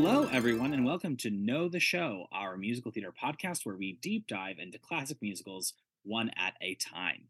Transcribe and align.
Hello, 0.00 0.28
everyone, 0.30 0.72
and 0.74 0.84
welcome 0.84 1.16
to 1.16 1.28
Know 1.28 1.68
the 1.68 1.80
Show, 1.80 2.28
our 2.30 2.56
musical 2.56 2.92
theater 2.92 3.12
podcast 3.12 3.66
where 3.66 3.74
we 3.74 3.98
deep 4.00 4.28
dive 4.28 4.60
into 4.60 4.78
classic 4.78 5.20
musicals 5.20 5.74
one 6.04 6.30
at 6.36 6.54
a 6.60 6.76
time. 6.76 7.24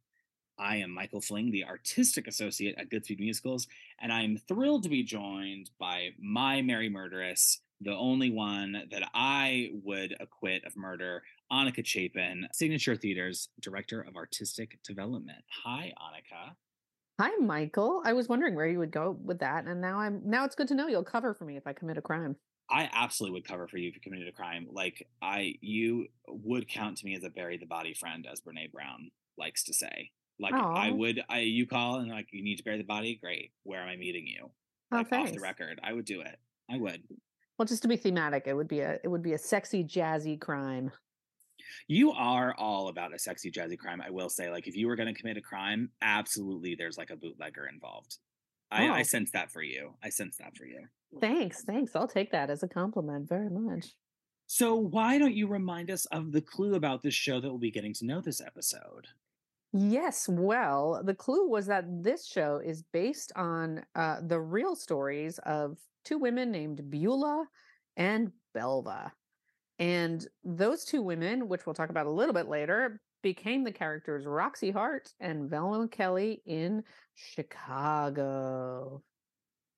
I 0.59 0.77
am 0.77 0.91
Michael 0.91 1.23
Fling, 1.23 1.51
the 1.51 1.65
artistic 1.65 2.29
associate 2.29 2.75
at 2.77 2.91
Goodspeed 2.91 3.21
Musicals, 3.21 3.69
and 3.99 4.13
I'm 4.13 4.37
thrilled 4.37 4.83
to 4.83 4.91
be 4.91 5.03
joined 5.03 5.71
by 5.81 6.11
my 6.21 6.61
Merry 6.61 6.91
Murderess, 6.91 7.61
the 7.81 7.97
only 7.97 8.31
one 8.31 8.83
that 8.91 9.09
I 9.15 9.71
would 9.83 10.15
acquit 10.21 10.63
of 10.67 10.77
murder, 10.77 11.23
Annika 11.51 11.85
Chapin, 11.85 12.49
Signature 12.53 12.97
Theater's 12.97 13.49
Director 13.63 14.03
of 14.03 14.15
Artistic 14.15 14.79
Development. 14.87 15.43
Hi, 15.65 15.95
Annika. 15.99 16.55
Hi, 17.19 17.35
Michael. 17.41 18.03
I 18.05 18.13
was 18.13 18.29
wondering 18.29 18.55
where 18.55 18.69
you 18.69 18.79
would 18.79 18.93
go 18.93 19.17
with 19.25 19.39
that, 19.39 19.65
and 19.65 19.81
now 19.81 20.01
I'm 20.01 20.21
now 20.27 20.45
it's 20.45 20.55
good 20.55 20.69
to 20.69 20.75
know 20.75 20.87
you'll 20.87 21.03
cover 21.03 21.33
for 21.33 21.47
me 21.47 21.57
if 21.57 21.67
I 21.67 21.73
commit 21.73 21.97
a 21.97 22.03
crime. 22.03 22.37
I 22.71 22.89
absolutely 22.93 23.35
would 23.41 23.49
cover 23.49 23.67
for 23.67 23.79
you 23.79 23.89
if 23.89 23.95
you 23.95 24.01
committed 24.01 24.29
a 24.29 24.33
crime. 24.33 24.69
Like 24.71 25.07
I, 25.23 25.55
you 25.61 26.09
would 26.29 26.69
count 26.69 26.99
to 26.99 27.07
me 27.07 27.15
as 27.17 27.25
a 27.25 27.31
bury 27.31 27.57
the 27.57 27.67
body 27.67 27.95
friend, 27.95 28.27
as 28.31 28.41
Brene 28.41 28.71
Brown 28.73 29.11
likes 29.39 29.65
to 29.65 29.75
say. 29.75 30.11
Like 30.41 30.55
I 30.55 30.91
would, 30.91 31.23
I 31.29 31.41
you 31.41 31.67
call 31.67 31.97
and 31.97 32.11
like 32.11 32.29
you 32.31 32.43
need 32.45 32.57
to 32.57 32.65
bury 32.65 32.79
the 32.79 32.85
body. 32.85 33.17
Great. 33.17 33.53
Where 33.65 33.81
am 33.81 33.89
I 33.89 33.97
meeting 33.97 34.27
you? 34.27 34.51
Oh, 34.93 34.97
Like 34.99 35.13
off 35.13 35.33
the 35.33 35.41
record, 35.41 35.81
I 35.83 35.93
would 35.93 36.05
do 36.05 36.21
it. 36.21 36.37
I 36.71 36.77
would. 36.79 37.03
Well, 37.59 37.67
just 37.67 37.83
to 37.83 37.89
be 37.89 37.97
thematic, 37.97 38.45
it 38.47 38.55
would 38.55 38.69
be 38.69 38.81
a 38.81 38.99
it 39.03 39.09
would 39.09 39.23
be 39.23 39.33
a 39.33 39.39
sexy 39.39 39.83
jazzy 39.83 40.41
crime. 40.41 40.93
You 41.89 42.13
are 42.13 42.55
all 42.57 42.89
about 42.89 43.15
a 43.15 43.19
sexy 43.19 43.51
jazzy 43.51 43.79
crime. 43.79 44.01
I 44.01 44.11
will 44.11 44.29
say, 44.29 44.51
like 44.51 44.69
if 44.69 44.77
you 44.77 44.87
were 44.87 44.97
going 44.97 45.13
to 45.13 45.19
commit 45.21 45.37
a 45.37 45.41
crime, 45.43 45.91
absolutely, 46.03 46.75
there's 46.77 46.97
like 46.99 47.11
a 47.11 47.17
bootlegger 47.17 47.67
involved. 47.67 48.19
I, 48.71 48.87
I 48.89 49.01
Oh. 49.01 49.03
sense 49.03 49.31
that 49.33 49.51
for 49.51 49.63
you. 49.63 49.95
I 50.03 50.11
sense 50.11 50.37
that 50.37 50.57
for 50.57 50.67
you. 50.67 50.87
Thanks, 51.21 51.65
thanks. 51.65 51.97
I'll 51.97 52.09
take 52.09 52.33
that 52.33 52.51
as 52.51 52.63
a 52.63 52.69
compliment 52.69 53.29
very 53.29 53.49
much. 53.51 53.87
So 54.47 54.75
why 54.75 55.19
don't 55.19 55.35
you 55.35 55.47
remind 55.47 55.91
us 55.91 56.07
of 56.07 56.33
the 56.33 56.41
clue 56.41 56.75
about 56.75 57.03
this 57.03 57.15
show 57.15 57.41
that 57.41 57.49
we'll 57.49 57.59
be 57.59 57.71
getting 57.71 57.95
to 57.95 58.07
know 58.07 58.21
this 58.21 58.41
episode? 58.41 59.07
Yes, 59.73 60.27
well, 60.29 61.03
the 61.05 61.15
clue 61.15 61.49
was 61.49 61.67
that 61.67 61.85
this 62.03 62.27
show 62.27 62.57
is 62.65 62.83
based 62.93 63.33
on 63.37 63.85
uh, 63.95 64.21
the 64.27 64.41
real 64.41 64.75
stories 64.75 65.39
of 65.41 65.77
two 66.05 66.17
women 66.17 66.51
named 66.51 66.91
Beulah 66.91 67.45
and 67.97 68.33
Belva. 68.55 69.13
And 69.79 70.27
those 70.43 70.85
two 70.85 71.03
women, 71.03 71.49
which 71.49 71.67
we'll 71.67 71.75
talk 71.75 71.91
about 71.91 72.07
a 72.07 72.11
little 72.11 72.33
bit 72.33 72.49
later, 72.49 73.01
became 73.23 73.65
the 73.65 73.73
characters 73.73 74.25
Roxie 74.25 74.71
Hart 74.71 75.13
and 75.21 75.51
Velma 75.51 75.89
Kelly 75.89 76.43
in 76.47 76.83
Chicago. 77.15 79.03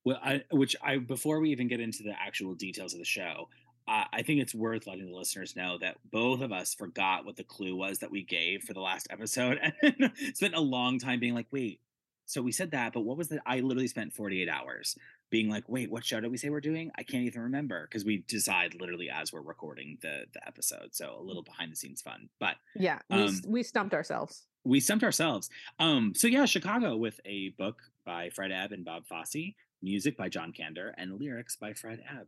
Well, 0.05 0.19
I, 0.23 0.43
which 0.51 0.77
I 0.83 0.97
before 0.99 1.41
we 1.41 1.51
even 1.51 1.69
get 1.69 1.81
into 1.81 2.03
the 2.03 2.15
actual 2.19 2.55
details 2.55 2.93
of 2.95 2.99
the 2.99 3.05
show, 3.05 3.49
uh, 3.87 4.05
I 4.13 4.23
think 4.23 4.41
it's 4.41 4.55
worth 4.55 4.87
letting 4.87 5.07
the 5.11 5.17
listeners 5.17 5.57
know 5.57 5.77
that 5.79 5.97
both 6.11 6.41
of 6.41 6.53
us 6.53 6.75
forgot 6.75 7.25
what 7.25 7.37
the 7.37 7.45
clue 7.45 7.77
was 7.77 7.99
that 7.99 8.11
we 8.11 8.23
gave 8.23 8.63
for 8.63 8.73
the 8.73 8.81
last 8.81 9.09
episode, 9.11 9.59
and 9.83 10.13
spent 10.35 10.55
a 10.55 10.61
long 10.61 10.99
time 10.99 11.21
being 11.21 11.35
like, 11.35 11.49
"Wait, 11.51 11.81
so 12.27 12.41
we 12.41 12.53
said 12.53 12.71
that, 12.71 12.93
but 12.93 13.01
what 13.01 13.17
was 13.17 13.29
that?" 13.29 13.43
I 13.45 13.61
literally 13.61 13.89
spent 13.89 14.13
forty 14.15 14.41
eight 14.43 14.49
hours 14.49 14.97
being 15.29 15.49
like, 15.51 15.69
"Wait, 15.69 15.91
what 15.91 16.05
show 16.05 16.19
did 16.21 16.31
we 16.31 16.39
say 16.39 16.49
we're 16.49 16.61
doing?" 16.61 16.91
I 16.97 17.03
can't 17.03 17.25
even 17.25 17.43
remember 17.43 17.87
because 17.87 18.05
we 18.05 18.25
decide 18.27 18.75
literally 18.81 19.11
as 19.11 19.33
we're 19.33 19.43
recording 19.43 19.99
the 20.01 20.25
the 20.33 20.47
episode, 20.47 20.91
so 20.95 21.17
a 21.19 21.23
little 21.23 21.43
behind 21.43 21.73
the 21.73 21.77
scenes 21.77 22.01
fun, 22.01 22.29
but 22.39 22.57
Yeah, 22.75 23.01
we, 23.11 23.17
Um, 23.25 23.41
we 23.47 23.63
stumped 23.63 23.93
ourselves. 23.93 24.47
we 24.65 24.81
stumped 24.81 25.05
ourselves. 25.05 25.51
Um, 25.79 26.15
so 26.15 26.27
yeah, 26.27 26.47
Chicago 26.47 26.97
with 26.97 27.21
a 27.27 27.51
book 27.51 27.83
by 28.07 28.31
Fred 28.31 28.51
Ebb 28.51 28.73
and 28.73 28.85
Bob 28.85 29.07
Fosse, 29.07 29.55
music 29.83 30.17
by 30.17 30.29
John 30.29 30.53
Kander, 30.53 30.93
and 30.97 31.19
lyrics 31.19 31.57
by 31.57 31.73
Fred 31.73 32.03
Ebb. 32.09 32.27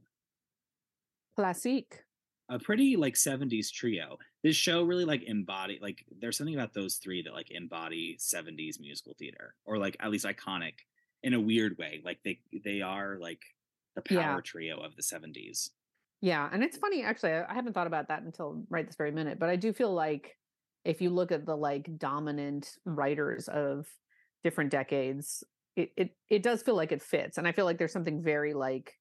Classique. 1.39 2.01
A 2.49 2.59
pretty 2.59 2.97
like 2.97 3.15
70s 3.15 3.73
trio. 3.73 4.19
This 4.43 4.57
show 4.57 4.83
really 4.83 5.05
like 5.05 5.23
embody 5.23 5.79
like 5.81 6.05
there's 6.21 6.37
something 6.37 6.55
about 6.55 6.75
those 6.75 6.97
three 6.97 7.23
that 7.23 7.33
like 7.33 7.51
embody 7.51 8.19
70s 8.21 8.79
musical 8.81 9.15
theater 9.19 9.55
or 9.65 9.79
like 9.79 9.97
at 10.01 10.11
least 10.11 10.27
iconic 10.27 10.75
in 11.23 11.33
a 11.35 11.41
weird 11.41 11.79
way. 11.79 12.03
Like 12.05 12.19
they 12.25 12.41
they 12.65 12.83
are 12.83 13.17
like 13.19 13.41
the 13.95 14.03
power 14.03 14.19
Yeah. 14.19 14.41
trio 14.45 14.81
of 14.81 14.97
the 14.97 15.03
70s. 15.03 15.71
Yeah, 16.21 16.49
and 16.53 16.63
it's 16.63 16.77
funny 16.77 17.03
actually. 17.03 17.33
I 17.33 17.51
I 17.51 17.55
haven't 17.55 17.73
thought 17.73 17.87
about 17.87 18.09
that 18.09 18.23
until 18.23 18.65
right 18.69 18.87
this 18.87 18.97
very 18.97 19.13
minute, 19.13 19.39
but 19.39 19.49
I 19.49 19.57
do 19.57 19.73
feel 19.73 19.93
like 19.95 20.37
if 20.85 21.01
you 21.01 21.11
look 21.11 21.33
at 21.33 21.47
the 21.47 21.57
like 21.57 21.97
dominant 21.97 22.77
writers 22.85 23.49
of 23.49 23.87
different 24.45 24.71
decades, 24.71 25.45
it 25.77 25.93
it 25.97 26.17
it 26.31 26.43
does 26.43 26.63
feel 26.63 26.77
like 26.77 26.93
it 26.93 27.03
fits, 27.03 27.39
and 27.39 27.47
I 27.49 27.53
feel 27.53 27.65
like 27.65 27.79
there's 27.79 27.93
something 27.93 28.23
very 28.23 28.55
like 28.55 28.99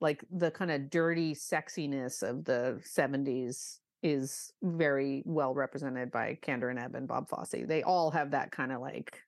like 0.00 0.24
the 0.30 0.50
kind 0.50 0.70
of 0.70 0.90
dirty 0.90 1.34
sexiness 1.34 2.22
of 2.22 2.44
the 2.44 2.80
70s 2.84 3.80
is 4.02 4.52
very 4.62 5.22
well 5.26 5.54
represented 5.54 6.10
by 6.10 6.38
Kander 6.42 6.70
and 6.70 6.78
Ebb 6.78 6.94
and 6.94 7.06
Bob 7.08 7.28
Fosse. 7.28 7.54
They 7.66 7.82
all 7.82 8.10
have 8.10 8.30
that 8.30 8.50
kind 8.50 8.72
of 8.72 8.80
like 8.80 9.20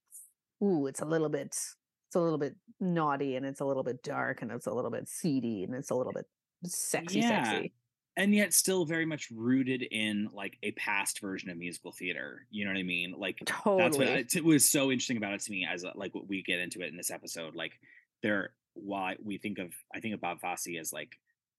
ooh, 0.65 0.87
it's 0.87 1.01
a 1.01 1.05
little 1.07 1.29
bit 1.29 1.49
it's 1.49 2.17
a 2.17 2.21
little 2.21 2.39
bit 2.39 2.57
naughty 2.81 3.37
and 3.37 3.47
it's 3.47 3.61
a 3.61 3.65
little 3.65 3.83
bit 3.85 4.03
dark 4.03 4.43
and 4.43 4.51
it's 4.53 4.67
a 4.67 4.73
little 4.73 4.91
bit 4.91 5.09
seedy 5.09 5.65
and 5.65 5.75
it's 5.75 5.91
a 5.91 5.95
little 5.95 6.13
bit 6.13 6.27
sexy 6.65 7.21
Yeah. 7.21 7.23
sexy. 7.23 7.75
And 8.17 8.35
yet 8.35 8.53
still 8.53 8.85
very 8.85 9.07
much 9.07 9.31
rooted 9.31 9.83
in 9.83 10.29
like 10.33 10.59
a 10.63 10.73
past 10.73 11.21
version 11.21 11.51
of 11.51 11.57
musical 11.57 11.93
theater. 11.93 12.47
You 12.51 12.65
know 12.65 12.71
what 12.71 12.79
I 12.79 12.83
mean? 12.83 13.15
Like 13.17 13.39
Totally. 13.47 13.83
that's 13.83 13.97
what 13.99 14.09
I- 14.09 14.25
it 14.39 14.45
was 14.45 14.69
so 14.69 14.91
interesting 14.91 15.17
about 15.17 15.33
it 15.35 15.41
to 15.43 15.51
me 15.51 15.67
as 15.71 15.85
like 15.95 16.15
what 16.15 16.29
we 16.29 16.43
get 16.43 16.59
into 16.61 16.81
it 16.83 16.89
in 16.89 16.97
this 16.97 17.11
episode. 17.11 17.55
Like 17.55 17.73
there, 18.23 18.51
why 18.75 19.17
we 19.23 19.39
think 19.39 19.59
of 19.59 19.73
I 19.95 20.01
think 20.01 20.15
of 20.15 20.21
Bob 20.21 20.41
Fosse 20.41 20.69
as 20.81 20.93
like 20.93 21.19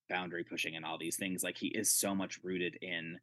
boundary 0.10 0.44
pushing 0.44 0.76
and 0.76 0.86
all 0.86 0.98
these 0.98 1.16
things. 1.18 1.44
Like 1.44 1.58
he 1.58 1.68
is 1.68 1.92
so 1.92 2.14
much 2.14 2.40
rooted 2.44 2.78
in 2.82 3.20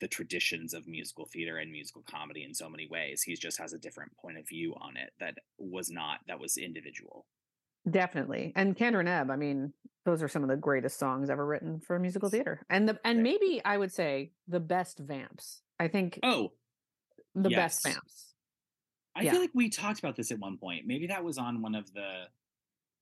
the 0.00 0.08
traditions 0.08 0.74
of 0.74 0.86
musical 0.86 1.26
theater 1.26 1.56
and 1.58 1.72
musical 1.72 2.04
comedy 2.08 2.44
in 2.44 2.54
so 2.54 2.68
many 2.68 2.86
ways. 2.86 3.22
He 3.22 3.34
just 3.34 3.58
has 3.58 3.72
a 3.72 3.78
different 3.78 4.16
point 4.16 4.38
of 4.38 4.46
view 4.46 4.74
on 4.80 4.96
it 4.96 5.10
that 5.18 5.38
was 5.58 5.90
not 5.90 6.20
that 6.28 6.38
was 6.38 6.56
individual. 6.56 7.26
Definitely. 7.90 8.52
And 8.54 8.76
Kander 8.76 9.00
and 9.00 9.08
Ebb, 9.08 9.30
I 9.30 9.36
mean, 9.36 9.72
those 10.08 10.22
are 10.22 10.28
some 10.28 10.42
of 10.42 10.48
the 10.48 10.56
greatest 10.56 10.98
songs 10.98 11.28
ever 11.28 11.44
written 11.44 11.80
for 11.80 11.98
musical 11.98 12.30
theater. 12.30 12.64
And 12.70 12.88
the 12.88 12.98
and 13.04 13.22
maybe 13.22 13.60
I 13.62 13.76
would 13.76 13.92
say 13.92 14.32
the 14.46 14.58
best 14.58 14.98
vamps. 14.98 15.60
I 15.78 15.88
think 15.88 16.18
Oh, 16.22 16.52
the 17.34 17.50
best 17.50 17.84
vamps. 17.84 18.34
I 19.14 19.22
Yeah. 19.22 19.32
feel 19.32 19.40
like 19.40 19.50
we 19.54 19.68
talked 19.68 19.98
about 19.98 20.16
this 20.16 20.30
at 20.32 20.38
one 20.38 20.56
point. 20.56 20.86
Maybe 20.86 21.08
that 21.08 21.22
was 21.22 21.36
on 21.36 21.60
one 21.60 21.74
of 21.74 21.92
the 21.92 22.24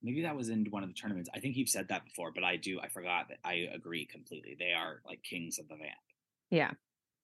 maybe 0.03 0.23
that 0.23 0.35
was 0.37 0.49
in 0.49 0.65
one 0.71 0.83
of 0.83 0.89
the 0.89 0.95
tournaments. 0.95 1.31
I 1.33 1.39
think 1.39 1.57
you've 1.57 1.69
said 1.69 1.89
that 1.89 2.05
before, 2.05 2.33
but 2.33 2.43
I 2.43 2.57
do 2.57 2.81
I 2.81 2.89
forgot 2.89 3.29
that 3.29 3.39
I 3.45 3.69
agree 3.73 4.05
completely. 4.05 4.57
They 4.59 4.73
are 4.73 5.01
like 5.07 5.23
kings 5.23 5.61
of 5.61 5.69
the 5.69 5.77
vamp. 5.77 5.93
Yeah. 6.51 6.73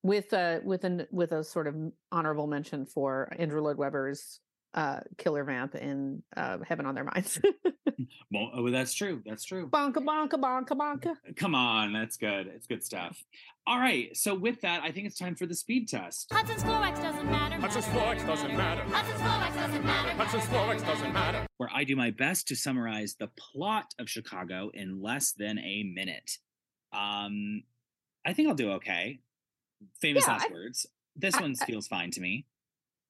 With 0.04 0.32
a 0.32 0.60
with 0.64 0.84
an 0.84 1.08
with 1.10 1.32
a 1.32 1.42
sort 1.42 1.66
of 1.66 1.74
honorable 2.12 2.46
mention 2.46 2.86
for 2.86 3.32
Andrew 3.36 3.60
Lloyd 3.60 3.78
Webber's 3.78 4.38
uh 4.74 5.00
killer 5.18 5.44
vamp 5.44 5.74
in 5.74 6.22
uh 6.36 6.58
Heaven 6.66 6.86
on 6.86 6.94
Their 6.94 7.04
Minds. 7.04 7.40
Well, 8.32 8.50
oh, 8.54 8.70
that's 8.70 8.94
true. 8.94 9.22
That's 9.26 9.44
true. 9.44 9.68
bonka 9.68 9.96
bonka 9.96 10.32
bonka 10.40 10.70
bonka. 10.70 11.14
Come 11.36 11.54
on, 11.54 11.92
that's 11.92 12.16
good. 12.16 12.46
It's 12.46 12.66
good 12.66 12.82
stuff. 12.82 13.22
All 13.66 13.78
right. 13.78 14.16
So 14.16 14.34
with 14.34 14.62
that, 14.62 14.82
I 14.82 14.90
think 14.90 15.06
it's 15.06 15.18
time 15.18 15.34
for 15.36 15.44
the 15.44 15.54
speed 15.54 15.86
test. 15.88 16.28
Hudson's 16.32 16.62
Florex 16.62 16.96
doesn't 17.02 17.30
matter. 17.30 17.56
Hudson's 17.60 17.84
Florex 17.86 18.26
doesn't 18.26 18.56
matter. 18.56 18.82
Hudson's 18.84 19.20
Florex 19.20 19.54
doesn't 19.54 19.84
matter. 19.84 20.10
Hudson's 20.14 20.44
Florex 20.44 20.86
doesn't 20.86 21.12
matter. 21.12 21.46
where 21.58 21.68
I 21.74 21.84
do 21.84 21.94
my 21.94 22.10
best 22.10 22.48
to 22.48 22.56
summarize 22.56 23.16
the 23.20 23.28
plot 23.38 23.92
of 23.98 24.08
Chicago 24.08 24.70
in 24.72 25.02
less 25.02 25.32
than 25.32 25.58
a 25.58 25.82
minute. 25.82 26.38
Um, 26.92 27.62
I 28.26 28.32
think 28.32 28.48
I'll 28.48 28.54
do 28.54 28.72
okay. 28.72 29.20
Famous 30.00 30.24
Yeah, 30.26 30.32
last 30.34 30.46
I- 30.50 30.52
words. 30.52 30.86
This 31.16 31.34
I- 31.34 31.42
one 31.42 31.54
I- 31.60 31.64
feels 31.66 31.86
fine 31.86 32.10
to 32.12 32.20
me. 32.22 32.46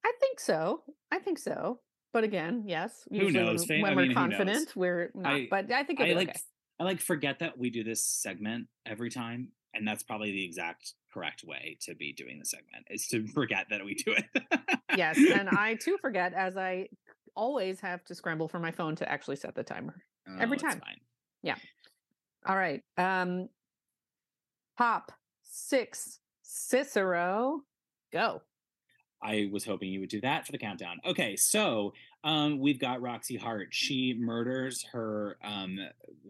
I 0.05 0.13
think 0.21 0.41
so. 0.41 0.83
I 1.11 1.19
think 1.19 1.39
so. 1.39 1.81
But 2.13 2.25
again, 2.25 2.65
yes, 2.67 3.07
Who 3.11 3.31
knows? 3.31 3.67
when, 3.69 3.83
we're 3.83 4.03
mean, 4.03 4.15
confident, 4.15 4.73
we're 4.77 5.11
not. 5.15 5.33
I- 5.33 5.49
but 5.51 5.71
I 5.73 5.83
think 5.85 6.01
I 6.01 6.13
like 6.13 6.29
okay. 6.31 6.39
I 6.81 6.85
like 6.85 7.01
forget 7.01 7.39
that 7.39 7.57
we 7.59 7.71
do 7.71 7.85
this 7.85 8.05
segment 8.05 8.67
every 8.87 9.11
time, 9.11 9.49
and 9.73 9.87
that's 9.87 10.03
probably 10.03 10.33
the 10.33 10.45
exact 10.45 10.95
correct 11.15 11.45
way 11.45 11.79
to 11.83 11.95
be 11.95 12.13
doing 12.13 12.39
the 12.39 12.45
segment 12.45 12.87
is 12.91 13.07
to 13.09 13.27
forget 13.29 13.67
that 13.71 13.85
we 13.85 13.95
do 13.95 14.13
it. 14.15 14.25
yes, 14.97 15.17
and 15.19 15.49
I 15.53 15.75
too 15.77 15.97
forget 16.01 16.35
as 16.35 16.57
I 16.57 16.89
always 17.35 17.81
have 17.81 18.05
to 18.05 18.15
scramble 18.15 18.49
for 18.49 18.59
my 18.59 18.73
phone 18.73 18.95
to 18.97 19.11
actually 19.11 19.37
set 19.37 19.55
the 19.55 19.63
timer. 19.63 20.03
every 20.39 20.49
Oh, 20.49 20.53
it's 20.55 20.63
time. 20.63 20.81
fine. 20.81 21.57
All 22.47 22.57
right. 22.57 22.83
Um 22.99 23.49
Hop 24.79 25.13
6 25.43 26.19
Cicero 26.43 27.61
go. 28.13 28.43
I 29.23 29.49
was 29.53 29.65
hoping 29.65 29.91
you 29.91 30.01
would 30.01 30.09
do 30.09 30.21
that 30.23 30.47
for 30.47 30.53
the 30.53 30.59
countdown. 30.59 31.01
Okay, 31.05 31.37
so 31.37 31.93
um, 32.25 32.59
we've 32.59 32.79
got 32.79 33.01
Roxie 33.01 33.37
Hart. 33.37 33.69
She 33.71 34.15
murders 34.19 34.85
her. 34.93 35.37
Um, 35.45 35.79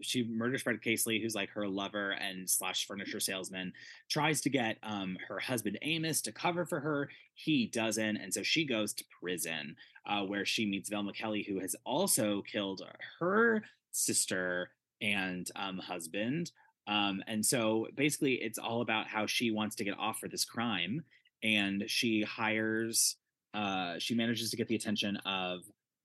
she 0.01 0.23
murders 0.23 0.61
Fred 0.61 0.81
Casely, 0.81 1.21
who's 1.21 1.35
like 1.35 1.49
her 1.49 1.67
lover 1.67 2.11
and 2.11 2.49
slash 2.49 2.87
furniture 2.87 3.19
salesman. 3.19 3.73
Tries 4.09 4.41
to 4.41 4.49
get 4.49 4.77
um, 4.83 5.17
her 5.27 5.39
husband 5.39 5.77
Amos 5.81 6.21
to 6.21 6.31
cover 6.31 6.65
for 6.65 6.79
her. 6.79 7.09
He 7.35 7.67
doesn't, 7.67 8.17
and 8.17 8.33
so 8.33 8.43
she 8.43 8.65
goes 8.65 8.93
to 8.93 9.03
prison, 9.19 9.75
uh, 10.05 10.21
where 10.23 10.45
she 10.45 10.65
meets 10.65 10.89
Velma 10.89 11.13
Kelly, 11.13 11.43
who 11.47 11.59
has 11.59 11.75
also 11.85 12.41
killed 12.43 12.81
her 13.19 13.63
sister 13.91 14.69
and 15.01 15.49
um, 15.55 15.77
husband. 15.79 16.51
Um, 16.87 17.23
and 17.27 17.45
so 17.45 17.87
basically, 17.95 18.35
it's 18.35 18.59
all 18.59 18.81
about 18.81 19.07
how 19.07 19.25
she 19.25 19.51
wants 19.51 19.75
to 19.77 19.83
get 19.83 19.97
off 19.97 20.19
for 20.19 20.27
this 20.27 20.45
crime, 20.45 21.03
and 21.43 21.83
she 21.87 22.23
hires. 22.23 23.17
Uh, 23.53 23.95
she 23.99 24.15
manages 24.15 24.49
to 24.49 24.57
get 24.57 24.67
the 24.67 24.75
attention 24.75 25.17
of 25.17 25.59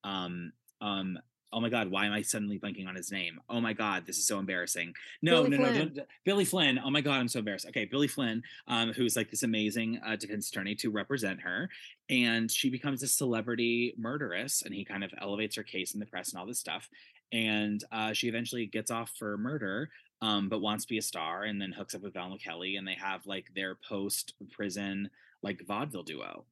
um, 0.04 0.52
um, 0.80 1.18
oh 1.52 1.60
my 1.60 1.68
god, 1.68 1.90
why 1.90 2.06
am 2.06 2.12
I 2.12 2.22
suddenly 2.22 2.58
blanking 2.58 2.86
on 2.86 2.94
his 2.94 3.10
name? 3.10 3.40
Oh 3.48 3.60
my 3.60 3.72
god, 3.72 4.06
this 4.06 4.18
is 4.18 4.26
so 4.26 4.38
embarrassing. 4.38 4.92
No, 5.22 5.44
Billy 5.44 5.58
no, 5.58 5.64
no, 5.64 5.78
don't, 5.78 5.98
Billy 6.24 6.44
Flynn. 6.44 6.78
Oh 6.82 6.90
my 6.90 7.00
god, 7.00 7.18
I'm 7.18 7.28
so 7.28 7.38
embarrassed. 7.38 7.66
Okay, 7.68 7.84
Billy 7.84 8.08
Flynn, 8.08 8.42
um, 8.66 8.92
who's 8.92 9.16
like 9.16 9.30
this 9.30 9.42
amazing 9.42 10.00
uh, 10.06 10.16
defense 10.16 10.50
attorney 10.50 10.74
to 10.76 10.90
represent 10.90 11.40
her, 11.40 11.68
and 12.10 12.50
she 12.50 12.70
becomes 12.70 13.02
a 13.02 13.08
celebrity 13.08 13.94
murderess, 13.96 14.62
and 14.62 14.74
he 14.74 14.84
kind 14.84 15.04
of 15.04 15.12
elevates 15.20 15.56
her 15.56 15.62
case 15.62 15.94
in 15.94 16.00
the 16.00 16.06
press 16.06 16.32
and 16.32 16.40
all 16.40 16.46
this 16.46 16.60
stuff, 16.60 16.88
and 17.32 17.82
uh, 17.92 18.12
she 18.12 18.28
eventually 18.28 18.66
gets 18.66 18.90
off 18.90 19.12
for 19.18 19.38
murder. 19.38 19.90
Um, 20.20 20.48
but 20.48 20.60
wants 20.60 20.84
to 20.84 20.88
be 20.88 20.98
a 20.98 21.02
star, 21.02 21.44
and 21.44 21.62
then 21.62 21.70
hooks 21.70 21.94
up 21.94 22.02
with 22.02 22.14
Velma 22.14 22.38
Kelly, 22.38 22.74
and 22.74 22.84
they 22.84 22.96
have 23.00 23.24
like 23.24 23.46
their 23.54 23.76
post 23.88 24.34
prison 24.50 25.08
like 25.42 25.60
vaudeville 25.66 26.02
duo. 26.02 26.44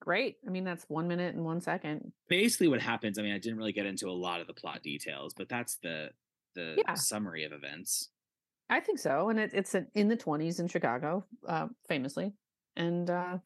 Great. 0.00 0.36
I 0.46 0.50
mean, 0.50 0.64
that's 0.64 0.84
one 0.88 1.06
minute 1.08 1.34
and 1.34 1.44
one 1.44 1.60
second. 1.60 2.12
basically 2.28 2.68
what 2.68 2.80
happens 2.80 3.18
i 3.18 3.22
mean 3.22 3.32
i 3.32 3.38
didn't 3.38 3.56
really 3.58 3.72
get 3.72 3.86
into 3.86 4.08
a 4.08 4.12
lot 4.26 4.40
of 4.40 4.46
the 4.46 4.52
plot 4.54 4.82
details 4.82 5.32
but 5.34 5.48
that's 5.48 5.76
the 5.82 6.10
the 6.54 6.76
Yeah. 6.86 6.94
summary 6.94 7.44
of 7.44 7.52
events 7.52 8.10
I 8.70 8.80
think 8.80 8.98
so. 8.98 9.28
And 9.28 9.38
it, 9.38 9.50
it's 9.52 9.74
a- 9.74 9.86
in 9.94 10.08
the 10.08 10.16
20s 10.16 10.58
in 10.58 10.66
Chicago, 10.66 11.26
uh, 11.46 11.68
famously. 11.88 12.32
And 12.74 13.10
uh, 13.10 13.36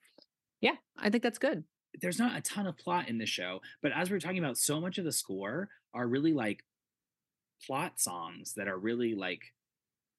yeah, 0.60 0.76
I 0.96 1.10
think 1.10 1.24
that's 1.24 1.38
good. 1.38 1.64
there's 2.00 2.18
not 2.20 2.36
a 2.36 2.40
ton 2.40 2.66
of 2.68 2.76
plot 2.78 3.08
in 3.08 3.18
the 3.18 3.26
show 3.26 3.60
but 3.82 3.90
as 3.92 4.08
we 4.10 4.16
are 4.16 4.20
talking 4.20 4.38
about 4.44 4.56
so 4.58 4.80
much 4.80 4.98
of 4.98 5.04
the 5.04 5.12
score 5.12 5.68
are 5.94 6.06
really 6.06 6.32
like 6.32 6.62
plot 7.66 7.98
songs 7.98 8.52
that 8.54 8.68
are 8.68 8.78
really 8.78 9.14
like 9.14 9.40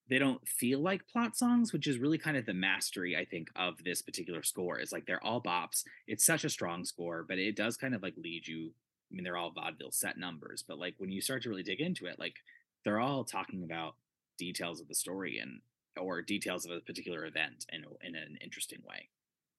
they 0.09 0.19
don't 0.19 0.45
feel 0.47 0.79
like 0.79 1.07
plot 1.07 1.35
songs 1.35 1.73
which 1.73 1.87
is 1.87 1.99
really 1.99 2.17
kind 2.17 2.37
of 2.37 2.45
the 2.45 2.53
mastery 2.53 3.15
i 3.15 3.25
think 3.25 3.49
of 3.55 3.83
this 3.83 4.01
particular 4.01 4.43
score 4.43 4.79
is 4.79 4.91
like 4.91 5.05
they're 5.05 5.23
all 5.23 5.41
bops 5.41 5.83
it's 6.07 6.25
such 6.25 6.43
a 6.43 6.49
strong 6.49 6.83
score 6.83 7.25
but 7.27 7.37
it 7.37 7.55
does 7.55 7.77
kind 7.77 7.95
of 7.95 8.03
like 8.03 8.15
lead 8.17 8.47
you 8.47 8.71
i 9.11 9.15
mean 9.15 9.23
they're 9.23 9.37
all 9.37 9.51
vaudeville 9.51 9.91
set 9.91 10.17
numbers 10.17 10.63
but 10.67 10.79
like 10.79 10.95
when 10.97 11.11
you 11.11 11.21
start 11.21 11.41
to 11.43 11.49
really 11.49 11.63
dig 11.63 11.81
into 11.81 12.05
it 12.05 12.19
like 12.19 12.35
they're 12.83 12.99
all 12.99 13.23
talking 13.23 13.63
about 13.63 13.95
details 14.37 14.79
of 14.79 14.87
the 14.87 14.95
story 14.95 15.39
and 15.39 15.61
or 15.99 16.21
details 16.21 16.63
of 16.63 16.71
a 16.71 16.79
particular 16.79 17.25
event 17.25 17.65
in, 17.73 17.83
in 18.07 18.15
an 18.15 18.37
interesting 18.41 18.79
way 18.87 19.09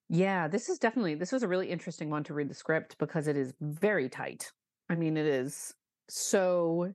Yeah, 0.09 0.49
this 0.49 0.69
is 0.69 0.79
definitely 0.79 1.15
this 1.15 1.33
was 1.33 1.43
a 1.43 1.49
really 1.49 1.69
interesting 1.69 2.09
one 2.09 2.25
to 2.25 2.35
read 2.35 2.49
the 2.49 2.55
script 2.55 2.97
because 2.99 3.29
it 3.29 3.37
is 3.37 3.53
very 3.61 4.09
tight. 4.09 4.53
I 4.89 4.95
mean, 4.95 5.17
it 5.17 5.27
is 5.27 5.75
so 6.09 6.95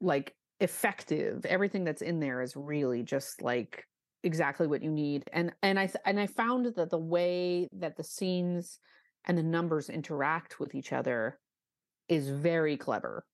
like 0.00 0.34
effective. 0.62 1.44
Everything 1.44 1.84
that's 1.84 2.02
in 2.02 2.20
there 2.20 2.40
is 2.40 2.56
really 2.56 3.02
just 3.02 3.42
like 3.42 3.84
exactly 4.22 4.66
what 4.66 4.82
you 4.82 4.90
need. 4.90 5.24
And 5.32 5.52
and 5.62 5.78
I 5.78 5.90
and 6.06 6.18
I 6.18 6.26
found 6.26 6.66
that 6.76 6.90
the 6.90 6.98
way 6.98 7.68
that 7.72 7.96
the 7.96 8.04
scenes 8.04 8.78
and 9.26 9.36
the 9.36 9.42
numbers 9.42 9.90
interact 9.90 10.60
with 10.60 10.74
each 10.74 10.92
other 10.92 11.38
is 12.08 12.28
very 12.28 12.76
clever 12.76 13.24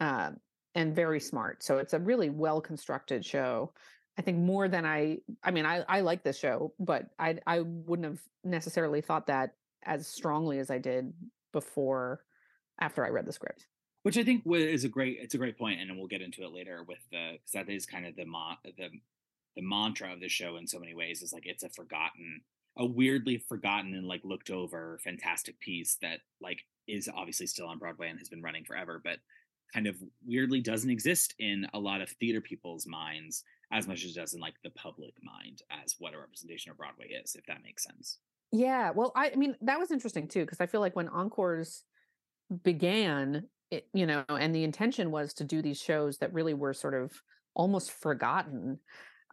um, 0.00 0.36
and 0.74 0.94
very 0.94 1.20
smart. 1.20 1.62
So 1.62 1.78
it's 1.78 1.94
a 1.94 1.98
really 1.98 2.30
well 2.30 2.60
constructed 2.60 3.24
show. 3.24 3.72
I 4.18 4.22
think 4.22 4.38
more 4.38 4.68
than 4.68 4.84
I 4.84 5.18
I 5.42 5.50
mean 5.50 5.64
I 5.64 5.84
I 5.88 6.02
like 6.02 6.22
this 6.22 6.38
show, 6.38 6.74
but 6.78 7.06
I 7.18 7.38
I 7.46 7.60
wouldn't 7.60 8.06
have 8.06 8.20
necessarily 8.44 9.00
thought 9.00 9.26
that 9.28 9.50
as 9.84 10.06
strongly 10.06 10.58
as 10.58 10.70
I 10.70 10.78
did 10.78 11.12
before 11.52 12.20
after 12.78 13.04
I 13.04 13.08
read 13.08 13.26
the 13.26 13.32
script. 13.32 13.66
Which 14.04 14.18
I 14.18 14.22
think 14.22 14.42
is 14.46 14.84
a 14.84 14.88
great 14.88 15.18
it's 15.20 15.34
a 15.34 15.38
great 15.38 15.58
point, 15.58 15.80
and 15.80 15.96
we'll 15.96 16.06
get 16.06 16.22
into 16.22 16.44
it 16.44 16.52
later 16.52 16.84
with 16.86 17.00
the 17.10 17.32
because 17.32 17.52
that 17.52 17.68
is 17.68 17.86
kind 17.86 18.06
of 18.06 18.14
the 18.16 18.26
ma- 18.26 18.56
the 18.64 18.90
the 19.56 19.62
mantra 19.62 20.12
of 20.12 20.20
the 20.20 20.28
show 20.28 20.56
in 20.56 20.66
so 20.66 20.78
many 20.78 20.94
ways 20.94 21.22
is 21.22 21.32
like 21.32 21.46
it's 21.46 21.62
a 21.62 21.70
forgotten 21.70 22.42
a 22.76 22.84
weirdly 22.84 23.38
forgotten 23.38 23.94
and 23.94 24.06
like 24.06 24.20
looked 24.24 24.50
over 24.50 24.98
fantastic 25.02 25.58
piece 25.60 25.96
that 26.02 26.20
like 26.40 26.60
is 26.86 27.08
obviously 27.14 27.46
still 27.46 27.66
on 27.66 27.78
Broadway 27.78 28.10
and 28.10 28.18
has 28.18 28.28
been 28.28 28.42
running 28.42 28.64
forever, 28.64 29.00
but 29.02 29.18
kind 29.72 29.86
of 29.86 29.96
weirdly 30.26 30.60
doesn't 30.60 30.90
exist 30.90 31.34
in 31.38 31.66
a 31.72 31.78
lot 31.78 32.02
of 32.02 32.10
theater 32.10 32.40
people's 32.40 32.86
minds 32.86 33.42
as 33.72 33.88
much 33.88 34.04
as 34.04 34.10
it 34.10 34.20
does 34.20 34.34
in 34.34 34.40
like 34.40 34.54
the 34.62 34.70
public 34.70 35.14
mind 35.22 35.62
as 35.82 35.94
what 35.98 36.12
a 36.12 36.18
representation 36.18 36.70
of 36.70 36.76
Broadway 36.76 37.06
is, 37.06 37.34
if 37.36 37.46
that 37.46 37.62
makes 37.62 37.84
sense. 37.84 38.18
Yeah, 38.52 38.90
well, 38.90 39.12
I, 39.16 39.30
I 39.30 39.36
mean 39.36 39.56
that 39.62 39.78
was 39.78 39.90
interesting 39.90 40.28
too 40.28 40.44
because 40.44 40.60
I 40.60 40.66
feel 40.66 40.80
like 40.80 40.94
when 40.94 41.08
encores 41.08 41.84
began, 42.62 43.48
it, 43.74 43.88
you 43.92 44.06
know, 44.06 44.24
and 44.28 44.54
the 44.54 44.64
intention 44.64 45.10
was 45.10 45.34
to 45.34 45.44
do 45.44 45.62
these 45.62 45.80
shows 45.80 46.18
that 46.18 46.32
really 46.32 46.54
were 46.54 46.72
sort 46.72 46.94
of 46.94 47.12
almost 47.54 47.92
forgotten 47.92 48.78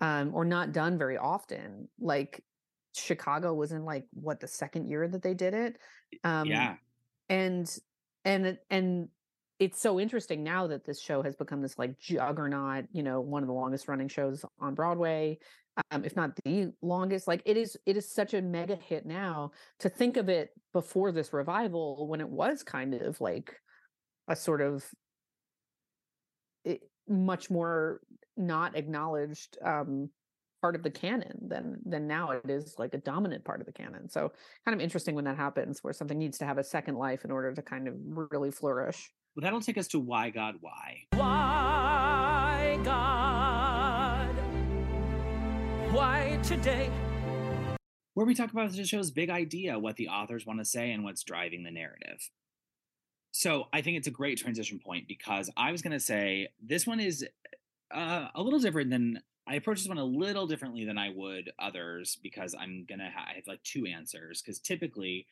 um, 0.02 0.32
or 0.34 0.46
not 0.46 0.74
done 0.74 0.98
very 0.98 1.18
often. 1.18 1.88
Like 2.00 2.44
Chicago 2.96 3.54
was 3.54 3.72
in 3.72 3.86
like 3.86 4.06
what 4.14 4.40
the 4.40 4.48
second 4.48 4.90
year 4.90 5.08
that 5.08 5.22
they 5.22 5.34
did 5.34 5.54
it. 5.54 5.78
Um, 6.24 6.48
yeah. 6.48 6.76
and 7.30 7.70
and 8.26 8.58
and 8.70 9.10
it's 9.60 9.80
so 9.80 10.00
interesting 10.00 10.44
now 10.44 10.66
that 10.68 10.86
this 10.86 11.00
show 11.00 11.22
has 11.22 11.36
become 11.36 11.62
this 11.62 11.78
like 11.78 12.00
juggernaut 12.00 12.86
you 12.92 13.04
know 13.04 13.22
one 13.22 13.44
of 13.44 13.48
the 13.48 13.54
longest 13.54 13.88
running 13.88 14.08
shows 14.08 14.44
on 14.60 14.76
broadway 14.76 15.38
um, 15.92 16.04
if 16.04 16.16
not 16.16 16.32
the 16.44 16.72
longest 16.82 17.28
like 17.28 17.42
it 17.46 17.58
is 17.58 17.78
it 17.86 17.96
is 17.96 18.12
such 18.12 18.34
a 18.34 18.42
mega 18.42 18.76
hit 18.76 19.06
now 19.06 19.52
to 19.80 19.88
think 19.88 20.18
of 20.18 20.30
it 20.30 20.50
before 20.74 21.12
this 21.12 21.32
revival 21.32 22.08
when 22.08 22.22
it 22.22 22.30
was 22.30 22.64
kind 22.64 22.94
of 22.94 23.22
like 23.22 23.56
a 24.28 24.36
sort 24.36 24.62
of 24.62 24.86
it, 26.64 26.82
much 27.08 27.50
more 27.50 28.02
not 28.38 28.76
acknowledged 28.76 29.58
um 29.64 30.10
part 30.62 30.76
of 30.76 30.84
the 30.84 30.92
canon 30.92 31.38
than 31.48 31.80
than 31.86 32.08
now 32.08 32.32
it 32.32 32.50
is 32.50 32.76
like 32.78 32.94
a 32.94 32.98
dominant 32.98 33.44
part 33.44 33.60
of 33.60 33.66
the 33.66 33.74
canon 33.74 34.08
so 34.10 34.32
kind 34.64 34.76
of 34.76 34.82
interesting 34.82 35.16
when 35.16 35.26
that 35.26 35.36
happens 35.36 35.84
where 35.84 35.94
something 35.94 36.20
needs 36.20 36.38
to 36.38 36.46
have 36.46 36.58
a 36.58 36.64
second 36.64 36.96
life 36.96 37.26
in 37.26 37.32
order 37.32 37.54
to 37.54 37.62
kind 37.62 37.88
of 37.88 37.96
really 38.06 38.52
flourish 38.52 39.12
Well, 39.36 39.42
that'll 39.42 39.62
take 39.62 39.78
us 39.78 39.88
to 39.90 40.00
why 40.00 40.30
God 40.30 40.56
why. 40.62 40.98
Why, 41.14 42.80
God? 42.84 44.36
Why 45.92 46.40
today? 46.44 46.92
where 48.13 48.25
we 48.25 48.36
talk 48.36 48.51
about 48.51 48.72
the 48.72 48.84
show's 48.84 49.12
big 49.12 49.30
idea, 49.30 49.80
what 49.80 49.96
the 49.96 50.10
authors 50.10 50.46
want 50.46 50.60
to 50.60 50.66
say, 50.66 50.92
and 50.92 51.04
what's 51.04 51.24
driving 51.24 51.63
the 51.63 51.72
narrative. 51.72 52.30
So 53.32 53.68
I 53.72 53.82
think 53.82 53.98
it's 53.98 54.08
a 54.08 54.12
great 54.12 54.38
transition 54.38 54.80
point 54.80 55.08
because 55.08 55.50
I 55.56 55.72
was 55.72 55.82
going 55.82 55.94
to 55.94 56.00
say 56.00 56.50
this 56.62 56.86
one 56.86 57.00
is 57.00 57.26
uh, 57.94 58.28
a 58.36 58.42
little 58.42 58.60
different 58.60 58.90
than 58.90 59.22
I 59.48 59.56
approach 59.56 59.80
this 59.80 59.88
one 59.88 59.98
a 59.98 60.04
little 60.04 60.48
differently 60.48 60.86
than 60.86 60.98
I 60.98 61.10
would 61.10 61.52
others 61.60 62.18
because 62.22 62.56
I'm 62.58 62.86
gonna 62.88 63.12
ha- 63.14 63.28
I 63.32 63.36
have 63.36 63.48
like 63.48 63.62
two 63.64 63.86
answers 63.86 64.42
because 64.42 64.60
typically 64.60 65.26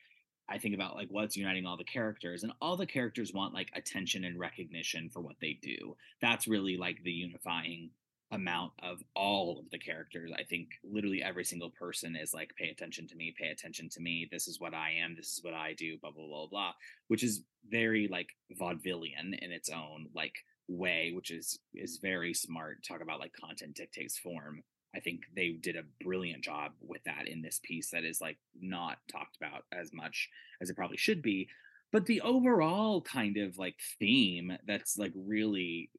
I 0.48 0.58
think 0.58 0.74
about 0.74 0.96
like 0.96 1.08
what's 1.10 1.36
uniting 1.36 1.64
all 1.64 1.76
the 1.76 1.84
characters 1.84 2.42
and 2.42 2.52
all 2.60 2.76
the 2.76 2.86
characters 2.86 3.32
want 3.32 3.54
like 3.54 3.70
attention 3.74 4.24
and 4.24 4.38
recognition 4.38 5.08
for 5.10 5.20
what 5.20 5.36
they 5.40 5.58
do. 5.62 5.96
That's 6.20 6.48
really 6.48 6.76
like 6.76 7.02
the 7.04 7.12
unifying 7.12 7.90
amount 8.32 8.72
of 8.82 9.02
all 9.14 9.58
of 9.58 9.70
the 9.70 9.78
characters. 9.78 10.30
I 10.38 10.44
think 10.44 10.68
literally 10.84 11.22
every 11.22 11.44
single 11.44 11.70
person 11.70 12.16
is 12.16 12.32
like, 12.32 12.54
pay 12.56 12.68
attention 12.68 13.06
to 13.08 13.16
me, 13.16 13.34
pay 13.36 13.48
attention 13.48 13.88
to 13.90 14.00
me. 14.00 14.28
This 14.30 14.46
is 14.46 14.60
what 14.60 14.74
I 14.74 14.92
am. 15.02 15.16
This 15.16 15.36
is 15.36 15.40
what 15.42 15.54
I 15.54 15.74
do. 15.74 15.98
Blah 15.98 16.12
blah 16.12 16.26
blah 16.26 16.46
blah, 16.46 16.72
which 17.08 17.24
is 17.24 17.42
very 17.68 18.08
like 18.08 18.28
vaudevillian 18.60 19.38
in 19.40 19.52
its 19.52 19.68
own 19.68 20.06
like 20.14 20.34
way, 20.68 21.12
which 21.14 21.30
is 21.30 21.58
is 21.74 21.98
very 22.00 22.32
smart. 22.32 22.84
Talk 22.86 23.02
about 23.02 23.20
like 23.20 23.32
content 23.32 23.74
dictates 23.74 24.18
form. 24.18 24.62
I 24.94 25.00
think 25.00 25.22
they 25.34 25.50
did 25.50 25.76
a 25.76 26.04
brilliant 26.04 26.42
job 26.42 26.72
with 26.80 27.02
that 27.04 27.28
in 27.28 27.42
this 27.42 27.60
piece 27.62 27.90
that 27.90 28.04
is 28.04 28.20
like 28.20 28.38
not 28.60 28.98
talked 29.10 29.36
about 29.36 29.64
as 29.72 29.92
much 29.92 30.28
as 30.60 30.70
it 30.70 30.76
probably 30.76 30.96
should 30.96 31.22
be. 31.22 31.48
But 31.92 32.06
the 32.06 32.20
overall 32.20 33.00
kind 33.00 33.36
of 33.36 33.58
like 33.58 33.76
theme 33.98 34.56
that's 34.66 34.96
like 34.96 35.12
really 35.14 35.90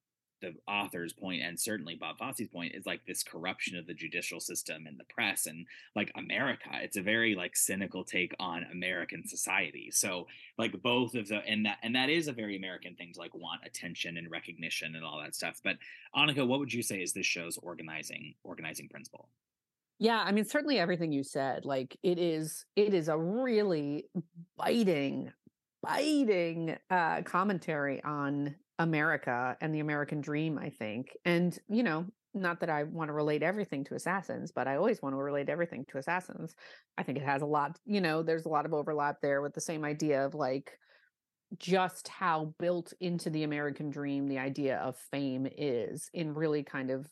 the 0.41 0.53
author's 0.67 1.13
point 1.13 1.41
and 1.41 1.59
certainly 1.59 1.95
Bob 1.95 2.17
Fosse's 2.17 2.49
point 2.49 2.75
is 2.75 2.85
like 2.85 3.05
this 3.05 3.23
corruption 3.23 3.77
of 3.77 3.87
the 3.87 3.93
judicial 3.93 4.39
system 4.39 4.85
and 4.87 4.99
the 4.99 5.05
press 5.05 5.45
and 5.45 5.65
like 5.95 6.11
America. 6.15 6.69
It's 6.73 6.97
a 6.97 7.01
very 7.01 7.35
like 7.35 7.55
cynical 7.55 8.03
take 8.03 8.35
on 8.39 8.65
American 8.71 9.27
society. 9.27 9.89
So 9.91 10.27
like 10.57 10.81
both 10.81 11.15
of 11.15 11.27
the 11.27 11.41
and 11.47 11.65
that 11.65 11.77
and 11.83 11.95
that 11.95 12.09
is 12.09 12.27
a 12.27 12.33
very 12.33 12.57
American 12.57 12.95
thing 12.95 13.13
to 13.13 13.19
like 13.19 13.33
want 13.33 13.61
attention 13.65 14.17
and 14.17 14.29
recognition 14.29 14.95
and 14.95 15.05
all 15.05 15.19
that 15.21 15.35
stuff. 15.35 15.61
But 15.63 15.77
Annika, 16.15 16.45
what 16.45 16.59
would 16.59 16.73
you 16.73 16.83
say 16.83 17.01
is 17.01 17.13
this 17.13 17.25
show's 17.25 17.57
organizing 17.57 18.33
organizing 18.43 18.89
principle? 18.89 19.29
yeah 20.01 20.23
i 20.25 20.31
mean 20.31 20.43
certainly 20.43 20.79
everything 20.79 21.11
you 21.11 21.23
said 21.23 21.63
like 21.63 21.95
it 22.01 22.17
is 22.17 22.65
it 22.75 22.93
is 22.93 23.07
a 23.07 23.15
really 23.15 24.05
biting 24.57 25.31
biting 25.83 26.75
uh 26.89 27.21
commentary 27.21 28.03
on 28.03 28.55
america 28.81 29.57
and 29.61 29.73
the 29.73 29.79
american 29.79 30.21
dream 30.21 30.57
i 30.57 30.69
think 30.69 31.15
and 31.25 31.59
you 31.69 31.83
know 31.83 32.05
not 32.33 32.59
that 32.59 32.69
i 32.69 32.83
want 32.83 33.09
to 33.09 33.13
relate 33.13 33.43
everything 33.43 33.83
to 33.83 33.95
assassins 33.95 34.51
but 34.51 34.67
i 34.67 34.75
always 34.75 35.01
want 35.01 35.13
to 35.13 35.17
relate 35.17 35.49
everything 35.49 35.85
to 35.85 35.97
assassins 35.97 36.55
i 36.97 37.03
think 37.03 37.17
it 37.17 37.23
has 37.23 37.41
a 37.41 37.45
lot 37.45 37.77
you 37.85 38.01
know 38.01 38.23
there's 38.23 38.45
a 38.45 38.49
lot 38.49 38.65
of 38.65 38.73
overlap 38.73 39.17
there 39.21 39.41
with 39.41 39.53
the 39.53 39.61
same 39.61 39.83
idea 39.83 40.25
of 40.25 40.33
like 40.33 40.77
just 41.57 42.07
how 42.07 42.53
built 42.59 42.93
into 43.01 43.29
the 43.29 43.43
American 43.43 43.89
dream 43.89 44.27
the 44.27 44.39
idea 44.39 44.77
of 44.77 44.97
fame 45.11 45.47
is 45.57 46.09
in 46.13 46.33
really 46.33 46.63
kind 46.63 46.89
of 46.89 47.07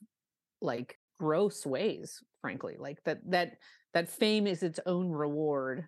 like 0.62 0.98
gross 1.20 1.66
ways, 1.66 2.24
frankly. 2.42 2.76
Like 2.80 3.04
that 3.06 3.20
that 3.30 3.54
that 3.94 4.10
fame 4.10 4.48
is 4.48 4.64
its 4.64 4.80
own 4.86 5.10
reward. 5.10 5.88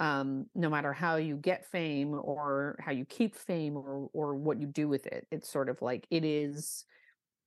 Um, 0.00 0.46
no 0.54 0.68
matter 0.68 0.92
how 0.92 1.16
you 1.16 1.36
get 1.36 1.66
fame 1.66 2.18
or 2.20 2.76
how 2.80 2.90
you 2.90 3.04
keep 3.04 3.36
fame 3.36 3.76
or 3.76 4.08
or 4.12 4.34
what 4.34 4.60
you 4.60 4.66
do 4.66 4.88
with 4.88 5.06
it. 5.06 5.26
It's 5.30 5.48
sort 5.48 5.68
of 5.68 5.80
like 5.82 6.06
it 6.10 6.24
is 6.24 6.84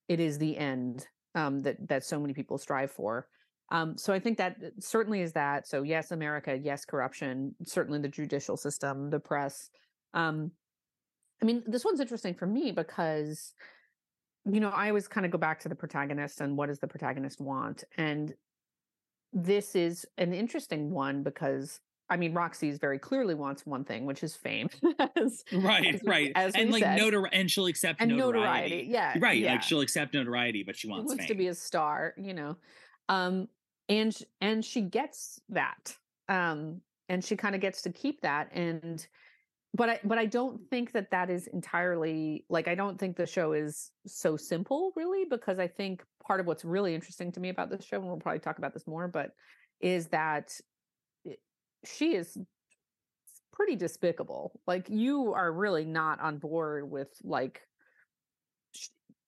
it 0.07 0.21
is 0.21 0.37
the 0.37 0.57
end 0.57 1.05
um 1.35 1.59
that 1.59 1.75
that 1.89 2.05
so 2.05 2.19
many 2.19 2.33
people 2.33 2.57
strive 2.57 2.91
for. 2.91 3.27
Um, 3.69 3.97
so 3.97 4.13
I 4.13 4.19
think 4.19 4.37
that 4.37 4.55
uh, 4.63 4.69
certainly 4.79 5.21
is 5.21 5.33
that. 5.33 5.67
So 5.67 5.83
yes, 5.83 6.11
America, 6.11 6.57
yes, 6.57 6.85
corruption, 6.85 7.53
certainly 7.65 7.99
the 7.99 8.07
judicial 8.07 8.55
system, 8.55 9.09
the 9.09 9.19
press. 9.19 9.69
Um, 10.13 10.51
I 11.41 11.45
mean, 11.45 11.63
this 11.67 11.85
one's 11.85 11.99
interesting 11.99 12.33
for 12.33 12.47
me 12.47 12.71
because, 12.71 13.53
you 14.45 14.59
know, 14.59 14.69
I 14.69 14.87
always 14.87 15.07
kind 15.07 15.25
of 15.25 15.31
go 15.31 15.37
back 15.37 15.59
to 15.61 15.69
the 15.69 15.75
protagonist 15.75 16.41
and 16.41 16.57
what 16.57 16.67
does 16.67 16.79
the 16.79 16.87
protagonist 16.87 17.41
want? 17.41 17.83
And 17.97 18.33
this 19.33 19.75
is 19.75 20.05
an 20.17 20.33
interesting 20.33 20.89
one 20.89 21.21
because 21.21 21.79
I 22.09 22.17
mean, 22.17 22.33
Roxie's 22.33 22.77
very 22.77 22.99
clearly 22.99 23.35
wants 23.35 23.65
one 23.65 23.83
thing, 23.83 24.05
which 24.05 24.23
is 24.23 24.35
fame. 24.35 24.69
as, 25.17 25.43
right, 25.51 25.93
as 25.95 26.01
we- 26.01 26.09
right, 26.09 26.31
as 26.35 26.55
and 26.55 26.71
like 26.71 26.83
said. 26.83 26.97
notoriety, 26.97 27.37
and 27.37 27.51
she'll 27.51 27.65
accept 27.67 28.01
and 28.01 28.11
notoriety. 28.11 28.39
notoriety. 28.41 28.87
Yeah. 28.91 29.15
right, 29.19 29.37
yeah. 29.39 29.51
like 29.53 29.63
she'll 29.63 29.81
accept 29.81 30.13
notoriety, 30.13 30.63
but 30.63 30.75
she 30.75 30.87
She 30.87 30.91
wants, 30.91 31.07
wants 31.09 31.23
fame. 31.23 31.27
to 31.27 31.35
be 31.35 31.47
a 31.47 31.53
star, 31.53 32.13
you 32.17 32.33
know. 32.33 32.55
Um, 33.09 33.47
and 33.89 34.17
and 34.41 34.63
she 34.63 34.81
gets 34.81 35.39
that. 35.49 35.95
Um, 36.29 36.81
and 37.09 37.23
she 37.23 37.35
kind 37.35 37.55
of 37.55 37.61
gets 37.61 37.81
to 37.83 37.89
keep 37.91 38.21
that. 38.21 38.49
And 38.53 39.05
but 39.73 39.89
I 39.89 39.99
but 40.03 40.17
I 40.17 40.25
don't 40.25 40.61
think 40.69 40.91
that 40.93 41.11
that 41.11 41.29
is 41.29 41.47
entirely 41.47 42.45
like 42.49 42.67
I 42.67 42.75
don't 42.75 42.97
think 42.99 43.15
the 43.17 43.25
show 43.25 43.53
is 43.53 43.91
so 44.05 44.35
simple 44.37 44.91
really 44.95 45.25
because 45.29 45.59
I 45.59 45.67
think 45.67 46.03
part 46.25 46.39
of 46.39 46.47
what's 46.47 46.65
really 46.65 46.95
interesting 46.95 47.31
to 47.33 47.39
me 47.39 47.49
about 47.49 47.69
this 47.69 47.85
show 47.85 47.97
and 47.97 48.07
we'll 48.07 48.17
probably 48.17 48.39
talk 48.39 48.57
about 48.57 48.73
this 48.73 48.87
more, 48.87 49.07
but 49.07 49.31
is 49.81 50.07
that 50.07 50.51
she 51.85 52.15
is 52.15 52.37
pretty 53.53 53.75
despicable. 53.75 54.59
Like 54.67 54.87
you 54.89 55.33
are 55.33 55.51
really 55.51 55.85
not 55.85 56.19
on 56.19 56.37
board 56.37 56.89
with 56.89 57.09
like 57.23 57.61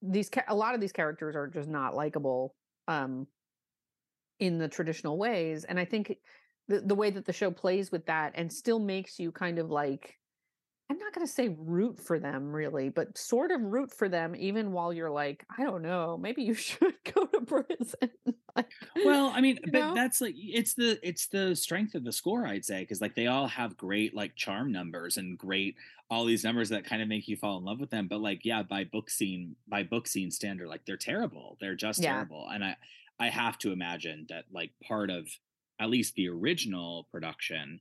these 0.01 0.29
a 0.47 0.55
lot 0.55 0.75
of 0.75 0.81
these 0.81 0.91
characters 0.91 1.35
are 1.35 1.47
just 1.47 1.67
not 1.67 1.95
likable 1.95 2.55
um 2.87 3.27
in 4.39 4.57
the 4.57 4.67
traditional 4.67 5.17
ways 5.17 5.65
and 5.65 5.79
i 5.79 5.85
think 5.85 6.15
the, 6.67 6.81
the 6.81 6.95
way 6.95 7.09
that 7.09 7.25
the 7.25 7.33
show 7.33 7.51
plays 7.51 7.91
with 7.91 8.05
that 8.05 8.31
and 8.35 8.51
still 8.51 8.79
makes 8.79 9.19
you 9.19 9.31
kind 9.31 9.59
of 9.59 9.69
like 9.69 10.18
i'm 10.89 10.97
not 10.97 11.13
going 11.13 11.25
to 11.25 11.31
say 11.31 11.49
root 11.59 11.99
for 11.99 12.19
them 12.19 12.51
really 12.51 12.89
but 12.89 13.17
sort 13.17 13.51
of 13.51 13.61
root 13.61 13.91
for 13.91 14.09
them 14.09 14.35
even 14.35 14.71
while 14.71 14.91
you're 14.91 15.09
like 15.11 15.45
i 15.57 15.63
don't 15.63 15.81
know 15.81 16.17
maybe 16.17 16.43
you 16.43 16.53
should 16.55 16.95
go 17.13 17.25
to 17.25 17.41
prison 17.41 18.09
like, 18.55 18.71
well 19.03 19.31
i 19.35 19.41
mean 19.41 19.59
but 19.71 19.71
know? 19.79 19.93
that's 19.93 20.21
like 20.21 20.35
it's 20.37 20.73
the 20.73 20.99
it's 21.07 21.27
the 21.27 21.55
strength 21.55 21.95
of 21.95 22.03
the 22.03 22.11
score 22.11 22.45
i'd 22.47 22.65
say 22.65 22.81
because 22.81 23.01
like 23.01 23.15
they 23.15 23.27
all 23.27 23.47
have 23.47 23.77
great 23.77 24.15
like 24.15 24.35
charm 24.35 24.71
numbers 24.71 25.17
and 25.17 25.37
great 25.37 25.75
all 26.09 26.25
these 26.25 26.43
numbers 26.43 26.69
that 26.69 26.83
kind 26.85 27.01
of 27.01 27.07
make 27.07 27.27
you 27.27 27.37
fall 27.37 27.57
in 27.57 27.63
love 27.65 27.79
with 27.79 27.89
them 27.91 28.07
but 28.07 28.19
like 28.21 28.43
yeah 28.43 28.63
by 28.63 28.83
book 28.83 29.09
scene 29.09 29.55
by 29.67 29.83
book 29.83 30.07
scene 30.07 30.31
standard 30.31 30.67
like 30.67 30.85
they're 30.85 30.97
terrible 30.97 31.57
they're 31.61 31.75
just 31.75 32.01
Yeah. 32.01 32.13
terrible 32.13 32.47
and 32.49 32.63
i 32.63 32.75
i 33.19 33.29
have 33.29 33.57
to 33.59 33.71
imagine 33.71 34.25
that 34.29 34.45
like 34.51 34.71
part 34.83 35.09
of 35.09 35.27
at 35.79 35.89
least 35.89 36.15
the 36.15 36.27
original 36.27 37.07
production 37.11 37.79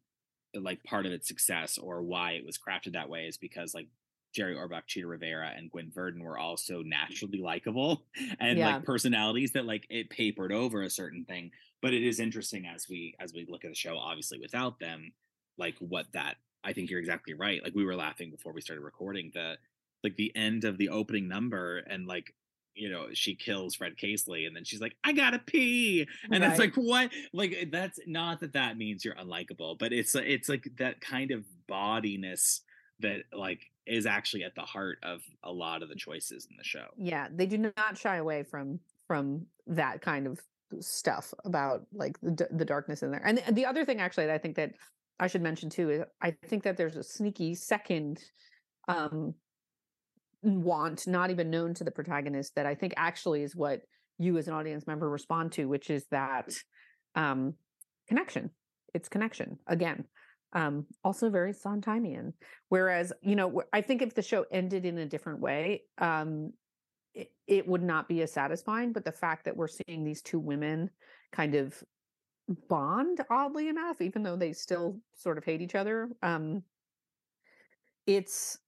like 0.54 0.82
part 0.84 1.06
of 1.06 1.12
its 1.12 1.28
success 1.28 1.78
or 1.78 2.02
why 2.02 2.32
it 2.32 2.44
was 2.44 2.58
crafted 2.58 2.92
that 2.92 3.08
way 3.08 3.26
is 3.26 3.36
because 3.36 3.74
like 3.74 3.88
Jerry 4.34 4.54
Orbach, 4.54 4.86
Chita 4.86 5.06
Rivera, 5.06 5.52
and 5.56 5.70
Gwen 5.70 5.90
Verdon 5.92 6.22
were 6.22 6.38
all 6.38 6.56
so 6.56 6.82
naturally 6.82 7.38
likable 7.40 8.06
and 8.40 8.58
Yeah. 8.58 8.64
like 8.64 8.82
personalities 8.84 9.52
that 9.52 9.64
like 9.66 9.86
it 9.90 10.10
papered 10.10 10.52
over 10.52 10.82
a 10.82 10.90
certain 10.90 11.24
thing. 11.24 11.50
But 11.80 11.94
it 11.94 12.02
is 12.02 12.20
interesting 12.20 12.66
as 12.66 12.86
we 12.88 13.14
as 13.20 13.32
we 13.32 13.46
look 13.48 13.64
at 13.64 13.70
the 13.70 13.74
show, 13.76 13.96
obviously 13.96 14.38
without 14.40 14.78
them, 14.80 15.12
like 15.56 15.76
what 15.78 16.06
that 16.12 16.36
I 16.64 16.72
think 16.72 16.90
you're 16.90 17.00
exactly 17.00 17.34
right. 17.34 17.62
Like 17.62 17.74
we 17.74 17.84
were 17.84 17.96
laughing 17.96 18.30
before 18.30 18.52
we 18.52 18.60
started 18.60 18.82
recording 18.82 19.30
the 19.32 19.56
like 20.04 20.16
the 20.16 20.34
end 20.36 20.64
of 20.64 20.78
the 20.78 20.90
opening 20.90 21.28
number 21.28 21.78
and 21.78 22.06
like 22.06 22.34
you 22.78 22.88
know 22.90 23.06
she 23.12 23.34
kills 23.34 23.74
Fred 23.74 23.96
Casely 23.96 24.46
and 24.46 24.54
then 24.54 24.64
she's 24.64 24.80
like 24.80 24.96
I 25.04 25.12
gotta 25.12 25.38
pee 25.38 26.06
and 26.30 26.44
it's 26.44 26.58
like 26.58 26.74
what? 26.74 27.10
Like 27.32 27.68
that's 27.70 27.98
not 28.06 28.40
that 28.40 28.52
that 28.54 28.78
means 28.78 29.04
you're 29.04 29.14
unlikable 29.16 29.78
but 29.78 29.92
it's 29.92 30.14
it's 30.14 30.48
like 30.48 30.68
that 30.78 31.00
kind 31.00 31.30
of 31.30 31.44
bodiness 31.66 32.62
that 33.00 33.22
like 33.32 33.60
is 33.86 34.06
actually 34.06 34.44
at 34.44 34.54
the 34.54 34.62
heart 34.62 34.98
of 35.02 35.20
a 35.44 35.52
lot 35.52 35.82
of 35.82 35.88
the 35.88 35.94
choices 35.94 36.46
in 36.50 36.56
the 36.56 36.64
show. 36.64 36.86
Yeah 36.96 37.28
they 37.34 37.46
do 37.46 37.58
not 37.58 37.96
shy 37.96 38.16
away 38.16 38.42
from 38.42 38.80
from 39.06 39.46
that 39.66 40.00
kind 40.00 40.26
of 40.26 40.40
stuff 40.80 41.32
about 41.44 41.86
like 41.92 42.18
the, 42.20 42.46
the 42.50 42.64
darkness 42.64 43.02
in 43.02 43.10
there 43.10 43.22
and 43.24 43.42
the 43.52 43.64
other 43.64 43.84
thing 43.84 44.00
actually 44.00 44.26
that 44.26 44.34
i 44.34 44.38
think 44.38 44.54
that 44.54 44.72
i 45.18 45.26
should 45.26 45.42
mention 45.42 45.70
too 45.70 45.88
is 45.90 46.02
i 46.20 46.30
think 46.46 46.62
that 46.62 46.76
there's 46.76 46.96
a 46.96 47.02
sneaky 47.02 47.54
second 47.54 48.22
um 48.88 49.34
want 50.42 51.06
not 51.06 51.30
even 51.30 51.50
known 51.50 51.74
to 51.74 51.84
the 51.84 51.90
protagonist 51.90 52.54
that 52.54 52.66
i 52.66 52.74
think 52.74 52.94
actually 52.96 53.42
is 53.42 53.56
what 53.56 53.80
you 54.18 54.36
as 54.38 54.48
an 54.48 54.54
audience 54.54 54.86
member 54.86 55.08
respond 55.08 55.52
to 55.52 55.66
which 55.66 55.90
is 55.90 56.06
that 56.10 56.52
um 57.14 57.54
connection. 58.08 58.50
It's 58.94 59.08
connection 59.08 59.58
again 59.66 60.04
um 60.54 60.86
also 61.04 61.28
very 61.28 61.52
sondheimian. 61.52 62.32
Whereas 62.70 63.12
you 63.20 63.36
know 63.36 63.62
i 63.72 63.82
think 63.82 64.00
if 64.00 64.14
the 64.14 64.22
show 64.22 64.46
ended 64.50 64.86
in 64.86 64.96
a 64.98 65.06
different 65.06 65.40
way 65.40 65.82
um 65.98 66.52
it, 67.14 67.30
it 67.46 67.68
would 67.68 67.82
not 67.82 68.08
be 68.08 68.22
as 68.22 68.32
satisfying 68.32 68.92
but 68.92 69.04
the 69.04 69.12
fact 69.12 69.44
that 69.44 69.56
we're 69.56 69.68
seeing 69.68 70.04
these 70.04 70.22
two 70.22 70.38
women 70.38 70.90
kind 71.32 71.54
of 71.54 71.82
bond 72.68 73.20
oddly 73.30 73.68
enough 73.68 74.00
even 74.00 74.22
though 74.22 74.36
they 74.36 74.54
still 74.54 74.98
sort 75.14 75.36
of 75.36 75.44
hate 75.44 75.60
each 75.60 75.74
other 75.74 76.08
um 76.22 76.62
it's 78.06 78.58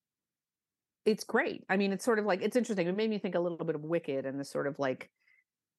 it's 1.04 1.24
great. 1.24 1.64
I 1.68 1.76
mean 1.76 1.92
it's 1.92 2.04
sort 2.04 2.18
of 2.18 2.26
like 2.26 2.42
it's 2.42 2.56
interesting 2.56 2.86
it 2.86 2.96
made 2.96 3.10
me 3.10 3.18
think 3.18 3.34
a 3.34 3.40
little 3.40 3.64
bit 3.64 3.74
of 3.74 3.82
wicked 3.82 4.26
and 4.26 4.38
the 4.38 4.44
sort 4.44 4.66
of 4.66 4.78
like 4.78 5.10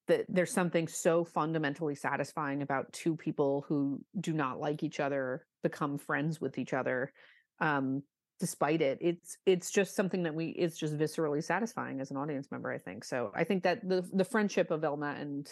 that 0.08 0.26
there's 0.28 0.52
something 0.52 0.88
so 0.88 1.24
fundamentally 1.24 1.96
satisfying 1.96 2.62
about 2.62 2.92
two 2.92 3.16
people 3.16 3.66
who 3.68 4.04
do 4.20 4.34
not 4.34 4.60
like 4.60 4.84
each 4.84 5.00
other 5.00 5.46
become 5.64 5.98
friends 5.98 6.42
with 6.42 6.58
each 6.58 6.74
other 6.74 7.14
um 7.60 8.02
despite 8.40 8.82
it. 8.82 8.98
It's 9.02 9.38
it's 9.46 9.70
just 9.70 9.96
something 9.96 10.24
that 10.24 10.34
we 10.34 10.48
it's 10.48 10.76
just 10.78 10.98
viscerally 10.98 11.44
satisfying 11.44 12.02
as 12.02 12.10
an 12.10 12.18
audience 12.18 12.50
member 12.52 12.72
i 12.72 12.80
think. 12.80 13.04
So 13.04 13.32
i 13.36 13.44
think 13.44 13.64
that 13.64 13.88
the 13.88 14.04
the 14.12 14.26
friendship 14.26 14.72
of 14.72 14.82
velma 14.82 15.16
and 15.18 15.48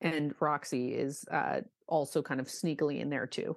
and 0.00 0.34
roxie 0.40 0.94
is 0.94 1.24
uh 1.30 1.60
also 1.86 2.22
kind 2.22 2.40
of 2.40 2.46
sneakily 2.46 3.00
in 3.00 3.10
there 3.10 3.26
too 3.26 3.56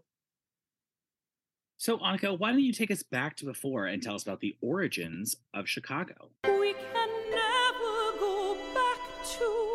so 1.78 1.98
Annika 1.98 2.38
why 2.38 2.52
don't 2.52 2.62
you 2.62 2.74
take 2.74 2.92
us 2.92 3.04
back 3.04 3.36
to 3.38 3.46
before 3.46 3.86
and 3.86 4.02
tell 4.02 4.16
us 4.16 4.24
about 4.24 4.40
the 4.40 4.56
origins 4.62 5.36
of 5.54 5.68
Chicago 5.68 6.30
We 6.44 6.74
can 6.74 7.10
never 7.32 8.20
go 8.20 8.58
back 8.74 9.00
to 9.38 9.66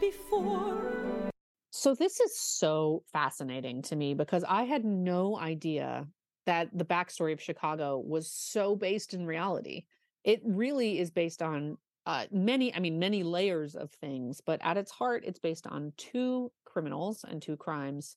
before. 0.00 1.30
So 1.70 1.94
this 1.94 2.20
is 2.20 2.38
so 2.38 3.04
fascinating 3.12 3.82
to 3.82 3.96
me 3.96 4.14
because 4.14 4.44
I 4.48 4.64
had 4.64 4.84
no 4.84 5.38
idea 5.38 6.06
that 6.46 6.70
the 6.76 6.84
backstory 6.84 7.32
of 7.32 7.40
Chicago 7.40 7.98
was 7.98 8.30
so 8.30 8.74
based 8.74 9.14
in 9.14 9.26
reality. 9.26 9.84
It 10.24 10.40
really 10.44 10.98
is 10.98 11.10
based 11.10 11.42
on 11.42 11.76
uh, 12.06 12.24
many, 12.32 12.74
I 12.74 12.80
mean, 12.80 12.98
many 12.98 13.22
layers 13.22 13.74
of 13.74 13.90
things, 13.92 14.40
but 14.40 14.58
at 14.62 14.78
its 14.78 14.90
heart, 14.90 15.24
it's 15.26 15.38
based 15.38 15.66
on 15.66 15.92
two 15.98 16.50
criminals 16.64 17.24
and 17.28 17.42
two 17.42 17.56
crimes. 17.56 18.16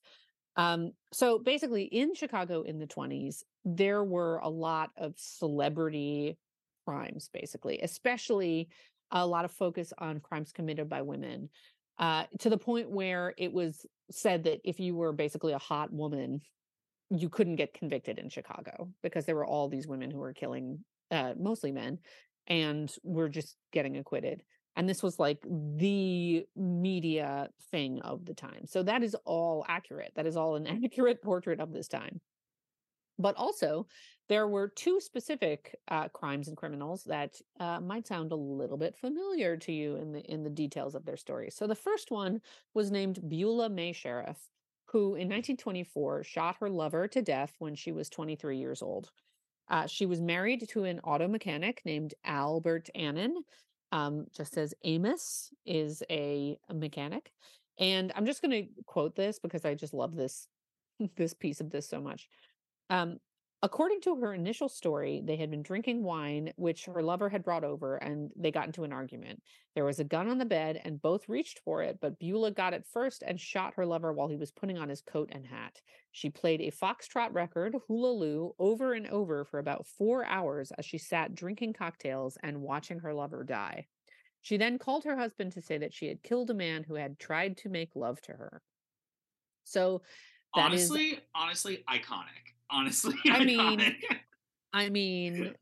Um, 0.56 0.92
so 1.12 1.38
basically, 1.38 1.84
in 1.84 2.14
Chicago 2.14 2.62
in 2.62 2.78
the 2.78 2.86
20s, 2.86 3.42
there 3.64 4.04
were 4.04 4.38
a 4.38 4.48
lot 4.48 4.90
of 4.96 5.14
celebrity 5.16 6.36
crimes, 6.86 7.30
basically, 7.32 7.80
especially 7.82 8.68
a 9.10 9.26
lot 9.26 9.44
of 9.44 9.50
focus 9.50 9.92
on 9.98 10.20
crimes 10.20 10.52
committed 10.52 10.88
by 10.88 11.02
women 11.02 11.48
uh, 11.98 12.24
to 12.40 12.50
the 12.50 12.58
point 12.58 12.90
where 12.90 13.34
it 13.36 13.52
was 13.52 13.86
said 14.10 14.44
that 14.44 14.60
if 14.64 14.80
you 14.80 14.94
were 14.94 15.12
basically 15.12 15.52
a 15.52 15.58
hot 15.58 15.92
woman, 15.92 16.40
you 17.10 17.28
couldn't 17.28 17.56
get 17.56 17.74
convicted 17.74 18.18
in 18.18 18.28
Chicago 18.28 18.88
because 19.02 19.26
there 19.26 19.36
were 19.36 19.46
all 19.46 19.68
these 19.68 19.86
women 19.86 20.10
who 20.10 20.18
were 20.18 20.32
killing 20.32 20.78
uh, 21.10 21.34
mostly 21.38 21.72
men 21.72 21.98
and 22.46 22.92
were 23.02 23.28
just 23.28 23.56
getting 23.72 23.98
acquitted. 23.98 24.42
And 24.76 24.88
this 24.88 25.02
was 25.02 25.18
like 25.18 25.42
the 25.42 26.46
media 26.56 27.50
thing 27.70 28.00
of 28.00 28.24
the 28.24 28.34
time. 28.34 28.66
So 28.66 28.82
that 28.82 29.02
is 29.02 29.14
all 29.24 29.64
accurate. 29.68 30.12
That 30.14 30.26
is 30.26 30.36
all 30.36 30.56
an 30.56 30.66
accurate 30.84 31.22
portrait 31.22 31.60
of 31.60 31.72
this 31.72 31.88
time. 31.88 32.20
But 33.18 33.36
also, 33.36 33.86
there 34.28 34.48
were 34.48 34.68
two 34.68 34.98
specific 34.98 35.76
uh, 35.88 36.08
crimes 36.08 36.48
and 36.48 36.56
criminals 36.56 37.04
that 37.04 37.34
uh, 37.60 37.80
might 37.80 38.06
sound 38.06 38.32
a 38.32 38.36
little 38.36 38.78
bit 38.78 38.96
familiar 38.96 39.56
to 39.58 39.72
you 39.72 39.96
in 39.96 40.12
the 40.12 40.20
in 40.20 40.42
the 40.42 40.50
details 40.50 40.94
of 40.94 41.04
their 41.04 41.16
story. 41.16 41.50
So 41.50 41.66
the 41.66 41.74
first 41.74 42.10
one 42.10 42.40
was 42.72 42.90
named 42.90 43.20
Beulah 43.28 43.68
May 43.68 43.92
Sheriff, 43.92 44.38
who 44.86 45.14
in 45.14 45.28
1924 45.28 46.24
shot 46.24 46.56
her 46.60 46.70
lover 46.70 47.06
to 47.08 47.22
death 47.22 47.54
when 47.58 47.74
she 47.74 47.92
was 47.92 48.08
23 48.08 48.58
years 48.58 48.82
old. 48.82 49.10
Uh, 49.68 49.86
she 49.86 50.06
was 50.06 50.20
married 50.20 50.68
to 50.68 50.84
an 50.84 51.00
auto 51.00 51.28
mechanic 51.28 51.82
named 51.84 52.14
Albert 52.24 52.88
Annan, 52.94 53.42
um, 53.92 54.26
just 54.34 54.56
as 54.56 54.74
Amos 54.82 55.50
is 55.64 56.02
a, 56.10 56.58
a 56.68 56.74
mechanic. 56.74 57.30
And 57.78 58.12
I'm 58.16 58.26
just 58.26 58.42
going 58.42 58.50
to 58.50 58.82
quote 58.86 59.14
this 59.14 59.38
because 59.38 59.64
I 59.64 59.74
just 59.74 59.94
love 59.94 60.16
this 60.16 60.48
this 61.16 61.34
piece 61.34 61.60
of 61.60 61.70
this 61.70 61.88
so 61.88 62.00
much. 62.00 62.28
Um, 62.90 63.18
according 63.62 64.00
to 64.00 64.16
her 64.16 64.34
initial 64.34 64.68
story, 64.68 65.22
they 65.24 65.36
had 65.36 65.50
been 65.50 65.62
drinking 65.62 66.02
wine, 66.02 66.52
which 66.56 66.86
her 66.86 67.02
lover 67.02 67.28
had 67.28 67.44
brought 67.44 67.62
over, 67.62 67.96
and 67.96 68.30
they 68.36 68.50
got 68.50 68.66
into 68.66 68.82
an 68.82 68.92
argument. 68.92 69.40
There 69.74 69.84
was 69.84 70.00
a 70.00 70.04
gun 70.04 70.28
on 70.28 70.38
the 70.38 70.44
bed, 70.44 70.80
and 70.84 71.00
both 71.00 71.28
reached 71.28 71.60
for 71.60 71.82
it, 71.82 71.98
but 72.00 72.18
Beulah 72.18 72.50
got 72.50 72.74
it 72.74 72.84
first 72.92 73.22
and 73.24 73.40
shot 73.40 73.74
her 73.74 73.86
lover 73.86 74.12
while 74.12 74.26
he 74.26 74.36
was 74.36 74.50
putting 74.50 74.78
on 74.78 74.88
his 74.88 75.00
coat 75.00 75.28
and 75.32 75.46
hat. 75.46 75.80
She 76.10 76.28
played 76.28 76.60
a 76.60 76.72
foxtrot 76.72 77.32
record, 77.32 77.76
Hula 77.86 78.12
Lou, 78.12 78.54
over 78.58 78.94
and 78.94 79.06
over 79.06 79.44
for 79.44 79.60
about 79.60 79.86
four 79.86 80.26
hours 80.26 80.72
as 80.72 80.84
she 80.84 80.98
sat 80.98 81.34
drinking 81.34 81.74
cocktails 81.74 82.36
and 82.42 82.62
watching 82.62 82.98
her 82.98 83.14
lover 83.14 83.44
die. 83.44 83.86
She 84.40 84.56
then 84.56 84.78
called 84.78 85.04
her 85.04 85.16
husband 85.16 85.52
to 85.52 85.62
say 85.62 85.78
that 85.78 85.94
she 85.94 86.08
had 86.08 86.24
killed 86.24 86.50
a 86.50 86.54
man 86.54 86.82
who 86.82 86.96
had 86.96 87.18
tried 87.20 87.58
to 87.58 87.68
make 87.68 87.94
love 87.94 88.20
to 88.22 88.32
her. 88.32 88.60
So 89.62 90.02
that 90.56 90.72
is- 90.72 90.90
honestly, 90.90 91.20
honestly, 91.32 91.84
iconic. 91.88 92.51
Honestly, 92.72 93.14
I 93.26 93.44
mean. 93.44 93.96
I 94.74 94.88
mean, 94.88 95.54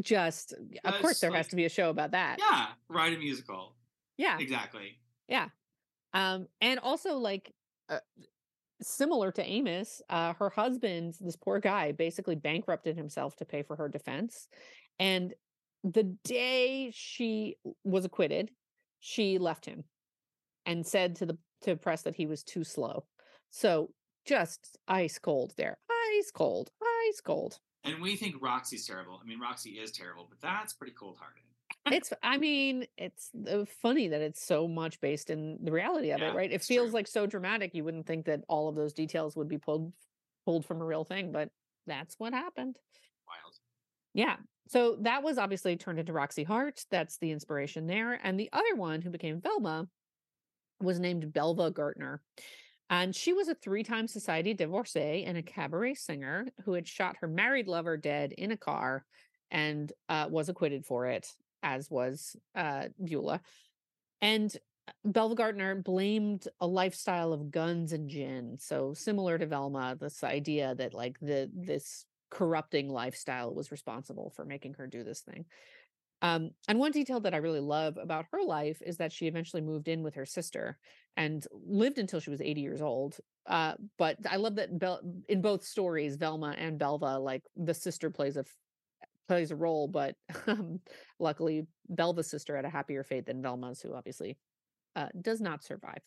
just 0.00 0.54
of 0.84 0.94
course 1.00 1.18
there 1.18 1.32
has 1.32 1.48
to 1.48 1.56
be 1.56 1.64
a 1.64 1.68
show 1.68 1.90
about 1.90 2.12
that. 2.12 2.38
yeah, 2.38 2.68
write 2.88 3.14
a 3.14 3.18
musical. 3.18 3.74
Yeah. 4.16 4.38
Exactly. 4.38 4.98
Yeah, 5.28 5.48
um, 6.14 6.46
and 6.60 6.78
also 6.78 7.16
like 7.16 7.52
uh, 7.88 7.98
similar 8.82 9.32
to 9.32 9.44
Amos, 9.44 10.02
uh, 10.08 10.34
her 10.34 10.50
husband, 10.50 11.14
this 11.20 11.36
poor 11.36 11.60
guy, 11.60 11.92
basically 11.92 12.34
bankrupted 12.34 12.96
himself 12.96 13.36
to 13.36 13.44
pay 13.44 13.62
for 13.62 13.76
her 13.76 13.88
defense. 13.88 14.48
And 14.98 15.34
the 15.84 16.16
day 16.24 16.90
she 16.94 17.56
was 17.84 18.04
acquitted, 18.04 18.50
she 19.00 19.38
left 19.38 19.64
him 19.64 19.84
and 20.66 20.86
said 20.86 21.16
to 21.16 21.26
the 21.26 21.38
to 21.62 21.76
press 21.76 22.02
that 22.02 22.16
he 22.16 22.26
was 22.26 22.42
too 22.42 22.64
slow. 22.64 23.04
So 23.50 23.90
just 24.26 24.76
ice 24.88 25.18
cold 25.18 25.54
there, 25.56 25.78
ice 26.18 26.30
cold, 26.30 26.70
ice 27.08 27.20
cold. 27.20 27.58
And 27.84 28.00
we 28.02 28.16
think 28.16 28.36
Roxie's 28.42 28.86
terrible. 28.86 29.18
I 29.22 29.26
mean, 29.26 29.40
Roxie 29.40 29.78
is 29.78 29.90
terrible, 29.90 30.26
but 30.28 30.40
that's 30.40 30.74
pretty 30.74 30.92
cold 30.92 31.16
hearted. 31.18 31.42
it's 31.96 32.12
i 32.22 32.36
mean 32.36 32.84
it's 32.98 33.30
funny 33.80 34.08
that 34.08 34.20
it's 34.20 34.44
so 34.44 34.68
much 34.68 35.00
based 35.00 35.30
in 35.30 35.56
the 35.62 35.72
reality 35.72 36.10
of 36.10 36.20
Yeah, 36.20 36.30
it 36.32 36.34
right 36.34 36.52
it 36.52 36.62
feels 36.62 36.88
true. 36.90 36.94
like 36.94 37.06
so 37.06 37.26
dramatic 37.26 37.74
you 37.74 37.84
wouldn't 37.84 38.06
think 38.06 38.26
that 38.26 38.42
all 38.48 38.68
of 38.68 38.74
those 38.74 38.92
details 38.92 39.34
would 39.36 39.48
be 39.48 39.56
pulled 39.56 39.92
pulled 40.44 40.66
from 40.66 40.82
a 40.82 40.84
real 40.84 41.04
thing 41.04 41.32
but 41.32 41.48
that's 41.86 42.16
what 42.18 42.34
happened 42.34 42.76
Wild. 43.26 43.54
yeah 44.12 44.36
so 44.68 44.96
that 45.02 45.22
was 45.22 45.38
obviously 45.38 45.74
turned 45.76 45.98
into 46.00 46.12
roxie 46.12 46.44
hart 46.44 46.84
that's 46.90 47.16
the 47.18 47.30
inspiration 47.30 47.86
there 47.86 48.20
and 48.22 48.38
the 48.38 48.50
other 48.52 48.74
one 48.74 49.00
who 49.00 49.08
became 49.10 49.40
velma 49.40 49.88
was 50.82 50.98
named 51.00 51.32
belva 51.32 51.70
gaertner 51.70 52.18
and 52.90 53.14
she 53.14 53.32
was 53.32 53.48
a 53.48 53.54
three-time 53.54 54.08
society 54.08 54.52
divorcee 54.52 55.24
and 55.24 55.38
a 55.38 55.42
cabaret 55.42 55.94
singer 55.94 56.48
who 56.64 56.72
had 56.72 56.86
shot 56.86 57.16
her 57.20 57.28
married 57.28 57.68
lover 57.68 57.96
dead 57.96 58.32
in 58.32 58.50
a 58.50 58.56
car 58.56 59.06
and 59.50 59.92
uh, 60.08 60.26
was 60.28 60.48
acquitted 60.48 60.84
for 60.84 61.06
it 61.06 61.26
as 61.62 61.90
was 61.90 62.36
uh, 62.54 62.86
Beulah. 63.02 63.40
And 64.20 64.54
uh, 64.88 64.92
Belva 65.04 65.36
Gaertner 65.36 65.82
blamed 65.82 66.48
a 66.60 66.66
lifestyle 66.66 67.32
of 67.32 67.50
guns 67.50 67.92
and 67.92 68.08
gin. 68.08 68.56
So 68.58 68.92
similar 68.92 69.38
to 69.38 69.46
Velma, 69.46 69.96
this 69.98 70.24
idea 70.24 70.74
that 70.74 70.92
like 70.92 71.18
the 71.20 71.50
this 71.54 72.04
corrupting 72.30 72.88
lifestyle 72.88 73.54
was 73.54 73.72
responsible 73.72 74.32
for 74.34 74.44
making 74.44 74.74
her 74.74 74.86
do 74.86 75.04
this 75.04 75.20
thing. 75.20 75.44
Um, 76.22 76.50
and 76.68 76.78
one 76.78 76.92
detail 76.92 77.20
that 77.20 77.34
I 77.34 77.38
really 77.38 77.60
love 77.60 77.96
about 77.96 78.26
her 78.32 78.42
life 78.42 78.82
is 78.84 78.98
that 78.98 79.12
she 79.12 79.26
eventually 79.26 79.62
moved 79.62 79.88
in 79.88 80.02
with 80.02 80.14
her 80.14 80.26
sister 80.26 80.78
and 81.16 81.46
lived 81.52 81.98
until 81.98 82.20
she 82.20 82.30
was 82.30 82.40
80 82.40 82.60
years 82.60 82.82
old. 82.82 83.18
Uh, 83.46 83.74
but 83.98 84.16
I 84.28 84.36
love 84.36 84.56
that 84.56 84.78
Bel- 84.78 85.00
in 85.28 85.40
both 85.40 85.64
stories, 85.64 86.16
Velma 86.16 86.54
and 86.58 86.78
Belva, 86.78 87.18
like 87.18 87.42
the 87.56 87.74
sister 87.74 88.10
plays 88.10 88.36
a 88.36 88.40
f- 88.40 88.56
plays 89.28 89.50
a 89.50 89.56
role, 89.56 89.88
but 89.88 90.16
um, 90.46 90.80
luckily 91.18 91.66
Belva's 91.88 92.30
sister 92.30 92.54
had 92.54 92.64
a 92.64 92.70
happier 92.70 93.02
fate 93.02 93.26
than 93.26 93.42
Velma's, 93.42 93.80
who 93.80 93.94
obviously 93.94 94.36
uh, 94.96 95.08
does 95.22 95.40
not 95.40 95.64
survive. 95.64 96.02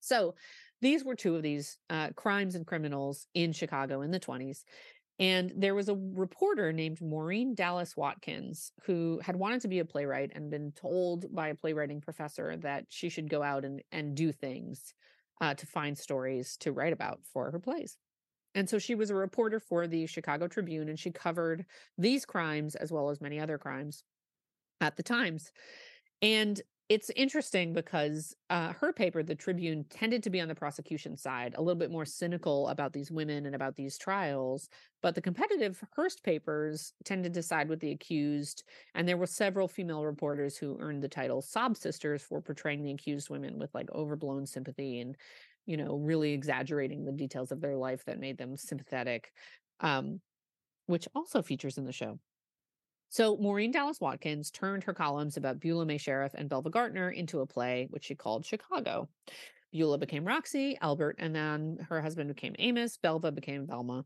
So 0.00 0.34
these 0.80 1.04
were 1.04 1.14
two 1.14 1.36
of 1.36 1.42
these 1.42 1.78
uh, 1.90 2.10
crimes 2.10 2.54
and 2.54 2.66
criminals 2.66 3.26
in 3.34 3.52
Chicago 3.52 4.02
in 4.02 4.10
the 4.10 4.20
20s. 4.20 4.62
And 5.18 5.52
there 5.56 5.74
was 5.74 5.88
a 5.88 5.94
reporter 5.94 6.72
named 6.72 7.00
Maurine 7.00 7.54
Dallas 7.54 7.96
Watkins 7.96 8.72
who 8.84 9.18
had 9.22 9.36
wanted 9.36 9.62
to 9.62 9.68
be 9.68 9.78
a 9.78 9.84
playwright 9.84 10.32
and 10.34 10.50
been 10.50 10.72
told 10.72 11.34
by 11.34 11.48
a 11.48 11.54
playwriting 11.54 12.02
professor 12.02 12.56
that 12.58 12.84
she 12.88 13.08
should 13.08 13.30
go 13.30 13.42
out 13.42 13.64
and, 13.64 13.82
and 13.92 14.14
do 14.14 14.30
things 14.30 14.92
uh, 15.40 15.54
to 15.54 15.66
find 15.66 15.96
stories 15.96 16.56
to 16.58 16.72
write 16.72 16.92
about 16.92 17.20
for 17.32 17.50
her 17.50 17.58
plays. 17.58 17.96
And 18.54 18.68
so 18.68 18.78
she 18.78 18.94
was 18.94 19.10
a 19.10 19.14
reporter 19.14 19.60
for 19.60 19.86
the 19.86 20.06
Chicago 20.06 20.48
Tribune 20.48 20.88
and 20.88 20.98
she 20.98 21.10
covered 21.10 21.64
these 21.96 22.24
crimes 22.24 22.74
as 22.74 22.92
well 22.92 23.10
as 23.10 23.20
many 23.20 23.40
other 23.40 23.58
crimes 23.58 24.04
at 24.80 24.96
the 24.96 25.02
Times. 25.02 25.50
And 26.20 26.60
it's 26.88 27.10
interesting 27.16 27.72
because 27.72 28.36
uh, 28.48 28.72
her 28.74 28.92
paper, 28.92 29.22
the 29.24 29.34
Tribune, 29.34 29.84
tended 29.90 30.22
to 30.22 30.30
be 30.30 30.40
on 30.40 30.46
the 30.46 30.54
prosecution 30.54 31.16
side, 31.16 31.54
a 31.56 31.60
little 31.60 31.78
bit 31.78 31.90
more 31.90 32.04
cynical 32.04 32.68
about 32.68 32.92
these 32.92 33.10
women 33.10 33.44
and 33.44 33.56
about 33.56 33.74
these 33.74 33.98
trials. 33.98 34.68
But 35.02 35.16
the 35.16 35.20
competitive 35.20 35.82
Hearst 35.96 36.22
papers 36.22 36.92
tended 37.04 37.34
to 37.34 37.42
side 37.42 37.68
with 37.68 37.80
the 37.80 37.90
accused. 37.90 38.62
And 38.94 39.08
there 39.08 39.16
were 39.16 39.26
several 39.26 39.66
female 39.66 40.04
reporters 40.06 40.56
who 40.56 40.78
earned 40.78 41.02
the 41.02 41.08
title 41.08 41.42
sob 41.42 41.76
sisters 41.76 42.22
for 42.22 42.40
portraying 42.40 42.84
the 42.84 42.92
accused 42.92 43.30
women 43.30 43.58
with 43.58 43.74
like 43.74 43.90
overblown 43.90 44.46
sympathy 44.46 45.00
and, 45.00 45.16
you 45.66 45.76
know, 45.76 45.96
really 45.96 46.32
exaggerating 46.32 47.04
the 47.04 47.10
details 47.12 47.50
of 47.50 47.60
their 47.60 47.76
life 47.76 48.04
that 48.04 48.20
made 48.20 48.38
them 48.38 48.56
sympathetic, 48.56 49.32
um, 49.80 50.20
which 50.86 51.08
also 51.14 51.42
features 51.42 51.78
in 51.78 51.84
the 51.84 51.92
show. 51.92 52.20
So 53.08 53.36
Maurine 53.36 53.70
Dallas 53.70 54.00
Watkins 54.00 54.50
turned 54.50 54.84
her 54.84 54.94
columns 54.94 55.36
about 55.36 55.60
Beulah 55.60 55.86
May 55.86 55.98
Sheriff 55.98 56.34
and 56.34 56.48
Belva 56.48 56.70
Gaertner 56.70 57.14
into 57.14 57.40
a 57.40 57.46
play, 57.46 57.86
which 57.90 58.04
she 58.04 58.14
called 58.14 58.44
Chicago. 58.44 59.08
Beulah 59.72 59.98
became 59.98 60.24
Roxie, 60.24 60.78
Albert, 60.80 61.16
and 61.18 61.34
then 61.34 61.78
her 61.88 62.00
husband 62.00 62.28
became 62.28 62.54
Amos. 62.58 62.96
Belva 62.96 63.32
became 63.32 63.66
Velma. 63.66 64.04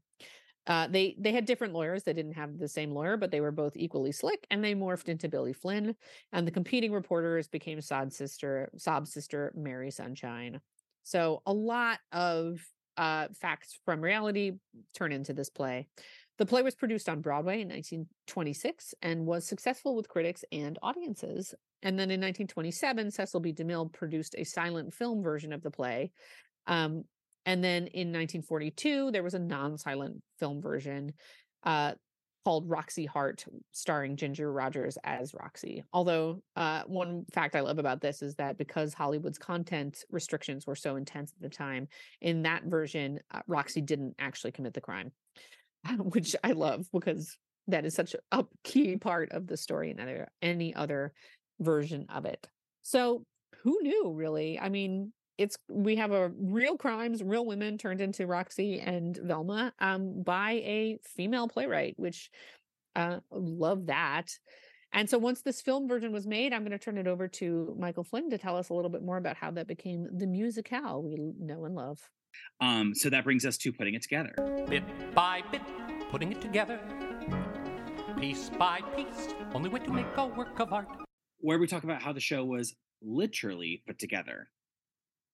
Uh, 0.67 0.87
they 0.89 1.17
they 1.19 1.33
had 1.33 1.47
different 1.47 1.73
lawyers. 1.73 2.03
They 2.03 2.13
didn't 2.13 2.35
have 2.35 2.59
the 2.59 2.69
same 2.69 2.93
lawyer, 2.93 3.17
but 3.17 3.31
they 3.31 3.41
were 3.41 3.51
both 3.51 3.77
equally 3.77 4.13
slick, 4.13 4.47
and 4.51 4.63
they 4.63 4.75
morphed 4.75 5.09
into 5.09 5.29
Billy 5.29 5.53
Flynn. 5.53 5.95
And 6.33 6.47
the 6.47 6.53
competing 6.53 6.93
reporters 6.93 7.49
became 7.49 7.81
Sob's 7.81 8.17
sister, 8.17 8.71
Sob's 8.77 9.13
sister 9.13 9.53
Mary 9.57 9.91
Sunshine. 9.91 10.61
So 11.03 11.43
a 11.47 11.53
lot 11.53 11.99
of 12.13 12.61
uh, 12.97 13.29
facts 13.41 13.79
from 13.85 14.03
reality 14.03 14.53
turn 14.95 15.13
into 15.13 15.33
this 15.33 15.49
play. 15.49 15.89
The 16.41 16.47
play 16.47 16.63
was 16.63 16.75
produced 16.75 17.11
on 17.11 17.21
Broadway 17.21 17.61
in 17.61 17.69
1926 17.69 18.95
and 19.03 19.27
was 19.27 19.47
successful 19.47 19.95
with 19.95 20.09
critics 20.09 20.43
and 20.51 20.79
audiences. 20.83 21.55
And 21.83 21.99
then 21.99 22.11
in 22.11 22.19
1927, 22.19 23.11
Cecil 23.11 23.41
B. 23.41 23.53
DeMille 23.53 23.93
produced 23.93 24.35
a 24.39 24.45
silent 24.45 24.95
film 24.95 25.23
version 25.23 25.53
of 25.53 25.63
the 25.63 25.71
play. 25.71 26.13
Um, 26.67 27.05
and 27.45 27.63
then 27.63 27.89
in 27.89 28.09
1942, 28.09 29.11
there 29.11 29.23
was 29.23 29.35
a 29.35 29.39
non 29.39 29.77
silent 29.77 30.23
film 30.39 30.63
version 30.63 31.13
uh, 31.65 31.93
called 32.47 32.71
Roxie 32.71 33.05
Hart, 33.05 33.45
starring 33.73 34.17
Ginger 34.17 34.51
Rogers 34.51 34.97
as 35.05 35.35
Roxie. 35.35 35.85
Although, 35.93 36.43
uh, 36.57 36.85
one 36.87 37.27
fact 37.35 37.55
I 37.55 37.61
love 37.61 37.79
about 37.79 38.01
this 38.01 38.23
is 38.23 38.35
that 38.37 38.57
because 38.57 38.95
Hollywood's 38.95 39.37
content 39.37 40.05
restrictions 40.11 40.67
were 40.67 40.75
so 40.75 40.97
intense 40.97 41.35
at 41.37 41.43
the 41.43 41.55
time, 41.55 41.87
in 42.23 42.45
that 42.45 42.65
version, 42.65 43.21
uh, 43.31 43.43
Roxie 43.47 43.83
didn't 43.83 44.15
actually 44.19 44.53
commit 44.53 44.73
the 44.73 44.81
crime. 44.81 45.13
which 45.99 46.37
I 46.43 46.53
love 46.53 46.87
because 46.93 47.37
that 47.69 47.85
is 47.85 47.95
such 47.95 48.17
a 48.33 48.45
key 48.65 48.97
part 48.97 49.33
of 49.33 49.47
the 49.47 49.57
story 49.57 49.95
other, 49.99 50.29
any 50.43 50.75
other 50.75 51.13
version 51.61 52.07
of 52.09 52.25
it. 52.25 52.47
So 52.83 53.25
who 53.63 53.79
knew 53.83 54.13
really? 54.15 54.59
I 54.59 54.69
mean, 54.69 55.13
it's 55.39 55.57
we 55.69 55.97
have 55.97 56.13
a 56.13 56.31
real 56.39 56.77
crimes, 56.77 57.23
real 57.23 57.47
women 57.47 57.79
turned 57.79 58.01
into 58.01 58.27
Roxie 58.27 58.81
and 58.81 59.19
Velma 59.23 59.73
um, 59.79 60.23
by 60.23 60.53
a 60.53 60.99
female 61.17 61.49
playwright, 61.49 61.95
which 61.97 62.31
uh, 62.95 63.21
love 63.31 63.87
that. 63.87 64.31
And 64.93 65.09
so 65.09 65.19
once 65.19 65.43
this 65.43 65.63
film 65.63 65.89
version 65.89 66.13
was 66.13 66.27
made, 66.27 66.53
I'm 66.53 66.63
going 66.63 66.73
to 66.73 66.79
turn 66.79 66.99
it 66.99 67.07
over 67.07 67.29
to 67.29 67.75
Michael 67.79 68.05
Flynn 68.05 68.31
to 68.31 68.39
tell 68.39 68.57
us 68.57 68.71
a 68.71 68.75
little 68.75 68.91
bit 68.91 69.05
more 69.05 69.17
about 69.17 69.37
how 69.37 69.53
that 69.53 69.69
became 69.69 70.09
the 70.13 70.27
musicale 70.27 71.03
we 71.03 71.17
know 71.39 71.65
and 71.65 71.75
love. 71.75 72.01
Um, 72.61 72.95
so 72.95 73.11
that 73.11 73.25
brings 73.25 73.45
us 73.47 73.57
to 73.59 73.73
putting 73.73 73.95
it 73.95 74.03
together. 74.03 74.35
Bit 74.69 74.85
by 75.15 75.43
bit, 75.51 75.63
putting 76.11 76.33
it 76.33 76.41
together. 76.41 76.79
Piece 78.19 78.51
by 78.51 78.81
piece, 78.97 79.29
only 79.55 79.71
way 79.71 79.81
to 79.81 79.91
make 79.91 80.07
a 80.17 80.27
work 80.27 80.61
of 80.61 80.73
art. 80.73 80.89
where 81.39 81.59
we 81.59 81.67
talk 81.67 81.85
about 81.85 82.03
how 82.03 82.13
the 82.13 82.21
show 82.21 82.45
was 82.45 82.75
literally 83.03 83.83
put 83.87 83.99
together. 83.99 84.49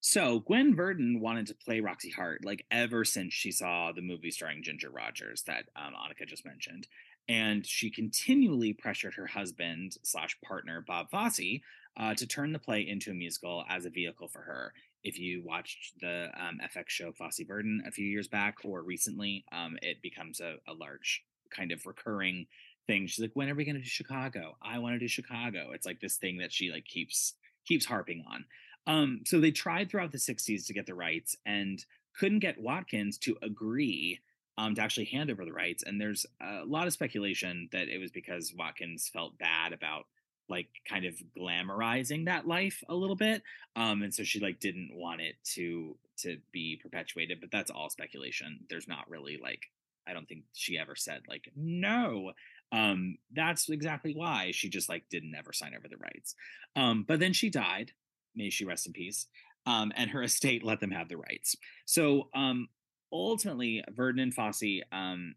So 0.01 0.39
Gwen 0.39 0.77
Verdon 0.77 1.21
wanted 1.21 1.47
to 1.49 1.55
play 1.57 1.81
Roxie 1.81 2.13
Hart 2.13 2.45
like 2.45 2.65
ever 2.71 3.05
since 3.05 3.35
she 3.35 3.51
saw 3.51 3.91
the 3.91 4.03
movie 4.03 4.31
starring 4.31 4.63
Ginger 4.63 4.91
Rogers 4.91 5.43
that 5.49 5.65
um, 5.75 5.95
Annika 5.95 6.29
just 6.29 6.47
mentioned, 6.47 6.87
and 7.29 7.67
she 7.67 7.91
continually 7.91 8.73
pressured 8.73 9.15
her 9.15 9.27
husband 9.27 9.97
slash 10.05 10.37
partner 10.45 10.85
Bob 10.87 11.11
Fosse 11.11 11.61
uh, 11.99 12.15
to 12.15 12.27
turn 12.27 12.53
the 12.53 12.61
play 12.61 12.87
into 12.87 13.11
a 13.11 13.15
musical 13.15 13.65
as 13.69 13.85
a 13.85 13.91
vehicle 13.91 14.29
for 14.29 14.43
her. 14.43 14.73
If 15.05 15.19
you 15.19 15.43
watched 15.45 16.01
the 16.01 16.31
um, 16.39 16.59
FX 16.63 16.89
show 16.89 17.13
Fosse 17.13 17.41
Verdon 17.47 17.83
a 17.87 17.91
few 17.91 18.07
years 18.07 18.29
back 18.29 18.57
or 18.65 18.83
recently, 18.83 19.45
um, 19.53 19.77
it 19.83 20.03
becomes 20.03 20.41
a, 20.41 20.57
a 20.69 20.73
large 20.73 21.23
kind 21.55 21.71
of 21.73 21.87
recurring 21.87 22.47
thing. 22.87 23.07
She's 23.07 23.23
like, 23.23 23.35
"When 23.35 23.49
are 23.49 23.55
we 23.55 23.65
going 23.65 23.77
to 23.77 23.83
do 23.83 23.89
Chicago? 23.89 24.57
I 24.63 24.79
want 24.79 24.95
to 24.95 24.99
do 24.99 25.09
Chicago." 25.09 25.71
It's 25.73 25.87
like 25.87 26.01
this 26.01 26.17
thing 26.17 26.39
that 26.39 26.53
she 26.53 26.71
like 26.71 26.85
keeps 26.87 27.35
keeps 27.67 27.87
harping 27.87 28.25
on. 28.31 28.45
Um, 28.87 29.21
so 29.25 29.41
they 29.41 29.51
tried 29.51 29.91
throughout 29.91 30.13
the 30.13 30.19
60s 30.19 30.67
to 30.67 30.73
get 30.73 30.87
the 30.87 30.95
rights 30.95 31.37
and 31.45 31.85
couldn't 32.17 32.39
get 32.39 32.61
Watkins 32.61 33.19
to 33.19 33.37
agree 33.43 34.21
um, 34.59 34.75
to 34.75 34.81
actually 34.81 35.07
hand 35.07 35.31
over 35.31 35.45
the 35.45 35.53
rights. 35.53 35.83
And 35.85 36.01
there's 36.01 36.25
a 36.41 36.65
lot 36.65 36.87
of 36.87 36.93
speculation 36.93 37.69
that 37.73 37.89
it 37.89 37.99
was 37.99 38.11
because 38.11 38.55
Watkins 38.57 39.11
felt 39.13 39.39
bad 39.39 39.73
about 39.73 40.07
like 40.49 40.69
kind 40.89 41.05
of 41.05 41.15
glamorizing 41.37 42.27
that 42.27 42.47
life 42.47 42.83
a 42.89 42.95
little 42.95 43.17
bit. 43.17 43.43
Um, 43.75 44.03
and 44.03 44.15
so 44.15 44.23
she 44.23 44.41
like 44.41 44.61
didn't 44.61 44.91
want 44.93 45.21
it 45.21 45.37
to 45.55 45.97
to 46.19 46.39
be 46.53 46.79
perpetuated, 46.83 47.41
but 47.41 47.51
that's 47.51 47.71
all 47.71 47.91
speculation. 47.91 48.61
There's 48.71 48.89
not 48.89 49.09
really 49.09 49.39
like 49.43 49.63
I 50.09 50.13
don't 50.13 50.29
think 50.29 50.45
she 50.55 50.79
ever 50.79 50.95
said 50.97 51.23
like 51.29 51.51
no. 51.57 52.33
Um, 52.73 53.19
that's 53.33 53.69
exactly 53.69 54.13
why 54.15 54.51
she 54.53 54.69
just 54.69 54.89
like 54.89 55.05
didn't 55.09 55.35
ever 55.37 55.53
sign 55.53 55.73
over 55.77 55.89
the 55.89 55.97
rights. 55.97 56.35
Um, 56.75 57.05
but 57.07 57.21
then 57.21 57.33
she 57.33 57.51
died 57.51 57.93
may 58.37 58.51
she 58.51 58.65
rest 58.65 58.87
in 58.87 58.93
peace, 58.93 59.27
um, 59.65 59.93
and 59.97 60.11
her 60.11 60.23
estate 60.25 60.65
let 60.65 60.81
them 60.81 60.91
have 60.91 61.09
the 61.09 61.17
rights. 61.17 61.57
So 61.87 62.29
um, 62.35 62.69
ultimately, 63.13 63.83
Verdon 63.91 64.21
and 64.21 64.35
Fosse 64.35 64.83
um, 64.93 65.35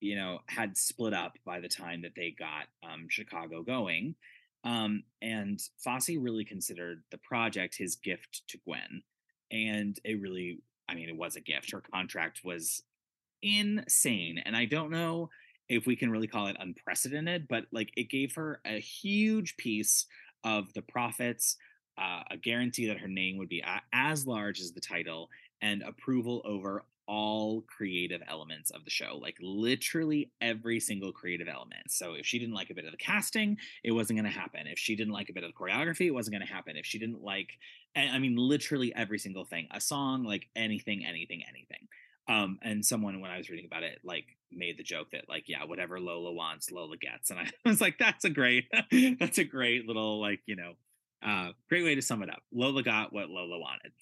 you 0.00 0.16
know, 0.16 0.40
had 0.46 0.76
split 0.76 1.14
up 1.14 1.38
by 1.46 1.60
the 1.60 1.68
time 1.68 2.02
that 2.02 2.14
they 2.16 2.34
got 2.36 2.66
um, 2.82 3.06
Chicago 3.08 3.62
going. 3.62 4.16
Um, 4.64 5.02
and 5.20 5.60
Fosse 5.82 6.10
really 6.10 6.44
considered 6.44 7.02
the 7.10 7.18
project 7.18 7.76
his 7.76 7.96
gift 7.96 8.42
to 8.48 8.58
Gwen. 8.64 9.02
And 9.50 9.98
it 10.04 10.20
really, 10.20 10.60
I 10.88 10.94
mean, 10.94 11.08
it 11.08 11.16
was 11.16 11.36
a 11.36 11.40
gift. 11.40 11.72
Her 11.72 11.82
contract 11.92 12.40
was 12.44 12.82
insane. 13.42 14.40
And 14.44 14.56
I 14.56 14.64
don't 14.66 14.90
know 14.90 15.30
if 15.68 15.86
we 15.86 15.96
can 15.96 16.10
really 16.10 16.26
call 16.26 16.46
it 16.46 16.56
unprecedented, 16.60 17.48
but 17.48 17.64
like 17.72 17.90
it 17.96 18.10
gave 18.10 18.34
her 18.34 18.60
a 18.64 18.78
huge 18.78 19.56
piece 19.56 20.06
of 20.44 20.72
the 20.74 20.82
profits 20.82 21.56
uh, 21.98 22.22
a 22.30 22.36
guarantee 22.36 22.86
that 22.86 22.98
her 22.98 23.08
name 23.08 23.36
would 23.38 23.48
be 23.48 23.60
a- 23.60 23.82
as 23.92 24.26
large 24.26 24.60
as 24.60 24.72
the 24.72 24.80
title 24.80 25.28
and 25.60 25.82
approval 25.82 26.42
over 26.44 26.84
all 27.06 27.62
creative 27.62 28.20
elements 28.28 28.70
of 28.70 28.84
the 28.84 28.90
show 28.90 29.18
like 29.20 29.36
literally 29.40 30.30
every 30.40 30.78
single 30.78 31.12
creative 31.12 31.48
element. 31.48 31.90
So 31.90 32.14
if 32.14 32.26
she 32.26 32.38
didn't 32.38 32.54
like 32.54 32.70
a 32.70 32.74
bit 32.74 32.84
of 32.84 32.92
the 32.92 32.96
casting 32.96 33.56
it 33.82 33.92
wasn't 33.92 34.18
going 34.20 34.32
to 34.32 34.38
happen. 34.38 34.66
If 34.66 34.78
she 34.78 34.96
didn't 34.96 35.12
like 35.12 35.28
a 35.28 35.32
bit 35.32 35.44
of 35.44 35.50
the 35.50 35.56
choreography 35.56 36.06
it 36.06 36.12
wasn't 36.12 36.36
going 36.36 36.46
to 36.46 36.52
happen. 36.52 36.76
If 36.76 36.86
she 36.86 36.98
didn't 36.98 37.22
like 37.22 37.50
i 37.94 38.18
mean 38.18 38.36
literally 38.36 38.90
every 38.96 39.18
single 39.18 39.44
thing 39.44 39.68
a 39.70 39.78
song 39.78 40.24
like 40.24 40.48
anything 40.56 41.04
anything 41.04 41.42
anything. 41.48 41.88
Um 42.28 42.58
and 42.62 42.84
someone 42.84 43.20
when 43.20 43.30
i 43.30 43.38
was 43.38 43.50
reading 43.50 43.66
about 43.66 43.82
it 43.82 43.98
like 44.04 44.26
made 44.50 44.78
the 44.78 44.84
joke 44.84 45.10
that 45.12 45.28
like 45.28 45.44
yeah 45.48 45.64
whatever 45.64 45.98
lola 45.98 46.32
wants 46.32 46.70
lola 46.70 46.96
gets. 46.96 47.30
And 47.30 47.40
i 47.40 47.50
was 47.68 47.80
like 47.80 47.98
that's 47.98 48.24
a 48.24 48.30
great 48.30 48.66
that's 49.18 49.38
a 49.38 49.44
great 49.44 49.86
little 49.86 50.20
like 50.20 50.40
you 50.46 50.56
know 50.56 50.74
uh, 51.24 51.52
great 51.68 51.84
way 51.84 51.94
to 51.94 52.02
sum 52.02 52.22
it 52.22 52.30
up. 52.30 52.42
Lola 52.52 52.82
got 52.82 53.12
what 53.12 53.30
Lola 53.30 53.58
wanted. 53.58 53.92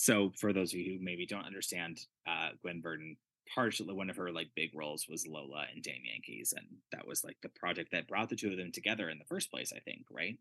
So 0.00 0.32
for 0.34 0.54
those 0.54 0.72
of 0.72 0.80
you 0.80 0.96
who 0.96 1.04
maybe 1.04 1.26
don't 1.26 1.44
understand 1.44 2.00
uh, 2.26 2.52
Gwen 2.62 2.80
Verdon, 2.80 3.18
partially 3.54 3.92
one 3.92 4.08
of 4.08 4.16
her 4.16 4.32
like 4.32 4.48
big 4.56 4.70
roles 4.74 5.06
was 5.06 5.26
Lola 5.26 5.66
and 5.74 5.82
Damn 5.82 6.06
Yankees, 6.10 6.54
and 6.56 6.66
that 6.90 7.06
was 7.06 7.22
like 7.22 7.36
the 7.42 7.50
project 7.50 7.92
that 7.92 8.08
brought 8.08 8.30
the 8.30 8.36
two 8.36 8.50
of 8.50 8.56
them 8.56 8.72
together 8.72 9.10
in 9.10 9.18
the 9.18 9.26
first 9.26 9.50
place. 9.50 9.74
I 9.76 9.80
think, 9.80 10.06
right? 10.10 10.38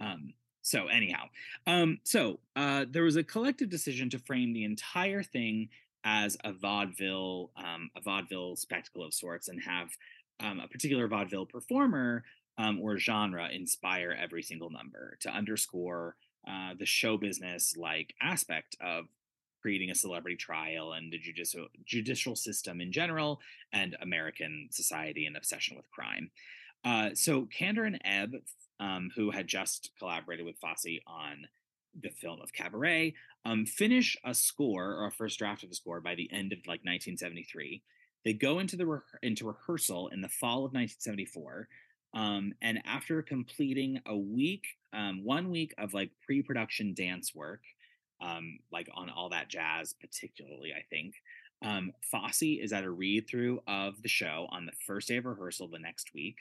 Um, 0.00 0.34
so 0.62 0.86
anyhow, 0.86 1.24
um, 1.66 1.98
so 2.04 2.38
uh, 2.54 2.84
there 2.88 3.02
was 3.02 3.16
a 3.16 3.24
collective 3.24 3.68
decision 3.68 4.10
to 4.10 4.18
frame 4.20 4.52
the 4.52 4.62
entire 4.62 5.24
thing 5.24 5.70
as 6.04 6.36
a 6.44 6.52
vaudeville, 6.52 7.50
um, 7.56 7.90
a 7.96 8.00
vaudeville 8.00 8.54
spectacle 8.54 9.04
of 9.04 9.12
sorts, 9.12 9.48
and 9.48 9.60
have 9.60 9.88
um, 10.38 10.60
a 10.60 10.68
particular 10.68 11.08
vaudeville 11.08 11.46
performer 11.46 12.22
um, 12.58 12.80
or 12.80 12.96
genre 12.96 13.48
inspire 13.50 14.16
every 14.16 14.44
single 14.44 14.70
number 14.70 15.16
to 15.22 15.30
underscore 15.30 16.14
uh, 16.48 16.74
the 16.78 16.86
show 16.86 17.16
business 17.16 17.76
like 17.76 18.14
aspect 18.20 18.76
of 18.80 19.06
creating 19.60 19.90
a 19.90 19.94
celebrity 19.94 20.36
trial 20.36 20.92
and 20.92 21.12
the 21.12 21.18
judicial 21.18 21.66
judicial 21.84 22.34
system 22.34 22.80
in 22.80 22.92
general 22.92 23.40
and 23.72 23.96
American 24.00 24.68
society 24.70 25.26
and 25.26 25.36
obsession 25.36 25.76
with 25.76 25.90
crime. 25.90 26.30
Uh, 26.84 27.10
so 27.14 27.46
Kander 27.46 27.86
and 27.86 28.00
Ebb, 28.04 28.36
um, 28.78 29.10
who 29.14 29.30
had 29.30 29.46
just 29.46 29.90
collaborated 29.98 30.46
with 30.46 30.56
Fosse 30.58 31.00
on 31.06 31.46
the 32.00 32.08
film 32.08 32.40
of 32.40 32.52
Cabaret, 32.52 33.14
um, 33.44 33.66
finish 33.66 34.16
a 34.24 34.34
score 34.34 34.94
or 34.94 35.06
a 35.06 35.12
first 35.12 35.38
draft 35.38 35.62
of 35.62 35.70
a 35.70 35.74
score 35.74 36.00
by 36.00 36.14
the 36.14 36.30
end 36.32 36.52
of 36.52 36.58
like 36.60 36.80
1973. 36.80 37.82
They 38.24 38.32
go 38.32 38.58
into 38.58 38.76
the 38.76 38.86
re- 38.86 39.00
into 39.22 39.46
rehearsal 39.46 40.08
in 40.08 40.20
the 40.20 40.28
fall 40.28 40.64
of 40.64 40.72
1974 40.72 41.68
um, 42.14 42.52
and 42.60 42.80
after 42.84 43.22
completing 43.22 44.00
a 44.06 44.16
week, 44.16 44.64
um, 44.92 45.24
one 45.24 45.50
week 45.50 45.74
of 45.78 45.94
like 45.94 46.10
pre 46.24 46.42
production 46.42 46.94
dance 46.94 47.34
work, 47.34 47.62
um, 48.20 48.58
like 48.72 48.88
on 48.94 49.10
all 49.10 49.28
that 49.30 49.48
jazz, 49.48 49.94
particularly, 49.94 50.72
I 50.72 50.82
think, 50.90 51.14
um, 51.62 51.92
Fosse 52.02 52.42
is 52.42 52.72
at 52.72 52.84
a 52.84 52.90
read 52.90 53.28
through 53.28 53.60
of 53.66 54.02
the 54.02 54.08
show 54.08 54.48
on 54.50 54.66
the 54.66 54.72
first 54.86 55.08
day 55.08 55.18
of 55.18 55.26
rehearsal 55.26 55.68
the 55.68 55.78
next 55.78 56.12
week 56.14 56.36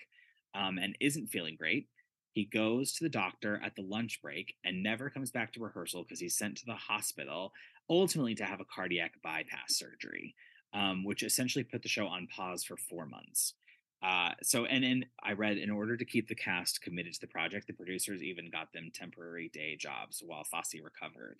um, 0.55 0.77
and 0.77 0.97
isn't 0.99 1.27
feeling 1.27 1.55
great. 1.55 1.87
He 2.31 2.45
goes 2.45 2.93
to 2.93 3.03
the 3.03 3.09
doctor 3.09 3.59
at 3.63 3.75
the 3.75 3.81
lunch 3.81 4.21
break 4.21 4.55
and 4.63 4.83
never 4.83 5.09
comes 5.09 5.31
back 5.31 5.51
to 5.53 5.59
rehearsal 5.59 6.03
because 6.03 6.19
he's 6.19 6.37
sent 6.37 6.57
to 6.57 6.65
the 6.65 6.73
hospital, 6.73 7.51
ultimately 7.89 8.35
to 8.35 8.45
have 8.45 8.61
a 8.61 8.65
cardiac 8.65 9.13
bypass 9.23 9.77
surgery, 9.77 10.35
um, 10.73 11.03
which 11.03 11.23
essentially 11.23 11.63
put 11.63 11.81
the 11.81 11.89
show 11.89 12.07
on 12.07 12.27
pause 12.27 12.63
for 12.63 12.77
four 12.77 13.05
months. 13.05 13.55
Uh, 14.01 14.31
so, 14.41 14.65
and 14.65 14.83
then 14.83 15.05
I 15.21 15.33
read 15.33 15.57
in 15.57 15.69
order 15.69 15.97
to 15.97 16.05
keep 16.05 16.27
the 16.27 16.35
cast 16.35 16.81
committed 16.81 17.13
to 17.13 17.21
the 17.21 17.27
project, 17.27 17.67
the 17.67 17.73
producers 17.73 18.23
even 18.23 18.49
got 18.49 18.71
them 18.71 18.91
temporary 18.93 19.49
day 19.53 19.75
jobs 19.75 20.23
while 20.25 20.43
Fosse 20.45 20.75
recovered, 20.81 21.37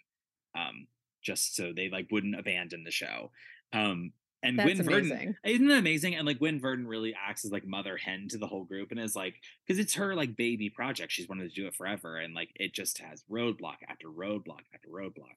um, 0.56 0.88
just 1.22 1.56
so 1.56 1.72
they 1.74 1.89
like 1.89 2.08
wouldn't 2.12 2.38
abandon 2.38 2.84
the 2.84 2.91
show. 2.91 3.32
Um, 3.72 4.12
and 4.41 4.58
That's 4.58 4.74
Gwen 4.74 4.84
Verdon, 4.84 5.38
isn't 5.43 5.67
that 5.67 5.80
amazing? 5.80 6.15
And 6.15 6.26
like 6.26 6.39
Gwen 6.39 6.60
Verdon 6.60 6.88
really 6.88 7.13
acts 7.13 7.43
as 7.43 7.52
like 7.52 7.65
mother 7.65 7.98
hen 7.98 8.28
to 8.30 8.38
the 8.38 8.48
whole 8.48 8.63
group, 8.63 8.91
and 8.91 9.00
is 9.00 9.15
like 9.15 9.36
because 9.65 9.80
it's 9.80 9.95
her 9.95 10.15
like 10.15 10.36
baby 10.36 10.69
project. 10.69 11.12
She's 11.12 11.28
wanted 11.28 11.50
to 11.50 11.62
do 11.62 11.67
it 11.67 11.76
forever, 11.76 12.17
and 12.17 12.34
like 12.34 12.50
it 12.56 12.74
just 12.74 13.00
has 13.00 13.24
roadblock 13.30 13.78
after 13.89 14.08
roadblock 14.08 14.63
after 14.74 14.89
roadblock. 14.89 15.36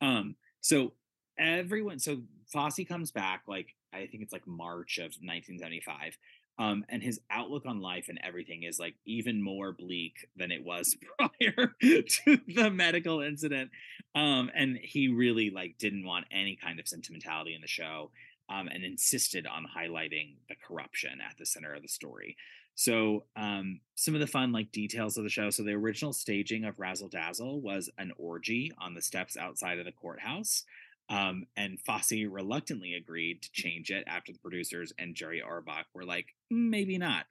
Um, 0.00 0.36
so 0.60 0.92
everyone, 1.38 1.98
so 1.98 2.22
Fosse 2.52 2.80
comes 2.88 3.10
back 3.10 3.42
like 3.48 3.74
I 3.92 4.06
think 4.06 4.22
it's 4.22 4.32
like 4.32 4.46
March 4.46 4.98
of 4.98 5.16
1975 5.20 6.16
um, 6.58 6.84
and 6.88 7.02
his 7.02 7.20
outlook 7.30 7.66
on 7.66 7.80
life 7.80 8.06
and 8.08 8.20
everything 8.22 8.62
is 8.62 8.78
like 8.78 8.94
even 9.04 9.42
more 9.42 9.72
bleak 9.72 10.28
than 10.36 10.50
it 10.50 10.64
was 10.64 10.96
prior 11.18 11.74
to 11.80 12.38
the 12.46 12.70
medical 12.70 13.20
incident 13.20 13.70
um, 14.14 14.50
and 14.54 14.78
he 14.82 15.08
really 15.08 15.50
like 15.50 15.76
didn't 15.78 16.06
want 16.06 16.26
any 16.30 16.56
kind 16.56 16.78
of 16.78 16.88
sentimentality 16.88 17.54
in 17.54 17.60
the 17.60 17.66
show 17.66 18.10
um, 18.48 18.68
and 18.68 18.84
insisted 18.84 19.46
on 19.46 19.66
highlighting 19.76 20.34
the 20.48 20.54
corruption 20.54 21.18
at 21.20 21.36
the 21.38 21.46
center 21.46 21.74
of 21.74 21.82
the 21.82 21.88
story. 21.88 22.36
So 22.76 23.24
um, 23.36 23.80
some 23.94 24.14
of 24.14 24.20
the 24.20 24.26
fun 24.26 24.52
like 24.52 24.70
details 24.72 25.16
of 25.16 25.24
the 25.24 25.30
show. 25.30 25.50
So 25.50 25.62
the 25.62 25.72
original 25.72 26.12
staging 26.12 26.64
of 26.64 26.78
razzle 26.78 27.08
dazzle 27.08 27.60
was 27.60 27.88
an 27.98 28.12
orgy 28.18 28.72
on 28.78 28.94
the 28.94 29.02
steps 29.02 29.36
outside 29.36 29.78
of 29.78 29.84
the 29.86 29.92
courthouse 29.92 30.64
um, 31.08 31.44
and 31.56 31.78
Fosse 31.80 32.12
reluctantly 32.12 32.94
agreed 32.94 33.42
to 33.42 33.52
change 33.52 33.90
it 33.90 34.04
after 34.06 34.32
the 34.32 34.38
producers 34.38 34.92
and 34.98 35.14
Jerry 35.14 35.42
Orbach 35.46 35.84
were 35.92 36.04
like, 36.04 36.26
"Mm, 36.26 36.33
maybe 36.54 36.98
not. 36.98 37.26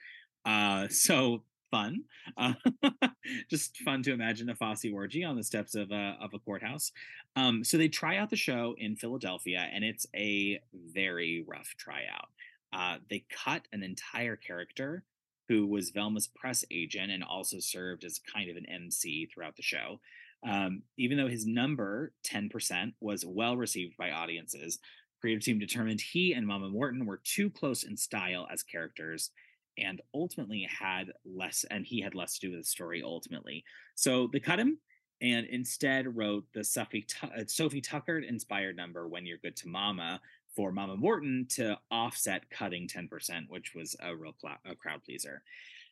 Uh, 0.46 0.88
so 0.90 1.44
fun. 1.72 2.04
Uh, 2.38 2.54
just 3.50 3.78
fun 3.78 4.04
to 4.04 4.14
imagine 4.14 4.50
a 4.50 4.56
Fosse 4.56 4.86
orgy 4.94 5.24
on 5.24 5.36
the 5.36 5.44
steps 5.44 5.74
of 5.74 5.92
a, 5.92 6.18
of 6.22 6.34
a 6.34 6.40
courthouse. 6.40 6.92
Um, 7.36 7.64
so 7.64 7.78
they 7.78 7.88
try 7.88 8.18
out 8.18 8.30
the 8.30 8.36
show 8.36 8.76
in 8.78 8.96
Philadelphia, 8.96 9.68
and 9.74 9.84
it's 9.84 10.06
a 10.16 10.60
very 10.74 11.44
rough 11.48 11.74
tryout. 11.78 12.30
Uh, 12.72 12.98
they 13.10 13.26
cut 13.30 13.68
an 13.72 13.82
entire 13.82 14.36
character 14.36 15.04
who 15.50 15.68
was 15.68 15.90
Velma's 15.90 16.28
press 16.28 16.64
agent 16.72 17.12
and 17.12 17.24
also 17.24 17.60
served 17.60 18.04
as 18.04 18.20
kind 18.32 18.50
of 18.50 18.58
an 18.58 18.66
MC 18.68 19.28
throughout 19.28 19.56
the 19.56 19.62
show. 19.62 20.00
Um, 20.48 20.84
even 20.98 21.18
though 21.18 21.28
his 21.28 21.46
number, 21.46 22.12
10%, 22.30 22.94
was 23.00 23.26
well 23.26 23.56
received 23.56 23.96
by 23.98 24.12
audiences, 24.12 24.80
creative 25.24 25.42
team 25.42 25.58
determined 25.58 26.02
he 26.02 26.34
and 26.34 26.46
Mama 26.46 26.68
Morton 26.68 27.06
were 27.06 27.22
too 27.24 27.50
close 27.50 27.84
in 27.84 27.96
style 27.96 28.46
as 28.52 28.62
characters 28.62 29.32
and 29.78 30.02
ultimately 30.14 30.68
had 30.70 31.14
less 31.24 31.64
and 31.72 31.86
he 31.86 32.02
had 32.02 32.14
less 32.14 32.34
to 32.34 32.42
do 32.42 32.52
with 32.52 32.60
the 32.60 32.66
story 32.66 33.02
ultimately. 33.02 33.64
So 33.96 34.30
they 34.34 34.42
cut 34.42 34.60
him 34.60 34.80
and 35.22 35.46
instead 35.46 36.14
wrote 36.18 36.44
the 36.54 36.62
Sophie, 36.62 37.04
Tu- 37.08 37.28
uh, 37.28 37.46
Sophie 37.48 37.82
inspired 38.28 38.76
number 38.76 39.08
"When 39.08 39.26
You're 39.26 39.38
Good 39.38 39.56
to 39.58 39.70
Mama" 39.70 40.20
for 40.54 40.74
Mama 40.74 40.98
Morton 40.98 41.48
to 41.52 41.80
offset 41.90 42.50
cutting 42.50 42.90
10%, 42.90 43.48
which 43.48 43.74
was 43.74 43.96
a 44.02 44.14
real 44.14 44.36
a 44.66 44.76
crowd 44.76 45.06
pleaser. 45.06 45.42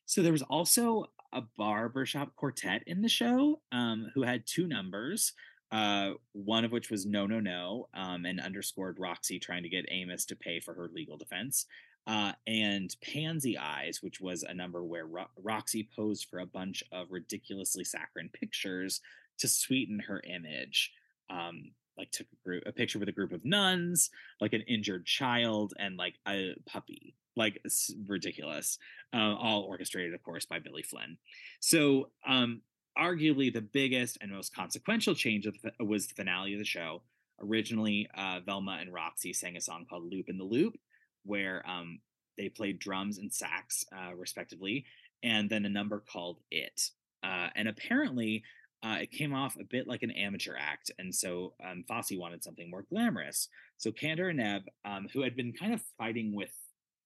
So 0.07 0.21
there 0.21 0.33
was 0.33 0.41
also 0.41 1.05
a 1.31 1.41
barbershop 1.57 2.35
quartet 2.35 2.83
in 2.85 3.01
the 3.01 3.07
show 3.07 3.61
um, 3.71 4.11
who 4.13 4.23
had 4.23 4.45
two 4.45 4.67
numbers. 4.67 5.31
Uh, 5.71 6.11
one 6.33 6.65
of 6.65 6.71
which 6.71 6.89
was 6.89 7.05
no, 7.05 7.25
no, 7.25 7.39
no, 7.39 7.87
um, 7.93 8.25
and 8.25 8.41
underscored 8.41 8.99
Roxie 8.99 9.39
trying 9.39 9.63
to 9.63 9.69
get 9.69 9.85
Amos 9.89 10.25
to 10.25 10.35
pay 10.35 10.59
for 10.59 10.73
her 10.73 10.89
legal 10.93 11.17
defense. 11.17 11.65
Uh, 12.07 12.33
and 12.47 12.95
Pansy 13.01 13.57
Eyes, 13.57 13.99
which 14.01 14.19
was 14.19 14.43
a 14.43 14.53
number 14.53 14.83
where 14.83 15.05
Ro- 15.05 15.29
Roxie 15.41 15.87
posed 15.95 16.27
for 16.29 16.39
a 16.39 16.45
bunch 16.45 16.83
of 16.91 17.07
ridiculously 17.11 17.83
saccharine 17.83 18.29
pictures 18.33 19.01
to 19.37 19.47
sweeten 19.47 19.99
her 19.99 20.21
image. 20.27 20.91
Um, 21.29 21.71
like 21.97 22.11
took 22.11 22.27
a 22.31 22.43
group 22.43 22.63
a 22.65 22.71
picture 22.71 22.99
with 22.99 23.09
a 23.09 23.13
group 23.13 23.31
of 23.31 23.45
nuns, 23.45 24.09
like 24.39 24.53
an 24.53 24.61
injured 24.61 25.05
child, 25.05 25.73
and 25.77 25.97
like 25.97 26.15
a 26.27 26.55
puppy. 26.65 27.15
Like 27.37 27.61
ridiculous. 28.07 28.77
Uh, 29.13 29.35
all 29.35 29.61
orchestrated, 29.61 30.13
of 30.13 30.23
course, 30.23 30.45
by 30.45 30.59
Billy 30.59 30.83
Flynn. 30.83 31.17
So 31.59 32.09
um, 32.27 32.61
arguably 32.97 33.53
the 33.53 33.61
biggest 33.61 34.17
and 34.21 34.31
most 34.31 34.55
consequential 34.55 35.15
change 35.15 35.45
the, 35.45 35.83
was 35.83 36.07
the 36.07 36.15
finale 36.15 36.53
of 36.53 36.59
the 36.59 36.65
show. 36.65 37.01
Originally, 37.41 38.07
uh, 38.15 38.39
Velma 38.45 38.77
and 38.79 38.93
Roxie 38.93 39.33
sang 39.33 39.57
a 39.57 39.61
song 39.61 39.85
called 39.89 40.11
"Loopin' 40.11 40.37
the 40.37 40.43
Loop," 40.43 40.77
where 41.23 41.67
um, 41.67 41.99
they 42.37 42.49
played 42.49 42.79
drums 42.79 43.17
and 43.17 43.33
sax, 43.33 43.83
uh, 43.91 44.13
respectively, 44.15 44.85
and 45.23 45.49
then 45.49 45.65
a 45.65 45.69
number 45.69 46.03
called 46.11 46.37
"It." 46.51 46.89
Uh, 47.23 47.49
and 47.55 47.67
apparently, 47.67 48.43
uh, 48.83 48.97
it 49.01 49.11
came 49.11 49.33
off 49.33 49.57
a 49.59 49.63
bit 49.63 49.87
like 49.87 50.03
an 50.03 50.11
amateur 50.11 50.55
act, 50.57 50.91
and 50.99 51.13
so 51.13 51.53
um, 51.63 51.83
Fosse 51.87 52.11
wanted 52.13 52.43
something 52.43 52.69
more 52.69 52.85
glamorous. 52.89 53.47
So 53.77 53.91
Kander 53.91 54.29
and 54.29 54.41
Ebb, 54.41 54.63
um, 54.85 55.07
who 55.13 55.21
had 55.21 55.35
been 55.35 55.53
kind 55.53 55.73
of 55.73 55.81
fighting 55.97 56.35
with 56.35 56.51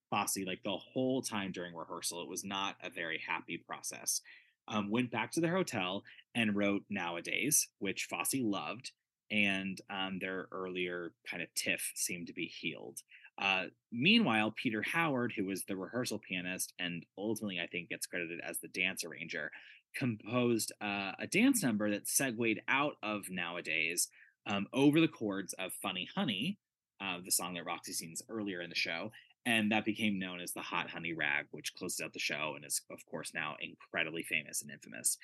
Fosse 0.09 0.45
like 0.45 0.63
the 0.63 0.77
whole 0.77 1.21
time 1.21 1.51
during 1.51 1.75
rehearsal, 1.75 2.21
it 2.21 2.29
was 2.29 2.43
not 2.43 2.75
a 2.83 2.89
very 2.89 3.21
happy 3.25 3.57
process. 3.57 4.21
Um, 4.67 4.89
went 4.89 5.12
back 5.12 5.32
to 5.32 5.41
their 5.41 5.56
hotel 5.56 6.04
and 6.34 6.56
wrote 6.56 6.84
"Nowadays," 6.89 7.67
which 7.80 8.08
Fosse 8.10 8.36
loved, 8.36 8.91
and 9.32 9.80
um, 9.89 10.19
their 10.19 10.47
earlier 10.51 11.13
kind 11.30 11.43
of 11.43 11.54
tiff 11.56 11.91
seemed 11.95 12.28
to 12.28 12.34
be 12.34 12.45
healed. 12.45 12.99
Uh, 13.38 13.65
meanwhile, 13.91 14.54
Peter 14.56 14.82
Howard, 14.82 15.34
who 15.36 15.45
was 15.45 15.63
the 15.63 15.75
rehearsal 15.75 16.19
pianist 16.19 16.73
and 16.80 17.06
ultimately 17.17 17.60
I 17.60 17.67
think 17.67 17.89
gets 17.89 18.06
credited 18.06 18.39
as 18.41 18.60
the 18.60 18.69
dance 18.69 19.04
arranger, 19.04 19.51
composed 19.95 20.71
uh, 20.82 21.12
a 21.19 21.28
dance 21.28 21.63
number 21.63 21.89
that 21.89 22.08
segued 22.08 22.62
out 22.67 22.93
of 23.04 23.30
nowadays 23.30 24.08
um, 24.47 24.67
over 24.73 25.01
the 25.01 25.08
chords 25.08 25.54
of 25.54 25.73
Funny 25.73 26.08
Honey, 26.15 26.60
uh, 27.01 27.17
the 27.23 27.32
song 27.32 27.56
that 27.56 27.65
Roxie 27.65 27.93
sings 27.93 28.21
earlier 28.30 28.62
in 28.62 28.69
the 28.69 28.75
show. 28.75 29.12
And 29.45 29.71
that 29.71 29.86
became 29.86 30.17
known 30.17 30.41
as 30.41 30.53
the 30.53 30.62
Hot 30.62 30.89
Honey 30.89 31.13
Rag, 31.13 31.45
which 31.51 31.75
closes 31.75 32.01
out 32.01 32.13
the 32.13 32.19
show 32.19 32.53
and 32.55 32.65
is, 32.65 32.81
of 32.91 33.05
course, 33.05 33.31
now 33.34 33.55
incredibly 33.62 34.23
famous 34.23 34.62
and 34.62 34.71
infamous. 34.71 35.17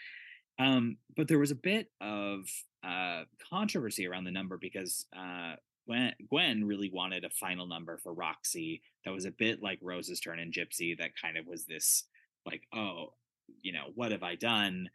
Um, 0.59 0.97
but 1.17 1.27
there 1.27 1.39
was 1.39 1.51
a 1.51 1.55
bit 1.55 1.87
of 2.01 2.41
uh, 2.83 3.23
controversy 3.49 4.07
around 4.07 4.25
the 4.25 4.31
number 4.31 4.57
because 4.57 5.05
uh, 5.17 5.55
Gwen, 5.87 6.13
Gwen 6.29 6.65
really 6.65 6.91
wanted 6.93 7.23
a 7.23 7.29
final 7.29 7.65
number 7.65 7.97
for 7.97 8.13
Roxie 8.13 8.81
that 9.05 9.11
was 9.11 9.25
a 9.25 9.31
bit 9.31 9.63
like 9.63 9.79
Rose's 9.81 10.19
Turn 10.19 10.39
in 10.39 10.51
Gypsy, 10.51 10.97
that 10.99 11.11
kind 11.19 11.37
of 11.37 11.47
was 11.47 11.65
this 11.65 12.03
like, 12.45 12.61
oh, 12.75 13.13
you 13.61 13.73
know, 13.73 13.85
what 13.95 14.11
have 14.11 14.23
I 14.23 14.35
done? 14.35 14.89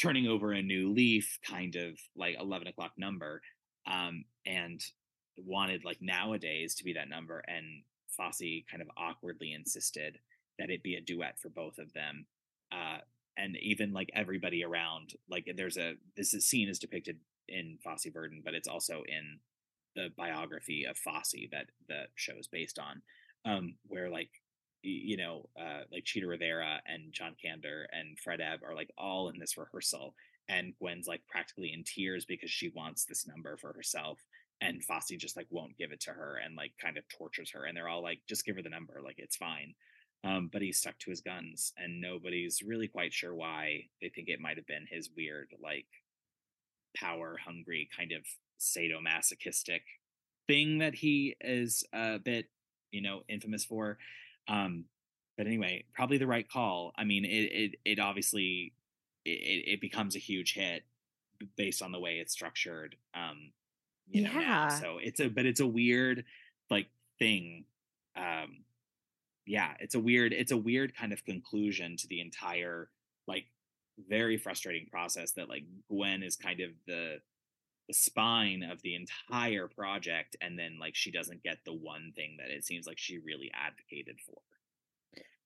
Turning 0.00 0.28
over 0.28 0.52
a 0.52 0.62
new 0.62 0.92
leaf, 0.92 1.38
kind 1.44 1.74
of 1.76 1.98
like 2.16 2.36
11 2.40 2.68
o'clock 2.68 2.92
number. 2.96 3.40
Um, 3.86 4.24
and 4.46 4.80
wanted 5.36 5.84
like 5.84 5.98
nowadays 6.00 6.74
to 6.76 6.84
be 6.84 6.92
that 6.94 7.08
number. 7.08 7.42
And 7.46 7.82
Fosse 8.16 8.64
kind 8.70 8.82
of 8.82 8.88
awkwardly 8.96 9.52
insisted 9.52 10.18
that 10.58 10.70
it 10.70 10.82
be 10.82 10.94
a 10.94 11.00
duet 11.00 11.38
for 11.38 11.48
both 11.48 11.78
of 11.78 11.92
them. 11.92 12.26
Uh, 12.72 12.98
and 13.36 13.56
even 13.60 13.92
like 13.92 14.10
everybody 14.14 14.64
around, 14.64 15.14
like 15.28 15.52
there's 15.56 15.76
a 15.76 15.94
this 16.16 16.34
is, 16.34 16.46
scene 16.46 16.68
is 16.68 16.78
depicted 16.78 17.18
in 17.48 17.78
Fosse 17.82 18.06
Verdon, 18.12 18.42
but 18.44 18.54
it's 18.54 18.68
also 18.68 19.02
in 19.08 19.38
the 19.96 20.08
biography 20.16 20.84
of 20.84 20.96
Fosse 20.96 21.48
that 21.50 21.66
the 21.88 22.04
show 22.14 22.34
is 22.38 22.46
based 22.46 22.78
on, 22.78 23.02
um, 23.44 23.74
where 23.86 24.08
like 24.08 24.30
you 24.84 25.16
know, 25.16 25.48
uh, 25.58 25.80
like 25.90 26.04
Chita 26.04 26.26
Rivera 26.26 26.80
and 26.86 27.12
John 27.12 27.34
Kander 27.42 27.84
and 27.90 28.18
Fred 28.18 28.40
Ebb 28.40 28.60
are 28.62 28.74
like 28.74 28.90
all 28.98 29.30
in 29.30 29.38
this 29.38 29.56
rehearsal, 29.56 30.14
and 30.48 30.74
Gwen's 30.78 31.06
like 31.06 31.22
practically 31.26 31.72
in 31.72 31.84
tears 31.84 32.26
because 32.26 32.50
she 32.50 32.68
wants 32.68 33.04
this 33.04 33.26
number 33.26 33.56
for 33.56 33.72
herself, 33.72 34.18
and 34.64 34.82
Fosse 34.82 35.18
just 35.18 35.36
like 35.36 35.46
won't 35.50 35.76
give 35.76 35.92
it 35.92 36.00
to 36.00 36.10
her 36.10 36.40
and 36.44 36.56
like 36.56 36.72
kind 36.80 36.96
of 36.96 37.04
tortures 37.08 37.50
her, 37.52 37.64
and 37.64 37.76
they're 37.76 37.88
all 37.88 38.02
like, 38.02 38.20
just 38.28 38.44
give 38.44 38.56
her 38.56 38.62
the 38.62 38.70
number, 38.70 39.00
like 39.04 39.18
it's 39.18 39.36
fine. 39.36 39.74
Um, 40.24 40.48
but 40.50 40.62
he's 40.62 40.78
stuck 40.78 40.98
to 41.00 41.10
his 41.10 41.20
guns, 41.20 41.72
and 41.76 42.00
nobody's 42.00 42.62
really 42.62 42.88
quite 42.88 43.12
sure 43.12 43.34
why. 43.34 43.88
They 44.00 44.08
think 44.08 44.28
it 44.28 44.40
might 44.40 44.56
have 44.56 44.66
been 44.66 44.86
his 44.90 45.10
weird, 45.14 45.48
like, 45.62 45.86
power 46.96 47.36
hungry 47.44 47.88
kind 47.94 48.12
of 48.12 48.24
sadomasochistic 48.58 49.80
thing 50.46 50.78
that 50.78 50.94
he 50.94 51.36
is 51.40 51.84
a 51.92 52.18
bit, 52.18 52.46
you 52.90 53.02
know, 53.02 53.22
infamous 53.28 53.64
for. 53.64 53.98
Um, 54.48 54.84
but 55.36 55.46
anyway, 55.46 55.84
probably 55.92 56.18
the 56.18 56.26
right 56.26 56.48
call. 56.48 56.92
I 56.96 57.04
mean, 57.04 57.24
it 57.24 57.28
it 57.28 57.74
it 57.84 57.98
obviously 57.98 58.72
it, 59.24 59.64
it 59.74 59.80
becomes 59.80 60.16
a 60.16 60.20
huge 60.20 60.54
hit 60.54 60.84
based 61.56 61.82
on 61.82 61.92
the 61.92 62.00
way 62.00 62.18
it's 62.18 62.32
structured. 62.32 62.96
Um, 63.14 63.52
you 64.08 64.22
know, 64.22 64.32
now. 64.32 64.40
Yeah. 64.40 64.68
So 64.68 64.98
it's 65.02 65.20
a 65.20 65.28
but 65.28 65.46
it's 65.46 65.60
a 65.60 65.66
weird 65.66 66.24
like 66.70 66.88
thing. 67.18 67.64
Um, 68.16 68.64
yeah, 69.46 69.74
it's 69.80 69.94
a 69.94 70.00
weird 70.00 70.32
it's 70.32 70.52
a 70.52 70.56
weird 70.56 70.96
kind 70.96 71.12
of 71.12 71.24
conclusion 71.24 71.96
to 71.98 72.06
the 72.08 72.20
entire 72.20 72.90
like 73.26 73.46
very 74.08 74.36
frustrating 74.36 74.88
process 74.90 75.32
that 75.32 75.48
like 75.48 75.64
Gwen 75.88 76.22
is 76.22 76.36
kind 76.36 76.60
of 76.60 76.70
the 76.86 77.18
the 77.88 77.94
spine 77.94 78.62
of 78.62 78.80
the 78.82 78.94
entire 78.94 79.68
project 79.68 80.36
and 80.40 80.58
then 80.58 80.78
like 80.80 80.94
she 80.94 81.10
doesn't 81.10 81.42
get 81.42 81.58
the 81.66 81.74
one 81.74 82.12
thing 82.16 82.36
that 82.38 82.50
it 82.50 82.64
seems 82.64 82.86
like 82.86 82.98
she 82.98 83.18
really 83.18 83.50
advocated 83.54 84.16
for 84.24 84.40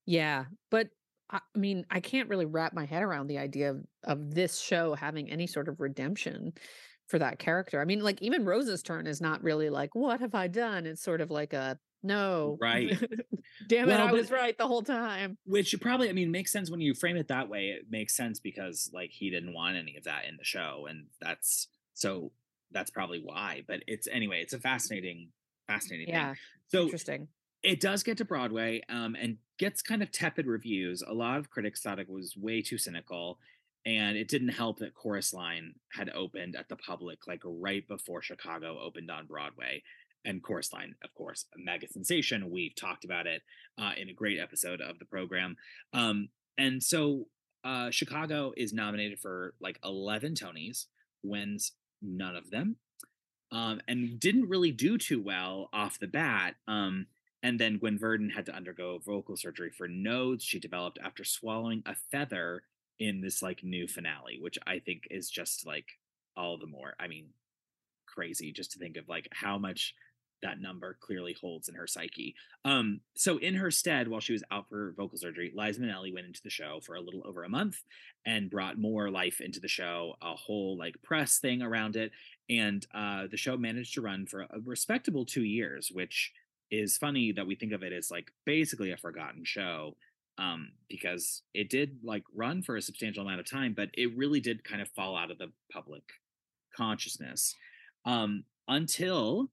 Yeah, 0.06 0.44
but 0.70 0.88
I 1.30 1.40
I 1.54 1.58
mean, 1.58 1.84
I 1.90 2.00
can't 2.00 2.28
really 2.28 2.46
wrap 2.46 2.72
my 2.72 2.86
head 2.86 3.02
around 3.02 3.26
the 3.26 3.38
idea 3.38 3.70
of, 3.70 3.84
of 4.04 4.34
this 4.34 4.60
show 4.60 4.94
having 4.94 5.30
any 5.30 5.46
sort 5.46 5.68
of 5.68 5.80
redemption 5.80 6.54
for 7.08 7.18
that 7.18 7.38
character. 7.38 7.80
I 7.80 7.84
mean, 7.84 8.00
like 8.02 8.22
even 8.22 8.44
Rose's 8.44 8.82
turn 8.82 9.06
is 9.06 9.20
not 9.20 9.42
really 9.42 9.70
like, 9.70 9.94
"What 9.94 10.20
have 10.20 10.34
I 10.34 10.48
done?" 10.48 10.86
It's 10.86 11.02
sort 11.02 11.20
of 11.20 11.30
like 11.30 11.52
a 11.52 11.80
no, 12.02 12.60
Right. 12.60 12.92
Damn 13.66 13.90
it, 13.90 14.00
I 14.00 14.12
was 14.12 14.30
right 14.30 14.56
the 14.56 14.66
whole 14.68 14.82
time. 14.82 15.38
which 15.44 15.74
probably 15.80 16.08
i 16.08 16.12
mean 16.12 16.30
makes 16.30 16.52
sense 16.52 16.70
when 16.70 16.80
you 16.80 16.94
frame 16.94 17.16
it 17.16 17.28
that 17.28 17.48
way 17.48 17.70
it 17.70 17.86
makes 17.88 18.16
sense 18.16 18.40
because 18.40 18.90
like 18.92 19.10
he 19.10 19.30
didn't 19.30 19.54
want 19.54 19.76
any 19.76 19.96
of 19.96 20.04
that 20.04 20.24
in 20.24 20.36
the 20.36 20.44
show 20.44 20.86
and 20.88 21.06
that's 21.20 21.68
so 21.94 22.32
that's 22.70 22.90
probably 22.90 23.20
why 23.22 23.64
but 23.66 23.82
it's 23.86 24.06
anyway 24.08 24.42
it's 24.42 24.52
a 24.52 24.58
fascinating 24.58 25.30
fascinating 25.66 26.06
Yeah, 26.06 26.34
thing 26.34 26.36
so 26.66 26.90
interesting. 26.90 27.28
it 27.62 27.80
does 27.80 28.02
get 28.04 28.18
to 28.18 28.24
Broadway 28.24 28.82
um, 28.88 29.16
and 29.16 29.38
gets 29.58 29.82
kind 29.82 30.02
of 30.02 30.12
tepid 30.12 30.46
reviews. 30.46 31.02
A 31.02 31.12
lot 31.14 31.38
of 31.38 31.50
critics 31.50 31.82
thought 31.82 31.98
it 31.98 32.08
was 32.08 32.36
way 32.36 32.62
too 32.62 32.78
cynical, 32.78 33.40
and 33.88 34.18
it 34.18 34.28
didn't 34.28 34.50
help 34.50 34.80
that 34.80 34.92
Chorus 34.92 35.32
Line 35.32 35.72
had 35.90 36.10
opened 36.10 36.56
at 36.56 36.68
the 36.68 36.76
public 36.76 37.26
like 37.26 37.40
right 37.42 37.88
before 37.88 38.20
Chicago 38.20 38.78
opened 38.78 39.10
on 39.10 39.24
Broadway. 39.24 39.82
And 40.26 40.42
Chorus 40.42 40.74
Line, 40.74 40.94
of 41.02 41.14
course, 41.14 41.46
a 41.54 41.58
mega 41.58 41.88
sensation. 41.88 42.50
We've 42.50 42.74
talked 42.74 43.06
about 43.06 43.26
it 43.26 43.40
uh, 43.80 43.92
in 43.96 44.10
a 44.10 44.12
great 44.12 44.38
episode 44.38 44.82
of 44.82 44.98
the 44.98 45.06
program. 45.06 45.56
Um, 45.94 46.28
and 46.58 46.82
so 46.82 47.28
uh, 47.64 47.90
Chicago 47.90 48.52
is 48.58 48.74
nominated 48.74 49.20
for 49.20 49.54
like 49.58 49.78
11 49.82 50.34
Tonys, 50.34 50.84
wins 51.22 51.72
none 52.02 52.36
of 52.36 52.50
them, 52.50 52.76
um, 53.52 53.80
and 53.88 54.20
didn't 54.20 54.50
really 54.50 54.70
do 54.70 54.98
too 54.98 55.22
well 55.22 55.70
off 55.72 55.98
the 55.98 56.08
bat. 56.08 56.56
Um, 56.66 57.06
and 57.42 57.58
then 57.58 57.78
Gwen 57.78 57.98
Verdon 57.98 58.28
had 58.28 58.44
to 58.46 58.54
undergo 58.54 58.98
vocal 58.98 59.36
surgery 59.36 59.70
for 59.70 59.88
nodes 59.88 60.44
she 60.44 60.58
developed 60.58 60.98
after 61.02 61.24
swallowing 61.24 61.82
a 61.86 61.94
feather 62.12 62.64
in 62.98 63.20
this 63.20 63.42
like 63.42 63.62
new 63.62 63.86
finale, 63.86 64.38
which 64.40 64.58
I 64.66 64.78
think 64.78 65.04
is 65.10 65.30
just 65.30 65.66
like 65.66 65.86
all 66.36 66.58
the 66.58 66.66
more, 66.66 66.94
I 66.98 67.08
mean, 67.08 67.26
crazy 68.06 68.52
just 68.52 68.72
to 68.72 68.78
think 68.78 68.96
of 68.96 69.08
like 69.08 69.28
how 69.32 69.58
much 69.58 69.94
that 70.42 70.60
number 70.60 70.96
clearly 71.00 71.36
holds 71.40 71.68
in 71.68 71.74
her 71.74 71.86
psyche. 71.86 72.34
Um, 72.64 73.00
so 73.16 73.38
in 73.38 73.54
her 73.54 73.70
stead, 73.70 74.08
while 74.08 74.20
she 74.20 74.32
was 74.32 74.44
out 74.50 74.68
for 74.68 74.94
vocal 74.96 75.18
surgery, 75.18 75.52
Liza 75.54 75.80
Minnelli 75.80 76.14
went 76.14 76.26
into 76.26 76.42
the 76.42 76.50
show 76.50 76.80
for 76.80 76.94
a 76.94 77.00
little 77.00 77.22
over 77.26 77.44
a 77.44 77.48
month 77.48 77.82
and 78.24 78.50
brought 78.50 78.78
more 78.78 79.10
life 79.10 79.40
into 79.40 79.60
the 79.60 79.68
show, 79.68 80.14
a 80.22 80.34
whole 80.34 80.78
like 80.78 81.02
press 81.02 81.38
thing 81.38 81.62
around 81.62 81.96
it. 81.96 82.12
And 82.48 82.86
uh, 82.94 83.26
the 83.30 83.36
show 83.36 83.56
managed 83.56 83.94
to 83.94 84.00
run 84.00 84.26
for 84.26 84.42
a 84.42 84.60
respectable 84.64 85.24
two 85.24 85.44
years, 85.44 85.90
which 85.92 86.32
is 86.70 86.98
funny 86.98 87.32
that 87.32 87.46
we 87.46 87.54
think 87.54 87.72
of 87.72 87.82
it 87.82 87.92
as 87.92 88.10
like 88.10 88.30
basically 88.44 88.92
a 88.92 88.96
forgotten 88.96 89.44
show. 89.44 89.96
Um, 90.38 90.70
because 90.88 91.42
it 91.52 91.68
did 91.68 91.98
like 92.02 92.22
run 92.34 92.62
for 92.62 92.76
a 92.76 92.82
substantial 92.82 93.22
amount 93.22 93.40
of 93.40 93.50
time, 93.50 93.74
but 93.76 93.90
it 93.94 94.16
really 94.16 94.40
did 94.40 94.64
kind 94.64 94.80
of 94.80 94.88
fall 94.90 95.16
out 95.16 95.30
of 95.30 95.38
the 95.38 95.50
public 95.72 96.02
consciousness 96.76 97.54
um, 98.04 98.44
until 98.68 99.50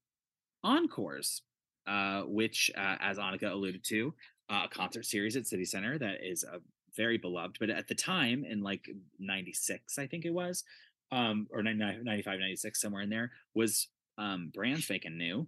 Encores, 0.64 1.42
uh, 1.86 2.22
which, 2.22 2.70
uh, 2.76 2.96
as 3.00 3.18
Annika 3.18 3.52
alluded 3.52 3.84
to, 3.84 4.14
uh, 4.48 4.62
a 4.64 4.68
concert 4.68 5.04
series 5.04 5.36
at 5.36 5.46
City 5.46 5.64
Center 5.64 5.98
that 5.98 6.24
is 6.24 6.44
a 6.44 6.60
very 6.96 7.18
beloved. 7.18 7.56
But 7.58 7.70
at 7.70 7.88
the 7.88 7.94
time, 7.94 8.44
in 8.44 8.62
like 8.62 8.88
'96, 9.18 9.98
I 9.98 10.06
think 10.06 10.24
it 10.24 10.32
was, 10.32 10.64
um, 11.12 11.46
or 11.50 11.62
95, 11.62 12.04
96, 12.04 12.80
somewhere 12.80 13.02
in 13.02 13.10
there, 13.10 13.32
was 13.54 13.88
um, 14.18 14.50
brand 14.54 14.82
spanking 14.82 15.18
new. 15.18 15.46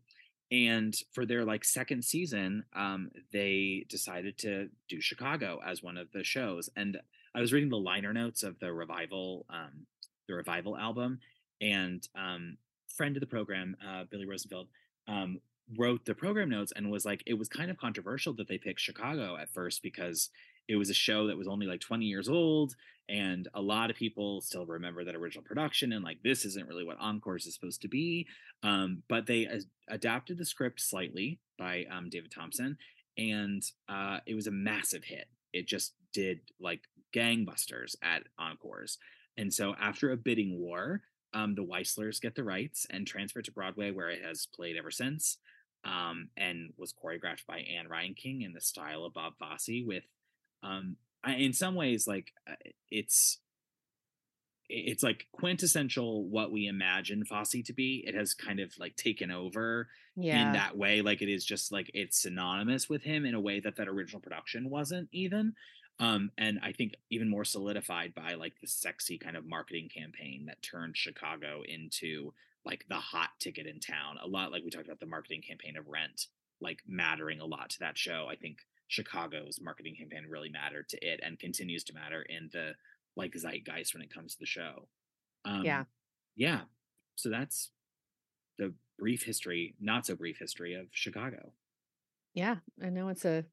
And 0.50 0.96
for 1.12 1.26
their 1.26 1.44
like 1.44 1.64
second 1.64 2.04
season, 2.04 2.64
um, 2.74 3.10
they 3.32 3.84
decided 3.88 4.38
to 4.38 4.68
do 4.88 5.00
Chicago 5.00 5.60
as 5.64 5.82
one 5.82 5.98
of 5.98 6.10
the 6.12 6.24
shows. 6.24 6.70
And 6.74 6.98
I 7.34 7.40
was 7.40 7.52
reading 7.52 7.68
the 7.68 7.76
liner 7.76 8.12
notes 8.14 8.42
of 8.42 8.58
the 8.58 8.72
revival, 8.72 9.44
um, 9.50 9.86
the 10.26 10.34
revival 10.34 10.76
album, 10.76 11.20
and 11.60 12.06
um, 12.16 12.56
friend 12.88 13.16
of 13.16 13.20
the 13.20 13.26
program, 13.26 13.76
uh, 13.86 14.04
Billy 14.10 14.26
Rosenfeld, 14.26 14.68
um, 15.06 15.40
wrote 15.76 16.04
the 16.06 16.14
program 16.14 16.48
notes 16.48 16.72
and 16.74 16.90
was 16.90 17.04
like, 17.04 17.22
it 17.26 17.34
was 17.34 17.48
kind 17.48 17.70
of 17.70 17.76
controversial 17.76 18.32
that 18.34 18.48
they 18.48 18.56
picked 18.56 18.80
Chicago 18.80 19.36
at 19.36 19.50
first 19.50 19.82
because 19.82 20.30
it 20.68 20.76
was 20.76 20.90
a 20.90 20.94
show 20.94 21.26
that 21.26 21.38
was 21.38 21.48
only 21.48 21.66
like 21.66 21.80
20 21.80 22.04
years 22.04 22.28
old 22.28 22.74
and 23.08 23.48
a 23.54 23.60
lot 23.60 23.90
of 23.90 23.96
people 23.96 24.42
still 24.42 24.66
remember 24.66 25.02
that 25.02 25.14
original 25.14 25.42
production 25.42 25.92
and 25.92 26.04
like 26.04 26.18
this 26.22 26.44
isn't 26.44 26.68
really 26.68 26.84
what 26.84 27.00
encores 27.00 27.46
is 27.46 27.54
supposed 27.54 27.82
to 27.82 27.88
be 27.88 28.26
um, 28.62 29.02
but 29.08 29.26
they 29.26 29.48
adapted 29.88 30.38
the 30.38 30.44
script 30.44 30.80
slightly 30.80 31.38
by 31.58 31.84
um, 31.90 32.08
david 32.10 32.30
thompson 32.30 32.76
and 33.18 33.62
uh, 33.88 34.18
it 34.26 34.34
was 34.34 34.46
a 34.46 34.52
massive 34.52 35.02
hit. 35.02 35.26
It 35.52 35.66
just 35.66 35.94
did 36.12 36.40
like 36.60 36.82
gangbusters 37.14 37.96
at 38.02 38.22
encores 38.38 38.98
and 39.36 39.52
so 39.52 39.74
after 39.80 40.10
a 40.10 40.16
bidding 40.16 40.58
war 40.58 41.02
um, 41.34 41.54
the 41.54 41.64
weisslers 41.64 42.20
get 42.20 42.34
the 42.34 42.44
rights 42.44 42.86
and 42.90 43.06
transfer 43.06 43.40
to 43.40 43.52
broadway 43.52 43.90
where 43.90 44.10
it 44.10 44.22
has 44.22 44.46
played 44.54 44.76
ever 44.76 44.90
since 44.90 45.38
um, 45.84 46.28
and 46.36 46.72
was 46.76 46.92
choreographed 46.92 47.46
by 47.46 47.60
ann 47.60 47.88
Reinking 47.88 48.44
in 48.44 48.52
the 48.52 48.60
style 48.60 49.04
of 49.04 49.14
bob 49.14 49.34
fosse 49.38 49.84
with 49.86 50.04
um 50.62 50.96
I, 51.24 51.34
in 51.34 51.52
some 51.52 51.74
ways 51.74 52.06
like 52.06 52.32
uh, 52.48 52.54
it's 52.90 53.38
it's 54.70 55.02
like 55.02 55.26
quintessential 55.32 56.24
what 56.28 56.52
we 56.52 56.66
imagine 56.66 57.24
Fosse 57.24 57.62
to 57.64 57.72
be. 57.72 58.04
It 58.06 58.14
has 58.14 58.34
kind 58.34 58.60
of 58.60 58.72
like 58.78 58.96
taken 58.96 59.30
over 59.30 59.88
Yeah. 60.14 60.46
in 60.48 60.52
that 60.52 60.76
way. 60.76 61.00
Like 61.00 61.22
it 61.22 61.30
is 61.30 61.44
just 61.44 61.72
like 61.72 61.90
it's 61.94 62.20
synonymous 62.20 62.86
with 62.88 63.02
him 63.02 63.24
in 63.24 63.34
a 63.34 63.40
way 63.40 63.60
that 63.60 63.76
that 63.76 63.88
original 63.88 64.20
production 64.20 64.68
wasn't 64.68 65.08
even. 65.10 65.54
Um, 66.00 66.30
and 66.36 66.60
I 66.62 66.72
think 66.72 66.94
even 67.10 67.28
more 67.30 67.44
solidified 67.46 68.14
by 68.14 68.34
like 68.34 68.60
the 68.60 68.66
sexy 68.68 69.16
kind 69.18 69.36
of 69.36 69.46
marketing 69.46 69.88
campaign 69.88 70.44
that 70.46 70.62
turned 70.62 70.96
Chicago 70.96 71.62
into 71.66 72.34
like 72.64 72.84
the 72.90 72.96
hot 72.96 73.30
ticket 73.40 73.66
in 73.66 73.80
town. 73.80 74.16
A 74.22 74.28
lot 74.28 74.52
like 74.52 74.62
we 74.64 74.70
talked 74.70 74.86
about 74.86 75.00
the 75.00 75.06
marketing 75.06 75.40
campaign 75.40 75.76
of 75.78 75.88
Rent, 75.88 76.26
like 76.60 76.80
mattering 76.86 77.40
a 77.40 77.46
lot 77.46 77.70
to 77.70 77.78
that 77.80 77.96
show. 77.96 78.26
I 78.30 78.36
think 78.36 78.58
Chicago's 78.88 79.60
marketing 79.62 79.94
campaign 79.96 80.26
really 80.28 80.48
mattered 80.50 80.88
to 80.88 81.06
it 81.06 81.20
and 81.22 81.38
continues 81.38 81.84
to 81.84 81.94
matter 81.94 82.22
in 82.22 82.48
the 82.52 82.72
like 83.16 83.34
zeitgeist 83.36 83.94
when 83.94 84.02
it 84.02 84.12
comes 84.12 84.34
to 84.34 84.40
the 84.40 84.46
show. 84.46 84.88
Um, 85.44 85.64
Yeah. 85.64 85.84
Yeah. 86.36 86.60
So 87.16 87.28
that's 87.30 87.70
the 88.58 88.74
brief 88.98 89.22
history, 89.22 89.74
not 89.80 90.06
so 90.06 90.14
brief 90.16 90.38
history 90.38 90.74
of 90.74 90.86
Chicago. 90.90 91.52
yeah. 92.34 92.56
I 92.82 92.88
know 92.88 93.08
it's 93.08 93.24
a 93.24 93.44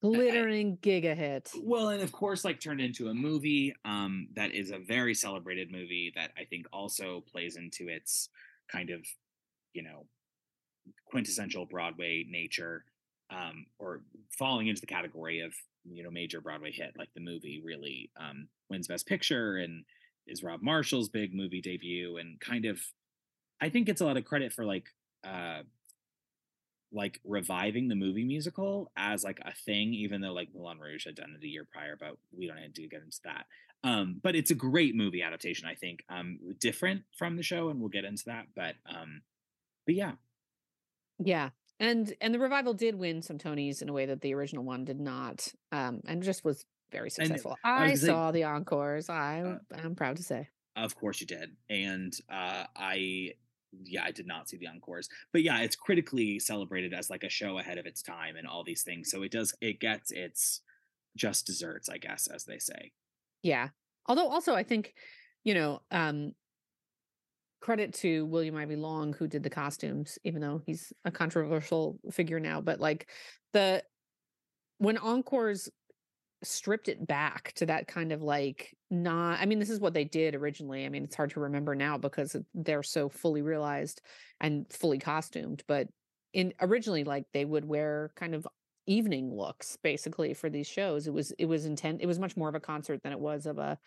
glittering 0.00 0.78
giga 0.78 1.16
hit. 1.16 1.50
Well, 1.60 1.90
and 1.90 2.02
of 2.02 2.12
course, 2.12 2.44
like 2.44 2.60
turned 2.60 2.80
into 2.80 3.08
a 3.08 3.14
movie 3.14 3.74
um, 3.84 4.28
that 4.34 4.52
is 4.52 4.70
a 4.70 4.78
very 4.78 5.14
celebrated 5.14 5.70
movie 5.72 6.12
that 6.14 6.30
I 6.38 6.44
think 6.44 6.66
also 6.72 7.24
plays 7.30 7.56
into 7.56 7.88
its 7.88 8.28
kind 8.70 8.90
of, 8.90 9.04
you 9.74 9.82
know, 9.82 10.06
quintessential 11.06 11.66
Broadway 11.66 12.24
nature, 12.28 12.84
um, 13.32 13.66
or 13.78 14.02
falling 14.38 14.68
into 14.68 14.80
the 14.80 14.86
category 14.86 15.40
of 15.40 15.54
you 15.84 16.02
know 16.02 16.10
major 16.10 16.40
Broadway 16.40 16.72
hit. 16.72 16.94
Like 16.96 17.12
the 17.14 17.20
movie 17.20 17.62
really 17.64 18.10
um, 18.16 18.48
wins 18.70 18.88
Best 18.88 19.06
Picture 19.06 19.56
and 19.56 19.84
is 20.26 20.42
Rob 20.42 20.62
Marshall's 20.62 21.08
big 21.08 21.34
movie 21.34 21.60
debut, 21.60 22.16
and 22.18 22.40
kind 22.40 22.64
of, 22.64 22.80
I 23.60 23.68
think 23.70 23.86
gets 23.86 24.00
a 24.00 24.06
lot 24.06 24.16
of 24.16 24.24
credit 24.24 24.52
for 24.52 24.64
like. 24.64 24.88
Uh, 25.24 25.62
like 26.94 27.20
reviving 27.24 27.88
the 27.88 27.94
movie 27.94 28.24
musical 28.24 28.90
as 28.96 29.24
like 29.24 29.40
a 29.44 29.54
thing, 29.54 29.94
even 29.94 30.20
though 30.20 30.32
like 30.32 30.50
Moulin 30.54 30.78
Rouge 30.78 31.06
had 31.06 31.14
done 31.14 31.34
it 31.34 31.42
a 31.42 31.48
year 31.48 31.64
prior, 31.70 31.96
but 31.98 32.18
we 32.36 32.46
don't 32.46 32.60
need 32.60 32.74
to 32.74 32.86
get 32.86 33.02
into 33.02 33.20
that. 33.24 33.46
Um, 33.82 34.20
but 34.22 34.36
it's 34.36 34.50
a 34.50 34.54
great 34.54 34.94
movie 34.94 35.22
adaptation, 35.22 35.66
I 35.66 35.74
think. 35.74 36.04
Um, 36.10 36.38
different 36.60 37.04
from 37.16 37.36
the 37.36 37.42
show, 37.42 37.70
and 37.70 37.80
we'll 37.80 37.88
get 37.88 38.04
into 38.04 38.24
that. 38.26 38.48
But 38.54 38.76
um, 38.86 39.22
but 39.86 39.94
yeah, 39.94 40.12
Yeah. 41.18 41.50
And 41.82 42.14
and 42.20 42.32
the 42.32 42.38
revival 42.38 42.74
did 42.74 42.94
win 42.94 43.22
some 43.22 43.38
Tonys 43.38 43.82
in 43.82 43.88
a 43.88 43.92
way 43.92 44.06
that 44.06 44.20
the 44.20 44.34
original 44.34 44.62
one 44.64 44.84
did 44.84 45.00
not. 45.00 45.48
Um, 45.72 46.00
and 46.06 46.22
just 46.22 46.44
was 46.44 46.64
very 46.92 47.10
successful. 47.10 47.56
I 47.64 47.84
I, 47.86 47.94
saw 47.94 48.30
the 48.30 48.44
encores. 48.44 49.10
I 49.10 49.40
Uh, 49.40 49.58
I'm 49.72 49.96
proud 49.96 50.16
to 50.16 50.22
say. 50.22 50.48
of 50.76 50.94
course 50.94 51.20
you 51.20 51.26
did, 51.26 51.56
and 51.68 52.14
uh, 52.30 52.64
I 52.76 53.32
yeah, 53.84 54.04
I 54.04 54.12
did 54.12 54.26
not 54.26 54.48
see 54.48 54.58
the 54.58 54.68
encores, 54.68 55.08
but 55.32 55.42
yeah, 55.42 55.60
it's 55.60 55.74
critically 55.76 56.38
celebrated 56.38 56.94
as 56.94 57.10
like 57.10 57.24
a 57.24 57.28
show 57.28 57.58
ahead 57.58 57.78
of 57.78 57.86
its 57.86 58.00
time 58.02 58.36
and 58.36 58.46
all 58.46 58.62
these 58.62 58.82
things. 58.82 59.10
So 59.10 59.22
it 59.22 59.32
does 59.32 59.52
it 59.60 59.80
gets 59.80 60.12
its 60.12 60.60
just 61.16 61.46
desserts, 61.46 61.88
I 61.88 61.98
guess, 61.98 62.28
as 62.28 62.44
they 62.44 62.58
say. 62.58 62.92
Yeah. 63.42 63.68
Although 64.06 64.28
also 64.28 64.54
I 64.54 64.62
think, 64.62 64.94
you 65.42 65.54
know, 65.54 65.82
um 65.90 66.34
credit 67.62 67.94
to 67.94 68.26
William 68.26 68.56
Ivey 68.56 68.76
Long 68.76 69.14
who 69.14 69.26
did 69.26 69.42
the 69.42 69.50
costumes, 69.50 70.18
even 70.24 70.42
though 70.42 70.60
he's 70.66 70.92
a 71.04 71.10
controversial 71.10 71.98
figure 72.10 72.40
now, 72.40 72.60
but 72.60 72.80
like 72.80 73.08
the 73.52 73.82
when 74.78 74.98
Encores 74.98 75.70
stripped 76.42 76.88
it 76.88 77.06
back 77.06 77.52
to 77.52 77.66
that 77.66 77.86
kind 77.86 78.10
of 78.10 78.20
like 78.20 78.76
not 78.90 79.38
I 79.40 79.46
mean 79.46 79.60
this 79.60 79.70
is 79.70 79.80
what 79.80 79.94
they 79.94 80.04
did 80.04 80.34
originally. 80.34 80.84
I 80.84 80.88
mean 80.88 81.04
it's 81.04 81.14
hard 81.14 81.30
to 81.30 81.40
remember 81.40 81.74
now 81.74 81.96
because 81.96 82.36
they're 82.52 82.82
so 82.82 83.08
fully 83.08 83.42
realized 83.42 84.02
and 84.40 84.66
fully 84.70 84.98
costumed, 84.98 85.62
but 85.68 85.86
in 86.32 86.52
originally 86.60 87.04
like 87.04 87.24
they 87.32 87.44
would 87.44 87.64
wear 87.64 88.10
kind 88.16 88.34
of 88.34 88.46
evening 88.86 89.32
looks 89.32 89.78
basically 89.84 90.34
for 90.34 90.50
these 90.50 90.66
shows. 90.66 91.06
It 91.06 91.14
was 91.14 91.30
it 91.38 91.46
was 91.46 91.64
intent 91.64 92.00
it 92.02 92.06
was 92.06 92.18
much 92.18 92.36
more 92.36 92.48
of 92.48 92.56
a 92.56 92.60
concert 92.60 93.02
than 93.04 93.12
it 93.12 93.20
was 93.20 93.46
of 93.46 93.58
a 93.58 93.78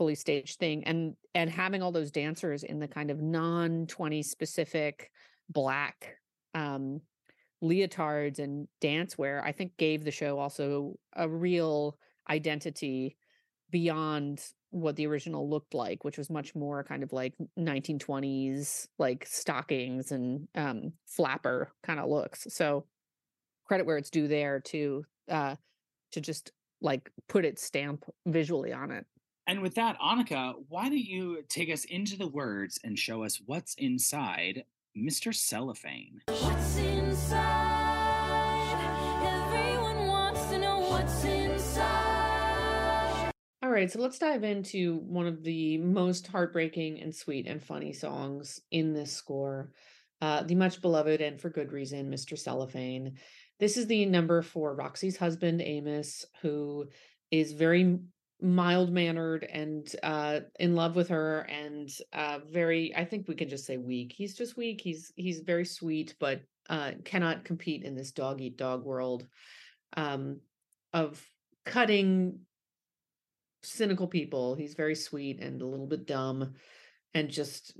fully 0.00 0.14
staged 0.14 0.58
thing 0.58 0.82
and 0.84 1.14
and 1.34 1.50
having 1.50 1.82
all 1.82 1.92
those 1.92 2.10
dancers 2.10 2.62
in 2.62 2.78
the 2.78 2.88
kind 2.88 3.10
of 3.10 3.20
non 3.20 3.86
20 3.86 4.22
specific 4.22 5.10
black 5.50 6.16
um 6.54 7.02
leotards 7.62 8.38
and 8.38 8.66
dance 8.80 9.18
wear 9.18 9.44
i 9.44 9.52
think 9.52 9.76
gave 9.76 10.02
the 10.02 10.10
show 10.10 10.38
also 10.38 10.94
a 11.16 11.28
real 11.28 11.98
identity 12.30 13.14
beyond 13.70 14.42
what 14.70 14.96
the 14.96 15.06
original 15.06 15.50
looked 15.50 15.74
like 15.74 16.02
which 16.02 16.16
was 16.16 16.30
much 16.30 16.54
more 16.54 16.82
kind 16.82 17.02
of 17.02 17.12
like 17.12 17.34
1920s 17.58 18.88
like 18.98 19.26
stockings 19.28 20.12
and 20.12 20.48
um 20.54 20.94
flapper 21.06 21.72
kind 21.82 22.00
of 22.00 22.08
looks. 22.08 22.46
So 22.48 22.86
credit 23.66 23.84
where 23.84 23.98
it's 23.98 24.10
due 24.10 24.28
there 24.28 24.60
to 24.60 25.04
uh 25.28 25.56
to 26.12 26.20
just 26.22 26.52
like 26.80 27.10
put 27.28 27.44
its 27.44 27.62
stamp 27.62 28.04
visually 28.26 28.72
on 28.72 28.90
it 28.90 29.04
And 29.50 29.62
with 29.62 29.74
that, 29.74 29.98
Annika, 29.98 30.54
why 30.68 30.84
don't 30.84 30.96
you 30.96 31.42
take 31.48 31.72
us 31.72 31.84
into 31.84 32.16
the 32.16 32.28
words 32.28 32.78
and 32.84 32.96
show 32.96 33.24
us 33.24 33.40
what's 33.44 33.74
inside 33.74 34.62
Mr. 34.96 35.34
Cellophane? 35.34 36.22
What's 36.28 36.76
inside? 36.76 37.88
Everyone 39.26 40.06
wants 40.06 40.46
to 40.50 40.58
know 40.60 40.78
what's 40.78 41.24
inside. 41.24 41.82
All 43.60 43.70
right, 43.70 43.90
so 43.90 44.00
let's 44.00 44.20
dive 44.20 44.44
into 44.44 44.98
one 44.98 45.26
of 45.26 45.42
the 45.42 45.78
most 45.78 46.28
heartbreaking 46.28 47.00
and 47.00 47.12
sweet 47.12 47.48
and 47.48 47.60
funny 47.60 47.92
songs 47.92 48.60
in 48.70 48.92
this 48.92 49.12
score. 49.12 49.72
Uh, 50.22 50.44
the 50.44 50.54
much 50.54 50.80
beloved 50.80 51.20
and 51.20 51.40
for 51.40 51.50
good 51.50 51.72
reason, 51.72 52.08
Mr. 52.08 52.38
Cellophane. 52.38 53.16
This 53.58 53.76
is 53.76 53.88
the 53.88 54.06
number 54.06 54.42
for 54.42 54.76
Roxie's 54.76 55.16
husband, 55.16 55.60
Amos, 55.60 56.24
who 56.40 56.86
is 57.32 57.50
very 57.50 57.98
mild 58.42 58.92
mannered 58.92 59.44
and 59.44 59.94
uh 60.02 60.40
in 60.58 60.74
love 60.74 60.96
with 60.96 61.08
her 61.08 61.40
and 61.50 61.90
uh 62.12 62.38
very 62.50 62.94
i 62.96 63.04
think 63.04 63.28
we 63.28 63.34
can 63.34 63.48
just 63.48 63.66
say 63.66 63.76
weak 63.76 64.12
he's 64.16 64.34
just 64.34 64.56
weak 64.56 64.80
he's 64.80 65.12
he's 65.16 65.40
very 65.40 65.64
sweet 65.64 66.14
but 66.18 66.40
uh 66.68 66.92
cannot 67.04 67.44
compete 67.44 67.82
in 67.82 67.94
this 67.94 68.12
dog 68.12 68.40
eat 68.40 68.56
dog 68.56 68.84
world 68.84 69.26
um 69.96 70.40
of 70.92 71.22
cutting 71.64 72.40
cynical 73.62 74.06
people. 74.06 74.54
He's 74.54 74.74
very 74.74 74.94
sweet 74.94 75.40
and 75.40 75.60
a 75.60 75.66
little 75.66 75.86
bit 75.86 76.06
dumb 76.06 76.54
and 77.14 77.28
just 77.28 77.76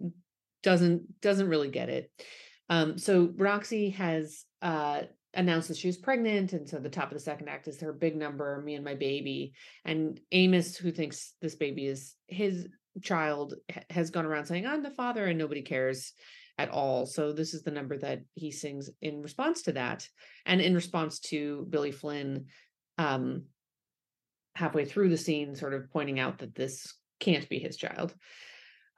doesn't 0.63 1.21
doesn't 1.21 1.49
really 1.49 1.71
get 1.71 1.89
it. 1.89 2.11
Um 2.69 2.99
so 2.99 3.33
Roxie 3.37 3.91
has 3.91 4.45
uh 4.63 5.03
announces 5.35 5.78
she 5.78 5.87
was 5.87 5.97
pregnant 5.97 6.53
and 6.53 6.68
so 6.68 6.78
the 6.78 6.89
top 6.89 7.11
of 7.11 7.14
the 7.14 7.22
second 7.22 7.49
act 7.49 7.68
is 7.68 7.81
her 7.81 7.93
big 7.93 8.16
number 8.16 8.61
me 8.62 8.74
and 8.74 8.85
my 8.85 8.95
baby 8.95 9.53
and 9.85 10.20
amos 10.33 10.76
who 10.76 10.91
thinks 10.91 11.35
this 11.41 11.55
baby 11.55 11.87
is 11.87 12.14
his 12.26 12.66
child 13.01 13.55
has 13.91 14.11
gone 14.11 14.26
around 14.26 14.47
saying 14.47 14.66
i'm 14.66 14.83
the 14.83 14.91
father 14.91 15.26
and 15.26 15.39
nobody 15.39 15.62
cares 15.62 16.12
at 16.61 16.68
all. 16.68 17.07
So 17.07 17.33
this 17.33 17.55
is 17.55 17.62
the 17.62 17.70
number 17.70 17.97
that 17.99 18.20
he 18.35 18.51
sings 18.51 18.91
in 19.01 19.22
response 19.22 19.62
to 19.62 19.72
that 19.72 20.07
and 20.45 20.61
in 20.61 20.74
response 20.74 21.18
to 21.20 21.66
billy 21.70 21.91
flynn 21.91 22.47
um 22.99 23.45
halfway 24.55 24.85
through 24.85 25.09
the 25.09 25.16
scene 25.16 25.55
sort 25.55 25.72
of 25.72 25.91
pointing 25.91 26.20
out 26.20 26.39
that 26.39 26.55
this 26.55 26.95
can't 27.18 27.49
be 27.49 27.59
his 27.59 27.78
child. 27.78 28.14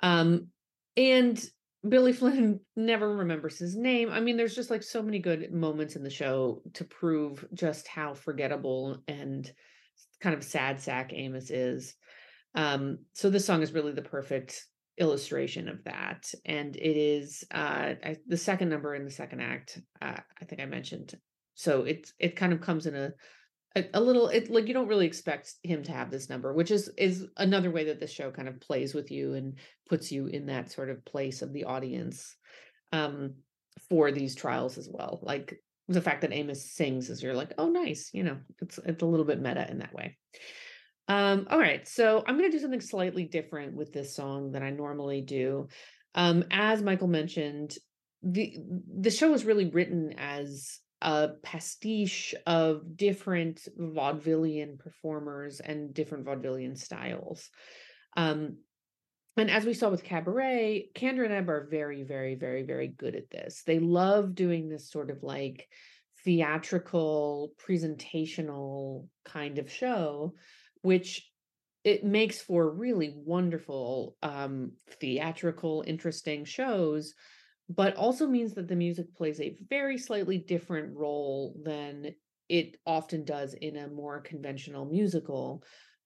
Um 0.01 0.49
and 0.97 1.43
Billy 1.89 2.13
Flynn 2.13 2.61
never 2.77 3.17
remembers 3.17 3.59
his 3.59 3.77
name. 3.77 4.11
I 4.11 4.21
mean, 4.21 4.37
there's 4.37 4.55
just 4.55 4.71
like 4.71 4.83
so 4.83 5.03
many 5.03 5.19
good 5.19 5.53
moments 5.53 5.97
in 5.97 6.03
the 6.03 6.11
show 6.11 6.63
to 6.75 6.85
prove 6.85 7.45
just 7.55 7.89
how 7.89 8.15
forgettable 8.15 9.03
and 9.09 9.51
kind 10.21 10.35
of 10.35 10.45
sad 10.45 10.81
sack 10.81 11.13
Amos 11.13 11.51
is. 11.51 11.95
Um, 12.55 12.99
so 13.13 13.31
this 13.31 13.45
song 13.45 13.63
is 13.63 13.73
really 13.73 13.93
the 13.93 14.03
perfect 14.03 14.67
illustration 14.99 15.69
of 15.69 15.83
that. 15.85 16.31
And 16.45 16.77
it 16.77 16.97
is 16.97 17.45
uh 17.53 17.95
I, 18.05 18.17
the 18.27 18.37
second 18.37 18.69
number 18.69 18.95
in 18.95 19.05
the 19.05 19.11
second 19.11 19.41
act, 19.41 19.81
uh, 20.01 20.19
I 20.41 20.45
think 20.45 20.61
I 20.61 20.67
mentioned. 20.67 21.15
So 21.55 21.83
it's 21.83 22.13
it 22.19 22.37
kind 22.37 22.53
of 22.53 22.61
comes 22.61 22.87
in 22.87 22.95
a 22.95 23.13
a, 23.77 23.85
a 23.95 24.01
little 24.01 24.29
it 24.29 24.51
like 24.51 24.69
you 24.69 24.75
don't 24.75 24.89
really 24.89 25.07
expect 25.07 25.55
him 25.63 25.83
to 25.83 25.93
have 25.93 26.11
this 26.11 26.29
number 26.29 26.53
which 26.53 26.71
is 26.71 26.91
is 26.99 27.27
another 27.37 27.71
way 27.71 27.85
that 27.85 28.01
the 28.01 28.07
show 28.07 28.31
kind 28.31 28.49
of 28.49 28.61
plays 28.61 28.95
with 28.95 29.11
you 29.11 29.35
and 29.35 29.55
puts 29.89 30.13
you 30.13 30.27
in 30.27 30.47
that 30.47 30.71
sort 30.71 30.91
of 30.91 31.05
place 31.05 31.43
of 31.43 31.53
the 31.53 31.65
audience 31.65 32.37
um 32.93 33.35
for 33.89 34.13
these 34.13 34.35
trials 34.35 34.79
as 34.79 34.89
well. 34.91 35.21
Like 35.23 35.61
the 35.89 36.01
fact 36.01 36.23
that 36.23 36.33
amos 36.33 36.71
sings 36.71 37.11
is 37.11 37.23
you're 37.23 37.35
like 37.35 37.53
oh 37.59 37.69
nice 37.69 38.11
you 38.13 38.23
know 38.23 38.39
it's 38.61 38.79
it's 38.79 39.03
a 39.03 39.07
little 39.07 39.27
bit 39.27 39.41
meta 39.41 39.69
in 39.71 39.79
that 39.79 39.93
way. 39.93 40.17
Um 41.09 41.47
all 41.51 41.59
right 41.59 41.87
so 41.87 42.23
i'm 42.27 42.39
going 42.39 42.51
to 42.51 42.57
do 42.57 42.63
something 42.63 42.81
slightly 42.81 43.25
different 43.25 43.75
with 43.75 43.93
this 43.93 44.15
song 44.15 44.53
than 44.53 44.63
i 44.63 44.71
normally 44.71 45.21
do. 45.21 45.69
Um 46.15 46.45
as 46.51 46.83
michael 46.83 47.09
mentioned 47.09 47.75
the 48.23 48.57
the 49.01 49.11
show 49.11 49.31
was 49.31 49.45
really 49.45 49.69
written 49.69 50.15
as 50.17 50.79
a 51.03 51.33
pastiche 51.43 52.35
of 52.47 52.97
different 52.97 53.69
vaudevillian 53.79 54.79
performers 54.79 55.61
and 55.61 55.93
different 55.93 56.25
vaudevillian 56.25 56.79
styles. 56.79 57.51
Um, 58.17 58.59
and 59.37 59.51
as 59.51 59.65
we 59.65 59.75
saw 59.75 59.89
with 59.89 60.05
Cabaret, 60.05 60.91
Kander 60.95 61.25
and 61.25 61.33
Ebb 61.33 61.51
are 61.51 61.67
very, 61.71 62.03
very, 62.05 62.37
very, 62.37 62.63
very 62.63 62.89
good 62.89 63.17
at 63.17 63.31
this. 63.31 63.63
They 63.67 63.79
love 63.79 64.35
doing 64.35 64.69
this 64.69 64.91
sort 64.91 65.11
of 65.11 65.23
like 65.23 65.67
theatrical, 66.25 67.53
presentational 67.59 69.09
kind 69.25 69.59
of 69.59 69.71
show, 69.71 70.35
which 70.83 71.29
it 71.83 72.05
makes 72.05 72.41
for 72.41 72.71
really 72.71 73.13
wonderful 73.17 74.17
um, 74.23 74.73
theatrical, 75.01 75.83
interesting 75.85 76.45
shows 76.45 77.15
but 77.75 77.97
also 77.97 78.27
means 78.27 78.55
that 78.55 78.69
the 78.69 78.77
music 78.77 79.15
plays 79.15 79.41
a 79.41 79.57
very 79.69 79.97
slightly 79.97 80.39
different 80.39 80.95
role 80.97 81.57
than 81.65 82.15
it 82.49 82.77
often 82.87 83.25
does 83.25 83.55
in 83.55 83.77
a 83.77 83.89
more 83.89 84.21
conventional 84.21 84.85
musical 84.85 85.63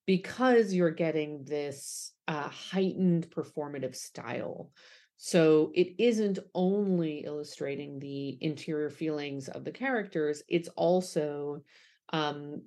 because 0.06 0.72
you're 0.72 0.90
getting 0.90 1.44
this 1.44 2.12
uh, 2.28 2.48
heightened 2.48 3.28
performative 3.30 3.96
style. 3.96 4.70
So 5.16 5.72
it 5.74 5.94
isn't 5.98 6.38
only 6.54 7.24
illustrating 7.24 7.98
the 7.98 8.38
interior 8.40 8.90
feelings 8.90 9.48
of 9.48 9.64
the 9.64 9.72
characters, 9.72 10.42
it's 10.48 10.68
also 10.76 11.62
um 12.12 12.62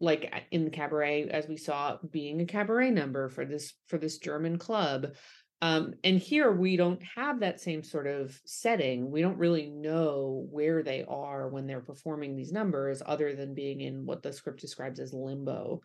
like 0.00 0.32
in 0.50 0.64
the 0.64 0.70
cabaret 0.70 1.28
as 1.28 1.46
we 1.46 1.56
saw 1.56 1.96
being 2.10 2.40
a 2.40 2.44
cabaret 2.44 2.90
number 2.90 3.28
for 3.28 3.44
this 3.44 3.74
for 3.86 3.98
this 3.98 4.18
German 4.18 4.58
club 4.58 5.14
um, 5.62 5.94
and 6.02 6.18
here 6.18 6.50
we 6.50 6.76
don't 6.76 7.00
have 7.14 7.38
that 7.40 7.60
same 7.60 7.84
sort 7.84 8.08
of 8.08 8.36
setting. 8.44 9.12
We 9.12 9.22
don't 9.22 9.38
really 9.38 9.70
know 9.70 10.44
where 10.50 10.82
they 10.82 11.04
are 11.06 11.48
when 11.48 11.68
they're 11.68 11.80
performing 11.80 12.34
these 12.34 12.50
numbers, 12.50 13.00
other 13.06 13.32
than 13.36 13.54
being 13.54 13.80
in 13.80 14.04
what 14.04 14.24
the 14.24 14.32
script 14.32 14.60
describes 14.60 14.98
as 14.98 15.14
limbo. 15.14 15.80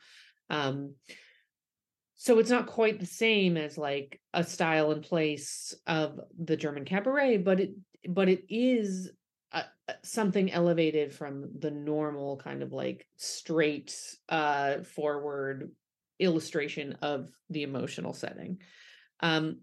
Um, 0.50 0.96
so 2.16 2.40
it's 2.40 2.50
not 2.50 2.66
quite 2.66 3.00
the 3.00 3.06
same 3.06 3.56
as 3.56 3.78
like 3.78 4.20
a 4.34 4.44
style 4.44 4.90
and 4.92 5.04
place 5.04 5.76
of 5.86 6.20
the 6.44 6.58
German 6.58 6.84
cabaret, 6.84 7.38
but 7.38 7.60
it 7.60 7.72
but 8.10 8.30
it 8.30 8.46
is 8.50 9.12
uh, 9.52 9.62
uh, 9.88 9.94
something 10.04 10.52
elevated 10.52 11.14
from 11.14 11.52
the 11.60 11.70
normal 11.70 12.38
kind 12.38 12.64
of 12.64 12.74
like 12.74 13.06
straight 13.18 13.96
uh 14.30 14.82
forward 14.82 15.70
illustration 16.20 16.98
of 17.04 17.30
the 17.52 17.62
emotional 17.62 18.14
setting. 18.14 18.58
Um, 19.20 19.58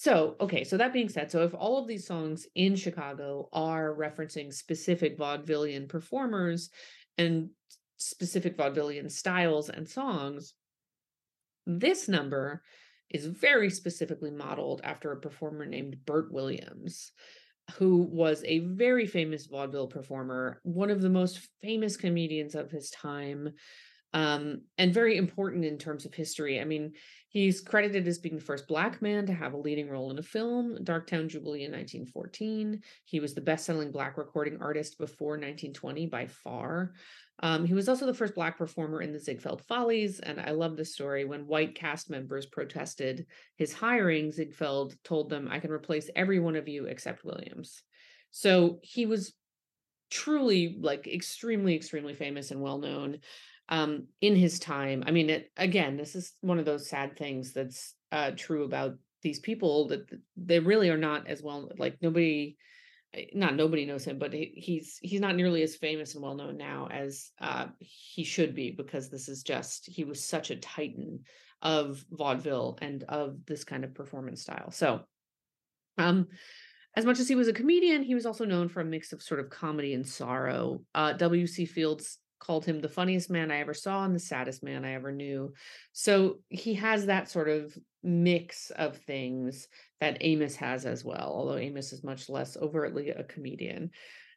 so, 0.00 0.34
okay, 0.40 0.64
so 0.64 0.78
that 0.78 0.94
being 0.94 1.10
said, 1.10 1.30
so 1.30 1.44
if 1.44 1.52
all 1.52 1.76
of 1.76 1.86
these 1.86 2.06
songs 2.06 2.46
in 2.54 2.74
Chicago 2.74 3.50
are 3.52 3.94
referencing 3.94 4.50
specific 4.50 5.18
vaudevillian 5.18 5.90
performers 5.90 6.70
and 7.18 7.50
specific 7.98 8.56
vaudevillian 8.56 9.10
styles 9.10 9.68
and 9.68 9.86
songs, 9.86 10.54
this 11.66 12.08
number 12.08 12.62
is 13.10 13.26
very 13.26 13.68
specifically 13.68 14.30
modeled 14.30 14.80
after 14.84 15.12
a 15.12 15.20
performer 15.20 15.66
named 15.66 15.98
Bert 16.06 16.32
Williams, 16.32 17.12
who 17.74 17.98
was 18.10 18.42
a 18.46 18.60
very 18.60 19.06
famous 19.06 19.48
vaudeville 19.48 19.88
performer, 19.88 20.62
one 20.62 20.88
of 20.88 21.02
the 21.02 21.10
most 21.10 21.46
famous 21.60 21.98
comedians 21.98 22.54
of 22.54 22.70
his 22.70 22.88
time, 22.88 23.50
um, 24.14 24.62
and 24.78 24.94
very 24.94 25.18
important 25.18 25.66
in 25.66 25.76
terms 25.76 26.06
of 26.06 26.14
history. 26.14 26.58
I 26.58 26.64
mean, 26.64 26.92
He's 27.30 27.60
credited 27.60 28.08
as 28.08 28.18
being 28.18 28.34
the 28.34 28.42
first 28.42 28.66
Black 28.66 29.00
man 29.00 29.24
to 29.26 29.32
have 29.32 29.52
a 29.52 29.56
leading 29.56 29.88
role 29.88 30.10
in 30.10 30.18
a 30.18 30.22
film, 30.22 30.76
Darktown 30.82 31.28
Jubilee 31.28 31.62
in 31.62 31.70
1914. 31.70 32.82
He 33.04 33.20
was 33.20 33.34
the 33.34 33.40
best 33.40 33.64
selling 33.64 33.92
Black 33.92 34.18
recording 34.18 34.60
artist 34.60 34.98
before 34.98 35.34
1920 35.34 36.06
by 36.06 36.26
far. 36.26 36.92
Um, 37.38 37.64
he 37.64 37.72
was 37.72 37.88
also 37.88 38.04
the 38.04 38.14
first 38.14 38.34
Black 38.34 38.58
performer 38.58 39.00
in 39.00 39.12
the 39.12 39.20
Ziegfeld 39.20 39.62
Follies. 39.62 40.18
And 40.18 40.40
I 40.40 40.50
love 40.50 40.76
this 40.76 40.92
story. 40.92 41.24
When 41.24 41.46
white 41.46 41.76
cast 41.76 42.10
members 42.10 42.46
protested 42.46 43.26
his 43.54 43.72
hiring, 43.72 44.32
Ziegfeld 44.32 44.96
told 45.04 45.30
them, 45.30 45.46
I 45.48 45.60
can 45.60 45.70
replace 45.70 46.10
every 46.16 46.40
one 46.40 46.56
of 46.56 46.66
you 46.66 46.86
except 46.86 47.24
Williams. 47.24 47.84
So 48.32 48.80
he 48.82 49.06
was 49.06 49.34
truly 50.10 50.76
like 50.80 51.06
extremely, 51.06 51.76
extremely 51.76 52.14
famous 52.14 52.50
and 52.50 52.60
well 52.60 52.78
known 52.78 53.18
um, 53.70 54.08
in 54.20 54.34
his 54.34 54.58
time. 54.58 55.04
I 55.06 55.12
mean, 55.12 55.30
it, 55.30 55.50
again, 55.56 55.96
this 55.96 56.14
is 56.14 56.32
one 56.40 56.58
of 56.58 56.64
those 56.64 56.88
sad 56.88 57.16
things 57.16 57.52
that's 57.52 57.94
uh, 58.12 58.32
true 58.36 58.64
about 58.64 58.96
these 59.22 59.38
people 59.38 59.88
that 59.88 60.10
they 60.36 60.58
really 60.58 60.90
are 60.90 60.98
not 60.98 61.28
as 61.28 61.42
well. 61.42 61.70
Like 61.78 61.96
nobody, 62.02 62.56
eh, 63.14 63.26
not 63.32 63.54
nobody 63.54 63.86
knows 63.86 64.04
him, 64.04 64.18
but 64.18 64.32
he, 64.32 64.52
he's 64.56 64.98
he's 65.00 65.20
not 65.20 65.36
nearly 65.36 65.62
as 65.62 65.76
famous 65.76 66.14
and 66.14 66.22
well 66.22 66.34
known 66.34 66.56
now 66.56 66.88
as 66.90 67.30
uh, 67.40 67.66
he 67.78 68.24
should 68.24 68.54
be 68.54 68.72
because 68.72 69.08
this 69.08 69.28
is 69.28 69.42
just 69.42 69.86
he 69.86 70.04
was 70.04 70.24
such 70.24 70.50
a 70.50 70.56
titan 70.56 71.20
of 71.62 72.04
vaudeville 72.10 72.78
and 72.82 73.04
of 73.04 73.36
this 73.46 73.64
kind 73.64 73.84
of 73.84 73.94
performance 73.94 74.42
style. 74.42 74.72
So, 74.72 75.02
um, 75.96 76.26
as 76.96 77.04
much 77.04 77.20
as 77.20 77.28
he 77.28 77.36
was 77.36 77.46
a 77.46 77.52
comedian, 77.52 78.02
he 78.02 78.16
was 78.16 78.26
also 78.26 78.44
known 78.44 78.68
for 78.68 78.80
a 78.80 78.84
mix 78.84 79.12
of 79.12 79.22
sort 79.22 79.38
of 79.38 79.50
comedy 79.50 79.94
and 79.94 80.04
sorrow. 80.04 80.80
Uh, 80.92 81.12
W.C. 81.12 81.66
Fields 81.66 82.18
called 82.40 82.64
him 82.64 82.80
the 82.80 82.88
funniest 82.88 83.30
man 83.30 83.50
I 83.50 83.60
ever 83.60 83.74
saw 83.74 84.04
and 84.04 84.14
the 84.14 84.20
saddest 84.20 84.62
man 84.62 84.84
I 84.84 84.94
ever 84.94 85.12
knew. 85.12 85.52
So 85.92 86.40
he 86.48 86.74
has 86.74 87.06
that 87.06 87.30
sort 87.30 87.48
of 87.48 87.76
mix 88.02 88.70
of 88.70 88.96
things 88.96 89.68
that 90.00 90.18
Amos 90.22 90.56
has 90.56 90.86
as 90.86 91.04
well, 91.04 91.32
although 91.34 91.58
Amos 91.58 91.92
is 91.92 92.02
much 92.02 92.28
less 92.28 92.56
overtly 92.56 93.10
a 93.10 93.22
comedian. 93.22 93.90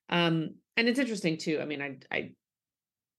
Um, 0.10 0.56
and 0.78 0.88
it's 0.88 1.00
interesting 1.00 1.38
too. 1.38 1.60
I 1.62 1.66
mean, 1.66 1.82
I, 1.82 1.98
I, 2.12 2.32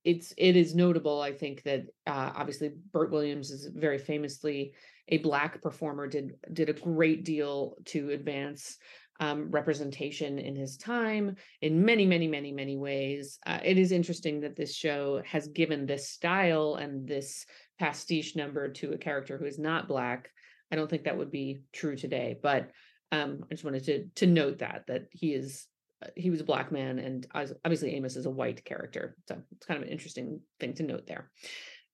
it's 0.05 0.35
it 0.37 0.55
is 0.55 0.75
notable. 0.75 1.21
I 1.21 1.33
think 1.33 1.63
that 1.63 1.87
uh, 2.07 2.33
obviously 2.37 2.73
Bert 2.93 3.11
Williams 3.11 3.51
is 3.51 3.67
very 3.75 3.99
famously 3.99 4.75
a 5.09 5.19
black 5.19 5.63
performer. 5.63 6.07
did 6.07 6.35
did 6.53 6.69
a 6.69 6.75
great 6.75 7.25
deal 7.25 7.77
to 7.87 8.11
advance 8.11 8.77
um, 9.21 9.51
representation 9.51 10.39
in 10.39 10.57
his 10.57 10.77
time 10.77 11.37
in 11.63 11.85
many, 11.85 12.07
many, 12.07 12.27
many, 12.27 12.53
many 12.53 12.77
ways. 12.77 13.39
Uh, 13.47 13.61
it 13.65 13.79
is 13.79 13.93
interesting 13.93 14.41
that 14.41 14.57
this 14.57 14.75
show 14.75 15.23
has 15.25 15.49
given 15.49 15.87
this 15.87 16.09
style 16.09 16.75
and 16.75 17.07
this 17.07 17.47
pastiche 17.79 18.37
number 18.37 18.69
to 18.69 18.93
a 18.93 18.99
character 18.99 19.39
who 19.39 19.45
is 19.45 19.59
not 19.59 19.89
Black. 19.89 20.31
I 20.71 20.77
don't 20.77 20.91
think 20.91 21.05
that 21.05 21.19
would 21.19 21.31
be 21.31 21.63
true 21.73 21.97
today, 21.97 22.39
but 22.43 22.71
um, 23.13 23.45
I 23.45 23.55
just 23.55 23.65
wanted 23.65 23.85
to 23.85 24.07
to 24.17 24.27
note 24.27 24.59
that 24.59 24.85
that 24.89 25.07
he 25.11 25.35
is 25.35 25.67
uh, 26.03 26.09
he 26.17 26.31
was 26.31 26.41
a 26.41 26.45
black 26.45 26.73
man 26.73 26.99
and 26.99 27.27
obviously 27.65 27.95
Amos 27.95 28.17
is 28.17 28.27
a 28.27 28.31
white 28.31 28.65
character. 28.65 29.17
So 29.29 29.41
it's 29.53 29.67
kind 29.67 29.79
of 29.79 29.87
an 29.87 29.93
interesting 29.93 30.41
thing 30.59 30.75
to 30.75 30.83
note 30.83 31.07
there. 31.07 31.31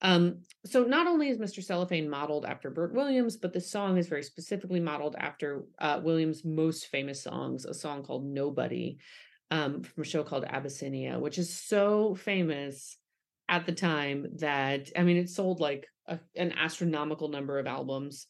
Um, 0.03 0.43
so 0.65 0.85
not 0.85 1.07
only 1.07 1.29
is 1.29 1.39
Mr. 1.39 1.63
Cellophane 1.63 2.09
modeled 2.09 2.45
after 2.47 2.71
Bert 2.71 2.95
Williams, 2.95 3.37
but 3.37 3.53
the 3.53 3.61
song 3.61 3.99
is 3.99 4.09
very 4.09 4.23
specifically 4.23 4.81
modeled 4.81 5.17
after 5.19 5.65
uh, 5.79 6.01
Williams' 6.03 6.45
most 6.45 6.87
famous 6.87 7.23
songs, 7.23 7.65
a 7.67 7.75
song 7.75 8.03
called 8.03 8.25
Nobody. 8.25 8.99
um, 9.51 9.83
from 9.83 10.03
a 10.03 10.07
show 10.07 10.23
called 10.23 10.45
Abyssinia, 10.45 11.19
which 11.19 11.39
is 11.39 11.59
so 11.59 12.15
famous 12.15 12.97
at 13.49 13.67
the 13.67 13.73
time 13.73 14.27
that 14.39 14.89
I 14.97 15.03
mean, 15.03 15.17
it 15.17 15.29
sold 15.29 15.61
like 15.61 15.87
a, 16.07 16.21
an 16.37 16.53
astronomical 16.53 17.29
number 17.29 17.59
of 17.59 17.67
albums. 17.67 18.27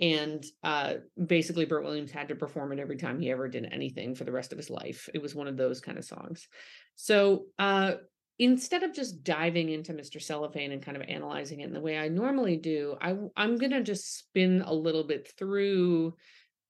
And 0.00 0.44
uh, 0.64 0.94
basically, 1.24 1.66
Bert 1.66 1.84
Williams 1.84 2.10
had 2.10 2.28
to 2.28 2.34
perform 2.34 2.72
it 2.72 2.80
every 2.80 2.96
time 2.96 3.20
he 3.20 3.30
ever 3.30 3.46
did 3.48 3.68
anything 3.70 4.16
for 4.16 4.24
the 4.24 4.32
rest 4.32 4.50
of 4.50 4.58
his 4.58 4.68
life. 4.68 5.08
It 5.14 5.22
was 5.22 5.36
one 5.36 5.46
of 5.46 5.56
those 5.56 5.80
kind 5.80 5.96
of 5.96 6.04
songs. 6.04 6.48
So 6.96 7.44
uh, 7.60 7.94
instead 8.38 8.82
of 8.82 8.92
just 8.92 9.22
diving 9.22 9.68
into 9.68 9.92
Mr. 9.92 10.20
Cellophane 10.20 10.72
and 10.72 10.82
kind 10.82 10.96
of 10.96 11.04
analyzing 11.08 11.60
it 11.60 11.66
in 11.66 11.72
the 11.72 11.80
way 11.80 11.98
I 11.98 12.08
normally 12.08 12.56
do, 12.56 12.96
I, 13.00 13.16
I'm 13.36 13.56
going 13.56 13.70
to 13.70 13.82
just 13.82 14.18
spin 14.18 14.62
a 14.64 14.74
little 14.74 15.04
bit 15.04 15.32
through 15.38 16.14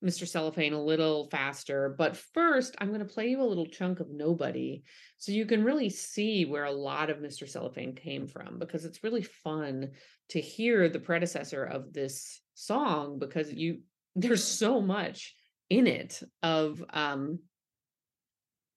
Mr. 0.05 0.29
Cellophane 0.29 0.75
a 0.75 0.83
little 0.83 1.29
faster. 1.31 1.95
But 1.97 2.17
first, 2.17 2.75
I'm 2.79 2.89
going 2.89 3.01
to 3.01 3.07
play 3.07 3.29
you 3.29 3.41
a 3.41 3.45
little 3.45 3.67
chunk 3.67 4.01
of 4.01 4.11
Nobody 4.11 4.83
so 5.17 5.33
you 5.33 5.47
can 5.47 5.65
really 5.65 5.89
see 5.89 6.45
where 6.45 6.65
a 6.65 6.73
lot 6.73 7.09
of 7.09 7.19
Mr. 7.19 7.49
Cellophane 7.49 7.95
came 7.95 8.27
from 8.27 8.59
because 8.59 8.85
it's 8.85 9.03
really 9.03 9.23
fun 9.23 9.93
to 10.31 10.41
hear 10.41 10.89
the 10.89 11.01
predecessor 11.01 11.65
of 11.65 11.93
this 11.93 12.41
song 12.55 13.19
because 13.19 13.53
you 13.53 13.81
there's 14.15 14.45
so 14.45 14.81
much 14.81 15.35
in 15.71 15.87
it 15.87 16.23
of 16.43 16.83
um 16.93 17.41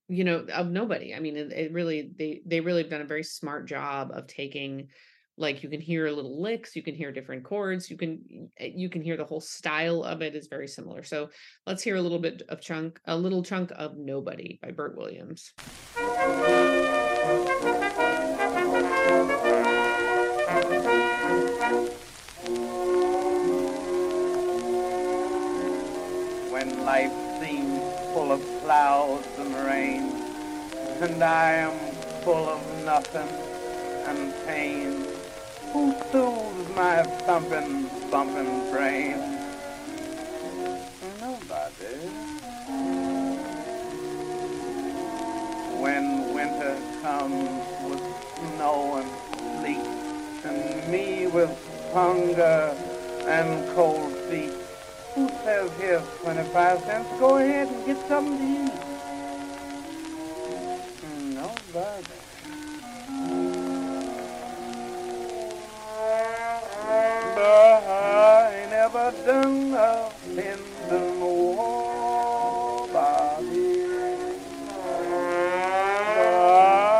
you 0.07 0.23
know 0.23 0.45
of 0.53 0.69
nobody. 0.69 1.13
I 1.13 1.19
mean 1.19 1.37
it, 1.37 1.51
it, 1.51 1.73
really 1.73 2.11
they 2.17 2.41
they 2.45 2.59
really 2.59 2.81
have 2.81 2.91
done 2.91 3.01
a 3.01 3.05
very 3.05 3.23
smart 3.23 3.67
job 3.67 4.11
of 4.13 4.27
taking 4.27 4.87
like 5.37 5.61
you 5.61 5.69
can 5.69 5.81
hear 5.81 6.09
little 6.09 6.41
licks 6.41 6.75
you 6.75 6.81
can 6.81 6.95
hear 6.95 7.11
different 7.11 7.43
chords 7.43 7.91
you 7.91 7.97
can 7.97 8.49
eh, 8.59 8.71
you 8.73 8.89
can 8.89 9.03
hear 9.03 9.17
the 9.17 9.25
whole 9.25 9.41
style 9.41 10.03
of 10.03 10.21
it 10.21 10.35
is 10.35 10.47
very 10.47 10.67
similar. 10.67 11.03
So 11.03 11.29
let's 11.65 11.83
hear 11.83 11.95
a 11.95 12.01
little 12.01 12.19
bit 12.19 12.41
of 12.49 12.61
chunk 12.61 12.99
a 13.05 13.15
little 13.15 13.43
chunk 13.43 13.71
of 13.75 13.97
nobody 13.97 14.59
by 14.61 14.71
bert 14.71 14.97
williams. 14.97 15.53
When 26.49 26.85
life 26.85 27.26
full 28.17 28.31
of 28.31 28.41
clouds 28.63 29.27
and 29.37 29.53
rain 29.67 30.01
and 31.01 31.23
I 31.23 31.51
am 31.67 31.77
full 32.23 32.49
of 32.49 32.61
nothing 32.83 33.29
and 34.07 34.33
pain 34.47 35.05
who 35.71 35.93
soothes 36.11 36.75
my 36.75 37.03
thumping, 37.27 37.83
thumping 38.09 38.71
brain? 38.71 39.19
Nobody. 41.21 41.95
When 45.83 46.33
winter 46.33 46.75
comes 47.03 47.59
with 47.87 48.01
snow 48.55 48.97
and 48.99 49.09
sleet, 49.59 49.87
and 50.43 50.91
me 50.91 51.27
with 51.27 51.53
hunger 51.93 52.75
and 53.27 53.75
cold 53.75 54.11
feet, 54.27 54.66
who 55.17 55.27
says 55.43 55.71
here's 55.79 56.07
25 56.21 56.79
cents? 56.81 57.09
Go 57.19 57.37
ahead 57.37 57.67
and 57.67 57.85
get 57.87 57.97
something 58.07 58.37
to 58.37 58.43
eat. 58.43 58.71
Hmm, 61.01 61.33
nobody. 61.33 62.13
I 67.39 68.67
never 68.69 69.11
done 69.25 69.71
nothing 69.71 70.63
to 70.89 70.97
nobody. 71.17 71.97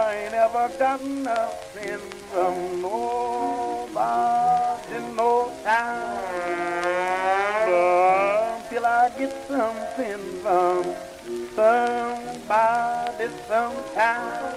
I 0.10 0.30
never 0.32 0.70
got 0.80 1.02
nothing 1.06 2.00
from 2.32 2.82
nobody 2.82 3.17
from 10.48 10.96
somebody 11.54 13.28
sometime. 13.50 14.56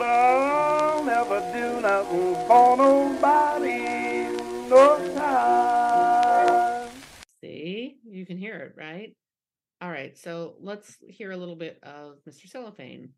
I'll 0.00 1.04
never 1.04 1.38
do 1.54 1.80
nothing 1.80 2.34
for 2.48 2.76
nobody 2.76 4.26
no 4.68 4.98
time. 5.14 6.90
see 7.40 7.98
you 8.04 8.26
can 8.26 8.36
hear 8.36 8.56
it 8.56 8.74
right 8.76 9.14
all 9.80 9.88
right 9.90 10.18
so 10.18 10.56
let's 10.60 10.96
hear 11.08 11.30
a 11.30 11.36
little 11.36 11.54
bit 11.54 11.78
of 11.84 12.18
mr 12.28 12.48
cellophane 12.48 13.10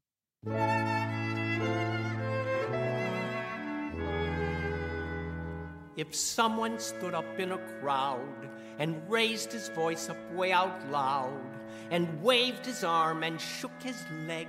If 5.99 6.15
someone 6.15 6.79
stood 6.79 7.13
up 7.13 7.41
in 7.41 7.51
a 7.51 7.59
crowd 7.81 8.49
and 8.79 9.03
raised 9.11 9.51
his 9.51 9.69
voice 9.71 10.09
up 10.09 10.33
way 10.33 10.53
out 10.53 10.89
loud 10.93 11.59
and 11.91 12.23
waved 12.23 12.65
his 12.65 12.85
arm 12.85 13.25
and 13.25 13.41
shook 13.41 13.83
his 13.83 14.01
leg, 14.29 14.47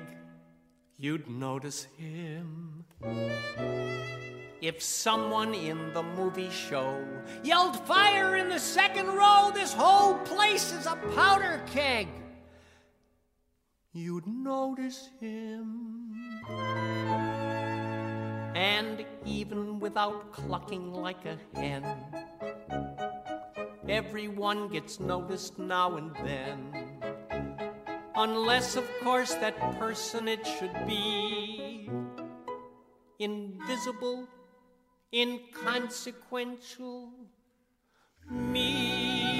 you'd 0.95 1.27
notice 1.27 1.87
him. 1.97 2.85
If 4.61 4.83
someone 4.83 5.55
in 5.55 5.91
the 5.95 6.03
movie 6.03 6.51
show 6.51 7.03
yelled 7.43 7.79
fire 7.87 8.35
in 8.35 8.49
the 8.49 8.59
second 8.59 9.07
row, 9.07 9.49
this 9.51 9.73
whole 9.73 10.19
place 10.19 10.71
is 10.71 10.85
a 10.85 10.97
powder 11.15 11.63
keg, 11.65 12.09
you'd 13.91 14.27
notice 14.27 15.09
him. 15.19 16.13
And 18.59 19.05
even 19.23 19.79
without 19.79 20.33
clucking 20.33 20.91
like 20.91 21.25
a 21.25 21.37
hen, 21.55 21.85
everyone 23.87 24.67
gets 24.67 24.99
noticed 24.99 25.57
now 25.57 25.95
and 25.95 26.13
then. 26.25 26.75
Unless, 28.15 28.75
of 28.75 28.83
course, 29.01 29.33
that 29.35 29.57
person 29.79 30.27
it 30.27 30.45
should 30.45 30.75
be 30.85 31.89
invisible, 33.17 34.27
inconsequential, 35.13 37.13
me. 38.29 39.37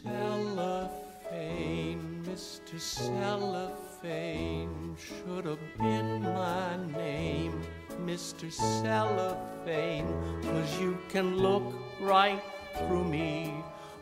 Cellophane, 0.00 2.24
Mr. 2.24 2.80
Cellophane 2.80 3.89
should 4.02 5.44
have 5.44 5.78
been 5.78 6.22
my 6.22 6.76
name, 6.96 7.60
Mr. 8.04 8.50
Cellophane, 8.50 10.08
cause 10.42 10.80
you 10.80 10.96
can 11.10 11.36
look 11.36 11.74
right 12.00 12.42
through 12.78 13.04
me, 13.04 13.52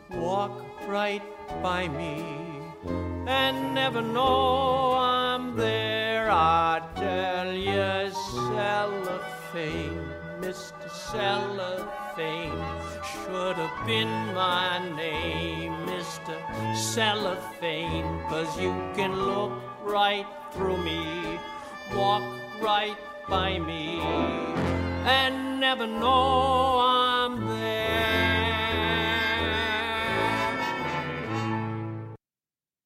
walk 0.09 0.63
right 0.87 1.21
by 1.61 1.89
me, 1.89 2.23
and 3.27 3.75
never 3.75 4.01
know 4.01 4.93
I'm 4.93 5.57
there. 5.57 6.31
I 6.31 6.81
tell 6.95 7.51
you, 7.51 8.11
Cellophane, 8.53 10.07
Mr. 10.39 10.89
Cellophane 11.11 12.63
should 13.03 13.57
have 13.57 13.85
been 13.85 14.33
my 14.33 14.79
name, 14.95 15.73
Mr. 15.87 16.35
Cellophane, 16.75 18.21
cause 18.29 18.57
you 18.57 18.71
can 18.95 19.13
look 19.13 19.68
right 19.83 20.25
through 20.51 20.77
me, 20.77 21.39
walk 21.93 22.23
right 22.61 22.97
by 23.27 23.59
me, 23.59 23.99
and 23.99 25.59
never 25.59 25.85
know 25.87 26.79
I'm 26.79 27.47
there. 27.47 28.19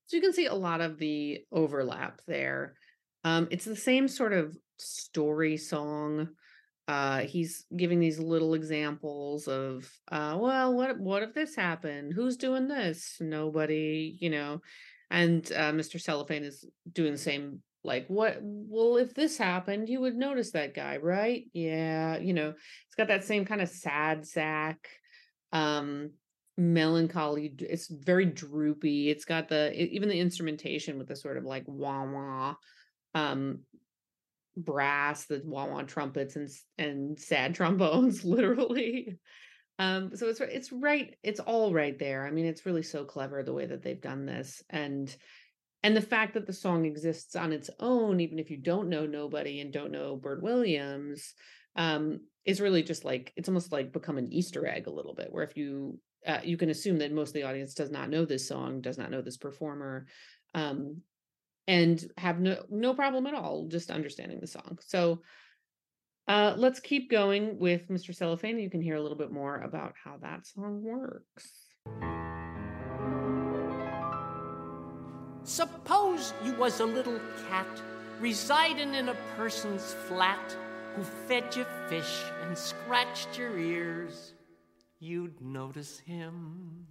So 0.08 0.18
you 0.18 0.22
can 0.22 0.34
see 0.34 0.46
a 0.46 0.54
lot 0.54 0.82
of 0.82 1.00
the 1.00 1.44
overlap 1.52 2.22
there. 2.28 2.76
Um, 3.24 3.48
it's 3.52 3.66
the 3.66 3.76
same 3.76 4.08
sort 4.08 4.34
of 4.34 4.56
story 4.78 5.58
song. 5.58 6.30
Uh, 6.88 7.20
he's 7.22 7.66
giving 7.76 8.00
these 8.00 8.20
little 8.20 8.54
examples 8.54 9.48
of, 9.48 9.90
uh, 10.12 10.38
well, 10.40 10.74
what 10.74 11.00
what 11.00 11.24
if 11.24 11.34
this 11.34 11.56
happened? 11.56 12.14
Who's 12.14 12.36
doing 12.36 12.68
this? 12.68 13.18
Nobody, 13.22 14.18
you 14.20 14.30
know. 14.30 14.62
And 15.10 15.46
uh, 15.52 15.72
Mr. 15.72 16.00
Cellophane 16.00 16.44
is 16.44 16.66
doing 16.92 17.14
the 17.14 17.18
same. 17.18 17.62
Like, 17.84 18.08
what? 18.08 18.38
Well, 18.42 18.98
if 18.98 19.14
this 19.14 19.38
happened, 19.38 19.90
you 19.90 20.00
would 20.02 20.16
notice 20.16 20.52
that 20.52 20.74
guy, 20.74 20.98
right? 20.98 21.44
Yeah, 21.54 22.18
you 22.18 22.34
know, 22.34 22.50
it's 22.50 22.96
got 22.98 23.10
that 23.10 23.26
same 23.26 23.46
kind 23.46 23.62
of 23.62 23.70
sad 23.70 24.26
sack. 24.26 24.88
Um, 25.52 26.12
melancholy 26.56 27.52
it's 27.60 27.88
very 27.88 28.26
droopy 28.26 29.10
it's 29.10 29.26
got 29.26 29.50
the 29.50 29.74
even 29.74 30.08
the 30.08 30.20
instrumentation 30.20 31.00
with 31.00 31.08
the 31.08 31.16
sort 31.16 31.36
of 31.36 31.44
like 31.44 31.64
wah 31.66 32.04
wah 32.04 32.54
um 33.16 33.60
brass 34.56 35.26
the 35.26 35.42
wah 35.46 35.66
wah 35.66 35.82
trumpets 35.82 36.36
and 36.36 36.50
and 36.78 37.20
sad 37.20 37.56
trombones 37.56 38.24
literally 38.24 39.18
Um, 39.80 40.16
so 40.16 40.30
it's 40.30 40.40
it's 40.40 40.72
right, 40.72 41.16
it's 41.24 41.40
all 41.40 41.74
right 41.74 41.98
there. 41.98 42.28
I 42.28 42.32
mean, 42.32 42.46
it's 42.46 42.66
really 42.66 42.84
so 42.84 43.04
clever 43.06 43.44
the 43.44 43.54
way 43.54 43.66
that 43.66 43.84
they've 43.84 44.00
done 44.00 44.26
this, 44.26 44.64
and 44.70 45.14
and 45.82 45.98
the 45.98 46.02
fact 46.02 46.36
that 46.36 46.46
the 46.46 46.54
song 46.54 46.86
exists 46.86 47.36
on 47.36 47.52
its 47.52 47.70
own, 47.80 48.20
even 48.20 48.40
if 48.40 48.50
you 48.50 48.58
don't 48.58 48.90
know 48.90 49.06
nobody 49.06 49.60
and 49.60 49.74
don't 49.74 49.92
know 49.92 50.16
Bert 50.16 50.42
Williams, 50.42 51.34
um, 51.76 52.22
is 52.46 52.62
really 52.62 52.84
just 52.84 53.04
like 53.04 53.34
it's 53.36 53.50
almost 53.50 53.72
like 53.72 53.92
become 53.92 54.18
an 54.18 54.32
Easter 54.32 54.66
egg 54.68 54.88
a 54.88 54.94
little 54.94 55.16
bit, 55.16 55.32
where 55.32 55.44
if 55.44 55.58
you 55.58 56.00
uh, 56.26 56.40
you 56.44 56.56
can 56.56 56.70
assume 56.70 57.00
that 57.00 57.12
most 57.12 57.30
of 57.30 57.34
the 57.34 57.44
audience 57.44 57.74
does 57.74 57.92
not 57.92 58.10
know 58.10 58.26
this 58.26 58.48
song, 58.48 58.80
does 58.80 58.98
not 58.98 59.12
know 59.12 59.22
this 59.22 59.38
performer, 59.38 60.06
um, 60.54 61.02
and 61.68 62.06
have 62.18 62.40
no 62.40 62.64
no 62.70 62.94
problem 62.94 63.26
at 63.26 63.34
all 63.34 63.68
just 63.68 63.92
understanding 63.92 64.40
the 64.40 64.48
song. 64.48 64.78
So 64.82 65.22
uh, 66.28 66.54
let's 66.58 66.80
keep 66.80 67.12
going 67.12 67.60
with 67.60 67.90
Mr. 67.90 68.16
Cellophane. 68.16 68.60
You 68.60 68.70
can 68.70 68.82
hear 68.82 68.96
a 68.96 69.02
little 69.02 69.18
bit 69.18 69.32
more 69.32 69.62
about 69.62 69.94
how 70.02 70.18
that 70.22 70.48
song 70.48 70.82
works. 70.84 71.68
Suppose 75.44 76.34
you 76.46 76.54
was 76.54 76.80
a 76.80 76.86
little 76.86 77.20
cat 77.50 77.68
residing 78.22 78.94
in 78.94 79.10
a 79.10 79.16
person's 79.36 79.94
flat 80.08 80.56
who 80.96 81.04
fed 81.04 81.54
you 81.56 81.66
fish 81.90 82.24
and 82.44 82.58
scratched 82.58 83.38
your 83.38 83.58
ears. 83.60 84.34
You'd 85.00 85.42
notice 85.42 86.00
him. 86.00 86.88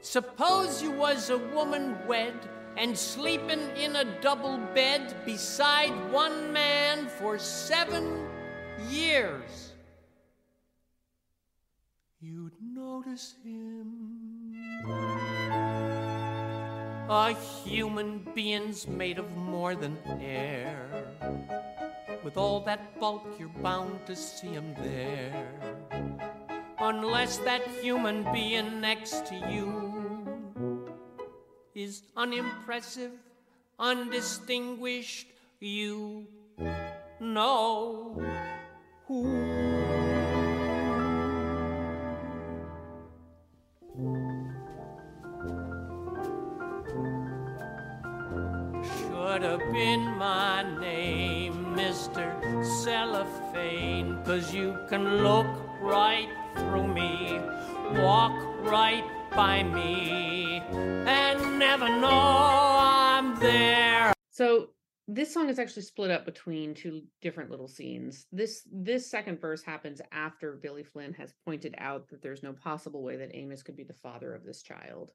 Suppose 0.00 0.80
you 0.80 0.92
was 0.92 1.30
a 1.30 1.38
woman 1.38 1.96
wed 2.06 2.34
and 2.76 2.96
sleeping 2.96 3.60
in 3.76 3.96
a 3.96 4.04
double 4.20 4.58
bed 4.74 5.14
beside 5.24 5.92
one 6.12 6.52
man 6.52 7.06
for 7.06 7.38
seven 7.38 8.26
years. 8.88 9.72
You'd 12.20 12.52
notice 12.60 13.34
him. 13.42 14.20
A 17.08 17.34
human 17.64 18.26
being's 18.34 18.86
made 18.86 19.18
of 19.18 19.36
more 19.36 19.74
than 19.74 19.98
air. 20.20 20.86
With 22.22 22.36
all 22.36 22.60
that 22.60 23.00
bulk, 23.00 23.26
you're 23.38 23.48
bound 23.62 24.06
to 24.06 24.14
see 24.14 24.48
him 24.48 24.74
there. 24.82 25.48
Unless 26.78 27.38
that 27.38 27.66
human 27.82 28.22
being 28.32 28.80
next 28.80 29.26
to 29.26 29.34
you 29.34 29.89
is 31.82 32.02
unimpressive, 32.14 33.12
undistinguished, 33.78 35.26
you 35.60 36.26
know 37.20 38.22
who. 39.06 39.24
Should 48.82 49.42
have 49.42 49.72
been 49.72 50.02
my 50.18 50.62
name, 50.80 51.54
Mr. 51.74 52.26
Cellophane, 52.82 54.22
cause 54.24 54.52
you 54.52 54.76
can 54.90 55.22
look 55.22 55.46
right 55.80 56.28
through 56.56 56.88
me, 56.88 57.40
walk 57.94 58.34
right 58.64 59.04
by 59.34 59.62
me, 59.62 60.62
and 61.06 61.58
never 61.58 61.88
know 61.88 62.08
I'm 62.10 63.38
there. 63.38 64.12
So 64.30 64.70
this 65.06 65.32
song 65.32 65.48
is 65.48 65.58
actually 65.58 65.82
split 65.82 66.10
up 66.10 66.24
between 66.24 66.74
two 66.74 67.02
different 67.20 67.50
little 67.50 67.68
scenes. 67.68 68.26
This 68.32 68.66
this 68.72 69.10
second 69.10 69.40
verse 69.40 69.62
happens 69.62 70.00
after 70.12 70.58
Billy 70.62 70.82
Flynn 70.82 71.12
has 71.14 71.34
pointed 71.44 71.74
out 71.78 72.08
that 72.08 72.22
there's 72.22 72.42
no 72.42 72.52
possible 72.52 73.02
way 73.02 73.16
that 73.16 73.34
Amos 73.34 73.62
could 73.62 73.76
be 73.76 73.84
the 73.84 73.94
father 73.94 74.34
of 74.34 74.44
this 74.44 74.62
child, 74.62 75.12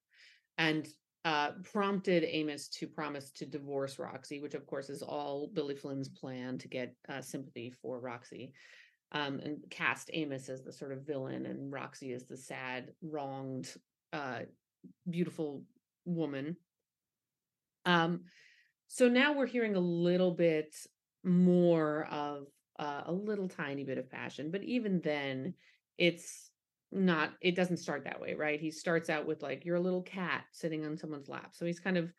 and 0.58 0.88
uh, 1.26 1.52
prompted 1.64 2.24
Amos 2.24 2.68
to 2.68 2.88
promise 2.88 3.32
to 3.32 3.46
divorce 3.46 3.98
Roxie, 3.98 4.42
which 4.42 4.54
of 4.54 4.68
course 4.68 4.90
is 4.90 5.02
all 5.02 5.50
Billy 5.54 5.76
Flynn's 5.76 6.10
plan 6.10 6.58
to 6.60 6.68
get 6.68 6.96
uh, 7.10 7.22
sympathy 7.22 7.74
for 7.82 8.00
Roxie, 8.00 8.54
um, 9.12 9.40
and 9.40 9.58
cast 9.70 10.10
Amos 10.14 10.50
as 10.50 10.62
the 10.62 10.72
sort 10.72 10.92
of 10.92 11.06
villain 11.06 11.46
and 11.46 11.74
Roxie 11.74 12.14
as 12.14 12.26
the 12.26 12.38
sad, 12.38 12.92
wronged, 13.02 13.74
uh, 14.16 14.40
beautiful 15.10 15.64
woman. 16.06 16.56
Um, 17.86 18.22
so 18.88 19.10
now 19.10 19.34
we're 19.34 19.46
hearing 19.46 19.76
a 19.76 19.80
little 19.80 20.32
bit 20.32 20.74
more 21.24 22.06
of 22.06 22.48
uh, 22.80 23.02
a 23.06 23.12
little 23.12 23.50
tiny 23.50 23.84
bit 23.84 23.98
of 23.98 24.10
passion, 24.10 24.52
but 24.52 24.64
even 24.64 25.02
then, 25.04 25.54
it's 25.98 26.52
not 26.92 27.32
it 27.42 27.56
doesn't 27.56 27.78
start 27.78 28.04
that 28.06 28.22
way 28.22 28.36
right 28.36 28.62
he 28.62 28.72
starts 28.72 29.10
out 29.10 29.26
with 29.26 29.42
like 29.42 29.66
you're 29.66 29.76
a 29.76 29.82
little 29.82 30.04
cat 30.04 30.44
sitting 30.52 30.86
on 30.86 30.98
someone's 30.98 31.28
lap 31.28 31.50
so 31.52 31.66
he's 31.66 31.80
kind 31.80 31.98
of 31.98 32.14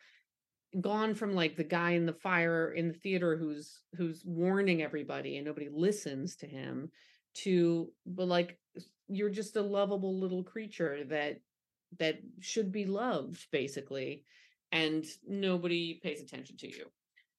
gone 0.80 1.14
from 1.14 1.34
like 1.34 1.56
the 1.56 1.64
guy 1.64 1.92
in 1.92 2.04
the 2.04 2.12
fire 2.12 2.72
in 2.72 2.88
the 2.88 2.94
theater 2.94 3.36
who's 3.36 3.80
who's 3.96 4.22
warning 4.26 4.82
everybody 4.82 5.36
and 5.36 5.46
nobody 5.46 5.68
listens 5.72 6.36
to 6.36 6.46
him 6.46 6.90
to 7.32 7.90
but 8.04 8.26
like 8.26 8.58
you're 9.08 9.30
just 9.30 9.56
a 9.56 9.62
lovable 9.62 10.18
little 10.18 10.42
creature 10.42 11.04
that 11.04 11.40
that 11.98 12.18
should 12.40 12.72
be 12.72 12.84
loved 12.84 13.46
basically 13.50 14.24
and 14.72 15.04
nobody 15.26 16.00
pays 16.02 16.20
attention 16.20 16.56
to 16.58 16.68
you. 16.68 16.86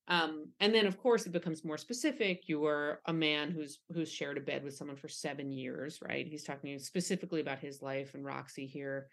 Um, 0.09 0.47
and 0.61 0.73
then 0.73 0.87
of 0.87 0.97
course 0.97 1.25
it 1.25 1.33
becomes 1.33 1.65
more 1.65 1.77
specific. 1.77 2.43
You're 2.47 3.01
a 3.05 3.13
man 3.13 3.51
who's 3.51 3.79
who's 3.93 4.11
shared 4.11 4.37
a 4.37 4.41
bed 4.41 4.63
with 4.63 4.75
someone 4.75 4.95
for 4.95 5.09
seven 5.09 5.51
years 5.51 5.99
right? 6.01 6.25
He's 6.25 6.43
talking 6.43 6.77
specifically 6.79 7.41
about 7.41 7.59
his 7.59 7.81
life 7.81 8.13
and 8.13 8.25
roxie 8.25 8.67
here. 8.67 9.07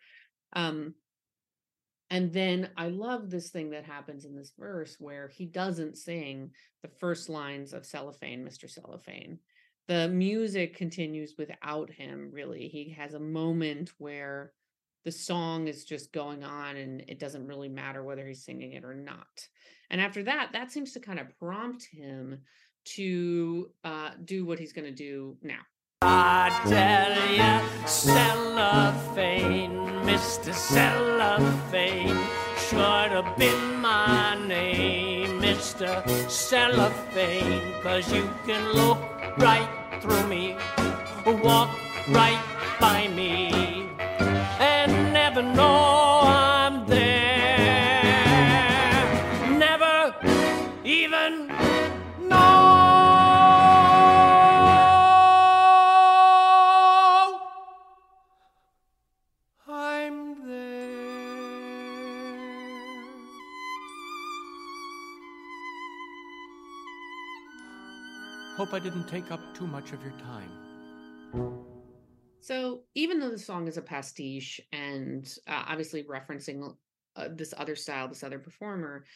Um, 0.55 0.95
and 2.11 2.33
then 2.33 2.69
i 2.77 2.89
love 2.89 3.31
this 3.31 3.49
thing 3.49 3.71
that 3.71 3.85
happens 3.85 4.27
in 4.27 4.37
this 4.37 4.53
verse 4.59 4.97
where 4.99 5.29
he 5.29 5.47
doesn't 5.47 5.97
sing 5.97 6.51
the 6.83 6.89
first 7.01 7.31
lines 7.31 7.73
of 7.73 7.87
cellophane 7.87 8.45
mr 8.45 8.71
cellophane. 8.71 9.39
The 9.87 10.09
music 10.09 10.77
continues 10.77 11.35
without 11.37 11.91
him 11.91 12.31
really. 12.33 12.69
He 12.69 12.91
has 12.99 13.15
a 13.15 13.21
moment 13.21 13.91
where 13.99 14.53
the 15.05 15.13
song 15.13 15.69
is 15.69 15.85
just 15.85 16.13
going 16.13 16.43
on 16.43 16.77
and 16.77 17.03
it 17.09 17.19
doesn't 17.19 17.47
really 17.47 17.69
matter 17.69 18.03
whether 18.03 18.27
he's 18.27 18.45
singing 18.45 18.73
it 18.73 18.85
or 18.85 18.95
not 18.95 19.49
and 19.91 20.01
after 20.01 20.23
that 20.23 20.51
that 20.53 20.73
seems 20.73 20.93
to 20.93 21.01
kind 21.01 21.19
of 21.19 21.27
prompt 21.39 21.85
him 21.85 22.39
to 22.85 23.71
uh, 23.85 24.11
do 24.25 24.45
what 24.45 24.59
he's 24.59 24.73
going 24.73 24.85
to 24.85 24.95
do 24.95 25.37
now 25.43 25.61
I 26.07 26.51
tell 26.69 27.35
ya, 27.35 27.63
cellophane, 27.87 29.71
Mr. 30.05 30.53
Cellophane, 30.53 32.19
should 32.69 33.13
have 33.13 33.39
been 33.39 33.81
my 33.81 34.37
name, 34.47 35.41
Mr. 35.41 36.07
Cellophane, 36.29 37.73
cause 37.83 38.13
you 38.13 38.29
can 38.45 38.71
look 38.75 38.99
right 39.39 39.67
through 40.03 40.27
me, 40.27 40.59
walk 41.43 41.71
right 42.11 42.43
by 42.79 43.09
me, 43.09 43.54
never 45.35 45.53
know 45.57 46.21
I'm 46.23 46.87
there. 46.87 48.05
Never 49.59 50.15
even 50.85 51.49
know 52.29 52.35
I'm 59.67 60.47
there. 60.47 60.95
Hope 68.57 68.73
I 68.73 68.79
didn't 68.79 69.09
take 69.09 69.33
up 69.33 69.41
too 69.53 69.67
much 69.67 69.91
of 69.93 70.01
your 70.05 70.13
time. 70.13 71.64
So 72.45 72.83
even 72.95 73.21
though 73.21 73.31
the 73.31 73.39
song 73.39 73.69
is 73.69 73.79
a 73.79 73.83
pastiche 73.83 74.61
and 74.71 75.27
uh, 75.49 75.65
obviously 75.67 76.03
referencing 76.03 76.77
uh, 77.17 77.29
this 77.35 77.55
other 77.57 77.75
style, 77.75 78.07
this 78.07 78.23
other 78.23 78.39
performer, 78.39 79.07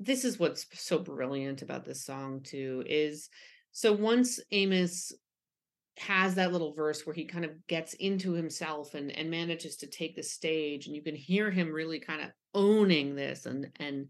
this 0.00 0.24
is 0.24 0.40
what's 0.40 0.66
so 0.72 0.98
brilliant 0.98 1.62
about 1.62 1.84
this 1.84 2.04
song 2.04 2.40
too. 2.42 2.82
Is 2.86 3.28
so 3.70 3.92
once 3.92 4.40
Amos 4.50 5.12
has 5.98 6.34
that 6.34 6.50
little 6.50 6.72
verse 6.72 7.06
where 7.06 7.14
he 7.14 7.24
kind 7.24 7.44
of 7.44 7.52
gets 7.68 7.94
into 7.94 8.32
himself 8.32 8.94
and 8.94 9.12
and 9.12 9.30
manages 9.30 9.76
to 9.76 9.86
take 9.86 10.16
the 10.16 10.22
stage, 10.24 10.88
and 10.88 10.96
you 10.96 11.02
can 11.02 11.14
hear 11.14 11.52
him 11.52 11.70
really 11.70 12.00
kind 12.00 12.20
of 12.20 12.30
owning 12.52 13.14
this 13.14 13.46
and 13.46 13.68
and 13.78 14.08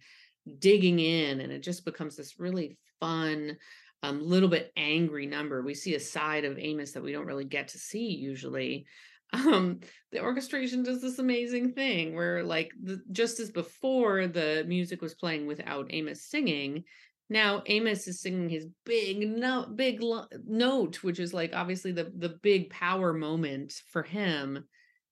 digging 0.61 0.99
in, 0.99 1.41
and 1.41 1.53
it 1.53 1.63
just 1.63 1.85
becomes 1.85 2.17
this 2.17 2.41
really 2.41 2.79
fun 3.01 3.59
um, 4.03 4.27
little 4.27 4.49
bit 4.49 4.73
angry 4.77 5.27
number. 5.27 5.63
We 5.63 5.75
see 5.75 5.95
a 5.95 6.01
side 6.01 6.45
of 6.45 6.59
Amos 6.59 6.93
that 6.93 7.03
we 7.03 7.13
don't 7.13 7.27
really 7.27 7.45
get 7.45 7.69
to 7.69 7.79
see 7.79 8.15
usually. 8.15 8.87
Um, 9.33 9.79
the 10.11 10.23
orchestration 10.23 10.83
does 10.83 11.01
this 11.01 11.21
amazing 11.21 11.71
thing 11.75 12.17
where, 12.17 12.43
like, 12.43 12.73
the, 12.83 13.01
just 13.13 13.39
as 13.39 13.53
before 13.53 14.27
the 14.27 14.65
music 14.67 15.01
was 15.01 15.15
playing 15.15 15.47
without 15.47 15.87
Amos 15.91 16.25
singing, 16.25 16.83
now 17.31 17.63
Amos 17.67 18.09
is 18.09 18.21
singing 18.21 18.49
his 18.49 18.67
big 18.85 19.21
note, 19.21 19.77
big 19.77 20.03
lo- 20.03 20.27
note, 20.45 21.05
which 21.05 21.21
is 21.21 21.33
like 21.33 21.55
obviously 21.55 21.93
the 21.93 22.13
the 22.17 22.41
big 22.43 22.71
power 22.71 23.13
moment 23.13 23.73
for 23.93 24.03
him, 24.03 24.65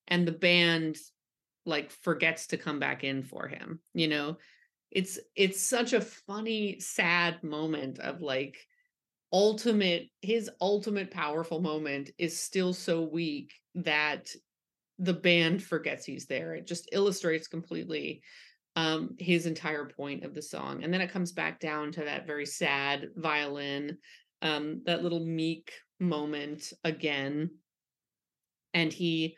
and 0.09 0.27
the 0.27 0.33
band 0.33 0.97
like 1.65 1.93
forgets 1.93 2.49
to 2.49 2.57
come 2.57 2.81
back 2.81 3.05
in 3.05 3.23
for 3.23 3.47
him. 3.47 3.79
You 3.95 4.09
know, 4.09 4.39
it's 4.91 5.21
it's 5.37 5.63
such 5.63 5.93
a 5.93 6.01
funny, 6.01 6.81
sad 6.81 7.45
moment 7.45 8.01
of 8.01 8.21
like 8.21 8.59
ultimate 9.33 10.09
his 10.23 10.51
ultimate 10.61 11.11
powerful 11.11 11.61
moment 11.61 12.11
is 12.19 12.41
still 12.41 12.73
so 12.73 13.03
weak 13.03 13.53
that 13.75 14.29
the 14.99 15.15
band 15.15 15.63
forgets 15.63 16.05
he's 16.05 16.27
there. 16.27 16.55
It 16.55 16.67
just 16.67 16.89
illustrates 16.93 17.47
completely 17.47 18.23
um, 18.77 19.17
his 19.19 19.47
entire 19.47 19.87
point 19.87 20.25
of 20.25 20.35
the 20.35 20.43
song. 20.43 20.83
And 20.83 20.93
then 20.93 21.01
it 21.01 21.13
comes 21.13 21.33
back 21.33 21.61
down 21.61 21.93
to 21.93 22.05
that 22.05 22.27
very 22.27 22.47
sad 22.47 23.09
violin, 23.17 23.99
um, 24.43 24.83
that 24.87 25.03
little 25.03 25.25
meek 25.25 25.73
moment 26.01 26.73
again. 26.85 27.51
And 28.75 28.93
he 28.93 29.37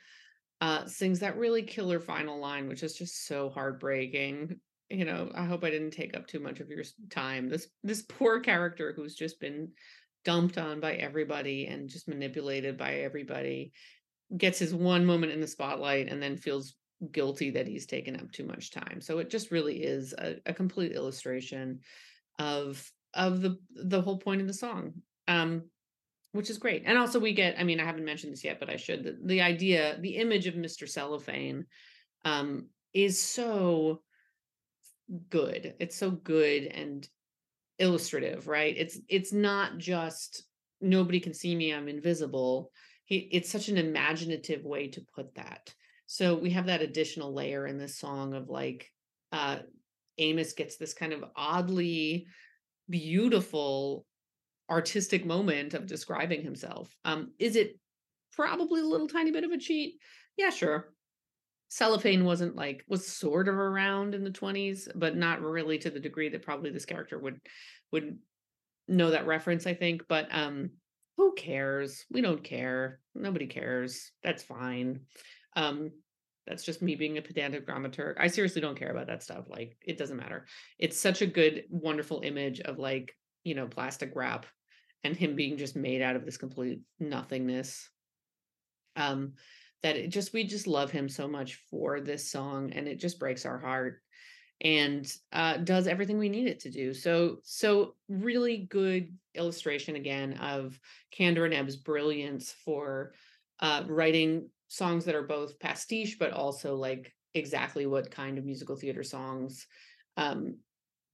uh, 0.60 0.86
sings 0.86 1.20
that 1.20 1.38
really 1.38 1.62
killer 1.62 2.00
final 2.00 2.38
line, 2.38 2.68
which 2.68 2.82
is 2.82 2.94
just 2.94 3.26
so 3.26 3.48
heartbreaking. 3.48 4.60
You 4.90 5.04
know, 5.04 5.30
I 5.34 5.44
hope 5.44 5.62
I 5.62 5.70
didn't 5.70 5.92
take 5.92 6.16
up 6.16 6.26
too 6.26 6.40
much 6.40 6.60
of 6.60 6.68
your 6.68 6.82
time. 7.10 7.48
This 7.48 7.68
this 7.84 8.02
poor 8.02 8.40
character 8.40 8.92
who's 8.94 9.14
just 9.14 9.40
been 9.40 9.68
dumped 10.24 10.58
on 10.58 10.80
by 10.80 10.94
everybody 10.94 11.66
and 11.66 11.88
just 11.88 12.08
manipulated 12.08 12.76
by 12.76 12.96
everybody 12.96 13.72
gets 14.36 14.58
his 14.58 14.74
one 14.74 15.06
moment 15.06 15.32
in 15.32 15.40
the 15.40 15.46
spotlight 15.46 16.08
and 16.08 16.22
then 16.22 16.36
feels 16.36 16.74
guilty 17.12 17.50
that 17.50 17.66
he's 17.66 17.86
taken 17.86 18.16
up 18.16 18.30
too 18.32 18.44
much 18.44 18.70
time. 18.70 19.00
So 19.00 19.18
it 19.18 19.30
just 19.30 19.50
really 19.50 19.82
is 19.82 20.12
a, 20.12 20.36
a 20.46 20.52
complete 20.52 20.92
illustration 20.92 21.80
of 22.38 22.90
of 23.14 23.40
the 23.40 23.58
the 23.74 24.02
whole 24.02 24.18
point 24.18 24.40
of 24.40 24.46
the 24.46 24.54
song. 24.54 24.92
Um 25.28 25.62
which 26.32 26.50
is 26.50 26.58
great. 26.58 26.84
And 26.86 26.96
also 26.96 27.18
we 27.18 27.32
get, 27.32 27.58
I 27.58 27.64
mean, 27.64 27.80
I 27.80 27.84
haven't 27.84 28.04
mentioned 28.04 28.32
this 28.32 28.44
yet, 28.44 28.60
but 28.60 28.70
I 28.70 28.76
should. 28.76 29.02
The, 29.02 29.18
the 29.24 29.40
idea, 29.40 29.98
the 30.00 30.14
image 30.14 30.46
of 30.46 30.54
Mr. 30.54 30.88
Cellophane 30.88 31.66
um 32.24 32.68
is 32.92 33.20
so 33.20 34.02
good. 35.28 35.74
It's 35.80 35.96
so 35.96 36.10
good 36.10 36.64
and 36.64 37.08
illustrative, 37.78 38.46
right? 38.46 38.74
It's 38.76 38.98
it's 39.08 39.32
not 39.32 39.78
just 39.78 40.44
nobody 40.80 41.20
can 41.20 41.34
see 41.34 41.54
me, 41.54 41.72
I'm 41.72 41.88
invisible. 41.88 42.70
It's 43.08 43.50
such 43.50 43.68
an 43.68 43.76
imaginative 43.76 44.64
way 44.64 44.88
to 44.88 45.04
put 45.14 45.34
that. 45.34 45.74
So 46.06 46.36
we 46.36 46.50
have 46.50 46.66
that 46.66 46.82
additional 46.82 47.34
layer 47.34 47.66
in 47.66 47.76
this 47.76 47.98
song 47.98 48.34
of 48.34 48.48
like 48.48 48.90
uh 49.32 49.58
Amos 50.18 50.52
gets 50.52 50.76
this 50.76 50.92
kind 50.92 51.12
of 51.12 51.24
oddly 51.34 52.26
beautiful 52.88 54.06
artistic 54.70 55.24
moment 55.24 55.74
of 55.74 55.86
describing 55.86 56.42
himself. 56.42 56.94
Um 57.04 57.32
is 57.38 57.56
it 57.56 57.78
probably 58.32 58.80
a 58.80 58.84
little 58.84 59.08
tiny 59.08 59.32
bit 59.32 59.44
of 59.44 59.50
a 59.50 59.58
cheat? 59.58 59.94
Yeah, 60.36 60.50
sure. 60.50 60.92
Cellophane 61.70 62.24
wasn't 62.24 62.56
like 62.56 62.84
was 62.88 63.06
sort 63.06 63.46
of 63.46 63.54
around 63.54 64.14
in 64.14 64.24
the 64.24 64.30
20s, 64.30 64.88
but 64.94 65.16
not 65.16 65.40
really 65.40 65.78
to 65.78 65.90
the 65.90 66.00
degree 66.00 66.28
that 66.28 66.42
probably 66.42 66.70
this 66.70 66.84
character 66.84 67.16
would 67.18 67.40
would 67.92 68.18
know 68.88 69.12
that 69.12 69.26
reference, 69.26 69.68
I 69.68 69.74
think. 69.74 70.02
But 70.08 70.26
um 70.32 70.70
who 71.16 71.32
cares? 71.34 72.04
We 72.10 72.22
don't 72.22 72.42
care. 72.42 72.98
Nobody 73.14 73.46
cares. 73.46 74.10
That's 74.24 74.42
fine. 74.42 75.02
Um 75.54 75.92
that's 76.44 76.64
just 76.64 76.82
me 76.82 76.96
being 76.96 77.18
a 77.18 77.22
pedantic 77.22 77.68
dramaturg. 77.68 78.14
I 78.18 78.26
seriously 78.26 78.60
don't 78.60 78.78
care 78.78 78.90
about 78.90 79.06
that 79.06 79.22
stuff. 79.22 79.44
Like 79.48 79.76
it 79.80 79.96
doesn't 79.96 80.16
matter. 80.16 80.46
It's 80.76 80.98
such 80.98 81.22
a 81.22 81.26
good, 81.26 81.64
wonderful 81.70 82.22
image 82.24 82.58
of 82.60 82.80
like, 82.80 83.14
you 83.44 83.54
know, 83.54 83.68
plastic 83.68 84.10
wrap 84.16 84.44
and 85.04 85.16
him 85.16 85.36
being 85.36 85.56
just 85.56 85.76
made 85.76 86.02
out 86.02 86.16
of 86.16 86.24
this 86.24 86.36
complete 86.36 86.80
nothingness. 86.98 87.88
Um 88.96 89.34
that 89.82 89.96
it 89.96 90.08
just 90.08 90.32
we 90.32 90.44
just 90.44 90.66
love 90.66 90.90
him 90.90 91.08
so 91.08 91.26
much 91.26 91.58
for 91.70 92.00
this 92.00 92.30
song 92.30 92.72
and 92.72 92.86
it 92.86 92.98
just 92.98 93.18
breaks 93.18 93.46
our 93.46 93.58
heart 93.58 94.00
and 94.62 95.10
uh, 95.32 95.56
does 95.56 95.86
everything 95.86 96.18
we 96.18 96.28
need 96.28 96.46
it 96.46 96.60
to 96.60 96.70
do. 96.70 96.92
So 96.92 97.38
so 97.42 97.94
really 98.08 98.68
good 98.70 99.16
illustration 99.34 99.96
again 99.96 100.34
of 100.34 100.78
Kander 101.16 101.44
and 101.44 101.54
Ebb's 101.54 101.76
brilliance 101.76 102.54
for 102.64 103.12
uh, 103.60 103.84
writing 103.86 104.48
songs 104.68 105.04
that 105.04 105.14
are 105.14 105.26
both 105.26 105.58
pastiche 105.58 106.18
but 106.18 106.32
also 106.32 106.76
like 106.76 107.12
exactly 107.34 107.86
what 107.86 108.10
kind 108.10 108.38
of 108.38 108.44
musical 108.44 108.76
theater 108.76 109.02
songs 109.02 109.66
um, 110.16 110.56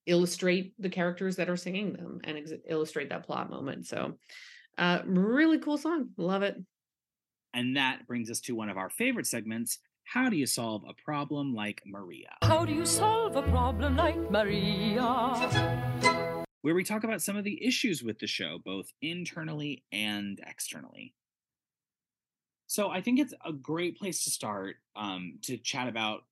illustrate 0.07 0.75
the 0.79 0.89
characters 0.89 1.37
that 1.37 1.49
are 1.49 1.57
singing 1.57 1.93
them 1.93 2.21
and 2.25 2.39
ex- 2.39 2.53
illustrate 2.69 3.11
that 3.11 3.27
plot 3.27 3.51
moment. 3.51 3.87
So 3.87 4.15
uh, 4.79 5.01
really 5.05 5.59
cool 5.59 5.79
song. 5.79 6.11
Love 6.17 6.43
it 6.43 6.57
And 7.57 7.75
that 7.75 8.07
brings 8.07 8.31
us 8.31 8.39
to 8.43 8.55
one 8.55 8.69
of 8.69 8.77
our 8.77 8.91
favorite 8.91 9.27
segments 9.27 9.79
How 10.05 10.29
do 10.29 10.37
you 10.37 10.45
solve 10.45 10.85
a 10.87 10.93
problem 10.93 11.55
like 11.55 11.81
Maria? 11.87 12.37
How 12.43 12.67
do 12.67 12.75
you 12.75 12.85
solve 12.85 13.35
a 13.35 13.43
problem 13.45 13.97
like 13.97 14.31
Maria? 14.31 16.45
Where 16.61 16.75
we 16.75 16.85
talk 16.85 17.03
about 17.03 17.23
some 17.23 17.35
of 17.35 17.45
the 17.45 17.67
issues 17.67 18.03
with 18.03 18.19
the 18.19 18.27
show, 18.27 18.59
both 18.63 18.93
internally 19.01 19.85
and 19.91 20.39
externally. 20.47 21.15
So 22.67 22.91
I 22.91 23.01
think 23.01 23.21
it's 23.21 23.33
a 23.43 23.55
great 23.55 23.97
place 23.97 24.25
to 24.25 24.31
start 24.31 24.77
um, 24.95 25.39
to 25.45 25.57
chat 25.57 25.89
about 25.89 26.25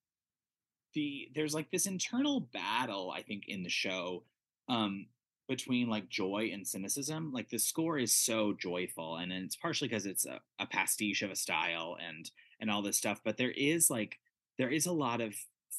the 0.92 1.30
there's 1.34 1.54
like 1.54 1.70
this 1.70 1.86
internal 1.86 2.50
battle 2.52 3.10
I 3.10 3.22
think 3.22 3.44
in 3.48 3.62
the 3.62 3.70
show 3.70 4.24
um, 4.68 5.06
between 5.48 5.88
like 5.88 6.08
joy 6.08 6.50
and 6.52 6.66
cynicism. 6.66 7.32
Like 7.32 7.48
the 7.48 7.58
score 7.58 7.98
is 7.98 8.14
so 8.14 8.54
joyful, 8.54 9.16
and 9.16 9.32
it's 9.32 9.56
partially 9.56 9.88
because 9.88 10.06
it's 10.06 10.26
a, 10.26 10.40
a 10.58 10.66
pastiche 10.66 11.22
of 11.22 11.30
a 11.30 11.36
style 11.36 11.96
and 12.06 12.30
and 12.60 12.70
all 12.70 12.82
this 12.82 12.98
stuff. 12.98 13.20
But 13.24 13.36
there 13.36 13.52
is 13.52 13.90
like 13.90 14.18
there 14.58 14.70
is 14.70 14.86
a 14.86 14.92
lot 14.92 15.20
of 15.20 15.34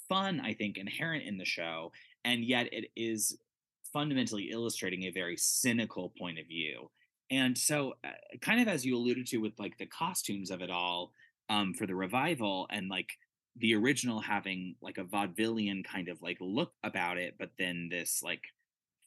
fun 0.10 0.40
I 0.40 0.54
think 0.54 0.78
inherent 0.78 1.24
in 1.24 1.38
the 1.38 1.46
show, 1.46 1.92
and 2.24 2.44
yet 2.44 2.72
it 2.72 2.92
is 2.96 3.38
fundamentally 3.92 4.50
illustrating 4.52 5.04
a 5.04 5.12
very 5.12 5.38
cynical 5.38 6.14
point 6.18 6.38
of 6.40 6.48
view. 6.48 6.90
And 7.32 7.58
so, 7.58 7.94
uh, 8.04 8.10
kind 8.42 8.62
of 8.62 8.68
as 8.68 8.86
you 8.86 8.96
alluded 8.96 9.26
to 9.28 9.38
with 9.38 9.54
like 9.58 9.78
the 9.78 9.86
costumes 9.86 10.52
of 10.52 10.62
it 10.62 10.70
all 10.70 11.12
um, 11.50 11.74
for 11.74 11.88
the 11.88 11.96
revival, 11.96 12.68
and 12.70 12.90
like 12.90 13.10
the 13.58 13.74
original 13.74 14.20
having 14.20 14.76
like 14.82 14.98
a 14.98 15.04
vaudevillian 15.04 15.84
kind 15.86 16.10
of 16.10 16.22
like 16.22 16.38
look 16.40 16.74
about 16.84 17.18
it, 17.18 17.36
but 17.40 17.52
then 17.58 17.88
this 17.90 18.22
like 18.22 18.42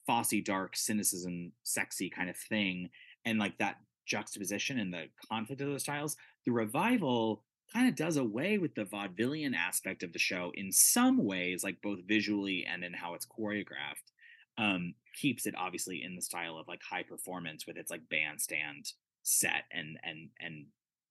Fosse 0.09 0.43
dark 0.43 0.75
cynicism, 0.75 1.53
sexy 1.63 2.09
kind 2.09 2.31
of 2.31 2.37
thing, 2.37 2.89
and 3.27 3.39
like 3.39 3.59
that 3.59 3.77
juxtaposition 4.07 4.79
and 4.79 4.93
the 4.93 5.05
conflict 5.31 5.61
of 5.61 5.69
those 5.69 5.83
styles. 5.83 6.17
The 6.47 6.53
revival 6.53 7.45
kind 7.73 7.87
of 7.87 7.95
does 7.95 8.17
away 8.17 8.57
with 8.57 8.75
the 8.75 8.85
vaudevillian 8.85 9.55
aspect 9.55 10.03
of 10.03 10.15
the 10.15 10.19
show 10.19 10.51
in 10.55 10.73
some 10.73 11.23
ways, 11.23 11.63
like 11.63 11.83
both 11.83 11.99
visually 12.09 12.67
and 12.67 12.83
in 12.83 12.95
how 12.95 13.13
it's 13.13 13.27
choreographed. 13.27 14.09
Um, 14.57 14.95
keeps 15.15 15.47
it 15.47 15.55
obviously 15.57 16.03
in 16.03 16.17
the 16.17 16.23
style 16.23 16.57
of 16.57 16.67
like 16.67 16.81
high 16.83 17.03
performance 17.03 17.67
with 17.67 17.77
its 17.77 17.91
like 17.91 18.09
bandstand 18.11 18.93
set 19.23 19.65
and 19.73 19.99
and 20.03 20.31
and 20.41 20.65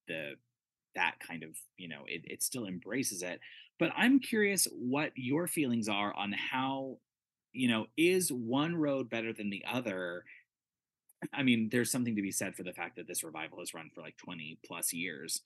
the 0.08 0.32
that 0.94 1.14
kind 1.20 1.42
of 1.42 1.50
you 1.76 1.88
know 1.88 2.02
it, 2.06 2.22
it 2.24 2.42
still 2.42 2.66
embraces 2.66 3.22
it 3.22 3.38
but 3.78 3.90
i'm 3.96 4.18
curious 4.18 4.66
what 4.72 5.12
your 5.14 5.46
feelings 5.46 5.88
are 5.88 6.12
on 6.14 6.32
how 6.32 6.98
you 7.52 7.68
know 7.68 7.86
is 7.96 8.32
one 8.32 8.74
road 8.76 9.08
better 9.08 9.32
than 9.32 9.50
the 9.50 9.64
other? 9.70 10.24
I 11.32 11.42
mean 11.42 11.68
there's 11.70 11.90
something 11.90 12.16
to 12.16 12.22
be 12.22 12.30
said 12.30 12.54
for 12.54 12.62
the 12.62 12.72
fact 12.72 12.96
that 12.96 13.08
this 13.08 13.24
revival 13.24 13.58
has 13.58 13.74
run 13.74 13.90
for 13.94 14.00
like 14.00 14.16
20 14.16 14.58
plus 14.64 14.92
years 14.92 15.40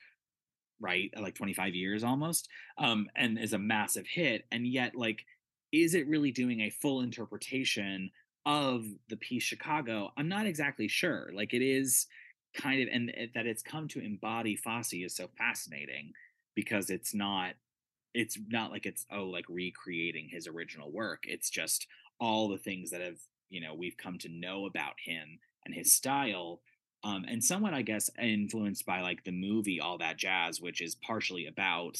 right? 0.80 1.10
Like 1.16 1.34
25 1.34 1.74
years 1.74 2.04
almost 2.04 2.48
um 2.78 3.08
and 3.16 3.38
is 3.38 3.52
a 3.52 3.58
massive 3.58 4.06
hit 4.06 4.44
and 4.52 4.66
yet 4.66 4.94
like 4.94 5.24
is 5.72 5.94
it 5.94 6.08
really 6.08 6.30
doing 6.30 6.60
a 6.60 6.70
full 6.70 7.00
interpretation 7.00 8.10
of 8.44 8.84
the 9.08 9.16
piece 9.16 9.42
chicago? 9.42 10.12
I'm 10.16 10.28
not 10.28 10.46
exactly 10.46 10.88
sure. 10.88 11.30
Like 11.34 11.54
it 11.54 11.62
is 11.62 12.06
kind 12.54 12.82
of 12.82 12.88
and 12.92 13.12
that 13.34 13.46
it's 13.46 13.62
come 13.62 13.88
to 13.88 14.00
embody 14.00 14.56
Fosse 14.56 14.92
is 14.92 15.16
so 15.16 15.28
fascinating 15.38 16.12
because 16.54 16.90
it's 16.90 17.14
not 17.14 17.54
it's 18.14 18.38
not 18.48 18.70
like 18.70 18.86
it's 18.86 19.06
oh 19.10 19.24
like 19.24 19.44
recreating 19.48 20.28
his 20.28 20.46
original 20.46 20.90
work 20.90 21.24
it's 21.24 21.50
just 21.50 21.86
all 22.20 22.48
the 22.48 22.58
things 22.58 22.90
that 22.90 23.00
have 23.00 23.18
you 23.48 23.60
know 23.60 23.74
we've 23.74 23.96
come 23.96 24.18
to 24.18 24.28
know 24.28 24.66
about 24.66 24.94
him 25.04 25.38
and 25.64 25.74
his 25.74 25.94
style 25.94 26.60
um 27.04 27.24
and 27.28 27.42
somewhat 27.42 27.74
i 27.74 27.82
guess 27.82 28.10
influenced 28.20 28.86
by 28.86 29.00
like 29.00 29.24
the 29.24 29.32
movie 29.32 29.80
all 29.80 29.98
that 29.98 30.16
jazz 30.18 30.60
which 30.60 30.80
is 30.80 30.94
partially 30.96 31.46
about 31.46 31.98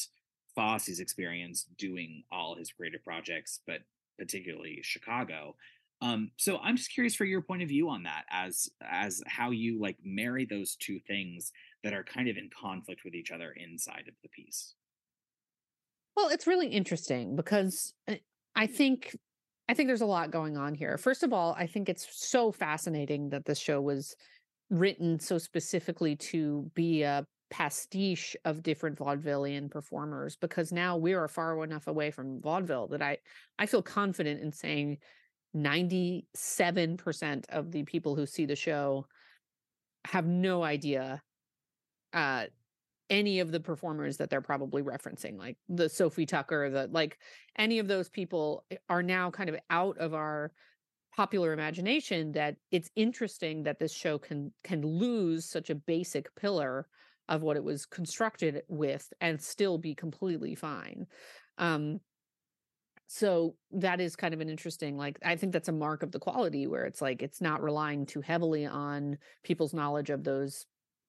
Fosse's 0.55 1.01
experience 1.01 1.65
doing 1.79 2.25
all 2.31 2.55
his 2.55 2.71
creative 2.71 3.03
projects 3.03 3.61
but 3.67 3.81
particularly 4.19 4.81
chicago 4.83 5.55
um, 6.03 6.33
so 6.37 6.59
I'm 6.59 6.77
just 6.77 6.93
curious 6.93 7.15
for 7.15 7.25
your 7.25 7.43
point 7.43 7.63
of 7.63 7.69
view 7.69 7.89
on 7.89 8.03
that, 8.03 8.25
as 8.29 8.69
as 8.83 9.23
how 9.29 9.51
you 9.53 9.81
like 9.81 9.97
marry 10.05 10.45
those 10.45 10.75
two 10.75 10.99
things 10.99 11.53
that 11.85 11.95
are 11.95 12.03
kind 12.03 12.29
of 12.29 12.37
in 12.37 12.51
conflict 12.51 13.03
with 13.05 13.15
each 13.15 13.31
other 13.31 13.53
inside 13.53 14.07
of 14.09 14.15
the 14.21 14.29
piece. 14.29 14.75
Well, 16.17 16.29
it's 16.29 16.47
really 16.47 16.69
interesting 16.69 17.37
because 17.37 17.95
uh, 18.09 18.15
I 18.55 18.67
think 18.67 19.17
I 19.69 19.75
think 19.75 19.89
there's 19.89 20.03
a 20.03 20.07
lot 20.07 20.31
going 20.31 20.57
on 20.57 20.75
here. 20.75 20.99
First 20.99 21.23
of 21.23 21.33
all, 21.33 21.55
I 21.59 21.67
think 21.67 21.89
it's 21.89 22.07
so 22.11 22.53
fascinating 22.53 23.31
that 23.31 23.45
this 23.45 23.59
show 23.59 23.81
was 23.81 24.15
written 24.71 25.19
so 25.21 25.39
specifically 25.39 26.17
to 26.17 26.71
be 26.75 27.03
a 27.03 27.27
pastiche 27.51 28.35
of 28.47 28.63
different 28.63 28.99
vaudevillian 28.99 29.71
performers 29.71 30.37
because 30.37 30.73
now 30.73 30.97
we 30.97 31.13
are 31.13 31.29
far 31.29 31.63
enough 31.63 31.87
away 31.87 32.11
from 32.11 32.41
vaudeville 32.41 32.89
that 32.89 33.03
I 33.03 33.19
I 33.59 33.67
feel 33.67 33.83
confident 33.83 34.41
in 34.41 34.53
saying 34.53 34.97
97% 35.55 37.45
of 37.51 37.71
the 37.71 37.83
people 37.83 38.17
who 38.17 38.25
see 38.25 38.47
the 38.47 38.57
show 38.57 39.07
have 40.07 40.27
no 40.27 40.63
idea 40.63 41.23
uh 42.15 42.47
any 43.11 43.41
of 43.41 43.53
the 43.53 43.61
performers 43.61 44.17
that 44.17 44.31
they're 44.31 44.41
probably 44.41 44.83
referencing 44.83 45.37
like 45.39 45.57
the 45.69 45.89
Sophie 45.89 46.27
Tucker 46.27 46.71
the 46.71 46.89
like 46.91 47.19
any 47.59 47.79
of 47.79 47.89
those 47.89 48.09
people 48.09 48.65
eh, 48.71 48.77
are 48.89 49.03
now 49.03 49.31
kind 49.31 49.49
of 49.49 49.57
out 49.71 49.99
of 49.99 50.15
our 50.15 50.53
popular 51.15 51.53
imagination 51.53 52.33
that 52.33 52.57
it's 52.71 52.91
interesting 52.97 53.63
that 53.65 53.79
this 53.79 53.93
show 53.93 54.19
can 54.19 54.53
can 54.65 54.83
lose 54.83 55.45
such 55.45 55.69
a 55.71 55.75
basic 55.75 56.35
pillar 56.37 56.87
of 57.29 57.43
what 57.43 57.57
it 57.57 57.65
was 57.65 57.87
constructed 57.87 58.63
with 58.69 59.13
and 59.21 59.41
still 59.41 59.79
be 59.79 59.95
completely 59.95 60.55
fine. 60.55 61.07
Um 61.59 62.01
so 63.15 63.57
that 63.73 64.01
is 64.01 64.17
kind 64.17 64.33
of 64.33 64.41
an 64.41 64.49
interesting 64.49 64.97
like 64.97 65.19
i 65.23 65.37
think 65.37 65.53
that's 65.53 65.69
a 65.69 65.73
mark 65.73 66.03
of 66.03 66.11
the 66.13 66.19
quality 66.19 66.67
where 66.67 66.87
it's 66.87 67.03
like 67.03 67.23
it's 67.23 67.43
not 67.43 67.63
relying 67.63 68.07
too 68.07 68.23
heavily 68.23 68.65
on 68.65 69.19
people's 69.45 69.75
knowledge 69.75 70.09
of 70.09 70.25
those 70.25 70.65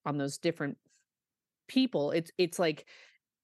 on 0.06 0.18
those 0.18 0.38
different 0.38 0.78
people 1.68 2.11
it's 2.11 2.32
it's 2.38 2.59
like 2.59 2.86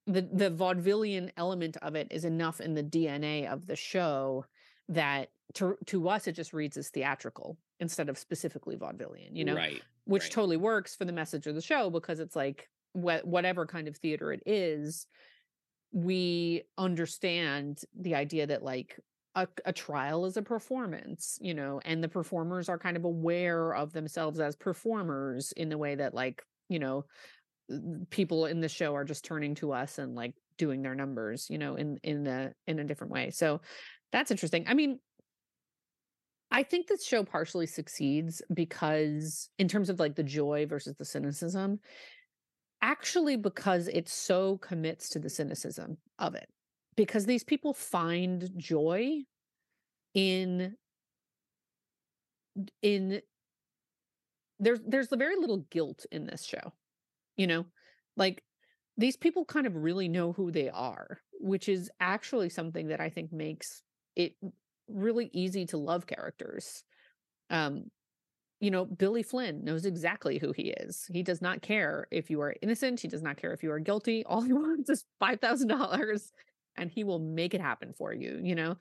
the 0.08 0.28
the 0.34 0.50
vaudevillian 0.50 1.30
element 1.38 1.78
of 1.82 1.96
it 1.96 2.08
is 2.12 2.26
enough 2.26 2.60
in 2.60 2.74
the 2.74 2.84
dna 2.84 3.52
of 3.52 3.68
the 3.68 3.76
show 3.76 4.46
that 4.88 5.30
to 5.54 5.76
to 5.86 6.10
us 6.10 6.28
it 6.28 6.34
just 6.34 6.54
reads 6.54 6.78
as 6.78 6.90
theatrical 6.90 7.58
instead 7.80 8.10
of 8.10 8.18
specifically 8.18 8.76
vaudevillian 8.76 9.30
you 9.36 9.46
know 9.46 9.56
right 9.56 9.82
which 10.06 10.24
right. 10.24 10.32
totally 10.32 10.58
works 10.58 10.96
for 10.96 11.06
the 11.06 11.14
message 11.14 11.46
of 11.46 11.56
the 11.56 11.62
show 11.62 11.90
because 11.90 12.20
it's 12.20 12.36
like 12.36 12.68
wh- 12.94 13.24
whatever 13.24 13.66
kind 13.66 13.88
of 13.88 13.96
theater 13.98 14.34
it 14.34 14.42
is 14.46 15.06
we 15.92 16.64
understand 16.78 17.82
the 18.00 18.16
idea 18.16 18.46
that 18.46 18.64
like 18.64 19.00
a, 19.36 19.48
a 19.66 19.74
trial 19.74 20.26
is 20.26 20.38
a 20.38 20.42
performance 20.42 21.38
you 21.42 21.54
know 21.54 21.80
and 21.86 22.04
the 22.04 22.10
performers 22.10 22.70
are 22.70 22.80
kind 22.80 22.98
of 22.98 23.06
aware 23.06 23.74
of 23.74 23.94
themselves 23.94 24.40
as 24.40 24.56
performers 24.56 25.52
in 25.54 25.70
the 25.70 25.78
way 25.78 25.96
that 25.96 26.14
like 26.14 26.44
you 26.68 26.80
know 26.80 27.06
people 28.10 28.46
in 28.46 28.62
the 28.62 28.70
show 28.70 28.96
are 28.96 29.04
just 29.04 29.26
turning 29.26 29.56
to 29.56 29.72
us 29.72 29.98
and 29.98 30.16
like 30.16 30.34
doing 30.58 30.82
their 30.82 30.96
numbers 30.96 31.48
you 31.50 31.58
know 31.58 31.76
in 31.76 31.98
in 32.04 32.26
a 32.28 32.52
in 32.68 32.80
a 32.80 32.84
different 32.84 33.12
way 33.12 33.30
so 33.30 33.62
that's 34.12 34.32
interesting 34.32 34.66
i 34.68 34.74
mean 34.74 35.00
I 36.52 36.64
think 36.64 36.88
this 36.88 37.06
show 37.06 37.24
partially 37.24 37.68
succeeds 37.68 38.42
because, 38.52 39.50
in 39.60 39.68
terms 39.68 39.90
of 39.90 40.00
like 40.00 40.16
the 40.16 40.24
joy 40.24 40.66
versus 40.68 40.96
the 40.98 41.06
cynicism, 41.06 41.80
actually 42.82 43.36
because 43.36 43.88
it 43.88 44.08
so 44.10 44.58
commits 44.58 45.10
to 45.10 45.20
the 45.20 45.30
cynicism 45.30 45.98
of 46.18 46.36
it. 46.36 46.48
Because 46.96 47.26
these 47.26 47.44
people 47.44 47.74
find 47.74 48.50
joy 48.58 49.20
in 50.14 50.76
in 52.82 53.22
there's 54.60 54.80
there's 54.86 55.08
very 55.12 55.36
little 55.36 55.66
guilt 55.70 56.06
in 56.12 56.26
this 56.26 56.44
show. 56.44 56.74
You 57.40 57.48
know, 57.48 57.66
like 58.18 58.44
these 58.98 59.16
people 59.16 59.46
kind 59.46 59.66
of 59.66 59.78
really 59.78 60.10
know 60.10 60.34
who 60.34 60.52
they 60.52 60.70
are, 60.70 61.22
which 61.40 61.70
is 61.70 61.90
actually 62.02 62.50
something 62.50 62.90
that 62.90 63.00
I 63.00 63.10
think 63.10 63.32
makes 63.32 63.82
it 64.18 64.36
really 64.90 65.30
easy 65.32 65.66
to 65.68 65.78
love 65.78 66.06
characters. 66.06 66.84
Um, 67.50 67.86
you 68.60 68.72
know, 68.72 68.84
Billy 68.86 69.24
Flynn 69.24 69.64
knows 69.64 69.86
exactly 69.86 70.38
who 70.38 70.52
he 70.52 70.72
is. 70.82 71.06
He 71.14 71.24
does 71.24 71.42
not 71.42 71.62
care 71.62 72.08
if 72.12 72.30
you 72.30 72.42
are 72.42 72.56
innocent. 72.62 73.00
He 73.00 73.08
does 73.08 73.22
not 73.22 73.38
care 73.38 73.54
if 73.54 73.64
you 73.64 73.72
are 73.72 73.80
guilty. 73.80 74.26
All 74.28 74.42
he 74.42 74.52
wants 74.52 74.90
is 74.90 75.06
$5,000 75.22 76.34
and 76.76 76.92
he 76.92 77.06
will 77.06 77.20
make 77.20 77.54
it 77.54 77.62
happen 77.62 77.94
for 77.94 78.14
you, 78.14 78.42
you 78.44 78.56
know? 78.56 78.76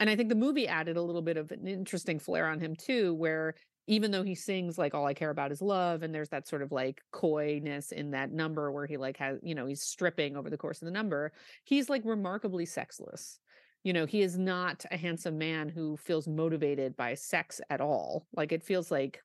And 0.00 0.10
I 0.10 0.16
think 0.16 0.28
the 0.28 0.34
movie 0.34 0.68
added 0.68 0.98
a 0.98 1.02
little 1.02 1.22
bit 1.22 1.38
of 1.38 1.50
an 1.52 1.66
interesting 1.66 2.18
flair 2.18 2.46
on 2.48 2.60
him 2.60 2.76
too, 2.76 3.14
where 3.14 3.54
even 3.86 4.10
though 4.10 4.22
he 4.22 4.34
sings 4.34 4.78
like 4.78 4.94
all 4.94 5.06
I 5.06 5.14
care 5.14 5.30
about 5.30 5.52
is 5.52 5.62
love, 5.62 6.02
and 6.02 6.14
there's 6.14 6.30
that 6.30 6.48
sort 6.48 6.62
of 6.62 6.72
like 6.72 7.02
coyness 7.12 7.92
in 7.92 8.10
that 8.12 8.32
number 8.32 8.70
where 8.72 8.86
he 8.86 8.96
like 8.96 9.16
has, 9.18 9.38
you 9.42 9.54
know, 9.54 9.66
he's 9.66 9.82
stripping 9.82 10.36
over 10.36 10.50
the 10.50 10.58
course 10.58 10.82
of 10.82 10.86
the 10.86 10.92
number, 10.92 11.32
he's 11.64 11.88
like 11.88 12.02
remarkably 12.04 12.66
sexless. 12.66 13.38
You 13.84 13.92
know 13.92 14.04
he 14.04 14.22
is 14.22 14.36
not 14.36 14.84
a 14.90 14.96
handsome 14.96 15.38
man 15.38 15.68
who 15.68 15.96
feels 15.96 16.26
motivated 16.26 16.96
by 16.96 17.14
sex 17.14 17.60
at 17.70 17.80
all. 17.80 18.26
Like 18.34 18.50
it 18.50 18.64
feels 18.64 18.90
like 18.90 19.22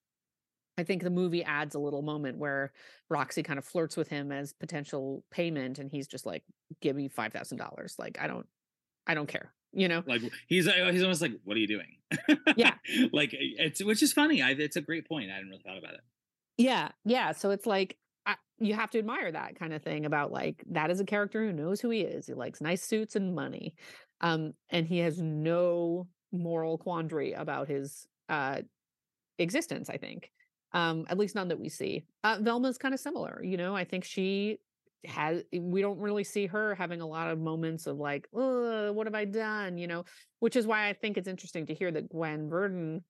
i 0.78 0.84
think 0.84 1.03
the 1.03 1.09
movie 1.09 1.43
adds 1.43 1.76
a 1.76 1.80
little 1.80 2.01
moment 2.01 2.38
where 2.38 2.72
roxie 3.09 3.43
kind 3.43 3.59
of 3.59 3.66
flirts 3.66 3.97
with 3.97 4.07
him 4.07 4.32
as 4.32 4.53
potential 4.53 5.24
payment 5.32 5.80
and 5.80 5.91
he's 5.91 6.07
just 6.07 6.26
like 6.26 6.43
give 6.82 6.95
me 6.95 7.09
$5000 7.09 7.99
like 7.99 8.18
i 8.20 8.28
don't 8.28 8.47
i 9.05 9.14
don't 9.14 9.28
care 9.28 9.53
you 9.74 9.88
know 9.88 10.03
like 10.05 10.22
he's 10.47 10.67
uh, 10.67 10.89
he's 10.91 11.03
almost 11.03 11.22
like 11.22 11.34
what 11.43 11.55
are 11.55 11.59
you 11.59 11.67
doing 11.67 11.95
yeah 12.55 12.74
like 13.13 13.30
it's 13.34 13.84
which 13.84 14.03
is 14.03 14.11
funny 14.13 14.41
I, 14.41 14.51
it's 14.51 14.76
a 14.76 14.82
great 14.82 15.07
point 15.07 15.30
i 15.30 15.36
hadn't 15.36 15.49
really 15.49 15.63
thought 15.65 15.78
about 15.78 15.93
it 15.93 16.01
yeah 16.57 16.89
yeah 17.05 17.32
so 17.32 17.51
it's 17.51 17.65
like 17.65 17.97
I, 18.26 18.36
you 18.59 18.74
have 18.74 18.91
to 18.91 18.99
admire 18.99 19.32
that 19.32 19.57
kind 19.57 19.74
of 19.74 19.82
thing 19.82 20.05
about 20.05 20.32
like 20.32 20.63
that 20.72 20.91
is 20.91 20.99
a 20.99 21.05
character 21.05 21.45
who 21.45 21.53
knows 21.53 21.80
who 21.80 21.89
he 21.89 22.01
is 22.01 22.28
he 22.28 22.34
likes 22.34 22.61
nice 22.61 22.84
suits 22.84 23.15
and 23.15 23.34
money 23.34 23.76
um, 24.22 24.53
and 24.69 24.88
he 24.88 24.99
has 24.99 25.19
no 25.19 26.07
moral 26.32 26.78
quandary 26.78 27.34
about 27.34 27.67
his 27.67 28.07
uh, 28.30 28.61
existence. 29.38 29.89
I 29.89 29.97
think, 29.97 30.32
um, 30.74 31.05
at 31.09 31.17
least 31.17 31.36
none 31.36 31.49
that 31.49 31.59
we 31.59 31.69
see. 31.69 32.05
Uh, 32.24 32.38
Velma's 32.39 32.78
kind 32.78 32.93
of 32.93 32.99
similar. 32.99 33.41
You 33.43 33.57
know, 33.57 33.76
I 33.76 33.84
think 33.84 34.03
she 34.03 34.59
has. 35.05 35.43
We 35.53 35.81
don't 35.81 35.99
really 35.99 36.23
see 36.23 36.47
her 36.47 36.75
having 36.75 37.01
a 37.01 37.07
lot 37.07 37.29
of 37.29 37.39
moments 37.39 37.87
of 37.87 37.97
like, 37.97 38.27
what 38.31 39.07
have 39.07 39.15
I 39.15 39.25
done? 39.25 39.77
You 39.77 39.87
know, 39.87 40.05
which 40.39 40.55
is 40.55 40.67
why 40.67 40.87
I 40.87 40.93
think 40.93 41.17
it's 41.17 41.27
interesting 41.27 41.65
to 41.67 41.73
hear 41.73 41.91
that 41.91 42.09
Gwen 42.09 42.49
Verdon 42.49 43.03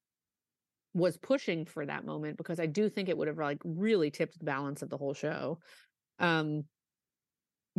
was 0.94 1.18
pushing 1.18 1.66
for 1.66 1.86
that 1.86 2.06
moment 2.06 2.38
because 2.38 2.60
I 2.60 2.66
do 2.66 2.90
think 2.90 3.08
it 3.08 3.18
would 3.18 3.28
have 3.28 3.38
like 3.38 3.60
really 3.64 4.12
tipped 4.12 4.38
the 4.38 4.46
balance 4.46 4.82
of 4.82 4.90
the 4.90 4.98
whole 4.98 5.14
show. 5.14 5.60
Um, 6.20 6.64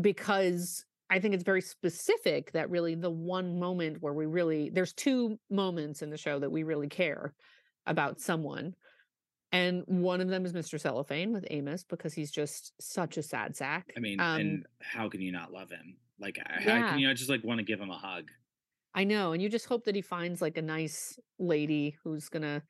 because 0.00 0.84
I 1.10 1.20
think 1.20 1.34
it's 1.34 1.44
very 1.44 1.60
specific 1.60 2.52
that 2.52 2.70
really 2.70 2.94
the 2.94 3.10
one 3.10 3.58
moment 3.58 3.98
where 4.00 4.14
we 4.14 4.24
really 4.24 4.70
there's 4.72 4.94
two 4.94 5.38
moments 5.50 6.00
in 6.00 6.08
the 6.08 6.16
show 6.16 6.38
that 6.38 6.50
we 6.50 6.62
really 6.62 6.88
care 6.88 7.34
about 7.86 8.20
someone. 8.20 8.74
And 9.52 9.84
one 9.86 10.22
of 10.22 10.28
them 10.28 10.46
is 10.46 10.54
Mr. 10.54 10.80
Cellophane 10.80 11.32
with 11.32 11.46
Amos 11.50 11.84
because 11.84 12.14
he's 12.14 12.30
just 12.30 12.72
such 12.80 13.18
a 13.18 13.22
sad 13.22 13.54
sack. 13.54 13.92
I 13.96 14.00
mean, 14.00 14.18
Um, 14.18 14.40
and 14.40 14.66
how 14.80 15.10
can 15.10 15.20
you 15.20 15.30
not 15.30 15.52
love 15.52 15.70
him? 15.70 15.98
Like, 16.18 16.38
how 16.46 16.88
can 16.88 16.98
you 16.98 17.06
not 17.06 17.16
just 17.16 17.28
like 17.28 17.44
want 17.44 17.58
to 17.58 17.64
give 17.64 17.80
him 17.80 17.90
a 17.90 17.98
hug? 17.98 18.30
I 18.94 19.04
know, 19.04 19.32
and 19.32 19.42
you 19.42 19.48
just 19.48 19.66
hope 19.66 19.84
that 19.84 19.94
he 19.94 20.02
finds 20.02 20.40
like 20.42 20.56
a 20.56 20.62
nice 20.62 21.18
lady 21.38 21.96
who's 22.02 22.28
gonna 22.28 22.62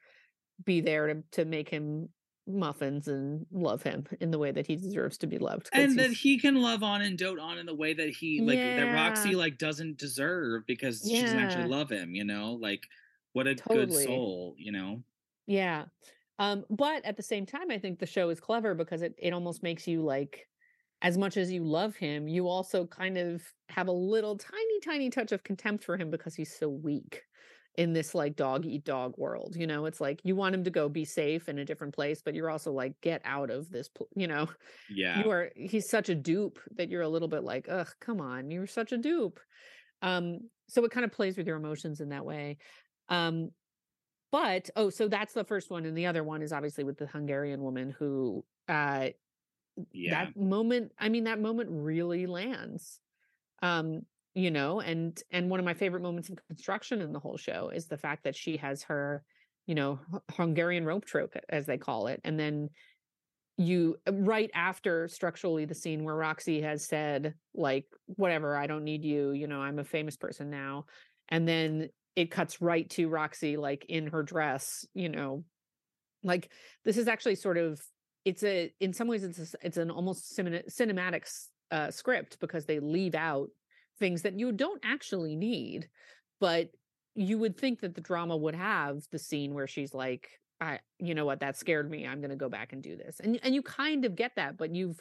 be 0.65 0.81
there 0.81 1.07
to 1.09 1.23
to 1.33 1.45
make 1.45 1.69
him 1.69 2.09
muffins 2.47 3.07
and 3.07 3.47
love 3.53 3.83
him 3.83 4.05
in 4.21 4.33
the 4.33 4.39
way 4.39 4.51
that 4.51 4.67
he 4.67 4.75
deserves 4.75 5.17
to 5.17 5.29
be 5.29 5.39
loved 5.39 5.71
and 5.73 5.97
that 5.97 6.11
he 6.11 6.39
can 6.41 6.61
love 6.61 6.83
on 6.83 7.01
and 7.01 7.17
dote 7.17 7.39
on 7.39 7.57
in 7.57 7.67
the 7.67 7.75
way 7.75 7.95
that 7.95 8.09
he 8.09 8.41
like 8.41 8.59
that 8.59 8.93
Roxie 8.93 9.37
like 9.37 9.59
doesn't 9.59 9.97
deserve 9.99 10.67
because 10.67 11.03
she 11.07 11.21
doesn't 11.21 11.39
actually 11.39 11.69
love 11.69 11.89
him, 11.89 12.15
you 12.17 12.25
know? 12.25 12.55
Like 12.61 12.89
what 13.33 13.47
a 13.47 13.55
good 13.55 13.93
soul, 13.93 14.57
you 14.59 14.73
know? 14.73 15.03
Yeah. 15.47 15.85
Um, 16.39 16.65
but 16.71 17.05
at 17.05 17.17
the 17.17 17.23
same 17.23 17.47
time, 17.47 17.71
I 17.71 17.79
think 17.79 17.99
the 17.99 18.07
show 18.07 18.29
is 18.31 18.41
clever 18.41 18.75
because 18.75 19.03
it, 19.03 19.15
it 19.19 19.33
almost 19.33 19.63
makes 19.63 19.87
you 19.87 20.03
like, 20.03 20.49
as 21.03 21.19
much 21.19 21.37
as 21.37 21.51
you 21.53 21.65
love 21.65 21.97
him, 21.97 22.29
you 22.29 22.49
also 22.49 22.87
kind 22.87 23.19
of 23.19 23.43
have 23.69 23.89
a 23.89 23.93
little 23.93 24.37
tiny, 24.39 24.81
tiny 24.81 25.11
touch 25.11 25.33
of 25.33 25.45
contempt 25.45 25.85
for 25.85 25.97
him 25.97 26.11
because 26.11 26.35
he's 26.35 26.57
so 26.57 26.69
weak 26.69 27.23
in 27.77 27.93
this 27.93 28.15
like 28.15 28.37
dog 28.37 28.67
eat 28.67 28.85
dog 28.85 29.17
world. 29.19 29.57
You 29.57 29.67
know, 29.67 29.87
it's 29.87 30.01
like 30.01 30.21
you 30.25 30.37
want 30.37 30.55
him 30.55 30.65
to 30.65 30.71
go 30.71 30.89
be 30.89 31.05
safe 31.05 31.49
in 31.49 31.59
a 31.59 31.65
different 31.65 31.95
place, 31.95 32.23
but 32.23 32.35
you're 32.35 32.51
also 32.51 32.73
like, 32.73 33.01
get 33.01 33.21
out 33.25 33.51
of 33.51 33.71
this, 33.71 33.89
pl- 33.89 34.09
you 34.15 34.27
know, 34.29 34.49
Yeah. 34.89 35.25
you 35.25 35.31
are, 35.31 35.51
he's 35.57 35.89
such 35.89 36.09
a 36.09 36.15
dupe 36.15 36.59
that 36.73 36.89
you're 36.91 37.03
a 37.03 37.09
little 37.09 37.29
bit 37.29 37.45
like, 37.45 37.67
ugh, 37.69 37.89
come 38.01 38.21
on, 38.21 38.51
you're 38.51 38.67
such 38.67 38.93
a 38.93 38.99
dupe. 38.99 39.41
Um, 40.03 40.51
so 40.69 40.85
it 40.85 40.91
kind 40.91 41.05
of 41.05 41.13
plays 41.13 41.37
with 41.37 41.47
your 41.47 41.57
emotions 41.57 42.01
in 42.01 42.11
that 42.11 42.25
way. 42.25 42.59
Um, 43.09 43.51
but 44.33 44.71
oh, 44.75 44.91
so 44.91 45.07
that's 45.07 45.35
the 45.35 45.45
first 45.45 45.71
one, 45.71 45.85
and 45.85 45.97
the 45.97 46.07
other 46.07 46.25
one 46.25 46.43
is 46.43 46.53
obviously 46.53 46.83
with 46.83 46.99
the 46.99 47.07
Hungarian 47.07 47.63
woman 47.63 47.95
who 47.97 48.45
uh 48.69 49.09
yeah. 49.93 50.25
that 50.25 50.37
moment, 50.37 50.93
I 50.99 51.09
mean, 51.09 51.25
that 51.25 51.41
moment 51.41 51.71
really 51.71 52.27
lands. 52.27 52.99
Um, 53.63 54.03
you 54.35 54.51
know, 54.51 54.81
and 54.81 55.23
and 55.31 55.51
one 55.51 55.61
of 55.61 55.67
my 55.67 55.75
favorite 55.75 56.03
moments 56.03 56.31
in 56.31 56.37
construction 56.49 57.03
in 57.03 57.13
the 57.13 57.21
whole 57.21 57.37
show 57.37 57.69
is 57.69 57.87
the 57.87 57.99
fact 57.99 58.25
that 58.25 58.35
she 58.35 58.57
has 58.57 58.83
her, 58.85 59.23
you 59.67 59.75
know, 59.75 60.01
Hungarian 60.33 60.87
rope 60.87 61.05
trope 61.05 61.37
as 61.51 61.67
they 61.67 61.77
call 61.77 62.07
it, 62.07 62.21
and 62.25 62.41
then 62.41 62.71
you 63.59 63.97
right 64.11 64.51
after 64.55 65.07
structurally 65.09 65.67
the 65.67 65.75
scene 65.75 66.05
where 66.05 66.17
Roxie 66.17 66.63
has 66.63 66.87
said 66.87 67.35
like 67.55 67.85
whatever 68.07 68.57
I 68.57 68.67
don't 68.67 68.83
need 68.83 69.05
you 69.05 69.33
you 69.33 69.47
know 69.47 69.61
I'm 69.61 69.79
a 69.79 69.85
famous 69.85 70.17
person 70.17 70.49
now 70.49 70.87
and 71.29 71.47
then 71.47 71.91
it 72.17 72.31
cuts 72.31 72.61
right 72.61 72.89
to 72.91 73.09
Roxie 73.09 73.57
like 73.57 73.87
in 73.89 74.09
her 74.09 74.23
dress, 74.23 74.87
you 74.95 75.09
know. 75.09 75.45
Like 76.23 76.51
this 76.85 76.97
is 76.97 77.09
actually 77.09 77.35
sort 77.35 77.59
of 77.59 77.81
it's 78.25 78.43
a 78.45 78.73
in 78.81 78.93
some 78.93 79.09
ways 79.09 79.25
it's 79.25 79.39
a 79.39 79.57
it's 79.63 79.77
an 79.77 79.91
almost 79.91 80.37
cine 80.37 80.63
cinematic 80.71 81.29
uh, 81.71 81.91
script 81.91 82.39
because 82.41 82.67
they 82.67 82.79
leave 82.79 83.15
out 83.15 83.49
things 83.99 84.23
that 84.23 84.39
you 84.39 84.53
don't 84.53 84.81
actually 84.85 85.37
need, 85.37 85.89
but 86.41 86.69
you 87.15 87.39
would 87.39 87.59
think 87.59 87.81
that 87.81 87.95
the 87.95 88.01
drama 88.01 88.37
would 88.37 88.55
have 88.55 89.03
the 89.11 89.19
scene 89.19 89.55
where 89.55 89.67
she's 89.67 89.95
like, 89.95 90.29
"I 90.61 90.81
you 90.99 91.15
know 91.15 91.25
what? 91.25 91.41
That 91.41 91.57
scared 91.57 91.91
me. 91.91 92.07
I'm 92.07 92.21
gonna 92.21 92.37
go 92.37 92.49
back 92.49 92.73
and 92.73 92.83
do 92.83 92.97
this." 92.97 93.21
And 93.21 93.41
and 93.43 93.55
you 93.55 93.63
kind 93.63 94.05
of 94.05 94.15
get 94.15 94.33
that, 94.37 94.57
but 94.57 94.75
you've 94.75 95.01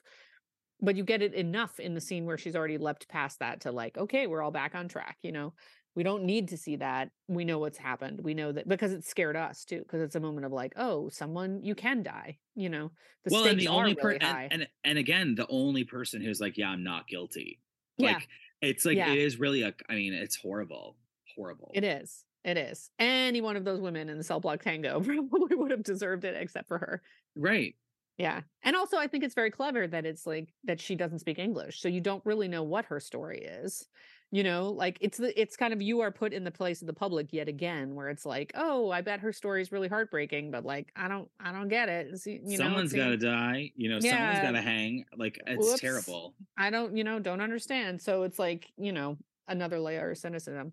but 0.84 0.96
you 0.96 1.04
get 1.04 1.22
it 1.22 1.36
enough 1.36 1.80
in 1.80 1.94
the 1.94 2.02
scene 2.02 2.26
where 2.26 2.38
she's 2.40 2.56
already 2.56 2.80
leapt 2.80 3.08
past 3.08 3.40
that 3.40 3.62
to 3.62 3.72
like, 3.72 3.98
"Okay, 3.98 4.26
we're 4.28 4.42
all 4.42 4.52
back 4.52 4.74
on 4.74 4.88
track," 4.88 5.18
you 5.22 5.32
know? 5.32 5.54
We 5.96 6.04
don't 6.04 6.24
need 6.24 6.48
to 6.50 6.58
see 6.58 6.78
that. 6.78 7.12
We 7.28 7.44
know 7.46 7.60
what's 7.60 7.78
happened. 7.78 8.22
We 8.22 8.34
know 8.34 8.52
that 8.52 8.68
because 8.68 8.94
it 8.94 9.04
scared 9.04 9.36
us 9.36 9.66
too, 9.66 9.80
because 9.80 10.02
it's 10.02 10.16
a 10.16 10.20
moment 10.22 10.46
of 10.46 10.52
like, 10.54 10.74
"Oh, 10.78 11.10
someone 11.10 11.64
you 11.64 11.76
can 11.76 12.04
die," 12.04 12.40
you 12.56 12.70
know? 12.70 12.92
The 13.26 13.32
Well, 13.32 13.46
and 13.46 13.60
the 13.60 13.68
only 13.68 13.94
really 13.94 14.18
and 14.20 14.40
and 14.50 14.68
and 14.84 14.98
again, 14.98 15.36
the 15.36 15.48
only 15.48 15.84
person 15.84 16.22
who's 16.22 16.42
like, 16.42 16.58
"Yeah, 16.58 16.70
I'm 16.70 16.84
not 16.84 17.08
guilty." 17.08 17.62
Yeah. 17.98 18.20
Like, 18.20 18.28
it's 18.62 18.86
like 18.86 18.98
Yeah. 18.98 19.08
it 19.08 19.18
is 19.18 19.40
really 19.40 19.62
a 19.62 19.74
I 19.90 19.96
mean, 19.96 20.14
it's 20.14 20.36
horrible. 20.36 20.98
Horrible. 21.36 21.72
It 21.74 21.84
is. 21.84 22.26
It 22.44 22.58
is. 22.58 22.90
Any 23.00 23.40
one 23.42 23.56
of 23.56 23.66
those 23.66 23.80
women 23.80 24.10
in 24.10 24.18
the 24.18 24.24
cell 24.24 24.40
block 24.40 24.62
tango 24.64 25.00
probably 25.04 25.56
would 25.56 25.72
have 25.72 25.84
deserved 25.84 26.26
it 26.26 26.36
except 26.36 26.68
for 26.68 26.78
her. 26.80 27.02
Right. 27.36 27.76
Yeah. 28.18 28.42
And 28.64 28.76
also 28.76 28.98
I 28.98 29.08
think 29.08 29.24
it's 29.24 29.34
very 29.36 29.52
clever 29.52 29.88
that 29.88 30.06
it's 30.06 30.26
like 30.28 30.54
that 30.64 30.80
she 30.80 30.96
doesn't 30.96 31.20
speak 31.20 31.40
English. 31.40 31.80
So 31.82 31.88
you 31.88 32.02
don't 32.02 32.26
really 32.26 32.48
know 32.48 32.64
what 32.64 32.86
her 32.86 33.00
story 33.00 33.40
is. 33.42 33.88
You 34.34 34.44
know, 34.44 34.70
like 34.70 34.98
it's 35.02 35.18
the 35.18 35.40
it's 35.40 35.58
kind 35.58 35.74
of 35.74 35.82
you 35.82 36.00
are 36.00 36.10
put 36.12 36.32
in 36.32 36.46
the 36.46 36.52
place 36.52 36.80
of 36.82 36.88
the 36.88 36.94
public 36.94 37.34
yet 37.34 37.50
again 37.50 37.96
where 37.96 38.08
it's 38.08 38.26
like, 38.26 38.54
"Oh, 38.56 38.90
I 38.90 39.02
bet 39.02 39.20
her 39.20 39.34
story 39.34 39.62
is 39.62 39.74
really 39.74 39.90
heartbreaking, 39.90 40.52
but 40.52 40.64
like 40.64 40.90
I 40.96 41.10
don't 41.10 41.28
I 41.38 41.52
don't 41.52 41.68
get 41.68 41.90
it." 41.90 42.08
It's, 42.14 42.26
you 42.26 42.40
know, 42.42 42.56
Someone's 42.56 42.94
got 42.94 43.10
to 43.10 43.18
die, 43.18 43.72
you 43.76 43.90
know, 43.90 44.00
yeah. 44.02 44.12
someone's 44.12 44.40
got 44.40 44.52
to 44.52 44.62
hang. 44.62 45.04
Like 45.18 45.38
it's 45.46 45.68
Whoops. 45.68 45.82
terrible. 45.82 46.34
I 46.58 46.70
don't, 46.70 46.96
you 46.96 47.04
know, 47.04 47.20
don't 47.20 47.42
understand. 47.42 48.02
So 48.02 48.24
it's 48.24 48.40
like, 48.40 48.72
you 48.78 48.94
know, 48.94 49.18
another 49.50 49.82
layer 49.82 50.12
of 50.12 50.18
cynicism. 50.18 50.72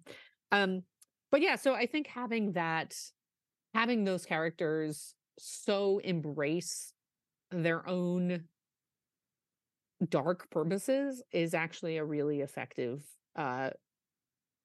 Um, 0.52 0.82
but 1.32 1.42
yeah, 1.42 1.56
so 1.56 1.74
I 1.74 1.86
think 1.86 2.06
having 2.06 2.52
that, 2.52 2.94
having 3.74 4.04
those 4.04 4.24
characters 4.24 5.14
so 5.36 5.98
embrace 5.98 6.92
their 7.50 7.88
own 7.88 8.44
dark 10.08 10.48
purposes 10.50 11.22
is 11.32 11.54
actually 11.54 11.96
a 11.96 12.04
really 12.04 12.40
effective 12.40 13.04
uh 13.38 13.70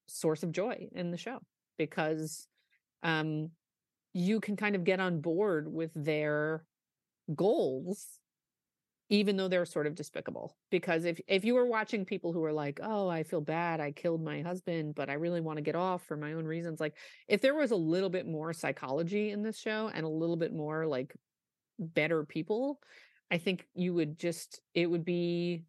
source 0.07 0.43
of 0.43 0.51
joy 0.51 0.89
in 0.91 1.11
the 1.11 1.17
show 1.17 1.39
because 1.77 2.47
um 3.03 3.49
you 4.13 4.41
can 4.41 4.55
kind 4.55 4.75
of 4.75 4.83
get 4.83 4.99
on 4.99 5.21
board 5.21 5.71
with 5.71 5.91
their 5.95 6.65
goals 7.33 8.19
even 9.13 9.37
though 9.37 9.47
they're 9.47 9.65
sort 9.65 9.85
of 9.85 9.93
despicable. 9.93 10.57
Because 10.71 11.05
if 11.05 11.19
if 11.27 11.45
you 11.45 11.53
were 11.53 11.67
watching 11.67 12.03
people 12.03 12.33
who 12.33 12.43
are 12.43 12.53
like 12.53 12.79
oh 12.81 13.07
i 13.07 13.23
feel 13.23 13.41
bad 13.41 13.79
i 13.79 13.91
killed 13.91 14.23
my 14.23 14.41
husband 14.41 14.95
but 14.95 15.09
i 15.09 15.13
really 15.13 15.41
want 15.41 15.57
to 15.57 15.61
get 15.61 15.75
off 15.75 16.03
for 16.07 16.17
my 16.17 16.33
own 16.33 16.45
reasons 16.45 16.79
like 16.79 16.95
if 17.27 17.41
there 17.41 17.53
was 17.53 17.71
a 17.71 17.75
little 17.75 18.09
bit 18.09 18.25
more 18.25 18.53
psychology 18.53 19.29
in 19.31 19.43
this 19.43 19.59
show 19.59 19.91
and 19.93 20.05
a 20.05 20.09
little 20.09 20.35
bit 20.35 20.53
more 20.53 20.87
like 20.87 21.13
better 21.79 22.25
people 22.25 22.79
i 23.29 23.37
think 23.37 23.67
you 23.75 23.93
would 23.93 24.17
just 24.17 24.61
it 24.73 24.89
would 24.89 25.05
be 25.05 25.63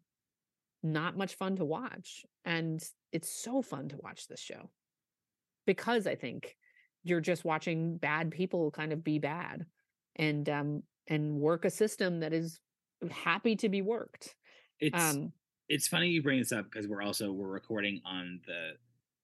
not 0.85 1.17
much 1.17 1.35
fun 1.35 1.55
to 1.55 1.65
watch 1.65 2.25
and 2.45 2.83
it's 3.11 3.29
so 3.29 3.61
fun 3.61 3.89
to 3.89 3.97
watch 3.97 4.27
this 4.27 4.39
show 4.39 4.69
because 5.65 6.05
i 6.05 6.15
think 6.15 6.55
you're 7.03 7.21
just 7.21 7.43
watching 7.43 7.97
bad 7.97 8.31
people 8.31 8.71
kind 8.71 8.93
of 8.93 9.03
be 9.03 9.19
bad 9.19 9.65
and 10.15 10.47
um 10.49 10.83
and 11.07 11.39
work 11.39 11.65
a 11.65 11.69
system 11.69 12.19
that 12.19 12.33
is 12.33 12.59
happy 13.09 13.55
to 13.55 13.67
be 13.69 13.81
worked 13.81 14.35
It's 14.79 15.01
um 15.01 15.31
it's 15.67 15.87
funny 15.87 16.09
you 16.09 16.21
bring 16.21 16.39
this 16.39 16.51
up 16.51 16.65
because 16.65 16.87
we're 16.87 17.01
also 17.01 17.31
we're 17.31 17.47
recording 17.47 18.01
on 18.05 18.39
the 18.45 18.71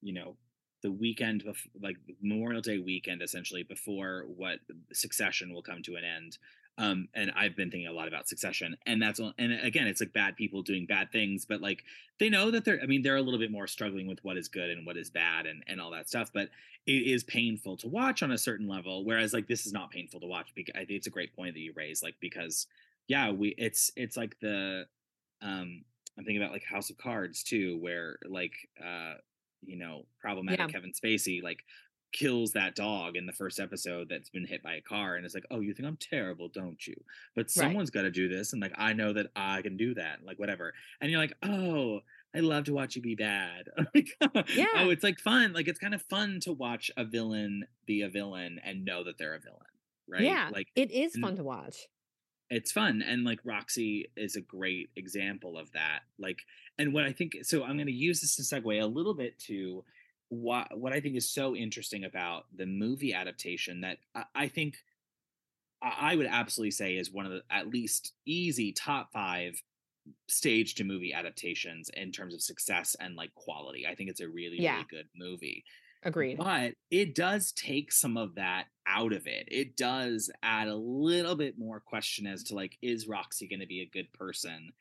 you 0.02 0.14
know 0.14 0.36
the 0.82 0.92
weekend 0.92 1.44
like 1.82 1.96
Memorial 2.22 2.62
Day 2.62 2.80
weekend 2.80 3.22
essentially 3.22 3.64
before 3.64 4.26
what 4.28 4.60
Succession 4.94 5.54
will 5.54 5.62
come 5.62 5.82
to 5.84 5.96
an 5.96 6.04
end. 6.04 6.38
Um, 6.82 7.10
and 7.14 7.32
I've 7.36 7.56
been 7.56 7.70
thinking 7.70 7.88
a 7.88 7.94
lot 7.94 8.08
about 8.08 8.28
Succession, 8.28 8.76
and 8.88 9.00
that's 9.00 9.20
all- 9.20 9.36
and 9.38 9.54
again, 9.54 9.86
it's 9.88 10.02
like 10.02 10.14
bad 10.14 10.36
people 10.36 10.64
doing 10.64 10.88
bad 10.88 11.12
things, 11.12 11.46
but 11.46 11.62
like 11.62 11.84
they 12.18 12.28
know 12.30 12.50
that 12.52 12.66
they're. 12.66 12.82
I 12.82 12.88
mean, 12.88 13.04
they're 13.04 13.18
a 13.18 13.22
little 13.22 13.40
bit 13.40 13.52
more 13.52 13.68
struggling 13.68 14.08
with 14.08 14.24
what 14.24 14.36
is 14.38 14.48
good 14.48 14.70
and 14.72 14.86
what 14.86 14.98
is 14.98 15.10
bad 15.12 15.46
and 15.46 15.64
and 15.68 15.80
all 15.80 15.92
that 15.92 16.08
stuff. 16.10 16.32
But 16.34 16.50
it 16.88 17.04
is 17.16 17.24
painful 17.24 17.78
to 17.78 17.88
watch 17.88 18.24
on 18.24 18.32
a 18.32 18.38
certain 18.38 18.68
level, 18.68 19.06
whereas 19.06 19.32
like 19.34 19.48
this 19.48 19.66
is 19.68 19.74
not 19.74 19.92
painful 19.92 20.20
to 20.22 20.26
watch. 20.28 20.48
Because 20.56 20.74
I 20.76 20.80
think 20.86 20.92
it's 20.98 21.08
a 21.08 21.12
great 21.12 21.36
point 21.36 21.54
that 21.54 21.60
you 21.62 21.74
raise, 21.76 22.02
like 22.02 22.16
because 22.20 22.66
yeah, 23.08 23.32
we 23.32 23.50
it's 23.60 23.92
it's 23.96 24.18
like 24.18 24.40
the 24.40 24.88
um 25.42 25.84
I'm 26.18 26.26
thinking 26.26 26.42
about 26.42 26.52
like 26.54 26.64
House 26.64 26.90
of 26.90 26.98
Cards 26.98 27.44
too, 27.44 27.78
where 27.78 28.18
like 28.28 28.54
uh 28.84 29.16
you 29.64 29.78
know 29.78 30.06
problematic 30.20 30.60
Yeah. 30.60 30.68
Kevin 30.68 30.94
Spacey 30.94 31.44
like 31.44 31.64
kills 32.12 32.52
that 32.52 32.76
dog 32.76 33.16
in 33.16 33.26
the 33.26 33.32
first 33.32 33.60
episode 33.60 34.08
that's 34.10 34.30
been 34.30 34.46
hit 34.46 34.62
by 34.62 34.74
a 34.76 34.82
car 34.82 35.16
and 35.16 35.26
it's 35.26 35.34
like 35.34 35.46
oh 35.50 35.60
you 35.62 35.74
think 35.74 35.88
I'm 35.88 35.98
terrible 35.98 36.50
don't 36.50 36.86
you? 36.86 36.96
But 37.36 37.50
someone's 37.50 37.90
got 37.90 38.02
to 38.02 38.12
do 38.12 38.28
this 38.28 38.54
and 38.54 38.62
like 38.62 38.74
I 38.78 38.94
know 38.94 39.14
that 39.14 39.28
I 39.36 39.62
can 39.62 39.78
do 39.78 39.94
that 39.96 40.20
like 40.26 40.38
whatever 40.40 40.74
and 41.00 41.10
you're 41.10 41.20
like 41.22 41.34
oh 41.44 42.00
I 42.36 42.40
love 42.40 42.66
to 42.66 42.74
watch 42.74 42.96
you 42.96 43.02
be 43.02 43.16
bad. 43.16 43.70
Like, 43.96 44.10
oh, 44.22 44.44
Yeah. 44.56 44.66
oh 44.78 44.90
it's 44.90 45.04
like 45.04 45.20
fun 45.20 45.54
like 45.54 45.68
it's 45.68 45.80
kind 45.80 45.94
of 45.94 46.02
fun 46.04 46.40
to 46.42 46.52
watch 46.54 46.92
a 46.98 47.06
villain 47.06 47.66
be 47.86 48.02
a 48.02 48.10
villain 48.10 48.60
and 48.64 48.86
know 48.86 49.04
that 49.04 49.18
they're 49.18 49.36
a 49.36 49.40
villain 49.40 49.60
right? 50.08 50.22
Yeah 50.22 50.50
like 50.52 50.68
it 50.76 50.92
is 50.92 51.18
fun 51.18 51.36
to 51.38 51.44
watch. 51.44 51.88
It's 52.50 52.74
fun 52.74 53.02
and 53.02 53.24
like 53.24 53.40
roxie 53.46 54.12
is 54.18 54.36
a 54.36 54.42
great 54.42 54.90
example 54.98 55.58
of 55.58 55.72
that 55.72 56.00
like 56.20 56.40
and 56.78 56.94
what 56.94 57.06
i 57.06 57.14
think 57.14 57.38
so 57.44 57.64
i'm 57.64 57.78
going 57.78 57.88
to 57.88 57.94
use 57.94 58.20
this 58.20 58.36
to 58.36 58.42
segue 58.44 58.82
a 58.82 58.86
little 58.86 59.14
bit 59.14 59.40
to 59.40 59.86
what 60.32 60.78
what 60.78 60.94
i 60.94 61.00
think 61.02 61.16
is 61.18 61.30
so 61.30 61.56
interesting 61.56 62.06
about 62.06 62.46
the 62.56 62.66
movie 62.66 63.14
adaptation 63.14 63.82
that 63.82 63.98
i, 64.16 64.24
I 64.34 64.48
think 64.48 64.78
I, 65.84 66.16
would 66.16 66.28
absolutely 66.28 66.72
say 66.72 66.96
is 66.96 67.12
one 67.12 67.26
of 67.26 67.32
the 67.32 67.42
at 67.50 67.68
least 67.68 68.14
easy 68.26 68.72
top 68.72 69.12
five 69.12 69.60
stage 70.30 70.76
to 70.76 70.84
movie 70.84 71.12
adaptations 71.12 71.90
in 71.96 72.12
terms 72.12 72.36
of 72.36 72.42
success 72.42 72.96
and 73.00 73.16
like 73.16 73.34
quality 73.36 73.86
i 73.86 73.94
think 73.94 74.10
it's 74.10 74.22
a 74.22 74.30
really 74.30 74.58
Yeah. 74.62 74.74
really 74.74 74.88
good 74.90 75.08
movie 75.16 75.66
agreed 76.04 76.38
but 76.38 76.76
it 76.92 77.14
does 77.14 77.52
take 77.52 77.92
some 77.92 78.16
of 78.16 78.36
that 78.36 78.68
out 78.92 79.14
of 79.14 79.28
it. 79.28 79.48
It 79.50 79.78
does 79.78 80.30
add 80.44 80.68
a 80.68 80.76
little 80.76 81.36
bit 81.36 81.58
more 81.58 81.80
question 81.80 82.28
as 82.28 82.44
to 82.46 82.56
like, 82.56 82.78
is 82.82 83.08
Roxie 83.08 83.48
going 83.48 83.60
to 83.60 83.68
be 83.68 83.82
a 83.82 83.90
good 83.92 84.12
person? 84.14 84.72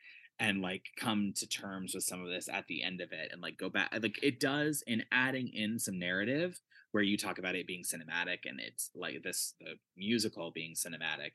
And 0.40 0.62
like 0.62 0.86
come 0.96 1.32
to 1.36 1.46
terms 1.46 1.94
with 1.94 2.04
some 2.04 2.22
of 2.22 2.28
this 2.28 2.48
at 2.48 2.66
the 2.66 2.82
end 2.82 3.00
of 3.02 3.12
it 3.12 3.30
and 3.30 3.42
like 3.42 3.58
go 3.58 3.68
back. 3.68 3.90
Like 4.02 4.18
it 4.22 4.40
does 4.40 4.82
in 4.86 5.04
adding 5.12 5.48
in 5.48 5.78
some 5.78 5.98
narrative 5.98 6.58
where 6.92 7.02
you 7.02 7.16
talk 7.16 7.38
about 7.38 7.54
it 7.54 7.66
being 7.66 7.84
cinematic 7.84 8.40
and 8.46 8.58
it's 8.58 8.90
like 8.96 9.22
this 9.22 9.54
the 9.60 9.74
musical 9.96 10.50
being 10.50 10.72
cinematic. 10.74 11.32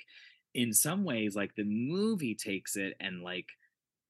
In 0.56 0.74
some 0.74 1.04
ways, 1.04 1.36
like 1.36 1.56
the 1.56 1.64
movie 1.64 2.36
takes 2.36 2.76
it 2.76 2.96
and 3.00 3.22
like 3.22 3.48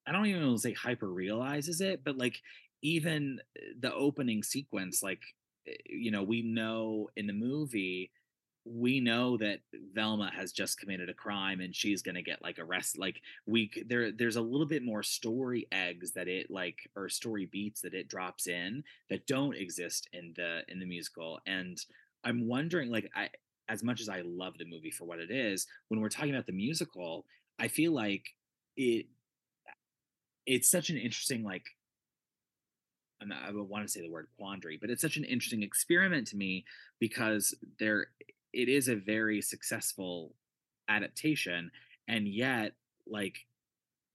I 0.08 0.12
don't 0.12 0.28
even 0.28 0.46
want 0.46 0.58
to 0.58 0.62
say 0.62 0.74
hyper 0.74 1.08
realizes 1.08 1.82
it, 1.82 2.04
but 2.04 2.18
like 2.18 2.42
even 2.82 3.40
uh, 3.58 3.74
the 3.80 3.94
opening 3.94 4.44
sequence, 4.44 5.02
like 5.02 5.22
eh, 5.68 5.74
you 5.90 6.12
know, 6.12 6.24
we 6.24 6.42
know 6.42 7.10
in 7.16 7.28
the 7.28 7.34
movie, 7.34 8.12
we 8.66 9.00
know 9.00 9.38
that 9.38 9.60
Velma 9.94 10.32
has 10.36 10.52
just 10.52 10.80
committed 10.80 11.08
a 11.10 11.14
crime 11.14 11.62
and 11.62 11.76
she's 11.76 12.02
gonna 12.02 12.22
get 12.22 12.42
like 12.42 12.58
arrested. 12.58 13.00
Like 13.00 13.22
we 13.46 13.72
there, 13.88 14.12
there's 14.12 14.38
a 14.38 14.42
little 14.42 14.66
bit 14.66 14.84
more 14.84 15.04
story 15.04 15.68
eggs 15.72 16.12
that 16.14 16.28
it 16.28 16.50
like 16.50 16.90
or 16.96 17.08
story 17.08 17.46
beats 17.46 17.82
that 17.82 17.94
it 17.94 18.08
drops 18.08 18.48
in 18.48 18.84
that 19.10 19.28
don't 19.28 19.56
exist 19.56 20.10
in 20.14 20.34
the 20.36 20.62
in 20.68 20.80
the 20.80 20.86
musical. 20.86 21.40
And 21.46 21.78
I'm 22.24 22.48
wondering, 22.48 22.90
like, 22.90 23.10
I 23.16 23.30
as 23.70 23.84
much 23.84 24.02
as 24.02 24.10
I 24.10 24.22
love 24.22 24.58
the 24.58 24.66
movie 24.66 24.92
for 24.92 25.06
what 25.06 25.20
it 25.20 25.32
is, 25.32 25.68
when 25.88 26.00
we're 26.00 26.10
talking 26.10 26.32
about 26.32 26.48
the 26.48 26.52
musical, 26.52 27.26
I 27.60 27.68
feel 27.68 27.94
like 27.94 28.26
it 28.76 29.06
it's 30.48 30.70
such 30.70 30.90
an 30.90 30.98
interesting 30.98 31.44
like 31.44 31.66
I 33.22 33.52
want 33.54 33.86
to 33.86 33.92
say 33.92 34.02
the 34.02 34.12
word 34.12 34.28
quandary, 34.38 34.78
but 34.80 34.90
it's 34.90 35.02
such 35.02 35.18
an 35.18 35.24
interesting 35.24 35.64
experiment 35.64 36.28
to 36.28 36.38
me 36.38 36.66
because 37.00 37.56
there 37.80 38.08
it 38.56 38.70
is 38.70 38.88
a 38.90 38.96
very 38.96 39.42
successful 39.42 40.36
adaptation 40.90 41.72
and 42.08 42.28
yet 42.28 42.74
like 43.08 43.48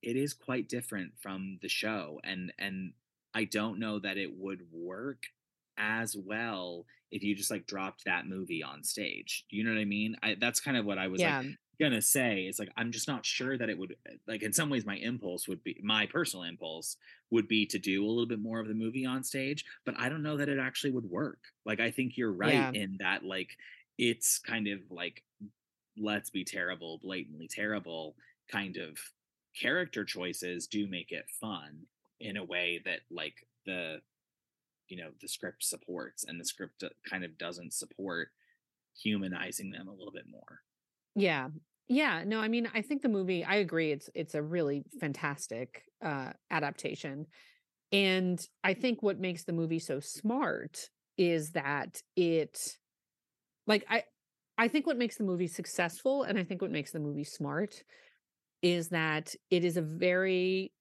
it 0.02 0.16
is 0.16 0.34
quite 0.34 0.68
different 0.68 1.12
from 1.18 1.58
the 1.62 1.68
show 1.68 2.20
and 2.24 2.52
and 2.58 2.94
I 3.34 3.44
don't 3.44 3.78
know 3.78 3.98
that 4.00 4.16
it 4.18 4.32
would 4.36 4.72
work 4.72 5.24
as 5.76 6.16
well 6.16 6.86
if 7.10 7.22
you 7.22 7.34
just 7.34 7.50
like 7.50 7.66
dropped 7.66 8.04
that 8.04 8.26
movie 8.26 8.62
on 8.62 8.82
stage. 8.82 9.46
You 9.50 9.64
know 9.64 9.72
what 9.72 9.80
I 9.80 9.84
mean? 9.84 10.16
I, 10.22 10.36
that's 10.40 10.60
kind 10.60 10.76
of 10.76 10.84
what 10.84 10.98
I 10.98 11.08
was 11.08 11.22
yeah 11.22 11.42
like 11.42 11.44
gonna 11.80 12.02
say 12.02 12.42
is 12.46 12.58
like 12.58 12.70
I'm 12.76 12.92
just 12.92 13.08
not 13.08 13.24
sure 13.24 13.56
that 13.56 13.70
it 13.70 13.78
would 13.78 13.96
eh, 14.06 14.16
like 14.26 14.42
in 14.42 14.52
some 14.52 14.68
ways 14.68 14.84
my 14.84 14.96
impulse 14.96 15.48
would 15.48 15.62
be 15.62 15.80
my 15.82 16.06
personal 16.06 16.44
impulse 16.44 16.96
would 17.30 17.48
be 17.48 17.66
to 17.66 17.78
do 17.78 18.04
a 18.04 18.08
little 18.08 18.26
bit 18.26 18.40
more 18.40 18.60
of 18.60 18.68
the 18.68 18.74
movie 18.74 19.06
on 19.06 19.22
stage, 19.24 19.64
but 19.86 19.98
I 19.98 20.08
don't 20.08 20.22
know 20.22 20.36
that 20.36 20.48
it 20.48 20.58
actually 20.58 20.90
would 20.92 21.06
work. 21.06 21.38
Like 21.64 21.80
I 21.80 21.90
think 21.90 22.16
you're 22.16 22.32
right 22.32 22.68
Yeah. 22.68 22.72
in 22.72 22.96
that 23.00 23.24
like 23.24 23.56
it's 24.00 24.38
kind 24.40 24.68
of 24.68 24.90
like 24.90 25.24
let's 25.98 26.30
be 26.30 26.44
terrible, 26.44 26.98
blatantly 26.98 27.48
terrible 27.48 28.16
kind 28.50 28.76
of 28.76 28.98
character 29.56 30.04
choices 30.04 30.66
do 30.68 30.88
make 30.88 31.12
it 31.12 31.30
fun 31.30 31.86
in 32.20 32.36
a 32.36 32.44
way 32.44 32.80
that 32.84 33.00
like 33.10 33.48
the 33.66 34.02
you 34.88 34.96
know 34.96 35.12
the 35.20 35.28
script 35.28 35.64
supports 35.64 36.24
and 36.24 36.40
the 36.40 36.44
script 36.44 36.84
kind 37.08 37.24
of 37.24 37.38
doesn't 37.38 37.74
support 37.74 38.30
humanizing 38.96 39.70
them 39.70 39.88
a 39.88 39.94
little 39.94 40.12
bit 40.12 40.26
more. 40.28 40.60
Yeah. 41.14 41.48
Yeah, 41.88 42.22
no, 42.24 42.38
I 42.40 42.46
mean, 42.46 42.70
I 42.72 42.82
think 42.82 43.02
the 43.02 43.08
movie, 43.08 43.44
I 43.44 43.56
agree 43.56 43.90
it's 43.90 44.08
it's 44.14 44.34
a 44.36 44.42
really 44.42 44.84
fantastic 45.00 45.84
uh 46.02 46.32
adaptation. 46.50 47.26
And 47.92 48.46
I 48.64 48.74
think 48.74 49.02
what 49.02 49.20
makes 49.20 49.44
the 49.44 49.54
movie 49.54 49.80
so 49.80 50.00
smart 50.00 50.90
is 51.18 51.52
that 51.52 52.02
it 52.16 52.79
like 53.70 53.86
I 53.88 54.04
I 54.58 54.68
think 54.68 54.86
what 54.86 54.98
makes 54.98 55.16
the 55.16 55.24
movie 55.24 55.46
successful 55.46 56.24
and 56.24 56.38
I 56.38 56.44
think 56.44 56.60
what 56.60 56.70
makes 56.70 56.90
the 56.90 57.00
movie 57.00 57.24
smart 57.24 57.82
is 58.62 58.90
that 58.90 59.34
it 59.50 59.64
is 59.64 59.76
a 59.78 59.82
very 59.82 60.72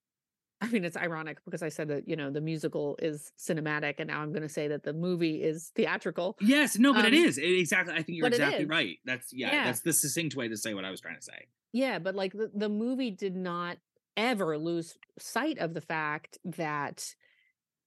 I 0.61 0.67
mean, 0.67 0.83
it's 0.83 0.97
ironic 0.97 1.37
because 1.45 1.63
I 1.63 1.69
said 1.69 1.87
that, 1.87 2.05
you 2.05 2.17
know, 2.17 2.29
the 2.31 2.41
musical 2.41 2.97
is 3.01 3.31
cinematic 3.39 3.95
and 3.99 4.09
now 4.09 4.21
I'm 4.21 4.33
going 4.33 4.41
to 4.43 4.49
say 4.49 4.67
that 4.67 4.83
the 4.83 4.91
movie 4.91 5.41
is 5.41 5.71
theatrical. 5.73 6.35
Yes, 6.41 6.77
no, 6.77 6.93
but 6.93 7.05
it 7.05 7.13
Um, 7.13 7.25
is 7.25 7.37
it, 7.37 7.43
exactly. 7.45 7.93
I 7.93 8.03
think 8.03 8.17
you're 8.17 8.27
exactly 8.27 8.65
right. 8.65 8.97
That's 9.05 9.31
yeah, 9.31 9.53
Yeah. 9.53 9.63
that's 9.65 9.79
the 9.79 9.93
succinct 9.93 10.35
way 10.35 10.49
to 10.49 10.57
say 10.57 10.73
what 10.73 10.83
I 10.83 10.91
was 10.91 10.99
trying 10.99 11.15
to 11.15 11.21
say. 11.21 11.47
Yeah, 11.71 11.99
but 11.99 12.13
like 12.15 12.33
the, 12.33 12.51
the 12.53 12.67
movie 12.67 13.11
did 13.11 13.37
not 13.37 13.77
ever 14.17 14.57
lose 14.57 14.97
sight 15.17 15.59
of 15.59 15.73
the 15.73 15.81
fact 15.81 16.39
that 16.43 17.15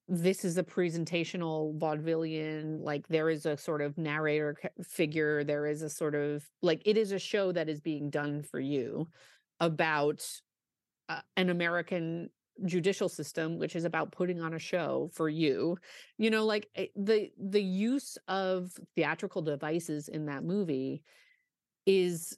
this 0.09 0.45
is 0.45 0.59
a 0.59 0.63
presentational 0.65 1.79
vaudevillian 1.79 2.83
like 2.83 3.07
there 3.09 3.31
is 3.31 3.47
a 3.47 3.57
sort 3.57 3.81
of 3.81 3.97
narrator 3.97 4.57
figure 4.83 5.45
there 5.45 5.67
is 5.67 5.83
a 5.83 5.89
sort 5.89 6.15
of 6.15 6.45
like 6.61 6.83
it 6.85 6.97
is 6.97 7.13
a 7.13 7.19
show 7.19 7.53
that 7.53 7.69
is 7.69 7.81
being 7.81 8.11
done 8.11 8.43
for 8.43 8.59
you 8.59 9.07
about 9.61 10.25
uh, 11.09 11.21
an 11.37 11.51
american 11.51 12.29
judicial 12.65 13.09
system 13.09 13.59
which 13.59 13.75
is 13.75 13.85
about 13.85 14.13
putting 14.13 14.41
on 14.41 14.55
a 14.55 14.59
show 14.59 15.11
for 15.13 15.29
you. 15.29 15.77
You 16.19 16.31
know 16.31 16.45
like 16.45 16.69
eh, 16.75 16.87
the 16.97 17.31
the 17.39 17.63
use 17.63 18.19
of 18.29 18.73
theatrical 18.95 19.43
devices 19.43 20.09
in 20.09 20.27
that 20.27 20.45
movie 20.45 21.03
is 21.87 22.37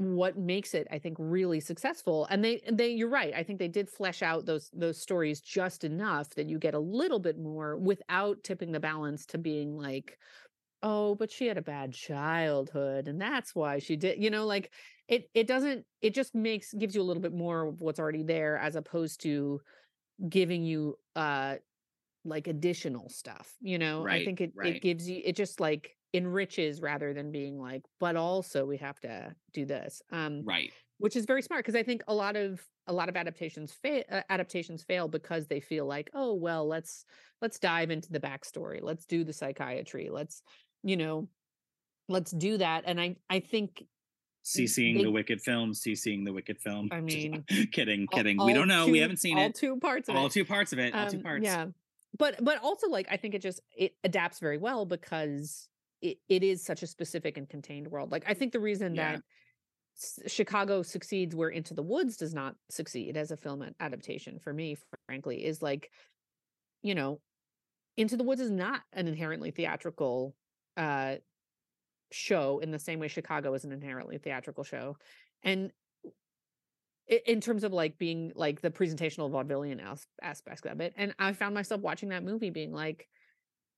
what 0.00 0.38
makes 0.38 0.72
it 0.72 0.86
i 0.90 0.98
think 0.98 1.14
really 1.20 1.60
successful 1.60 2.26
and 2.30 2.42
they 2.42 2.58
they 2.72 2.88
you're 2.88 3.08
right 3.08 3.34
i 3.34 3.42
think 3.42 3.58
they 3.58 3.68
did 3.68 3.88
flesh 3.88 4.22
out 4.22 4.46
those 4.46 4.70
those 4.72 4.98
stories 4.98 5.42
just 5.42 5.84
enough 5.84 6.30
that 6.30 6.48
you 6.48 6.58
get 6.58 6.72
a 6.72 6.78
little 6.78 7.18
bit 7.18 7.38
more 7.38 7.76
without 7.76 8.42
tipping 8.42 8.72
the 8.72 8.80
balance 8.80 9.26
to 9.26 9.36
being 9.36 9.76
like 9.76 10.18
oh 10.82 11.14
but 11.14 11.30
she 11.30 11.46
had 11.46 11.58
a 11.58 11.62
bad 11.62 11.92
childhood 11.92 13.08
and 13.08 13.20
that's 13.20 13.54
why 13.54 13.78
she 13.78 13.94
did 13.94 14.22
you 14.22 14.30
know 14.30 14.46
like 14.46 14.72
it 15.06 15.28
it 15.34 15.46
doesn't 15.46 15.84
it 16.00 16.14
just 16.14 16.34
makes 16.34 16.72
gives 16.72 16.94
you 16.94 17.02
a 17.02 17.04
little 17.04 17.22
bit 17.22 17.34
more 17.34 17.66
of 17.66 17.82
what's 17.82 18.00
already 18.00 18.22
there 18.22 18.56
as 18.56 18.76
opposed 18.76 19.20
to 19.20 19.60
giving 20.30 20.62
you 20.62 20.96
uh 21.14 21.56
like 22.24 22.46
additional 22.46 23.10
stuff 23.10 23.52
you 23.60 23.78
know 23.78 24.06
i 24.06 24.24
think 24.24 24.40
it 24.40 24.52
right. 24.54 24.76
it 24.76 24.82
gives 24.82 25.06
you 25.08 25.20
it 25.22 25.36
just 25.36 25.60
like 25.60 25.94
enriches 26.12 26.80
rather 26.80 27.14
than 27.14 27.30
being 27.30 27.58
like 27.58 27.82
but 28.00 28.16
also 28.16 28.64
we 28.66 28.76
have 28.76 28.98
to 28.98 29.34
do 29.52 29.64
this 29.64 30.02
um 30.10 30.42
Right. 30.44 30.72
which 30.98 31.14
is 31.14 31.24
very 31.24 31.40
smart 31.42 31.64
because 31.64 31.76
i 31.76 31.82
think 31.84 32.02
a 32.08 32.14
lot 32.14 32.34
of 32.34 32.60
a 32.88 32.92
lot 32.92 33.08
of 33.08 33.16
adaptations 33.16 33.70
fail 33.72 34.02
uh, 34.10 34.22
adaptations 34.28 34.82
fail 34.82 35.06
because 35.06 35.46
they 35.46 35.60
feel 35.60 35.86
like 35.86 36.10
oh 36.14 36.34
well 36.34 36.66
let's 36.66 37.04
let's 37.40 37.58
dive 37.60 37.90
into 37.92 38.10
the 38.12 38.18
backstory 38.18 38.80
let's 38.82 39.06
do 39.06 39.22
the 39.22 39.32
psychiatry 39.32 40.08
let's 40.10 40.42
you 40.82 40.96
know 40.96 41.28
let's 42.08 42.32
do 42.32 42.58
that 42.58 42.82
and 42.86 43.00
i 43.00 43.14
i 43.28 43.38
think 43.38 43.84
CCing 44.42 44.96
they- 44.96 45.02
the 45.02 45.10
Wicked 45.10 45.40
film, 45.42 45.72
CCing 45.74 46.24
the 46.24 46.32
Wicked 46.32 46.58
film. 46.58 46.88
I 46.90 47.00
mean, 47.02 47.44
kidding, 47.72 48.06
all- 48.10 48.16
kidding. 48.16 48.42
we 48.42 48.54
don't 48.54 48.68
know. 48.68 48.88
we 48.88 48.98
haven't 48.98 49.18
seen 49.18 49.36
all 49.36 49.44
it. 49.44 49.54
two 49.54 49.76
parts 49.78 50.08
of 50.08 50.16
all 50.16 50.26
it 50.26 50.32
two 50.32 50.46
parts 50.46 50.72
of 50.72 50.78
it. 50.78 50.94
All 50.94 51.08
two 51.10 51.18
Um, 51.18 51.22
parts. 51.22 51.44
Yeah. 51.44 51.66
But 52.18 52.42
but 52.42 52.56
also 52.62 52.88
like 52.88 53.06
I 53.10 53.18
think 53.18 53.34
it 53.34 53.42
just 53.42 53.60
it 53.76 53.92
adapts 54.02 54.38
very 54.40 54.56
well 54.56 54.86
because 54.86 55.68
it, 56.02 56.18
it 56.28 56.42
is 56.42 56.64
such 56.64 56.82
a 56.82 56.86
specific 56.86 57.36
and 57.36 57.48
contained 57.48 57.88
world. 57.88 58.10
Like 58.10 58.24
I 58.26 58.34
think 58.34 58.52
the 58.52 58.60
reason 58.60 58.94
Yeah. 58.94 59.16
that 59.16 59.22
Chicago 60.30 60.82
succeeds 60.82 61.34
where 61.34 61.50
Into 61.50 61.74
the 61.74 61.82
Woods 61.82 62.16
does 62.16 62.32
not 62.32 62.54
succeed 62.70 63.16
as 63.16 63.30
a 63.30 63.36
film 63.36 63.64
adaptation 63.80 64.38
for 64.38 64.52
me, 64.52 64.76
frankly, 65.06 65.44
is 65.44 65.60
like, 65.60 65.90
you 66.82 66.94
know, 66.94 67.20
Into 67.96 68.16
the 68.16 68.24
Woods 68.24 68.40
is 68.40 68.50
not 68.50 68.80
an 68.92 69.08
inherently 69.08 69.50
theatrical 69.50 70.34
uh 70.76 71.16
show 72.12 72.58
in 72.60 72.70
the 72.70 72.78
same 72.78 72.98
way 72.98 73.08
Chicago 73.08 73.54
is 73.54 73.64
an 73.64 73.72
inherently 73.72 74.18
theatrical 74.18 74.64
show. 74.64 74.96
And 75.42 75.70
in 77.26 77.40
terms 77.40 77.64
of 77.64 77.72
like 77.72 77.98
being 77.98 78.32
like 78.36 78.60
the 78.60 78.70
presentational 78.70 79.30
vaudevillian 79.30 79.80
as- 79.84 80.06
aspects 80.22 80.64
of 80.64 80.80
it. 80.80 80.94
And 80.96 81.14
I 81.18 81.32
found 81.32 81.54
myself 81.54 81.80
watching 81.80 82.10
that 82.10 82.24
movie 82.24 82.50
being 82.50 82.72
like, 82.72 83.08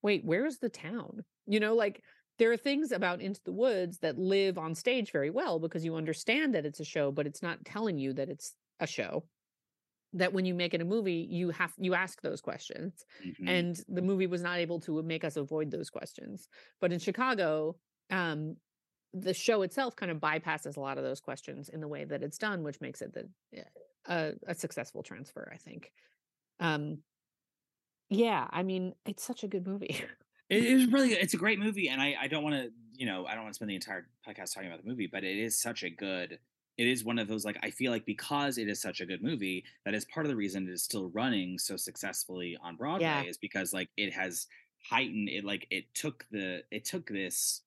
wait, 0.02 0.22
where's 0.24 0.58
the 0.58 0.68
town? 0.68 1.24
You 1.47 1.61
know, 1.61 1.74
like 1.74 2.03
there 2.38 2.53
are 2.53 2.57
things 2.57 2.93
about 2.93 3.20
Into 3.20 3.40
the 3.45 3.53
Woods 3.53 3.99
that 3.99 4.18
live 4.18 4.59
on 4.59 4.74
stage 4.74 5.12
very 5.12 5.30
well 5.30 5.59
because 5.59 5.84
you 5.84 5.97
understand 5.97 6.55
that 6.55 6.66
it's 6.66 6.80
a 6.80 6.84
show, 6.84 7.12
but 7.12 7.26
it's 7.26 7.43
not 7.43 7.64
telling 7.64 7.99
you 7.99 8.12
that 8.14 8.28
it's 8.28 8.55
a 8.80 8.86
show. 8.86 9.28
That 10.14 10.34
when 10.34 10.45
you 10.45 10.55
make 10.55 10.74
it 10.74 10.82
a 10.82 10.84
movie, 10.84 11.26
you 11.30 11.51
have 11.51 11.72
you 11.78 11.95
ask 11.95 12.20
those 12.20 12.43
questions 12.43 13.05
Mhm. 13.18 13.47
and 13.47 13.80
the 13.88 14.03
movie 14.03 14.26
was 14.26 14.43
not 14.43 14.59
able 14.59 14.78
to 14.80 15.03
make 15.03 15.24
us 15.24 15.36
avoid 15.38 15.70
those 15.70 15.88
questions 15.90 16.49
but 16.80 16.93
in 16.93 16.99
chicago 16.99 17.76
um 18.11 18.57
the 19.14 19.34
show 19.34 19.62
itself 19.62 19.97
kind 19.97 20.12
of 20.12 20.18
bypasses 20.18 20.76
a 20.76 20.80
lot 20.80 20.99
of 20.99 21.05
those 21.05 21.20
questions 21.20 21.68
in 21.70 21.80
the 21.80 21.88
way 21.88 22.05
that 22.05 22.22
it's 22.22 22.38
done 22.38 22.62
which 22.62 22.80
makes 22.80 23.03
it 23.03 23.12
the 23.14 23.30
a, 24.07 24.34
a 24.47 24.55
successful 24.55 25.03
transfer 25.03 25.51
i 25.53 25.57
think 25.57 25.93
um 26.61 27.03
yeah 28.09 28.47
i 28.51 28.62
mean 28.62 28.95
it's 29.05 29.22
such 29.22 29.43
a 29.45 29.49
good 29.49 29.66
movie 29.66 29.97
It 30.53 30.64
is 30.64 30.86
really 30.92 31.12
it's 31.14 31.34
a 31.34 31.38
great 31.38 31.59
movie, 31.59 31.88
and 31.88 32.00
I 32.00 32.14
I 32.20 32.28
don't 32.28 32.42
want 32.44 32.57
to 32.57 32.70
you 32.94 33.07
know 33.07 33.26
I 33.26 33.34
don't 33.34 33.44
want 33.44 33.55
to 33.55 33.57
spend 33.57 33.70
the 33.70 33.74
entire 33.74 34.07
podcast 34.26 34.55
talking 34.55 34.68
about 34.68 34.82
the 34.82 34.88
movie, 34.88 35.07
but 35.11 35.24
it 35.24 35.38
is 35.38 35.61
such 35.61 35.82
a 35.82 35.90
good. 35.90 36.38
It 36.78 36.86
is 36.86 37.05
one 37.05 37.18
of 37.18 37.28
those 37.28 37.44
like 37.44 37.59
I 37.62 37.70
feel 37.70 37.90
like 37.92 38.07
because 38.07 38.59
it 38.59 38.68
is 38.68 38.80
such 38.80 39.00
a 39.00 39.07
good 39.07 39.22
movie 39.22 39.64
that 39.84 39.94
is 39.94 40.05
part 40.07 40.24
of 40.26 40.30
the 40.30 40.36
reason 40.36 40.66
it 40.68 40.72
is 40.72 40.82
still 40.82 41.11
running 41.11 41.59
so 41.59 41.76
successfully 41.76 42.57
on 42.62 42.76
Broadway 42.76 43.00
Yeah. 43.07 43.22
is 43.24 43.36
because 43.38 43.72
like 43.72 43.88
it 43.96 44.12
has 44.12 44.46
heightened 44.90 45.28
it 45.28 45.44
like 45.44 45.66
it 45.70 45.94
took 45.94 46.26
the 46.30 46.62
it 46.70 46.84
took 46.84 47.07
this 47.09 47.61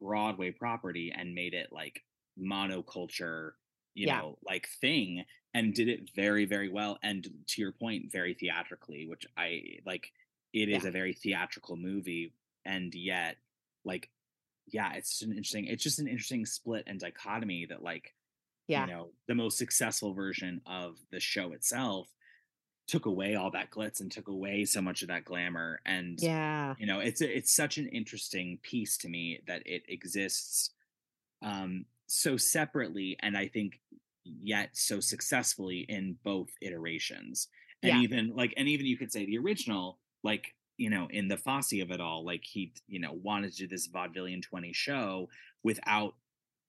Broadway 0.00 0.52
property 0.52 1.12
and 1.16 1.34
made 1.34 1.54
it 1.54 1.68
like 1.72 2.02
monoculture 2.38 3.52
you 3.94 4.06
Yeah. 4.06 4.18
know 4.20 4.38
like 4.44 4.68
thing 4.80 5.24
and 5.54 5.74
did 5.74 5.88
it 5.88 6.10
very 6.14 6.44
very 6.44 6.68
well 6.68 6.98
and 7.02 7.26
to 7.48 7.60
your 7.60 7.72
point 7.72 8.12
very 8.12 8.34
theatrically 8.34 9.06
which 9.06 9.26
I 9.36 9.78
like 9.84 10.12
it 10.52 10.68
is 10.68 10.82
Yeah. 10.84 10.88
a 10.88 10.92
very 10.92 11.12
theatrical 11.12 11.76
movie 11.76 12.34
and 12.64 12.94
yet 12.94 13.36
like 13.84 14.10
yeah 14.66 14.94
it's 14.94 15.10
just 15.10 15.22
an 15.22 15.30
interesting 15.30 15.66
it's 15.66 15.82
just 15.82 15.98
an 15.98 16.08
interesting 16.08 16.46
split 16.46 16.84
and 16.86 17.00
dichotomy 17.00 17.66
that 17.66 17.82
like 17.82 18.14
yeah 18.68 18.86
you 18.86 18.92
know 18.92 19.12
the 19.28 19.34
most 19.34 19.58
successful 19.58 20.12
version 20.14 20.60
of 20.66 20.98
the 21.12 21.20
show 21.20 21.52
itself 21.52 22.08
took 22.88 23.06
away 23.06 23.34
all 23.34 23.50
that 23.50 23.70
glitz 23.70 24.00
and 24.00 24.12
took 24.12 24.28
away 24.28 24.64
so 24.64 24.80
much 24.80 25.02
of 25.02 25.08
that 25.08 25.24
glamour 25.24 25.80
and 25.86 26.18
yeah 26.22 26.74
you 26.78 26.86
know 26.86 27.00
it's 27.00 27.20
it's 27.20 27.52
such 27.54 27.78
an 27.78 27.88
interesting 27.88 28.58
piece 28.62 28.96
to 28.98 29.08
me 29.08 29.40
that 29.46 29.62
it 29.66 29.84
exists 29.88 30.70
um 31.42 31.84
so 32.06 32.36
separately 32.36 33.16
and 33.20 33.36
i 33.36 33.46
think 33.48 33.80
yet 34.24 34.70
so 34.76 35.00
successfully 35.00 35.80
in 35.88 36.16
both 36.24 36.48
iterations 36.60 37.48
and 37.82 37.96
Yeah. 37.96 38.00
even 38.02 38.28
like 38.34 38.54
and 38.56 38.68
even 38.68 38.86
you 38.86 38.96
could 38.96 39.12
say 39.12 39.26
the 39.26 39.38
original 39.38 39.98
like 40.26 40.54
you 40.76 40.90
know 40.90 41.08
in 41.10 41.28
the 41.28 41.38
Fosse 41.38 41.80
of 41.80 41.90
it 41.90 42.00
all 42.00 42.24
like 42.24 42.42
he 42.44 42.72
you 42.86 43.00
know 43.00 43.12
wanted 43.12 43.52
to 43.52 43.58
do 43.58 43.68
this 43.68 43.88
vaudevillian 43.88 44.42
20 44.42 44.72
show 44.74 45.28
without 45.62 46.14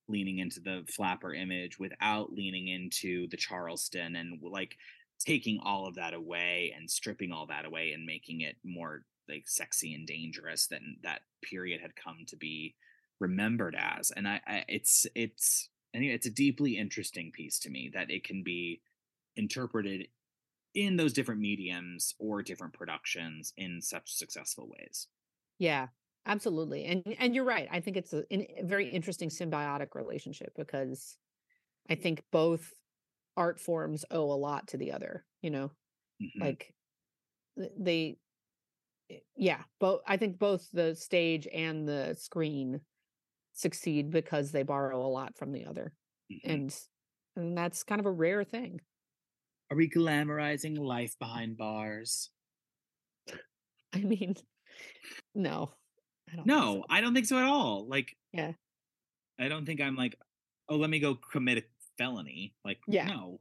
leaning 0.07 0.39
into 0.39 0.61
the 0.61 0.85
flapper 0.87 1.33
image 1.33 1.77
without 1.77 2.31
leaning 2.31 2.69
into 2.69 3.27
the 3.27 3.35
charleston 3.35 4.15
and 4.15 4.39
like 4.41 4.77
taking 5.19 5.59
all 5.63 5.87
of 5.87 5.95
that 5.95 6.13
away 6.13 6.73
and 6.77 6.89
stripping 6.89 7.31
all 7.31 7.47
that 7.47 7.65
away 7.65 7.91
and 7.91 8.05
making 8.05 8.41
it 8.41 8.55
more 8.63 9.03
like 9.27 9.43
sexy 9.47 9.93
and 9.93 10.07
dangerous 10.07 10.67
than 10.67 10.97
that 11.03 11.21
period 11.43 11.81
had 11.81 11.95
come 11.95 12.19
to 12.27 12.35
be 12.35 12.75
remembered 13.19 13.75
as. 13.77 14.11
And 14.11 14.27
i, 14.27 14.39
I 14.47 14.65
it's 14.67 15.05
it's 15.15 15.69
anyway 15.93 16.13
it's 16.13 16.27
a 16.27 16.31
deeply 16.31 16.77
interesting 16.77 17.31
piece 17.31 17.59
to 17.59 17.69
me 17.69 17.91
that 17.93 18.11
it 18.11 18.23
can 18.23 18.43
be 18.43 18.81
interpreted 19.35 20.07
in 20.77 20.97
those 20.97 21.13
different 21.13 21.41
mediums 21.41 22.15
or 22.19 22.43
different 22.43 22.73
productions 22.73 23.53
in 23.57 23.81
such 23.81 24.13
successful 24.13 24.69
ways 24.69 25.09
Yeah, 25.59 25.87
absolutely. 26.25 26.85
And 26.85 27.03
and 27.17 27.35
you're 27.35 27.43
right. 27.43 27.67
I 27.71 27.79
think 27.79 27.97
it's 27.97 28.13
a, 28.13 28.23
a 28.33 28.63
very 28.63 28.87
interesting 28.89 29.29
symbiotic 29.29 29.95
relationship 29.95 30.53
because 30.55 31.17
I 31.89 31.95
think 31.95 32.23
both 32.31 32.73
art 33.37 33.59
forms 33.59 34.05
owe 34.11 34.31
a 34.31 34.35
lot 34.37 34.69
to 34.69 34.77
the 34.77 34.91
other, 34.93 35.25
you 35.41 35.51
know, 35.51 35.71
Mhm. 36.19 36.57
like 36.57 36.75
th- 37.57 37.71
they 37.77 38.19
eh, 39.11 39.19
yeah, 39.35 39.63
both 39.79 40.01
I 40.07 40.17
think 40.17 40.39
both 40.39 40.71
the 40.71 40.95
stage 40.95 41.47
and 41.53 41.87
the 41.87 42.15
screen 42.15 42.81
succeed 43.53 44.11
because 44.11 44.51
they 44.51 44.63
borrow 44.63 45.05
a 45.05 45.07
lot 45.09 45.37
from 45.37 45.51
the 45.53 45.65
other. 45.65 45.93
Mhm. 46.29 46.63
And 46.63 46.77
and 47.35 47.57
that's 47.57 47.83
kind 47.83 47.99
of 48.01 48.05
a 48.07 48.11
rare 48.11 48.43
thing. 48.43 48.81
Are 49.69 49.77
we 49.77 49.89
glamorizing 49.89 50.77
life 50.77 51.17
behind 51.19 51.57
bars? 51.57 52.29
I 53.93 53.99
mean, 53.99 54.35
no. 55.35 55.71
I 56.31 56.35
don't 56.35 56.47
No, 56.47 56.75
so. 56.75 56.83
I 56.89 57.01
don't 57.01 57.13
think 57.13 57.25
so 57.25 57.37
at 57.37 57.45
all. 57.45 57.87
Like, 57.87 58.15
Yeah. 58.33 58.53
I 59.39 59.47
don't 59.49 59.65
think 59.65 59.81
I'm 59.81 59.95
like, 59.95 60.15
oh, 60.69 60.75
let 60.77 60.89
me 60.89 60.99
go 60.99 61.15
commit 61.15 61.57
a 61.59 61.63
felony. 61.97 62.55
Like, 62.65 62.79
Yeah. 62.87 63.07
no. 63.07 63.39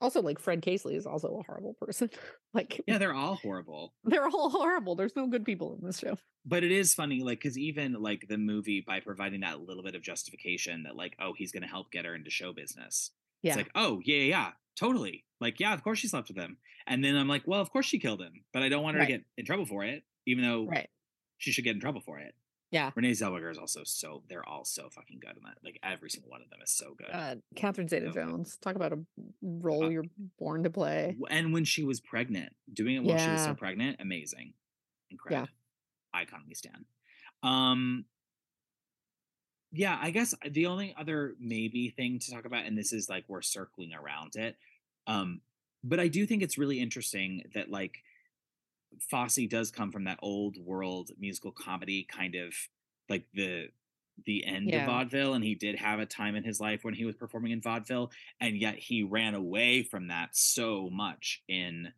Also, 0.00 0.20
like 0.20 0.40
Fred 0.40 0.62
Casely 0.62 0.96
is 0.96 1.06
also 1.06 1.28
a 1.38 1.42
horrible 1.46 1.74
person. 1.74 2.10
like, 2.54 2.80
Yeah, 2.86 2.98
they're 2.98 3.14
all 3.14 3.36
horrible. 3.36 3.94
they're 4.04 4.26
all 4.26 4.50
horrible. 4.50 4.94
There's 4.96 5.16
no 5.16 5.26
good 5.28 5.44
people 5.44 5.76
in 5.80 5.86
this 5.86 5.98
show. 5.98 6.18
But 6.44 6.64
it 6.64 6.72
is 6.72 6.92
funny, 6.92 7.20
like, 7.22 7.38
because 7.38 7.56
even 7.56 7.92
like 7.94 8.26
the 8.28 8.36
movie, 8.38 8.82
by 8.86 8.98
providing 9.00 9.40
that 9.40 9.60
little 9.60 9.82
bit 9.84 9.94
of 9.94 10.02
justification 10.02 10.82
that, 10.84 10.96
like, 10.96 11.14
oh, 11.20 11.34
he's 11.36 11.52
going 11.52 11.62
to 11.62 11.68
help 11.68 11.92
get 11.92 12.04
her 12.04 12.14
into 12.16 12.30
show 12.30 12.52
business. 12.52 13.12
Yeah. 13.42 13.50
It's 13.50 13.56
like, 13.56 13.70
oh, 13.74 14.00
yeah, 14.04 14.16
yeah, 14.16 14.24
yeah, 14.24 14.50
totally. 14.76 15.24
Like, 15.40 15.58
yeah, 15.60 15.74
of 15.74 15.82
course 15.82 15.98
she 15.98 16.08
slept 16.08 16.28
with 16.28 16.36
him. 16.36 16.56
And 16.86 17.04
then 17.04 17.16
I'm 17.16 17.28
like, 17.28 17.42
well, 17.46 17.60
of 17.60 17.70
course 17.70 17.86
she 17.86 17.98
killed 17.98 18.20
him, 18.20 18.44
but 18.52 18.62
I 18.62 18.68
don't 18.68 18.82
want 18.82 18.94
her 18.94 19.00
Right. 19.00 19.06
to 19.06 19.12
get 19.12 19.24
in 19.36 19.44
trouble 19.44 19.66
for 19.66 19.84
it, 19.84 20.04
even 20.26 20.44
though 20.44 20.66
right. 20.66 20.88
she 21.38 21.50
should 21.52 21.64
get 21.64 21.74
in 21.74 21.80
trouble 21.80 22.00
for 22.00 22.18
it. 22.18 22.34
Yeah. 22.70 22.90
Renee 22.94 23.10
Zellweger 23.10 23.50
is 23.50 23.58
also 23.58 23.82
so, 23.84 24.22
they're 24.28 24.48
all 24.48 24.64
so 24.64 24.88
fucking 24.88 25.18
good 25.20 25.36
in 25.36 25.42
that. 25.44 25.58
Like, 25.62 25.78
every 25.82 26.08
single 26.08 26.30
one 26.30 26.40
of 26.40 26.48
them 26.48 26.60
is 26.64 26.72
so 26.72 26.94
good. 26.96 27.08
Uh, 27.12 27.34
Catherine 27.54 27.86
Zeta. 27.88 28.10
Jones. 28.10 28.56
Talk 28.62 28.76
about 28.76 28.92
a 28.92 28.98
role 29.42 29.84
Uh, 29.84 29.88
you're 29.88 30.06
born 30.38 30.62
to 30.62 30.70
play. 30.70 31.16
And 31.28 31.52
when 31.52 31.64
she 31.64 31.84
was 31.84 32.00
pregnant, 32.00 32.54
doing 32.72 32.96
it 32.96 33.02
while 33.02 33.18
she 33.18 33.28
was 33.28 33.44
so 33.44 33.54
pregnant, 33.54 33.98
amazing, 34.00 34.54
incredible, 35.10 35.48
icon 36.14 36.44
we 36.48 36.54
stand. 36.54 36.86
Um, 37.42 38.06
yeah, 39.72 39.98
I 40.00 40.10
guess 40.10 40.34
uh, 40.34 40.48
the 40.50 40.66
only 40.66 40.94
other 40.98 41.34
maybe 41.40 41.90
thing 41.90 42.18
to 42.20 42.30
talk 42.30 42.44
about, 42.44 42.66
and 42.66 42.76
this 42.76 42.92
is 42.92 43.08
like 43.08 43.24
we're 43.28 43.42
circling 43.42 43.92
around 43.94 44.36
it, 44.36 44.56
um, 45.06 45.40
but 45.82 45.98
I 45.98 46.08
do 46.08 46.26
think 46.26 46.42
it's 46.42 46.58
really 46.58 46.78
interesting 46.80 47.44
that 47.54 47.70
like 47.70 48.02
Fosse 49.10 49.46
does 49.48 49.70
come 49.70 49.90
from 49.90 50.04
that 50.04 50.18
old 50.22 50.58
world 50.58 51.10
musical 51.18 51.52
comedy 51.52 52.04
kind 52.10 52.34
of 52.34 52.54
like 53.08 53.24
the 53.34 53.68
the 54.26 54.44
end 54.44 54.68
Yeah. 54.68 54.82
of 54.82 54.86
vaudeville 54.86 55.32
and 55.32 55.42
he 55.42 55.54
did 55.54 55.74
have 55.76 55.98
a 55.98 56.04
time 56.06 56.36
in 56.36 56.44
his 56.44 56.60
life 56.60 56.84
when 56.84 56.92
he 56.92 57.06
was 57.06 57.16
performing 57.16 57.50
in 57.52 57.62
vaudeville 57.62 58.10
and 58.40 58.58
yet 58.58 58.78
he 58.78 59.02
ran 59.02 59.34
away 59.34 59.82
from 59.82 60.08
that 60.08 60.36
so 60.36 60.90
much 60.92 61.42
in 61.48 61.88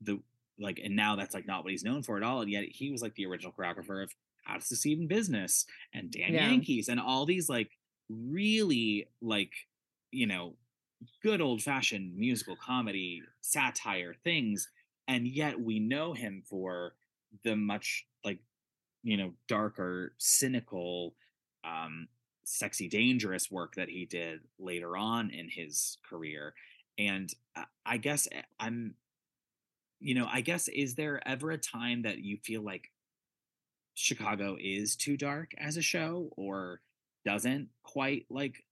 the 0.00 0.20
like 0.58 0.78
and 0.82 0.94
now 0.94 1.16
that's 1.16 1.34
like 1.34 1.46
not 1.48 1.64
what 1.64 1.72
he's 1.72 1.82
known 1.82 2.04
for 2.04 2.16
at 2.16 2.22
all 2.22 2.40
and 2.42 2.50
yet 2.50 2.64
he 2.68 2.92
was 2.92 3.02
like 3.02 3.14
the 3.16 3.26
original 3.26 3.52
choreographer 3.52 4.04
of 4.04 4.14
how 4.44 4.56
to 4.56 4.60
succeed 4.64 4.98
in 4.98 5.06
business 5.08 5.66
and 5.92 6.10
damn 6.10 6.32
Yeah. 6.34 6.50
yankees 6.50 6.88
and 6.88 7.00
all 7.00 7.26
these 7.26 7.48
like 7.48 7.70
really 8.08 9.08
like 9.20 9.52
you 10.10 10.26
know 10.26 10.54
good 11.22 11.40
old 11.40 11.62
fashioned 11.62 12.16
musical 12.16 12.56
comedy 12.56 13.22
satire 13.40 14.14
things 14.24 14.68
and 15.08 15.26
yet 15.26 15.60
we 15.60 15.78
know 15.78 16.12
him 16.14 16.42
for 16.48 16.94
the 17.42 17.56
much 17.56 18.06
like 18.24 18.38
you 19.02 19.16
know 19.16 19.32
darker 19.48 20.14
cynical 20.18 21.14
um 21.64 22.08
sexy 22.44 22.88
dangerous 22.88 23.50
work 23.50 23.74
that 23.74 23.88
he 23.88 24.04
did 24.04 24.40
later 24.58 24.96
on 24.96 25.30
in 25.30 25.48
his 25.48 25.98
career 26.08 26.54
and 26.98 27.32
I- 27.56 27.64
i 27.86 27.96
guess 27.96 28.28
eh, 28.30 28.42
i'm 28.60 28.94
you 30.00 30.14
know 30.14 30.26
i 30.30 30.40
guess 30.40 30.68
is 30.68 30.94
there 30.94 31.26
ever 31.26 31.50
a 31.50 31.58
time 31.58 32.02
that 32.02 32.18
you 32.18 32.36
feel 32.44 32.62
like 32.62 32.90
chicago 33.94 34.56
is 34.60 34.96
too 34.96 35.16
dark 35.16 35.52
as 35.58 35.76
a 35.76 35.82
show 35.82 36.28
or 36.36 36.80
doesn't 37.24 37.68
quite 37.82 38.26
like 38.28 38.64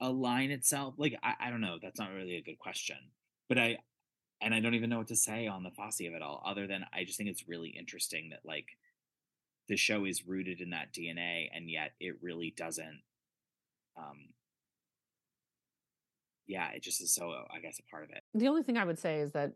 align 0.00 0.50
itself 0.50 0.94
like 0.98 1.18
I, 1.22 1.34
I 1.40 1.50
don't 1.50 1.60
know 1.60 1.78
that's 1.80 1.98
not 1.98 2.12
really 2.12 2.36
a 2.36 2.42
good 2.42 2.58
question 2.58 2.96
but 3.48 3.58
i 3.58 3.78
and 4.42 4.54
i 4.54 4.60
don't 4.60 4.74
even 4.74 4.90
know 4.90 4.98
what 4.98 5.08
to 5.08 5.16
say 5.16 5.46
on 5.46 5.62
the 5.62 5.70
Fosse 5.70 6.00
of 6.00 6.14
it 6.14 6.22
all 6.22 6.42
other 6.46 6.66
than 6.66 6.84
i 6.92 7.04
just 7.04 7.16
think 7.16 7.30
it's 7.30 7.48
really 7.48 7.70
interesting 7.70 8.30
that 8.30 8.40
like 8.44 8.66
the 9.68 9.76
show 9.76 10.04
is 10.04 10.26
rooted 10.26 10.60
in 10.60 10.70
that 10.70 10.92
dna 10.92 11.48
and 11.54 11.70
yet 11.70 11.92
it 11.98 12.16
really 12.20 12.52
doesn't 12.56 13.00
um 13.96 14.28
yeah 16.46 16.68
it 16.72 16.82
just 16.82 17.00
is 17.00 17.14
so 17.14 17.32
i 17.54 17.58
guess 17.60 17.78
a 17.78 17.90
part 17.90 18.04
of 18.04 18.10
it. 18.10 18.22
The 18.34 18.48
only 18.48 18.62
thing 18.62 18.76
I 18.76 18.84
would 18.84 18.98
say 18.98 19.20
is 19.20 19.32
that 19.32 19.52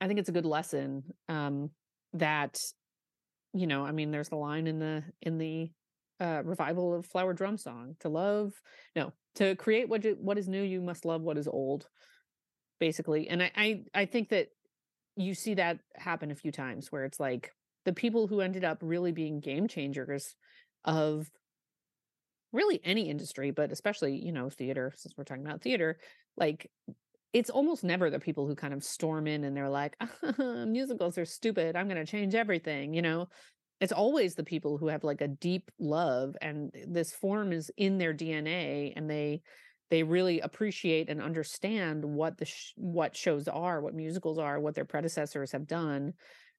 I 0.00 0.06
think 0.06 0.18
it's 0.18 0.28
a 0.28 0.32
good 0.32 0.46
lesson 0.46 1.02
um, 1.28 1.70
that 2.12 2.60
you 3.52 3.66
know. 3.66 3.84
I 3.84 3.92
mean, 3.92 4.10
there's 4.10 4.28
the 4.28 4.36
line 4.36 4.66
in 4.66 4.78
the 4.78 5.04
in 5.22 5.38
the 5.38 5.70
uh, 6.20 6.42
revival 6.44 6.94
of 6.94 7.06
Flower 7.06 7.32
Drum 7.32 7.56
Song 7.56 7.96
to 8.00 8.08
love 8.08 8.52
no 8.96 9.12
to 9.36 9.54
create 9.54 9.88
what 9.88 10.04
what 10.18 10.38
is 10.38 10.48
new 10.48 10.62
you 10.62 10.80
must 10.80 11.04
love 11.04 11.22
what 11.22 11.38
is 11.38 11.46
old 11.46 11.86
basically 12.80 13.28
and 13.28 13.42
I, 13.42 13.52
I 13.56 13.82
i 13.94 14.04
think 14.04 14.30
that 14.30 14.48
you 15.16 15.34
see 15.34 15.54
that 15.54 15.78
happen 15.94 16.30
a 16.30 16.36
few 16.36 16.50
times 16.50 16.90
where 16.90 17.04
it's 17.04 17.20
like 17.20 17.52
the 17.84 17.92
people 17.92 18.26
who 18.26 18.40
ended 18.40 18.64
up 18.64 18.78
really 18.82 19.12
being 19.12 19.40
game 19.40 19.68
changers 19.68 20.34
of 20.84 21.30
really 22.52 22.80
any 22.82 23.08
industry 23.08 23.52
but 23.52 23.70
especially 23.70 24.16
you 24.16 24.32
know 24.32 24.48
theater 24.48 24.92
since 24.96 25.14
we're 25.16 25.24
talking 25.24 25.46
about 25.46 25.62
theater 25.62 25.98
like 26.36 26.68
it's 27.32 27.50
almost 27.50 27.84
never 27.84 28.10
the 28.10 28.18
people 28.18 28.46
who 28.46 28.54
kind 28.54 28.72
of 28.72 28.82
storm 28.82 29.26
in 29.26 29.44
and 29.44 29.56
they're 29.56 29.68
like 29.68 29.96
musicals 30.38 31.18
are 31.18 31.24
stupid 31.24 31.76
i'm 31.76 31.88
going 31.88 32.04
to 32.04 32.10
change 32.10 32.34
everything 32.34 32.94
you 32.94 33.02
know? 33.02 33.28
It's 33.80 33.92
always 33.92 34.34
the 34.34 34.42
people 34.42 34.76
who 34.76 34.88
have 34.88 35.04
like 35.04 35.20
a 35.20 35.28
deep 35.28 35.70
love 35.78 36.34
and 36.42 36.72
this 36.88 37.12
form 37.12 37.52
is 37.52 37.70
in 37.76 37.98
their 37.98 38.12
dna 38.12 38.92
and 38.96 39.08
they 39.08 39.42
they 39.90 40.02
really 40.02 40.40
appreciate 40.40 41.08
and 41.08 41.22
understand 41.22 42.04
what 42.04 42.36
the 42.38 42.44
sh- 42.44 42.72
what 42.76 43.16
shows 43.16 43.46
are 43.46 43.80
what 43.80 43.94
musicals 43.94 44.38
are 44.38 44.58
what 44.58 44.74
their 44.74 44.84
predecessors 44.84 45.52
have 45.52 45.68
done 45.68 46.12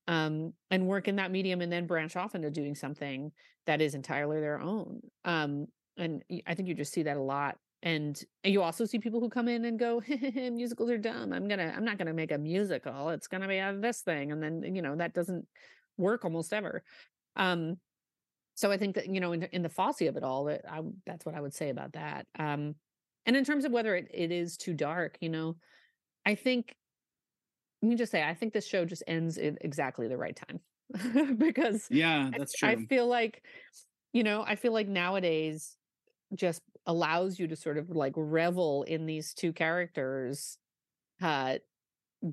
um, 0.07 0.53
and 0.71 0.87
work 0.87 1.07
in 1.07 1.17
that 1.17 1.29
medium 1.29 1.61
and 1.61 1.71
then 1.71 1.87
branch 1.87 2.15
off 2.15 2.35
into 2.35 2.49
doing 2.49 2.73
something 2.73 3.31
that 3.65 3.81
is 3.81 3.95
entirely 3.95 4.39
their 4.39 4.61
own 4.61 5.01
um, 5.25 5.67
and 5.97 6.23
I 6.47 6.55
think 6.55 6.69
you 6.69 6.73
just 6.73 6.93
see 6.93 7.03
that 7.03 7.17
a 7.17 7.21
lot 7.21 7.57
and 7.81 8.21
you 8.43 8.61
also 8.61 8.85
see 8.85 8.99
people 8.99 9.19
who 9.19 9.29
come 9.29 9.47
in 9.47 9.65
and 9.65 9.79
go 9.79 10.01
musicals 10.07 10.89
are 10.89 10.97
dumb. 10.97 11.33
I'm 11.33 11.47
gonna 11.47 11.73
i'm 11.75 11.85
not 11.85 11.97
gonna 11.97 12.13
make 12.13 12.31
a 12.31 12.37
musical. 12.37 13.09
It's 13.09 13.27
gonna 13.27 13.47
be 13.47 13.59
out 13.59 13.75
of 13.75 13.81
this 13.81 14.01
thing 14.01 14.31
and 14.31 14.41
then 14.41 14.75
you 14.75 14.81
know 14.81 14.95
that 14.95 15.13
doesn't 15.13 15.47
work 15.97 16.25
almost 16.25 16.53
ever. 16.53 16.83
Um 17.35 17.77
so 18.55 18.71
i 18.71 18.77
think 18.77 18.95
that 18.95 19.07
you 19.07 19.21
know 19.21 19.31
in, 19.31 19.43
in 19.43 19.61
the 19.61 19.69
Fosse 19.69 20.01
of 20.01 20.17
it 20.17 20.23
all 20.23 20.45
that 20.45 20.61
I, 20.69 20.81
that's 21.05 21.25
what 21.25 21.33
i 21.33 21.39
would 21.39 21.53
say 21.53 21.69
about 21.69 21.93
that. 21.93 22.27
Um 22.37 22.75
and 23.25 23.35
in 23.35 23.45
terms 23.45 23.63
of 23.63 23.71
whether 23.71 23.95
it, 23.95 24.07
it 24.13 24.31
is 24.31 24.57
too 24.57 24.73
dark 24.73 25.17
you 25.21 25.29
know 25.29 25.55
i 26.25 26.35
think 26.35 26.75
let 27.81 27.89
me 27.89 27.95
just 27.95 28.11
say 28.11 28.23
i 28.23 28.33
think 28.33 28.51
this 28.51 28.67
show 28.67 28.83
just 28.83 29.03
ends 29.07 29.37
at 29.37 29.57
exactly 29.61 30.07
the 30.07 30.17
right 30.17 30.35
time 30.35 30.59
because 31.37 31.87
yeah 31.91 32.29
that's 32.35 32.53
true. 32.53 32.69
I 32.69 32.75
feel 32.87 33.07
like, 33.07 33.43
you 34.13 34.23
know, 34.23 34.43
I 34.45 34.55
feel 34.55 34.73
like 34.73 34.87
nowadays 34.87 35.77
just 36.35 36.61
allows 36.85 37.39
you 37.39 37.47
to 37.47 37.55
sort 37.55 37.77
of 37.77 37.89
like 37.89 38.13
revel 38.15 38.83
in 38.83 39.05
these 39.05 39.33
two 39.33 39.53
characters 39.53 40.57
uh 41.21 41.57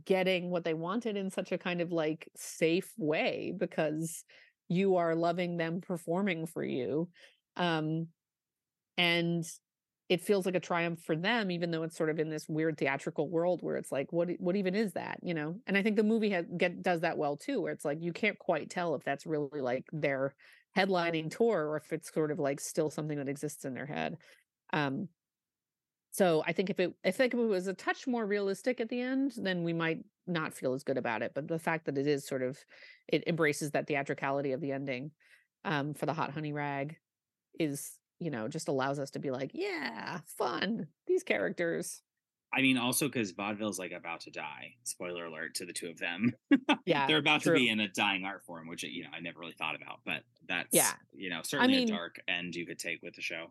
getting 0.05 0.51
what 0.51 0.65
they 0.65 0.75
wanted 0.75 1.17
in 1.17 1.31
such 1.31 1.53
a 1.53 1.59
kind 1.59 1.81
of 1.81 1.93
like 1.93 2.29
safe 2.37 2.93
way 2.99 3.53
because 3.57 4.25
you 4.69 4.97
are 4.97 5.15
loving 5.15 5.57
them 5.57 5.81
performing 5.81 6.47
for 6.47 6.65
you. 6.65 7.09
Um 7.57 8.09
and 8.99 9.45
it 10.09 10.21
feels 10.21 10.47
like 10.47 10.55
a 10.55 10.61
triumph 10.61 11.01
for 11.03 11.17
them 11.17 11.51
even 11.51 11.71
though 11.71 11.83
it's 11.83 11.97
sort 11.97 12.11
of 12.11 12.19
in 12.19 12.29
this 12.29 12.49
weird 12.49 12.79
theatrical 12.79 13.29
world 13.29 13.61
where 13.63 13.77
it's 13.77 13.91
like 13.91 14.13
what 14.13 14.29
what 14.39 14.57
even 14.57 14.75
is 14.75 14.93
that? 14.93 15.19
you 15.23 15.35
know? 15.35 15.57
And 15.67 15.77
i 15.77 15.83
think 15.83 15.97
the 15.97 16.03
movie 16.03 16.31
has, 16.31 16.47
get 16.57 16.83
does 16.83 17.01
that 17.01 17.19
well 17.19 17.37
too 17.37 17.61
where 17.61 17.73
it's 17.73 17.85
like 17.85 17.99
you 18.01 18.13
can't 18.13 18.39
quite 18.39 18.71
tell 18.71 18.95
if 18.95 19.05
that's 19.05 19.27
really 19.27 19.61
like 19.61 19.85
their 19.93 20.35
headlining 20.77 21.35
tour 21.35 21.69
or 21.69 21.77
if 21.77 21.93
it's 21.93 22.13
sort 22.13 22.31
of 22.31 22.39
like 22.39 22.61
still 22.61 22.91
something 22.91 23.17
that 23.19 23.29
exists 23.29 23.65
in 23.65 23.73
their 23.75 23.87
head. 23.87 24.19
Um 24.73 25.09
so 26.17 26.43
i 26.47 26.53
think 26.53 26.71
if 26.71 26.81
it 26.81 26.95
i 27.05 27.11
think 27.11 27.35
if 27.35 27.41
it 27.41 27.45
was 27.45 27.67
a 27.67 27.75
touch 27.75 28.07
more 28.07 28.25
realistic 28.25 28.81
at 28.81 28.89
the 28.89 29.01
end 29.01 29.33
then 29.37 29.63
we 29.63 29.73
might 29.73 29.99
not 30.27 30.55
feel 30.55 30.73
as 30.73 30.83
good 30.83 30.97
about 30.97 31.23
it 31.23 31.33
but 31.35 31.47
the 31.47 31.59
fact 31.59 31.85
that 31.85 31.99
it 31.99 32.07
is 32.07 32.27
sort 32.27 32.43
of 32.43 32.59
it 33.07 33.23
embraces 33.27 33.71
that 33.73 33.87
theatricality 33.87 34.53
of 34.53 34.61
the 34.61 34.73
ending 34.73 35.11
um 35.65 35.93
for 35.93 36.07
the 36.07 36.15
hot 36.15 36.33
honey 36.33 36.53
rag 36.53 36.97
is 37.61 37.99
you 38.21 38.31
know 38.31 38.49
just 38.49 38.69
allows 38.69 38.99
us 38.99 39.11
to 39.11 39.19
be 39.19 39.31
like 39.31 39.51
yeah 39.55 40.21
fun 40.27 40.87
these 41.07 41.23
characters 41.23 42.03
I 42.55 42.63
mean, 42.63 42.79
also 42.79 43.07
because 43.09 43.33
vaudeville's 43.33 43.79
like 43.79 43.91
about 43.93 44.21
to 44.21 44.31
die. 44.31 44.77
Spoiler 44.85 45.27
alert 45.27 45.57
to 45.57 45.67
the 45.67 45.73
two 45.75 45.89
of 45.91 45.99
them. 45.99 46.33
Yeah, 46.87 47.07
they're 47.09 47.19
about 47.19 47.43
true. 47.43 47.53
to 47.53 47.59
be 47.59 47.69
in 47.69 47.81
a 47.81 47.89
dying 47.89 48.25
art 48.25 48.45
form, 48.45 48.69
which 48.69 48.85
you 48.85 49.03
know 49.03 49.11
I 49.15 49.19
never 49.21 49.41
really 49.41 49.57
thought 49.59 49.75
about, 49.75 49.99
but 50.07 50.23
that's 50.49 50.69
Yeah. 50.73 50.93
you 51.13 51.29
know 51.29 51.41
certainly 51.43 51.79
mean- 51.79 51.89
a 51.91 51.93
dark 51.93 52.21
end 52.29 52.55
you 52.55 52.65
could 52.65 52.79
take 52.79 53.03
with 53.03 53.15
the 53.15 53.21
show. 53.21 53.49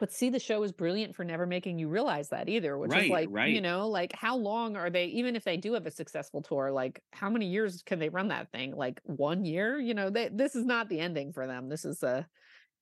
but 0.00 0.12
see 0.12 0.28
the 0.28 0.40
show 0.40 0.62
is 0.64 0.72
brilliant 0.72 1.14
for 1.14 1.24
never 1.24 1.46
making 1.46 1.78
you 1.78 1.88
realize 1.88 2.28
that 2.30 2.48
either 2.48 2.76
which 2.76 2.90
Right, 2.90 3.04
is 3.04 3.10
like 3.10 3.28
you 3.48 3.60
know 3.60 3.88
like 3.88 4.12
how 4.12 4.36
long 4.36 4.76
are 4.76 4.90
they 4.90 5.06
even 5.06 5.36
if 5.36 5.44
they 5.44 5.56
do 5.56 5.72
have 5.74 5.86
a 5.86 5.90
successful 5.92 6.42
tour 6.42 6.72
like 6.72 7.00
how 7.12 7.30
many 7.30 7.46
years 7.46 7.82
can 7.86 8.00
they 8.00 8.08
run 8.08 8.28
that 8.28 8.50
thing 8.50 8.74
like 8.76 9.00
one 9.04 9.44
year 9.44 9.78
you 9.78 9.94
know 9.94 10.10
they, 10.10 10.28
this 10.28 10.56
is 10.56 10.66
not 10.66 10.88
the 10.88 10.98
ending 10.98 11.32
for 11.32 11.46
them 11.46 11.68
this 11.68 11.84
is 11.84 12.02
a 12.02 12.26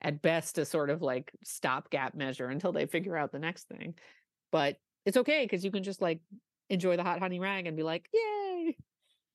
at 0.02 0.22
best 0.22 0.58
a 0.58 0.64
sort 0.64 0.90
of 0.90 1.02
like 1.02 1.32
stopgap 1.44 2.14
measure 2.14 2.48
until 2.48 2.72
they 2.72 2.86
figure 2.86 3.16
out 3.16 3.32
the 3.32 3.38
next 3.38 3.68
thing 3.68 3.94
but 4.50 4.76
it's 5.04 5.16
okay 5.16 5.44
because 5.44 5.64
you 5.64 5.70
can 5.70 5.82
just 5.82 6.00
like 6.00 6.20
enjoy 6.68 6.96
the 6.96 7.02
hot 7.02 7.18
honey 7.18 7.40
rag 7.40 7.66
and 7.66 7.76
be 7.76 7.82
like 7.82 8.08
yay 8.12 8.76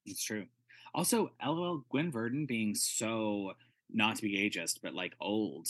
It's 0.06 0.24
true. 0.24 0.46
Also, 0.94 1.32
LOL 1.46 1.84
Gwen 1.90 2.12
Verdon 2.12 2.46
being 2.46 2.74
so 2.76 3.52
not 3.92 4.16
to 4.16 4.22
be 4.22 4.38
ageist, 4.38 4.80
but 4.82 4.94
like 4.94 5.14
old. 5.20 5.68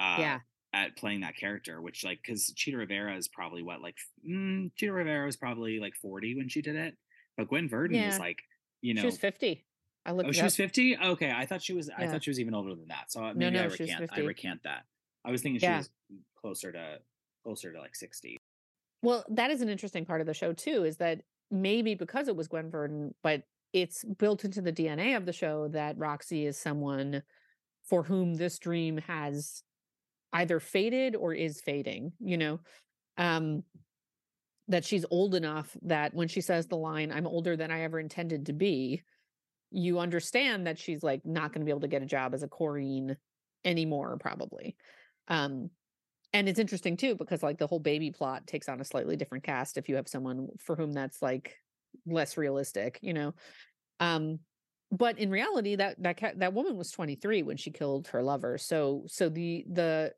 Uh, 0.00 0.16
Yeah. 0.18 0.40
At 0.72 0.96
playing 0.96 1.20
that 1.20 1.36
character, 1.36 1.80
which 1.80 2.04
like, 2.04 2.18
because 2.20 2.52
Chita 2.56 2.76
Rivera 2.76 3.16
is 3.16 3.28
probably 3.28 3.62
what 3.62 3.80
like, 3.80 3.94
mm, 4.28 4.72
Chita 4.74 4.92
Rivera 4.92 5.26
was 5.26 5.36
probably 5.36 5.78
like 5.78 5.94
forty 5.94 6.34
when 6.34 6.48
she 6.48 6.62
did 6.62 6.74
it, 6.74 6.96
but 7.36 7.46
Gwen 7.46 7.68
Verdon 7.68 8.04
was 8.04 8.18
like, 8.18 8.38
you 8.80 8.94
know, 8.94 9.02
she 9.02 9.06
was 9.06 9.18
50 9.18 9.64
i 10.06 10.12
looked 10.12 10.28
oh, 10.28 10.32
she 10.32 10.40
up. 10.40 10.44
was 10.44 10.56
fifty. 10.56 10.96
Okay, 10.96 11.32
I 11.34 11.46
thought 11.46 11.62
she 11.62 11.72
was. 11.72 11.90
I 11.96 12.06
thought 12.06 12.24
she 12.24 12.30
was 12.30 12.40
even 12.40 12.54
older 12.54 12.74
than 12.74 12.88
that. 12.88 13.10
So 13.10 13.24
uh, 13.24 13.32
maybe 13.34 13.58
I 13.58 13.62
no, 13.62 13.68
she 13.68 13.84
was 13.84 13.90
recant. 13.90 14.10
I 14.12 14.20
recant 14.20 14.62
that. 14.64 14.84
I 15.24 15.30
was 15.30 15.42
thinking 15.42 15.60
Yeah. 15.60 15.76
she 15.76 15.78
was 15.78 15.90
closer 16.36 16.72
to 16.72 16.98
closer 17.42 17.72
to 17.72 17.80
like 17.80 17.94
sixty. 17.96 18.36
Well, 19.02 19.24
that 19.30 19.50
is 19.50 19.60
an 19.60 19.68
interesting 19.68 20.04
part 20.04 20.20
of 20.20 20.26
the 20.26 20.34
show 20.34 20.52
too, 20.52 20.84
is 20.84 20.98
that 20.98 21.22
maybe 21.50 21.94
because 21.94 22.28
it 22.28 22.36
was 22.36 22.48
Gwen 22.48 22.70
Verdon, 22.70 23.14
but 23.22 23.42
it's 23.72 24.04
built 24.04 24.44
into 24.44 24.60
the 24.62 24.72
DNA 24.72 25.16
of 25.16 25.26
the 25.26 25.32
show 25.32 25.68
that 25.68 25.98
Roxie 25.98 26.46
is 26.46 26.56
someone 26.58 27.22
for 27.84 28.02
whom 28.02 28.34
this 28.34 28.58
dream 28.58 28.98
has 28.98 29.62
either 30.32 30.60
faded 30.60 31.16
or 31.16 31.32
is 31.34 31.60
fading, 31.60 32.12
you 32.20 32.36
know. 32.36 32.60
Um 33.16 33.62
that 34.68 34.84
she's 34.84 35.04
old 35.10 35.34
enough 35.34 35.76
that 35.82 36.14
when 36.14 36.28
she 36.28 36.40
says 36.40 36.66
the 36.66 36.76
line, 36.76 37.12
I'm 37.12 37.26
older 37.26 37.56
than 37.56 37.70
I 37.70 37.82
ever 37.82 38.00
intended 38.00 38.46
to 38.46 38.54
be, 38.54 39.02
you 39.74 39.98
understand 39.98 40.66
that 40.66 40.78
she's 40.78 41.02
like 41.02 41.24
not 41.24 41.52
going 41.52 41.60
to 41.60 41.64
be 41.64 41.70
able 41.70 41.80
to 41.80 41.88
get 41.88 42.02
a 42.02 42.06
job 42.06 42.34
as 42.34 42.42
a 42.42 42.48
chorine 42.48 43.16
anymore, 43.64 44.16
probably. 44.20 44.76
Um, 45.28 45.70
and 46.32 46.48
it's 46.48 46.58
interesting 46.58 46.96
too 46.96 47.14
because 47.14 47.42
like 47.42 47.58
the 47.58 47.66
whole 47.66 47.78
baby 47.78 48.10
plot 48.10 48.46
takes 48.46 48.68
on 48.68 48.80
a 48.80 48.84
slightly 48.84 49.16
different 49.16 49.44
cast 49.44 49.78
if 49.78 49.88
you 49.88 49.96
have 49.96 50.08
someone 50.08 50.48
for 50.58 50.76
whom 50.76 50.92
that's 50.92 51.22
like 51.22 51.56
less 52.06 52.36
realistic, 52.36 52.98
you 53.02 53.14
know. 53.14 53.34
Um, 54.00 54.40
but 54.90 55.18
in 55.18 55.30
reality, 55.30 55.76
that 55.76 56.00
that 56.02 56.18
ca- 56.18 56.32
that 56.36 56.52
woman 56.52 56.76
was 56.76 56.90
23 56.90 57.42
when 57.42 57.56
she 57.56 57.70
killed 57.70 58.08
her 58.08 58.22
lover. 58.22 58.58
So 58.58 59.04
so 59.06 59.28
the 59.28 59.64
the 59.70 60.12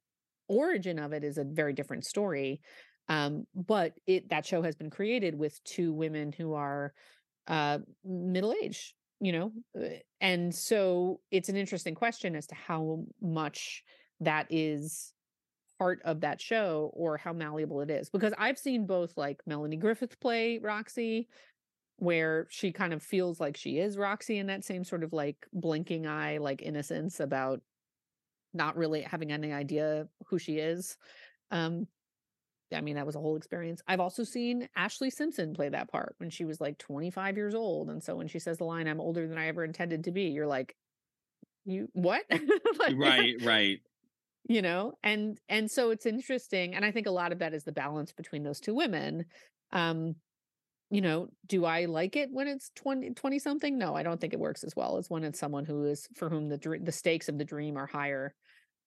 origin 0.48 0.98
of 0.98 1.12
it 1.12 1.24
is 1.24 1.38
a 1.38 1.44
very 1.44 1.72
different 1.72 2.04
story. 2.04 2.60
Um, 3.08 3.44
but 3.54 3.92
it 4.06 4.30
that 4.30 4.46
show 4.46 4.62
has 4.62 4.74
been 4.74 4.90
created 4.90 5.38
with 5.38 5.62
two 5.64 5.92
women 5.92 6.32
who 6.32 6.54
are 6.54 6.92
uh 7.46 7.78
middle 8.04 8.54
aged, 8.62 8.94
you 9.20 9.32
know, 9.32 9.52
uh, 9.78 9.88
and 10.20 10.54
so 10.54 11.20
it's 11.30 11.48
an 11.48 11.56
interesting 11.56 11.94
question 11.94 12.36
as 12.36 12.46
to 12.48 12.54
how 12.54 13.04
much 13.20 13.82
that 14.20 14.46
is 14.50 15.12
part 15.78 16.00
of 16.04 16.20
that 16.20 16.40
show 16.40 16.90
or 16.94 17.16
how 17.16 17.32
malleable 17.32 17.82
it 17.82 17.90
is 17.90 18.08
because 18.08 18.32
i've 18.38 18.58
seen 18.58 18.86
both 18.86 19.12
like 19.16 19.40
melanie 19.46 19.76
griffith 19.76 20.18
play 20.20 20.58
roxie 20.58 21.28
where 21.98 22.46
she 22.50 22.72
kind 22.72 22.92
of 22.92 23.02
feels 23.02 23.40
like 23.40 23.56
she 23.56 23.78
is 23.78 23.98
roxie 23.98 24.38
in 24.38 24.46
that 24.46 24.64
same 24.64 24.84
sort 24.84 25.02
of 25.02 25.12
like 25.12 25.36
blinking 25.52 26.06
eye 26.06 26.38
like 26.38 26.62
innocence 26.62 27.20
about 27.20 27.60
not 28.54 28.76
really 28.76 29.02
having 29.02 29.32
any 29.32 29.52
idea 29.52 30.06
who 30.26 30.38
she 30.38 30.56
is 30.56 30.96
um 31.50 31.86
i 32.74 32.80
mean 32.80 32.96
that 32.96 33.06
was 33.06 33.16
a 33.16 33.20
whole 33.20 33.36
experience. 33.36 33.80
I've 33.86 34.00
also 34.00 34.24
seen 34.24 34.68
ashlee 34.76 35.12
simpson 35.12 35.54
play 35.54 35.68
that 35.68 35.90
part 35.90 36.14
when 36.18 36.30
she 36.30 36.44
was 36.44 36.60
like 36.60 36.78
25 36.78 37.36
years 37.36 37.54
old 37.54 37.90
and 37.90 38.02
so 38.02 38.16
when 38.16 38.28
she 38.28 38.38
says 38.38 38.58
the 38.58 38.64
line 38.64 38.86
i'm 38.88 39.00
older 39.00 39.26
than 39.26 39.38
i 39.38 39.48
ever 39.48 39.64
intended 39.64 40.04
to 40.04 40.10
be 40.10 40.24
you're 40.24 40.46
like 40.46 40.74
you 41.64 41.88
what? 41.92 42.22
Like, 42.78 42.96
right, 42.96 43.34
right. 43.42 43.80
you 44.48 44.62
know 44.62 44.92
and 45.02 45.38
and 45.48 45.70
so 45.70 45.90
it's 45.90 46.06
interesting 46.06 46.74
and 46.74 46.84
i 46.84 46.92
think 46.92 47.06
a 47.06 47.10
lot 47.10 47.32
of 47.32 47.40
that 47.40 47.54
is 47.54 47.64
the 47.64 47.72
balance 47.72 48.12
between 48.12 48.42
those 48.42 48.60
two 48.60 48.74
women 48.74 49.24
um 49.72 50.14
you 50.90 51.00
know 51.00 51.28
do 51.46 51.64
i 51.64 51.86
like 51.86 52.14
it 52.14 52.28
when 52.30 52.46
it's 52.46 52.70
20 52.76 53.10
20 53.10 53.38
something 53.38 53.78
no 53.78 53.94
i 53.94 54.02
don't 54.02 54.20
think 54.20 54.32
it 54.32 54.38
works 54.38 54.62
as 54.62 54.76
well 54.76 54.98
as 54.98 55.10
when 55.10 55.24
it's 55.24 55.38
someone 55.38 55.64
who 55.64 55.84
is 55.84 56.06
for 56.14 56.28
whom 56.28 56.48
the 56.48 56.78
the 56.82 56.92
stakes 56.92 57.28
of 57.28 57.38
the 57.38 57.44
dream 57.44 57.76
are 57.76 57.86
higher 57.86 58.34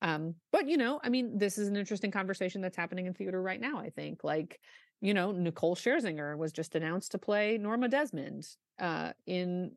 um 0.01 0.35
but 0.51 0.67
you 0.67 0.77
know 0.77 0.99
i 1.03 1.09
mean 1.09 1.37
this 1.37 1.57
is 1.57 1.67
an 1.67 1.75
interesting 1.75 2.11
conversation 2.11 2.61
that's 2.61 2.77
happening 2.77 3.05
in 3.05 3.13
theater 3.13 3.41
right 3.41 3.61
now 3.61 3.79
i 3.79 3.89
think 3.89 4.23
like 4.23 4.59
you 5.01 5.13
know 5.13 5.31
nicole 5.31 5.75
scherzinger 5.75 6.37
was 6.37 6.51
just 6.51 6.75
announced 6.75 7.11
to 7.11 7.17
play 7.17 7.57
norma 7.57 7.87
desmond 7.87 8.47
uh 8.79 9.11
in 9.25 9.71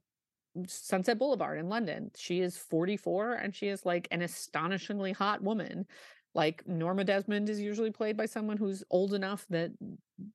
Sunset 0.67 1.19
Boulevard 1.19 1.59
in 1.59 1.69
London. 1.69 2.11
She 2.17 2.41
is 2.41 2.57
44 2.59 3.35
and 3.35 3.55
she 3.55 3.69
is 3.69 3.87
like 3.87 4.09
an 4.11 4.23
astonishingly 4.23 5.13
hot 5.13 5.43
woman. 5.43 5.87
Like 6.35 6.67
Norma 6.67 7.05
Desmond 7.05 7.49
is 7.51 7.61
usually 7.61 7.91
played 7.91 8.17
by 8.17 8.27
someone 8.27 8.57
who's 8.57 8.85
old 8.91 9.15
enough 9.15 9.47
that 9.51 9.71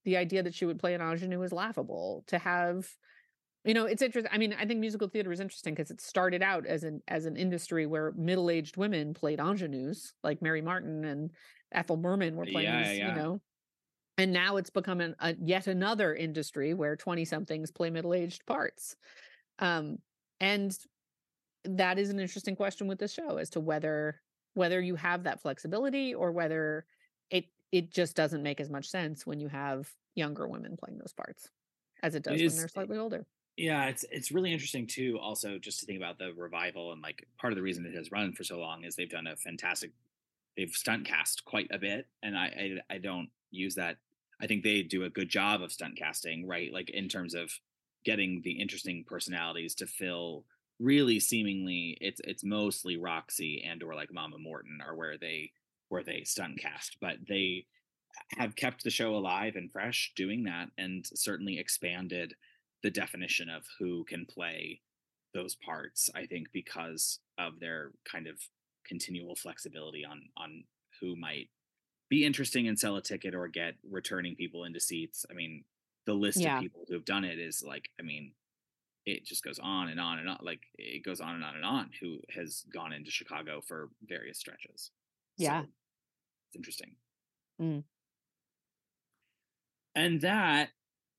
the 0.05 0.17
idea 0.17 0.43
that 0.43 0.53
she 0.53 0.65
would 0.65 0.79
play 0.79 0.93
an 0.93 1.01
ingenue 1.01 1.41
is 1.41 1.51
laughable. 1.51 2.23
To 2.27 2.37
have, 2.37 2.87
you 3.67 3.73
know, 3.73 3.85
it's 3.85 4.01
interesting. 4.01 4.31
I 4.33 4.37
mean, 4.37 4.55
I 4.57 4.65
think 4.65 4.79
musical 4.79 5.09
theater 5.09 5.31
is 5.31 5.41
interesting 5.41 5.73
because 5.75 5.91
it 5.91 5.99
started 5.99 6.41
out 6.41 6.65
as 6.65 6.83
an 6.83 7.01
as 7.09 7.25
an 7.25 7.35
industry 7.35 7.85
where 7.85 8.13
middle 8.13 8.49
aged 8.49 8.77
women 8.77 9.13
played 9.13 9.39
ingenues, 9.39 10.13
like 10.23 10.41
Mary 10.41 10.61
Martin 10.61 11.03
and 11.03 11.31
Ethel 11.73 11.97
Merman 11.97 12.37
were 12.37 12.45
playing 12.45 12.69
Yeah, 12.69 12.87
these, 12.87 12.97
yeah. 12.97 13.09
you 13.09 13.15
know. 13.15 13.41
And 14.17 14.31
now 14.31 14.55
it's 14.55 14.69
become 14.69 15.01
an, 15.01 15.15
a 15.19 15.35
yet 15.39 15.67
another 15.67 16.15
industry 16.15 16.73
where 16.73 16.95
20 16.95 17.25
somethings 17.25 17.69
play 17.69 17.89
middle 17.89 18.13
aged 18.13 18.45
parts. 18.45 18.95
Um, 19.59 19.97
and 20.39 20.75
that 21.65 21.99
is 21.99 22.09
an 22.09 22.19
interesting 22.19 22.55
question 22.55 22.87
with 22.87 22.99
this 22.99 23.13
show 23.13 23.37
as 23.37 23.49
to 23.51 23.59
whether 23.59 24.21
whether 24.53 24.79
you 24.79 24.95
have 24.95 25.23
that 25.23 25.41
flexibility 25.41 26.15
or 26.15 26.31
whether 26.31 26.85
it 27.29 27.45
it 27.73 27.91
just 27.91 28.15
doesn't 28.15 28.43
make 28.43 28.61
as 28.61 28.69
much 28.69 28.87
sense 28.87 29.27
when 29.27 29.41
you 29.41 29.49
have 29.49 29.91
younger 30.15 30.47
women 30.47 30.77
playing 30.77 30.97
those 30.99 31.13
parts 31.13 31.49
as 32.01 32.15
it 32.15 32.23
does 32.23 32.39
is- 32.41 32.53
when 32.53 32.59
they're 32.59 32.67
slightly 32.69 32.97
older. 32.97 33.25
Yeah, 33.57 33.87
it's 33.87 34.05
it's 34.11 34.31
really 34.31 34.53
interesting 34.53 34.85
too. 34.85 35.17
Also, 35.19 35.57
just 35.57 35.79
to 35.79 35.85
think 35.85 35.97
about 35.97 36.19
the 36.19 36.33
revival 36.33 36.91
and 36.91 37.01
like 37.01 37.27
part 37.39 37.51
of 37.53 37.57
the 37.57 37.63
reason 37.63 37.85
it 37.85 37.95
has 37.95 38.11
run 38.11 38.33
for 38.33 38.43
so 38.43 38.59
long 38.59 38.83
is 38.83 38.95
they've 38.95 39.09
done 39.09 39.27
a 39.27 39.35
fantastic. 39.35 39.91
They've 40.55 40.71
stunt 40.71 41.05
cast 41.05 41.45
quite 41.45 41.67
a 41.71 41.79
bit, 41.79 42.07
and 42.23 42.37
I 42.37 42.79
I, 42.89 42.95
I 42.95 42.97
don't 42.99 43.29
use 43.51 43.75
that. 43.75 43.97
I 44.41 44.47
think 44.47 44.63
they 44.63 44.83
do 44.83 45.03
a 45.05 45.09
good 45.09 45.29
job 45.29 45.61
of 45.63 45.71
stunt 45.71 45.97
casting, 45.97 46.47
right? 46.47 46.71
Like 46.71 46.89
in 46.91 47.09
terms 47.09 47.33
of 47.33 47.51
getting 48.05 48.41
the 48.43 48.59
interesting 48.61 49.03
personalities 49.07 49.75
to 49.75 49.87
fill. 49.87 50.45
Really, 50.79 51.19
seemingly, 51.19 51.97
it's 52.01 52.21
it's 52.23 52.43
mostly 52.43 52.97
Roxie 52.97 53.63
and 53.65 53.81
or 53.81 53.95
like 53.95 54.13
Mama 54.13 54.37
Morton 54.37 54.79
are 54.85 54.95
where 54.95 55.17
they 55.17 55.51
where 55.89 56.03
they 56.03 56.23
stunt 56.23 56.59
cast, 56.59 56.97
but 57.01 57.17
they 57.27 57.65
have 58.37 58.55
kept 58.55 58.83
the 58.83 58.89
show 58.89 59.15
alive 59.15 59.55
and 59.55 59.71
fresh 59.71 60.11
doing 60.15 60.43
that, 60.43 60.69
and 60.77 61.05
certainly 61.15 61.59
expanded 61.59 62.35
the 62.83 62.91
definition 62.91 63.49
of 63.49 63.63
who 63.79 64.03
can 64.05 64.25
play 64.25 64.81
those 65.33 65.55
parts 65.55 66.09
i 66.15 66.25
think 66.25 66.47
because 66.53 67.19
of 67.37 67.59
their 67.59 67.91
kind 68.11 68.27
of 68.27 68.39
continual 68.87 69.35
flexibility 69.35 70.05
on 70.05 70.21
on 70.37 70.63
who 71.01 71.15
might 71.15 71.49
be 72.09 72.25
interesting 72.25 72.67
and 72.67 72.79
sell 72.79 72.95
a 72.95 73.01
ticket 73.01 73.35
or 73.35 73.47
get 73.47 73.75
returning 73.89 74.35
people 74.35 74.63
into 74.63 74.79
seats 74.79 75.25
i 75.29 75.33
mean 75.33 75.63
the 76.05 76.13
list 76.13 76.39
Yeah. 76.39 76.57
of 76.57 76.63
people 76.63 76.85
who 76.87 76.93
have 76.95 77.05
done 77.05 77.23
it 77.25 77.39
is 77.39 77.63
like 77.65 77.89
i 77.99 78.03
mean 78.03 78.33
it 79.05 79.25
just 79.25 79.43
goes 79.43 79.59
on 79.59 79.89
and 79.89 79.99
on 79.99 80.19
and 80.19 80.29
on 80.29 80.37
like 80.41 80.61
it 80.77 81.03
goes 81.03 81.21
on 81.21 81.35
and 81.35 81.43
on 81.43 81.55
and 81.55 81.65
on 81.65 81.91
who 82.01 82.19
has 82.29 82.63
gone 82.73 82.93
into 82.93 83.11
chicago 83.11 83.61
for 83.61 83.89
various 84.07 84.37
stretches 84.39 84.91
Yeah. 85.37 85.63
So, 85.63 85.67
it's 86.49 86.55
interesting 86.55 86.95
Mm. 87.61 87.83
and 89.95 90.21
that 90.21 90.69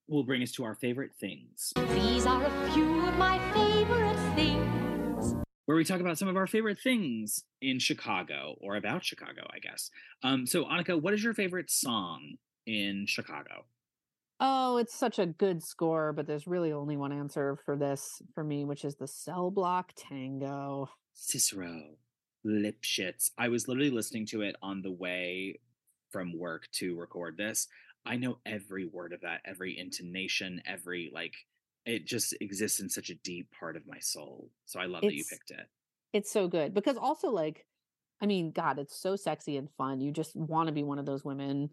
will 0.08 0.24
bring 0.24 0.42
us 0.42 0.52
to 0.52 0.64
our 0.64 0.74
favorite 0.74 1.12
things 1.20 1.72
These 1.94 2.26
are 2.26 2.42
a 2.44 2.70
few 2.72 3.06
of 3.06 3.16
my 3.18 3.38
favorite 3.52 4.34
things. 4.34 5.34
where 5.66 5.76
we 5.76 5.84
talk 5.84 6.00
about 6.00 6.18
some 6.18 6.28
of 6.28 6.36
our 6.36 6.46
favorite 6.46 6.78
things 6.80 7.44
in 7.60 7.78
Chicago 7.78 8.56
or 8.60 8.76
about 8.76 9.04
Chicago, 9.04 9.46
I 9.54 9.58
guess. 9.58 9.90
Um, 10.22 10.46
so, 10.46 10.64
Annika, 10.64 11.00
what 11.00 11.12
is 11.14 11.22
your 11.22 11.34
favorite 11.34 11.70
song 11.70 12.36
in 12.66 13.04
Chicago? 13.06 13.66
Oh, 14.40 14.76
it's 14.78 14.94
such 14.94 15.18
a 15.18 15.26
good 15.26 15.62
score, 15.64 16.12
but 16.12 16.26
there's 16.26 16.46
really 16.46 16.72
only 16.72 16.96
one 16.96 17.12
answer 17.12 17.58
for 17.64 17.76
this 17.76 18.22
for 18.34 18.44
me, 18.44 18.64
which 18.64 18.84
is 18.84 18.94
the 18.96 19.08
cell 19.08 19.50
block 19.50 19.92
tango. 19.96 20.88
Cicero, 21.12 21.82
Lipschitz. 22.46 23.30
I 23.36 23.48
was 23.48 23.66
literally 23.68 23.90
listening 23.90 24.26
to 24.26 24.42
it 24.42 24.54
on 24.62 24.80
the 24.82 24.92
way 24.92 25.58
from 26.10 26.38
work 26.38 26.68
to 26.74 26.96
record 26.96 27.36
this. 27.36 27.66
I 28.06 28.16
know 28.16 28.38
every 28.46 28.86
word 28.86 29.12
of 29.12 29.20
that, 29.22 29.40
every 29.44 29.78
intonation, 29.78 30.62
every 30.66 31.10
like, 31.12 31.34
it 31.84 32.06
just 32.06 32.34
exists 32.40 32.80
in 32.80 32.88
such 32.88 33.10
a 33.10 33.14
deep 33.16 33.48
part 33.58 33.76
of 33.76 33.86
my 33.86 33.98
soul. 33.98 34.50
So 34.66 34.80
I 34.80 34.86
love 34.86 35.02
that 35.02 35.14
you 35.14 35.24
picked 35.28 35.50
it. 35.50 35.66
It's 36.12 36.30
so 36.30 36.48
good 36.48 36.74
because 36.74 36.96
also 36.96 37.28
like 37.30 37.66
I 38.20 38.26
mean, 38.26 38.50
God, 38.50 38.78
it's 38.80 39.00
so 39.00 39.14
sexy 39.14 39.56
and 39.56 39.68
fun. 39.78 40.00
You 40.00 40.10
just 40.10 40.34
want 40.34 40.66
to 40.66 40.72
be 40.72 40.82
one 40.82 40.98
of 40.98 41.06
those 41.06 41.24
women 41.24 41.70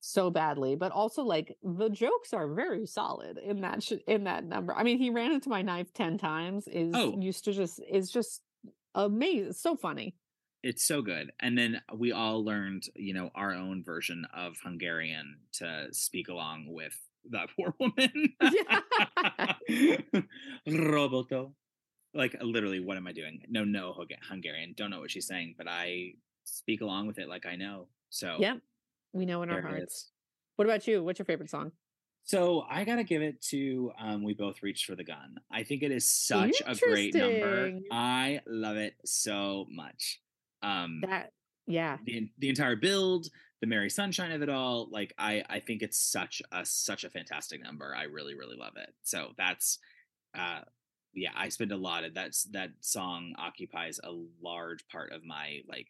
so 0.00 0.30
badly. 0.30 0.76
But 0.76 0.92
also, 0.92 1.22
like 1.22 1.56
the 1.62 1.88
jokes 1.88 2.32
are 2.34 2.46
very 2.52 2.86
solid 2.86 3.38
in 3.38 3.62
that 3.62 3.82
sh- 3.82 4.04
in 4.06 4.24
that 4.24 4.44
number. 4.44 4.74
I 4.74 4.82
mean, 4.82 4.98
he 4.98 5.10
ran 5.10 5.32
into 5.32 5.48
my 5.48 5.62
knife 5.62 5.92
ten 5.94 6.18
times. 6.18 6.68
Is 6.68 6.92
Oh. 6.94 7.18
used 7.18 7.44
to 7.46 7.52
just 7.52 7.80
is 7.90 8.10
just 8.10 8.42
amazing. 8.94 9.54
So 9.54 9.76
funny. 9.76 10.14
It's 10.62 10.84
so 10.84 11.02
good. 11.02 11.32
And 11.40 11.56
then 11.56 11.80
we 11.94 12.12
all 12.12 12.44
learned, 12.44 12.84
you 12.94 13.14
know, 13.14 13.30
our 13.34 13.52
own 13.52 13.84
version 13.84 14.26
of 14.34 14.56
Hungarian 14.62 15.38
to 15.54 15.88
speak 15.92 16.28
along 16.28 16.66
with 16.68 16.96
that 17.30 17.48
poor 17.56 17.74
woman. 17.78 18.34
Roboto. 20.68 21.52
Like 22.14 22.36
literally, 22.40 22.80
what 22.80 22.96
am 22.96 23.06
I 23.06 23.12
doing? 23.12 23.42
No, 23.48 23.64
no 23.64 23.94
Hungarian. 24.28 24.74
Don't 24.76 24.90
know 24.90 25.00
what 25.00 25.10
she's 25.10 25.26
saying, 25.26 25.54
but 25.58 25.68
I 25.68 26.14
speak 26.44 26.80
along 26.80 27.06
with 27.06 27.18
it 27.18 27.28
like 27.28 27.46
I 27.46 27.56
know. 27.56 27.88
So 28.10 28.36
Yep, 28.40 28.60
we 29.12 29.26
know 29.26 29.42
in 29.42 29.50
our 29.50 29.60
hearts. 29.60 30.10
What 30.56 30.64
about 30.64 30.86
you? 30.88 31.04
What's 31.04 31.18
your 31.18 31.26
favorite 31.26 31.50
song? 31.50 31.72
So 32.24 32.64
I 32.68 32.84
gotta 32.84 33.04
give 33.04 33.22
it 33.22 33.40
to 33.50 33.92
um, 33.98 34.22
we 34.22 34.34
both 34.34 34.62
reached 34.62 34.86
for 34.86 34.94
the 34.94 35.04
gun. 35.04 35.36
I 35.50 35.62
think 35.62 35.82
it 35.82 35.92
is 35.92 36.10
such 36.10 36.60
a 36.66 36.74
great 36.74 37.14
number. 37.14 37.72
I 37.90 38.40
love 38.46 38.76
it 38.76 38.94
so 39.04 39.66
much. 39.70 40.20
Um, 40.62 41.00
That 41.02 41.32
yeah, 41.66 41.98
the 42.04 42.28
the 42.38 42.48
entire 42.48 42.76
build, 42.76 43.28
the 43.60 43.66
merry 43.66 43.90
sunshine 43.90 44.32
of 44.32 44.42
it 44.42 44.48
all. 44.48 44.88
Like 44.90 45.12
I 45.18 45.44
I 45.48 45.60
think 45.60 45.82
it's 45.82 45.98
such 45.98 46.40
a 46.52 46.64
such 46.64 47.04
a 47.04 47.10
fantastic 47.10 47.62
number. 47.62 47.94
I 47.94 48.04
really 48.04 48.34
really 48.34 48.56
love 48.56 48.74
it. 48.76 48.94
So 49.02 49.32
that's 49.36 49.78
uh 50.34 50.60
yeah, 51.14 51.32
I 51.34 51.48
spend 51.48 51.72
a 51.72 51.76
lot 51.76 52.04
of 52.04 52.14
that's 52.14 52.44
that 52.52 52.70
song 52.80 53.34
occupies 53.38 53.98
a 54.04 54.12
large 54.42 54.86
part 54.88 55.12
of 55.12 55.24
my 55.24 55.60
like 55.68 55.88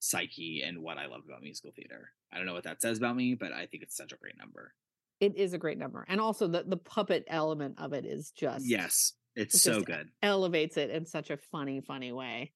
psyche 0.00 0.62
and 0.64 0.82
what 0.82 0.98
I 0.98 1.06
love 1.06 1.22
about 1.26 1.42
musical 1.42 1.72
theater. 1.74 2.10
I 2.32 2.36
don't 2.36 2.46
know 2.46 2.54
what 2.54 2.64
that 2.64 2.82
says 2.82 2.98
about 2.98 3.16
me, 3.16 3.34
but 3.34 3.52
I 3.52 3.66
think 3.66 3.82
it's 3.82 3.96
such 3.96 4.12
a 4.12 4.16
great 4.16 4.36
number. 4.38 4.74
it 5.20 5.34
is 5.36 5.54
a 5.54 5.58
great 5.58 5.78
number, 5.78 6.04
and 6.08 6.20
also 6.20 6.46
the 6.46 6.62
the 6.64 6.76
puppet 6.76 7.24
element 7.28 7.76
of 7.78 7.92
it 7.92 8.04
is 8.04 8.30
just 8.32 8.66
Yes, 8.66 9.14
it's 9.34 9.54
It's 9.54 9.64
so 9.64 9.82
good. 9.82 10.10
elevates 10.22 10.76
it 10.76 10.90
in 10.90 11.06
such 11.06 11.30
a 11.30 11.36
funny, 11.36 11.80
funny 11.80 12.12
way. 12.12 12.52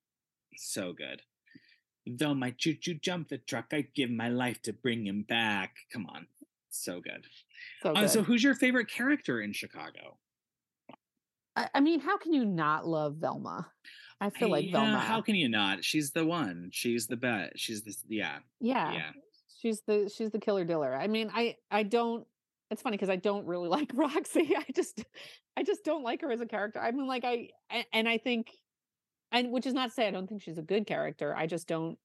So 0.57 0.93
good. 0.93 1.23
Though 2.19 2.35
my 2.35 2.51
choo 2.53 2.75
choo 2.75 2.95
jump 2.95 3.29
the 3.29 3.39
truck, 3.39 3.67
I'd 3.73 3.95
give 3.95 4.11
my 4.11 4.29
life 4.29 4.61
to 4.63 4.73
bring 4.73 5.07
him 5.07 5.23
back. 5.23 5.77
Come 5.93 6.07
on. 6.07 6.27
So 6.71 7.01
good. 7.01 7.27
So 7.83 7.93
Uh, 7.93 8.09
so 8.09 8.23
who's 8.23 8.43
your 8.43 8.55
favorite 8.55 8.89
character 8.89 9.41
in 9.41 9.53
Chicago? 9.53 10.17
I, 11.57 11.69
I 11.75 11.81
mean, 11.81 12.01
how 12.01 12.17
can 12.17 12.33
you 12.33 12.45
not 12.45 12.87
love 12.87 13.17
Velma? 13.17 13.67
I 14.21 14.31
feel 14.31 14.51
like 14.51 14.67
Yeah, 14.67 14.73
Velma. 14.73 14.99
How 15.01 15.21
can 15.21 15.35
you 15.35 15.49
not? 15.49 15.85
She's 15.85 16.11
the 16.13 16.25
one. 16.25 16.71
She's 16.73 17.07
the 17.07 17.17
bet. 17.17 17.59
She's 17.59 17.83
this. 17.83 18.05
Yeah. 18.09 18.39
yeah, 18.61 18.93
Yeah. 18.93 19.11
she's 19.61 19.81
the 19.87 20.11
she's 20.15 20.31
the 20.31 20.39
killer 20.39 20.65
diller. 20.65 20.95
I 20.95 21.07
mean, 21.07 21.31
I 21.33 21.57
I 21.71 21.83
don't. 21.83 22.27
It's 22.71 22.83
funny 22.83 22.97
because 22.97 23.11
I 23.11 23.17
don't 23.17 23.47
really 23.47 23.69
like 23.79 23.91
Roxie. 23.95 24.55
I 24.57 24.65
just 24.75 25.05
I 25.57 25.63
just 25.63 25.85
don't 25.85 26.05
like 26.05 26.21
her 26.21 26.31
as 26.31 26.41
a 26.41 26.47
character. 26.47 26.81
I 26.81 26.93
mean, 26.93 27.07
like 27.07 27.25
I 27.25 27.49
and 27.93 28.09
I 28.09 28.19
think, 28.19 28.49
and 29.33 29.51
which 29.53 29.67
is 29.67 29.75
not 29.75 29.89
to 29.89 29.95
say 29.95 30.07
I 30.07 30.11
don't 30.11 30.29
think 30.29 30.43
she's 30.43 30.59
a 30.59 30.63
good 30.63 30.87
character. 30.87 31.35
I 31.37 31.47
just 31.47 31.67
don't, 31.67 31.99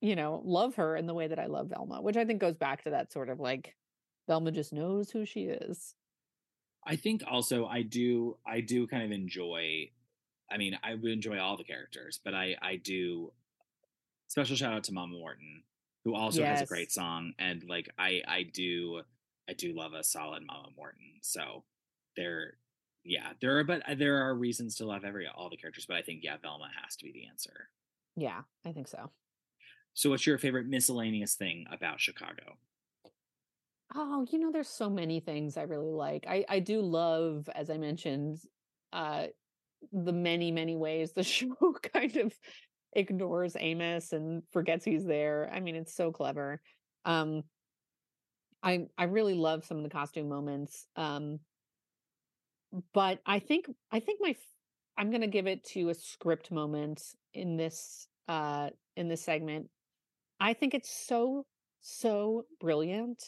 you 0.00 0.16
know, 0.16 0.42
love 0.44 0.76
her 0.76 0.96
in 0.96 1.06
the 1.06 1.14
way 1.14 1.28
that 1.28 1.38
I 1.38 1.46
love 1.46 1.68
Velma, 1.68 2.02
which 2.02 2.16
I 2.16 2.24
think 2.24 2.40
goes 2.40 2.56
back 2.56 2.84
to 2.84 2.90
that 2.90 3.12
sort 3.12 3.28
of 3.28 3.40
like 3.40 3.74
Velma 4.26 4.50
just 4.50 4.72
knows 4.72 5.10
who 5.10 5.24
she 5.24 5.44
is. 5.44 5.94
I 6.84 6.96
think 6.96 7.24
also 7.28 7.66
I 7.66 7.82
do. 7.82 8.36
I 8.46 8.60
do 8.60 8.86
kind 8.86 9.02
of 9.02 9.10
enjoy. 9.10 9.90
I 10.50 10.56
mean, 10.58 10.78
I 10.82 10.94
would 10.94 11.10
enjoy 11.10 11.38
all 11.38 11.56
the 11.56 11.64
characters, 11.64 12.20
but 12.24 12.34
I 12.34 12.56
I 12.62 12.76
do. 12.76 13.32
Special 14.28 14.56
shout 14.56 14.72
out 14.72 14.84
to 14.84 14.92
Mama 14.92 15.16
Morton, 15.16 15.62
who 16.04 16.14
also 16.14 16.44
has 16.44 16.62
a 16.62 16.66
great 16.66 16.92
song, 16.92 17.32
and 17.38 17.64
like 17.68 17.88
I 17.98 18.22
I 18.26 18.42
do 18.42 19.02
I 19.48 19.52
do 19.52 19.72
love 19.72 19.92
a 19.94 20.02
solid 20.02 20.44
Mama 20.46 20.68
Morton. 20.76 21.20
So 21.22 21.64
there, 22.16 22.54
yeah, 23.06 23.32
there 23.40 23.58
are 23.58 23.64
but 23.64 23.82
there 23.96 24.22
are 24.26 24.34
reasons 24.34 24.76
to 24.76 24.86
love 24.86 25.04
every 25.04 25.26
all 25.26 25.48
the 25.48 25.56
characters, 25.56 25.86
but 25.86 25.96
I 25.96 26.02
think 26.02 26.24
yeah, 26.24 26.36
Velma 26.42 26.68
has 26.82 26.96
to 26.96 27.04
be 27.04 27.12
the 27.12 27.26
answer. 27.26 27.68
Yeah, 28.16 28.42
I 28.64 28.72
think 28.72 28.88
so. 28.88 29.10
So, 29.94 30.10
what's 30.10 30.26
your 30.26 30.38
favorite 30.38 30.66
miscellaneous 30.66 31.34
thing 31.34 31.66
about 31.70 32.00
Chicago? 32.00 32.58
Oh, 33.94 34.26
you 34.30 34.38
know, 34.38 34.50
there's 34.50 34.68
so 34.68 34.90
many 34.90 35.20
things 35.20 35.56
I 35.56 35.62
really 35.62 35.92
like. 35.92 36.26
I 36.28 36.44
I 36.48 36.58
do 36.60 36.80
love, 36.80 37.48
as 37.54 37.70
I 37.70 37.78
mentioned, 37.78 38.38
uh 38.92 39.26
the 39.92 40.12
many, 40.12 40.50
many 40.50 40.74
ways 40.76 41.12
the 41.12 41.22
show 41.22 41.54
kind 41.94 42.16
of 42.16 42.34
ignores 42.92 43.56
Amos 43.58 44.12
and 44.12 44.42
forgets 44.52 44.84
he's 44.84 45.04
there. 45.04 45.50
I 45.52 45.60
mean, 45.60 45.76
it's 45.76 45.94
so 45.94 46.10
clever. 46.10 46.60
Um 47.04 47.42
I 48.62 48.88
I 48.98 49.04
really 49.04 49.34
love 49.34 49.64
some 49.64 49.76
of 49.76 49.82
the 49.84 49.90
costume 49.90 50.28
moments. 50.28 50.86
Um 50.96 51.40
but 52.92 53.20
I 53.26 53.38
think 53.38 53.66
I 53.90 54.00
think 54.00 54.20
my 54.20 54.34
I'm 54.98 55.10
going 55.10 55.22
to 55.22 55.26
give 55.26 55.46
it 55.46 55.64
to 55.72 55.90
a 55.90 55.94
script 55.94 56.50
moment 56.50 57.02
in 57.34 57.56
this 57.56 58.08
uh 58.28 58.70
in 58.96 59.08
this 59.08 59.22
segment. 59.22 59.68
I 60.40 60.54
think 60.54 60.74
it's 60.74 61.06
so 61.06 61.44
so 61.80 62.44
brilliant 62.60 63.22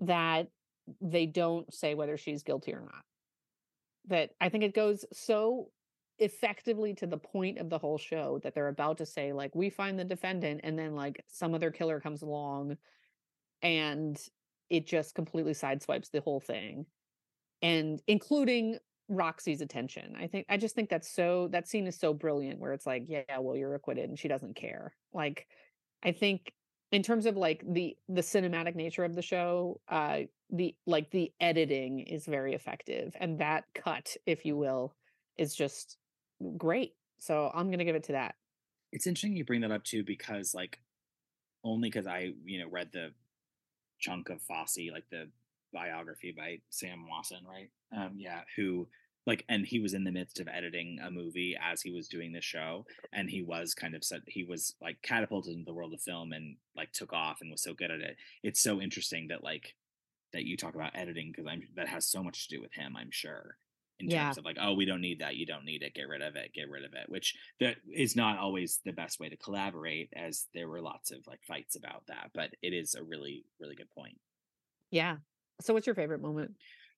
that 0.00 0.48
they 1.00 1.26
don't 1.26 1.72
say 1.72 1.94
whether 1.94 2.16
she's 2.16 2.42
guilty 2.42 2.74
or 2.74 2.80
not. 2.80 3.04
That 4.08 4.30
I 4.40 4.48
think 4.48 4.64
it 4.64 4.74
goes 4.74 5.04
so 5.12 5.70
effectively 6.18 6.94
to 6.94 7.06
the 7.06 7.18
point 7.18 7.58
of 7.58 7.68
the 7.68 7.78
whole 7.78 7.98
show 7.98 8.40
that 8.42 8.54
they're 8.54 8.68
about 8.68 8.98
to 8.98 9.06
say 9.06 9.32
like 9.32 9.54
we 9.54 9.68
find 9.68 9.98
the 9.98 10.04
defendant 10.04 10.62
and 10.64 10.78
then 10.78 10.94
like 10.94 11.22
some 11.28 11.52
other 11.54 11.70
killer 11.70 12.00
comes 12.00 12.22
along 12.22 12.76
and 13.60 14.18
it 14.70 14.86
just 14.86 15.14
completely 15.14 15.52
sideswipes 15.52 16.10
the 16.10 16.20
whole 16.20 16.40
thing 16.40 16.86
and 17.66 18.00
including 18.06 18.78
Roxie's 19.08 19.60
attention. 19.60 20.14
I 20.16 20.28
think 20.28 20.46
I 20.48 20.56
just 20.56 20.76
think 20.76 20.88
that's 20.88 21.10
so 21.10 21.48
that 21.50 21.66
scene 21.66 21.88
is 21.88 21.98
so 21.98 22.14
brilliant 22.14 22.60
where 22.60 22.72
it's 22.72 22.86
like 22.86 23.04
yeah, 23.08 23.38
well 23.40 23.56
you're 23.56 23.74
acquitted 23.74 24.08
and 24.08 24.18
she 24.18 24.28
doesn't 24.28 24.54
care. 24.54 24.94
Like 25.12 25.48
I 26.04 26.12
think 26.12 26.52
in 26.92 27.02
terms 27.02 27.26
of 27.26 27.36
like 27.36 27.64
the 27.68 27.96
the 28.08 28.20
cinematic 28.20 28.76
nature 28.76 29.04
of 29.04 29.16
the 29.16 29.22
show, 29.22 29.80
uh 29.88 30.20
the 30.50 30.76
like 30.86 31.10
the 31.10 31.32
editing 31.40 32.00
is 32.00 32.24
very 32.24 32.54
effective 32.54 33.16
and 33.18 33.40
that 33.40 33.64
cut 33.74 34.16
if 34.26 34.44
you 34.44 34.56
will 34.56 34.94
is 35.36 35.56
just 35.56 35.98
great. 36.56 36.92
So 37.18 37.50
I'm 37.52 37.66
going 37.66 37.80
to 37.80 37.84
give 37.84 37.96
it 37.96 38.04
to 38.04 38.12
that. 38.12 38.36
It's 38.92 39.08
interesting 39.08 39.36
you 39.36 39.44
bring 39.44 39.62
that 39.62 39.72
up 39.72 39.82
too, 39.82 40.04
because 40.04 40.54
like 40.54 40.78
only 41.64 41.88
because 41.88 42.06
I 42.06 42.32
you 42.44 42.60
know 42.60 42.68
read 42.68 42.90
the 42.92 43.10
chunk 43.98 44.28
of 44.28 44.40
Fosse, 44.42 44.92
like 44.92 45.08
the 45.10 45.28
biography 45.72 46.34
by 46.36 46.58
Sam 46.70 47.06
Wasson, 47.10 47.44
right? 47.48 47.70
Um, 47.96 48.14
yeah, 48.16 48.42
who 48.56 48.88
like 49.26 49.44
and 49.48 49.66
he 49.66 49.80
was 49.80 49.92
in 49.94 50.04
the 50.04 50.12
midst 50.12 50.38
of 50.38 50.46
editing 50.48 50.98
a 51.04 51.10
movie 51.10 51.56
as 51.60 51.82
he 51.82 51.90
was 51.90 52.06
doing 52.06 52.32
the 52.32 52.40
show 52.40 52.86
and 53.12 53.28
he 53.28 53.42
was 53.42 53.74
kind 53.74 53.96
of 53.96 54.04
said 54.04 54.20
he 54.28 54.44
was 54.44 54.76
like 54.80 54.96
catapulted 55.02 55.52
into 55.52 55.64
the 55.64 55.74
world 55.74 55.92
of 55.92 56.00
film 56.00 56.32
and 56.32 56.56
like 56.76 56.92
took 56.92 57.12
off 57.12 57.38
and 57.40 57.50
was 57.50 57.60
so 57.60 57.74
good 57.74 57.90
at 57.90 57.98
it 58.00 58.16
it's 58.44 58.60
so 58.62 58.80
interesting 58.80 59.26
that 59.26 59.42
like 59.42 59.74
that 60.32 60.44
you 60.44 60.56
talk 60.56 60.76
about 60.76 60.94
editing 60.94 61.32
because 61.32 61.44
i'm 61.50 61.60
that 61.74 61.88
has 61.88 62.06
so 62.08 62.22
much 62.22 62.46
to 62.46 62.54
do 62.54 62.62
with 62.62 62.72
him 62.72 62.96
i'm 62.96 63.10
sure 63.10 63.56
in 63.98 64.08
Yeah. 64.08 64.26
terms 64.26 64.38
of 64.38 64.44
like 64.44 64.58
oh 64.60 64.74
we 64.74 64.84
don't 64.84 65.00
need 65.00 65.18
that 65.20 65.34
you 65.34 65.44
don't 65.44 65.64
need 65.64 65.82
it 65.82 65.94
get 65.94 66.06
rid 66.06 66.22
of 66.22 66.36
it 66.36 66.52
get 66.54 66.70
rid 66.70 66.84
of 66.84 66.92
it 66.94 67.08
which 67.08 67.34
that 67.58 67.78
is 67.92 68.14
not 68.14 68.38
always 68.38 68.78
the 68.84 68.92
best 68.92 69.18
way 69.18 69.28
to 69.28 69.36
collaborate 69.36 70.08
as 70.14 70.46
there 70.54 70.68
were 70.68 70.80
lots 70.82 71.10
of 71.10 71.18
like 71.26 71.40
fights 71.48 71.74
about 71.74 72.04
that 72.06 72.30
but 72.32 72.50
it 72.62 72.72
is 72.72 72.94
a 72.94 73.02
really 73.02 73.44
really 73.58 73.74
good 73.74 73.90
point 73.90 74.18
Yeah. 74.92 75.16
So 75.60 75.74
what's 75.74 75.86
your 75.86 75.94
favorite 75.94 76.20
moment? 76.20 76.54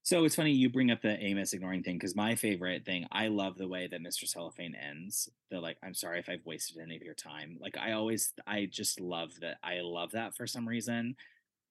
so 0.09 0.25
it's 0.25 0.37
funny 0.37 0.53
you 0.53 0.71
bring 0.71 0.91
up 0.91 1.03
the 1.03 1.23
Amos 1.23 1.53
ignoring 1.53 1.83
thing 1.83 1.97
because 1.97 2.17
my 2.17 2.35
favorite 2.35 2.87
thing, 2.87 3.07
I 3.13 3.29
love 3.29 3.59
the 3.59 3.69
way 3.69 3.89
that 3.89 4.03
Mr. 4.03 4.27
Cellophane 4.27 4.75
ends. 4.75 5.29
The 5.51 5.61
like, 5.61 5.77
I'm 5.83 5.93
sorry 5.93 6.19
if 6.19 6.31
I've 6.31 6.47
wasted 6.47 6.79
any 6.83 6.97
of 6.97 7.03
your 7.03 7.13
time. 7.13 7.59
Like 7.61 7.77
I 7.77 7.93
always, 7.93 8.33
I 8.47 8.69
just 8.71 9.01
love 9.01 9.33
that. 9.43 9.59
I 9.63 9.81
love 9.83 10.13
that 10.13 10.35
for 10.35 10.47
some 10.47 10.67
reason. 10.67 11.15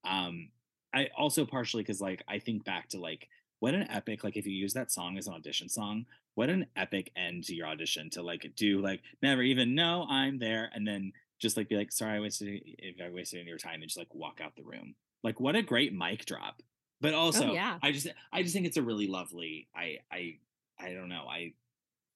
Um, 0.05 0.49
I 0.93 1.09
also 1.17 1.45
partially 1.45 1.81
because 1.81 1.99
like 1.99 2.23
I 2.27 2.37
think 2.37 2.63
back 2.63 2.89
to 2.89 2.99
like 2.99 3.27
what 3.59 3.73
an 3.73 3.89
epic 3.89 4.23
like 4.23 4.37
if 4.37 4.45
you 4.45 4.53
use 4.53 4.73
that 4.73 4.91
song 4.91 5.17
as 5.17 5.25
an 5.25 5.33
audition 5.33 5.67
song, 5.67 6.05
what 6.35 6.49
an 6.49 6.67
epic 6.75 7.11
end 7.15 7.45
to 7.45 7.55
your 7.55 7.65
audition 7.65 8.09
to 8.11 8.21
like 8.21 8.51
do 8.55 8.81
like 8.81 9.01
never 9.23 9.41
even 9.41 9.73
know 9.73 10.05
I'm 10.07 10.37
there 10.37 10.69
and 10.75 10.87
then 10.87 11.11
just 11.39 11.57
like 11.57 11.69
be 11.69 11.75
like 11.75 11.91
sorry 11.91 12.17
I 12.17 12.19
wasted 12.19 12.61
if 12.63 13.01
I 13.03 13.09
wasted 13.09 13.39
any 13.39 13.45
of 13.45 13.47
your 13.47 13.57
time 13.57 13.81
and 13.81 13.85
just 13.85 13.97
like 13.97 14.13
walk 14.13 14.41
out 14.43 14.55
the 14.55 14.63
room. 14.63 14.93
Like 15.23 15.39
what 15.39 15.55
a 15.55 15.63
great 15.63 15.91
mic 15.91 16.25
drop 16.25 16.61
but 17.01 17.13
also 17.13 17.53
yeah. 17.53 17.77
i 17.81 17.91
just 17.91 18.07
i 18.31 18.41
just 18.41 18.53
think 18.53 18.65
it's 18.65 18.77
a 18.77 18.81
really 18.81 19.07
lovely 19.07 19.67
i 19.75 19.97
i 20.11 20.37
i 20.79 20.93
don't 20.93 21.09
know 21.09 21.25
i 21.29 21.53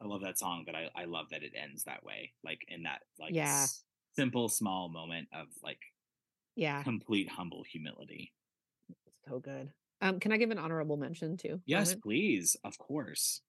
i 0.01 0.05
love 0.05 0.21
that 0.21 0.37
song 0.39 0.63
but 0.65 0.75
i 0.75 0.89
i 0.95 1.05
love 1.05 1.27
that 1.31 1.43
it 1.43 1.53
ends 1.55 1.83
that 1.83 2.03
way 2.03 2.33
like 2.43 2.65
in 2.67 2.83
that 2.83 3.01
like 3.19 3.33
Yeah. 3.33 3.63
s- 3.63 3.83
simple 4.15 4.49
small 4.49 4.89
moment 4.89 5.27
of 5.33 5.47
like 5.63 5.79
Yeah. 6.55 6.83
complete 6.83 7.29
humble 7.29 7.63
humility 7.63 8.33
So 9.27 9.39
good. 9.39 9.71
Um, 10.01 10.19
can 10.19 10.31
I 10.31 10.37
give 10.37 10.49
an 10.51 10.57
honorable 10.57 10.97
mention 10.97 11.37
too? 11.37 11.61
yes 11.65 11.89
moment? 11.89 12.03
please 12.03 12.55
of 12.63 12.77
course 12.77 13.41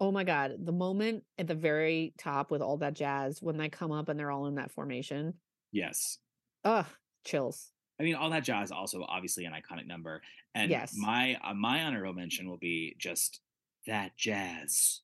Oh 0.00 0.10
my 0.10 0.24
god, 0.24 0.56
the 0.58 0.72
moment 0.72 1.24
at 1.38 1.46
the 1.46 1.54
very 1.54 2.12
top 2.18 2.50
with 2.50 2.60
all 2.60 2.76
that 2.78 2.94
jazz 2.94 3.40
when 3.40 3.56
they 3.56 3.68
come 3.68 3.92
up 3.92 4.08
and 4.08 4.18
they're 4.18 4.32
all 4.32 4.46
in 4.46 4.56
that 4.56 4.72
formation. 4.72 5.34
Yes. 5.70 6.18
Ugh, 6.64 6.86
chills. 7.24 7.71
I 8.00 8.04
mean, 8.04 8.14
all 8.14 8.30
that 8.30 8.42
jazz 8.44 8.70
also 8.72 9.04
obviously 9.08 9.44
an 9.44 9.52
iconic 9.52 9.86
number, 9.86 10.22
and 10.54 10.70
Yes. 10.70 10.94
my 10.96 11.36
uh, 11.44 11.54
my 11.54 11.84
honorable 11.84 12.12
mention 12.14 12.48
will 12.48 12.56
be 12.58 12.94
just 12.98 13.40
that 13.86 14.16
jazz, 14.16 15.00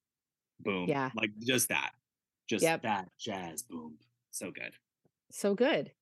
boom, 0.60 0.88
Yeah. 0.88 1.10
like 1.14 1.30
just 1.38 1.68
that, 1.68 1.92
just 2.48 2.62
Yep. 2.62 2.82
that 2.82 3.10
jazz, 3.18 3.62
boom, 3.62 3.98
so 4.30 4.50
good. 4.50 4.72
So 5.30 5.54
good. 5.54 5.92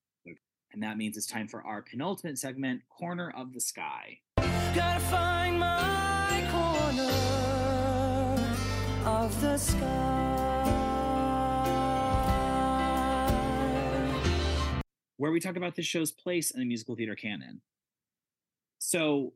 And 0.73 0.83
that 0.83 0.97
means 0.97 1.17
it's 1.17 1.27
time 1.27 1.47
for 1.47 1.61
our 1.63 1.81
penultimate 1.81 2.37
segment, 2.37 2.81
corner 2.89 3.31
of 3.31 3.53
the 3.53 3.61
sky. 3.61 4.19
Gotta 4.37 4.99
find 5.05 5.59
my 5.59 6.47
corner 6.51 7.09
of 9.09 9.41
the 9.41 9.57
sky. 9.57 10.36
Where 15.17 15.31
we 15.31 15.39
talk 15.39 15.55
about 15.55 15.75
this 15.75 15.85
show's 15.85 16.11
place 16.11 16.51
in 16.51 16.59
the 16.59 16.65
musical 16.65 16.95
theater 16.95 17.15
canon. 17.15 17.61
So 18.79 19.33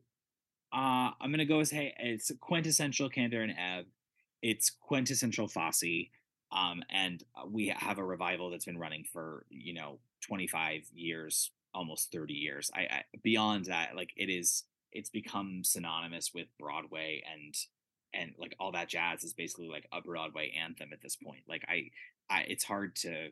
uh, 0.72 1.10
I'm 1.20 1.30
going 1.30 1.38
to 1.38 1.44
go 1.44 1.60
as 1.60 1.70
hey, 1.70 1.94
it's 1.98 2.30
quintessential 2.40 3.10
Kander 3.10 3.42
and 3.42 3.54
Ebb. 3.58 3.86
It's 4.40 4.70
quintessential 4.70 5.48
Fosse. 5.48 6.08
Um, 6.50 6.82
and 6.90 7.22
uh, 7.36 7.46
we 7.50 7.68
have 7.68 7.98
a 7.98 8.04
revival 8.04 8.50
that's 8.50 8.64
been 8.64 8.78
running 8.78 9.04
for, 9.12 9.46
you 9.50 9.74
know, 9.74 9.98
25 10.22 10.82
years, 10.94 11.50
almost 11.74 12.12
30 12.12 12.34
years. 12.34 12.70
I, 12.74 12.80
I 12.80 13.02
beyond 13.22 13.66
that, 13.66 13.96
like 13.96 14.10
it 14.16 14.28
is, 14.28 14.64
it's 14.92 15.10
become 15.10 15.62
synonymous 15.64 16.32
with 16.34 16.46
Broadway 16.58 17.22
and 17.32 17.54
and 18.14 18.32
like 18.38 18.54
all 18.60 18.72
that 18.72 18.88
jazz 18.88 19.24
is 19.24 19.32
basically 19.32 19.68
like 19.68 19.86
a 19.90 20.02
Broadway 20.02 20.52
anthem 20.62 20.90
at 20.92 21.00
this 21.00 21.16
point. 21.16 21.42
Like 21.48 21.64
I, 21.66 21.90
I 22.28 22.42
it's 22.42 22.64
hard 22.64 22.94
to 22.96 23.28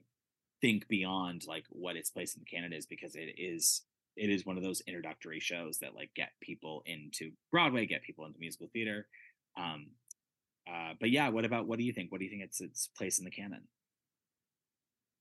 think 0.60 0.88
beyond 0.88 1.44
like 1.46 1.64
what 1.70 1.96
its 1.96 2.10
place 2.10 2.34
in 2.34 2.40
the 2.40 2.56
canon 2.56 2.72
is 2.72 2.86
because 2.86 3.16
it 3.16 3.34
is 3.38 3.82
it 4.16 4.28
is 4.28 4.44
one 4.44 4.56
of 4.56 4.62
those 4.62 4.82
introductory 4.86 5.40
shows 5.40 5.78
that 5.78 5.94
like 5.94 6.10
get 6.14 6.30
people 6.42 6.82
into 6.86 7.30
Broadway, 7.50 7.86
get 7.86 8.02
people 8.02 8.26
into 8.26 8.38
musical 8.38 8.68
theater. 8.72 9.06
Um, 9.56 9.86
uh, 10.70 10.92
but 11.00 11.10
yeah, 11.10 11.28
what 11.28 11.44
about 11.44 11.66
what 11.66 11.78
do 11.78 11.84
you 11.84 11.92
think? 11.92 12.12
What 12.12 12.18
do 12.18 12.24
you 12.24 12.30
think 12.30 12.42
it's 12.42 12.60
its 12.60 12.88
place 12.96 13.18
in 13.18 13.24
the 13.24 13.30
canon? 13.30 13.62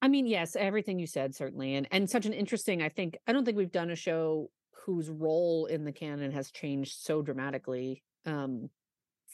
I 0.02 0.08
mean, 0.08 0.28
yes, 0.28 0.56
everything 0.56 1.00
you 1.00 1.08
said 1.08 1.36
certainly, 1.36 1.76
and 1.76 1.88
and 1.92 2.10
such 2.10 2.26
an 2.26 2.34
interesting. 2.34 2.82
I 2.82 2.90
think 2.90 3.18
I 3.28 3.34
don't 3.34 3.46
think 3.46 3.58
we've 3.58 3.72
done 3.72 3.90
a 3.90 3.96
show 3.96 4.50
whose 4.86 5.10
role 5.10 5.66
in 5.66 5.84
the 5.86 5.92
canon 5.92 6.32
has 6.32 6.52
changed 6.52 6.98
so 7.00 7.22
dramatically 7.22 8.04
um, 8.26 8.70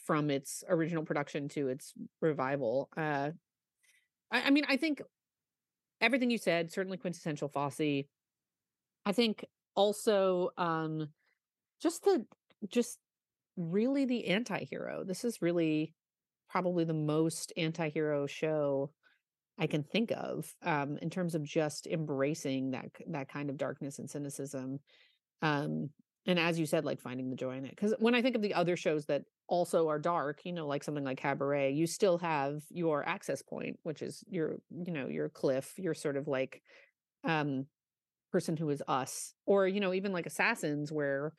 from 0.04 0.30
its 0.30 0.64
original 0.68 1.04
production 1.04 1.48
to 1.50 1.68
its 1.68 1.92
revival. 2.20 2.88
Uh, 2.96 3.30
I, 4.30 4.42
I 4.42 4.50
mean, 4.50 4.64
I 4.68 4.76
think 4.76 5.02
everything 6.00 6.30
you 6.30 6.38
said 6.38 6.72
certainly 6.72 6.98
quintessential 6.98 7.48
Fosse. 7.48 8.04
I 9.04 9.12
think 9.12 9.44
also 9.74 10.50
um, 10.56 11.08
just 11.80 12.04
the 12.04 12.24
just 12.68 12.98
really 13.56 14.04
the 14.04 14.26
anti-hero. 14.26 15.04
This 15.04 15.24
is 15.24 15.40
really 15.40 15.94
probably 16.48 16.84
the 16.84 16.94
most 16.94 17.52
anti-hero 17.56 18.26
show 18.26 18.90
I 19.58 19.66
can 19.66 19.82
think 19.82 20.10
of 20.12 20.52
um, 20.62 20.98
in 21.00 21.08
terms 21.10 21.34
of 21.34 21.42
just 21.42 21.86
embracing 21.86 22.72
that 22.72 22.86
that 23.08 23.28
kind 23.28 23.48
of 23.48 23.56
darkness 23.56 23.98
and 23.98 24.08
cynicism. 24.08 24.80
Um, 25.42 25.90
and 26.26 26.38
as 26.38 26.58
you 26.58 26.66
said, 26.66 26.84
like 26.84 27.00
finding 27.00 27.30
the 27.30 27.36
joy 27.36 27.56
in 27.56 27.64
it. 27.64 27.70
Because 27.70 27.94
when 27.98 28.14
I 28.14 28.22
think 28.22 28.36
of 28.36 28.42
the 28.42 28.54
other 28.54 28.76
shows 28.76 29.06
that 29.06 29.22
also 29.48 29.88
are 29.88 29.98
dark, 29.98 30.44
you 30.44 30.52
know, 30.52 30.66
like 30.66 30.84
something 30.84 31.04
like 31.04 31.18
Cabaret, 31.18 31.72
you 31.72 31.86
still 31.86 32.18
have 32.18 32.62
your 32.70 33.06
access 33.08 33.42
point, 33.42 33.78
which 33.82 34.02
is 34.02 34.24
your, 34.28 34.56
you 34.70 34.92
know, 34.92 35.08
your 35.08 35.28
cliff, 35.28 35.78
your 35.78 35.94
sort 35.94 36.16
of 36.16 36.28
like 36.28 36.62
um 37.24 37.66
person 38.32 38.56
who 38.56 38.70
is 38.70 38.82
us, 38.88 39.34
or 39.46 39.66
you 39.66 39.80
know, 39.80 39.94
even 39.94 40.12
like 40.12 40.26
Assassins, 40.26 40.92
where 40.92 41.32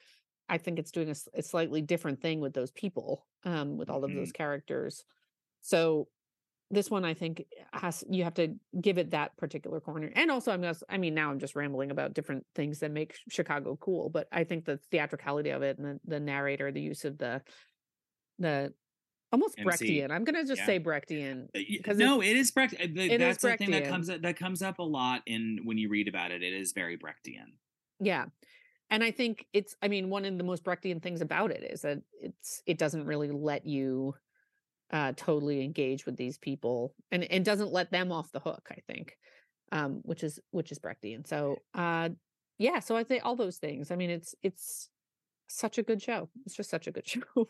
I 0.50 0.58
think 0.58 0.80
it's 0.80 0.92
doing 0.92 1.10
a 1.36 1.44
slightly 1.44 1.82
different 1.82 2.22
thing 2.22 2.42
with 2.42 2.54
those 2.54 2.72
people, 2.72 3.28
um, 3.46 3.78
with 3.78 3.90
all 3.90 4.06
of 4.06 4.14
Mhm. 4.14 4.14
those 4.14 4.32
characters. 4.32 5.04
So 5.62 6.10
this 6.70 6.92
one 6.92 7.06
I 7.06 7.14
think 7.14 7.46
has 7.74 8.04
you 8.10 8.26
have 8.26 8.34
to 8.36 8.56
give 8.82 8.98
it 8.98 9.12
that 9.12 9.38
particular 9.38 9.80
corner. 9.80 10.12
And 10.16 10.30
also 10.30 10.52
I'm 10.52 10.62
just 10.64 10.84
I 10.90 10.98
mean 10.98 11.14
now 11.14 11.32
I'm 11.32 11.40
just 11.40 11.56
rambling 11.56 11.92
about 11.92 12.14
different 12.14 12.46
things 12.56 12.80
that 12.80 12.92
make 12.92 13.16
Chicago 13.30 13.78
cool, 13.78 14.10
but 14.10 14.28
I 14.32 14.44
think 14.44 14.66
the 14.66 14.78
theatricality 14.92 15.52
of 15.52 15.62
it 15.64 15.78
and 15.78 15.86
the, 15.86 16.00
the 16.06 16.20
narrator, 16.20 16.72
the 16.72 16.82
use 16.82 17.06
of 17.06 17.18
the 17.18 17.42
the 18.40 18.74
almost 19.32 19.56
MC. 19.60 20.00
Brechtian. 20.02 20.12
I'm 20.12 20.24
gonna 20.24 20.46
just 20.46 20.62
Yeah. 20.62 20.66
say 20.66 20.80
Brechtian. 20.80 21.50
Uh, 21.56 21.84
'Cause 21.84 21.98
no, 21.98 22.22
it 22.22 22.36
is 22.38 22.52
Brecht. 22.52 22.74
uh, 22.76 22.88
the- 22.88 23.02
it 23.12 23.14
is 23.14 23.20
That's 23.20 23.42
the 23.44 23.58
thing 23.58 23.72
that 23.72 23.84
Brechtian. 23.84 23.90
comes 23.90 24.10
up, 24.10 24.22
that 24.22 24.38
comes 24.38 24.62
up 24.62 24.80
a 24.80 24.84
lot 24.84 25.24
in 25.26 25.60
when 25.64 25.78
you 25.78 25.90
read 25.90 26.08
about 26.08 26.32
it. 26.32 26.42
It 26.44 26.54
is 26.54 26.72
very 26.74 26.98
Brechtian. 26.98 27.58
Yeah. 28.00 28.28
And 28.90 29.04
I 29.04 29.12
think 29.12 29.46
it's 29.54 29.76
I 29.82 29.88
mean 29.90 30.10
one 30.10 30.24
of 30.26 30.38
the 30.38 30.44
most 30.46 30.64
Brechtian 30.64 31.02
things 31.02 31.20
about 31.22 31.52
it 31.52 31.64
is 31.64 31.82
that 31.82 32.02
it's 32.22 32.62
it 32.66 32.78
doesn't 32.78 33.06
really 33.06 33.32
let 33.32 33.66
you 33.66 34.16
uh 34.92 35.12
totally 35.18 35.62
engage 35.66 36.06
with 36.06 36.16
these 36.16 36.38
people 36.38 36.96
and 37.12 37.26
and 37.26 37.44
doesn't 37.44 37.74
let 37.74 37.92
them 37.92 38.12
off 38.14 38.32
the 38.32 38.40
hook, 38.40 38.70
I 38.72 38.80
think. 38.88 39.18
Um 39.74 39.96
which 40.04 40.24
is 40.24 40.40
which 40.52 40.72
is 40.72 40.80
Brechtian. 40.80 41.28
So 41.28 41.58
uh 41.74 42.10
yeah, 42.60 42.80
so 42.80 42.96
I 42.96 43.04
think 43.04 43.26
all 43.26 43.36
those 43.36 43.58
things. 43.58 43.92
I 43.92 43.98
mean 43.98 44.10
it's 44.10 44.34
it's 44.42 44.90
such 45.50 45.78
a 45.78 45.84
good 45.84 46.02
show. 46.02 46.30
It's 46.46 46.56
just 46.56 46.70
such 46.70 46.88
a 46.88 46.92
good 46.94 47.06
show. 47.36 47.50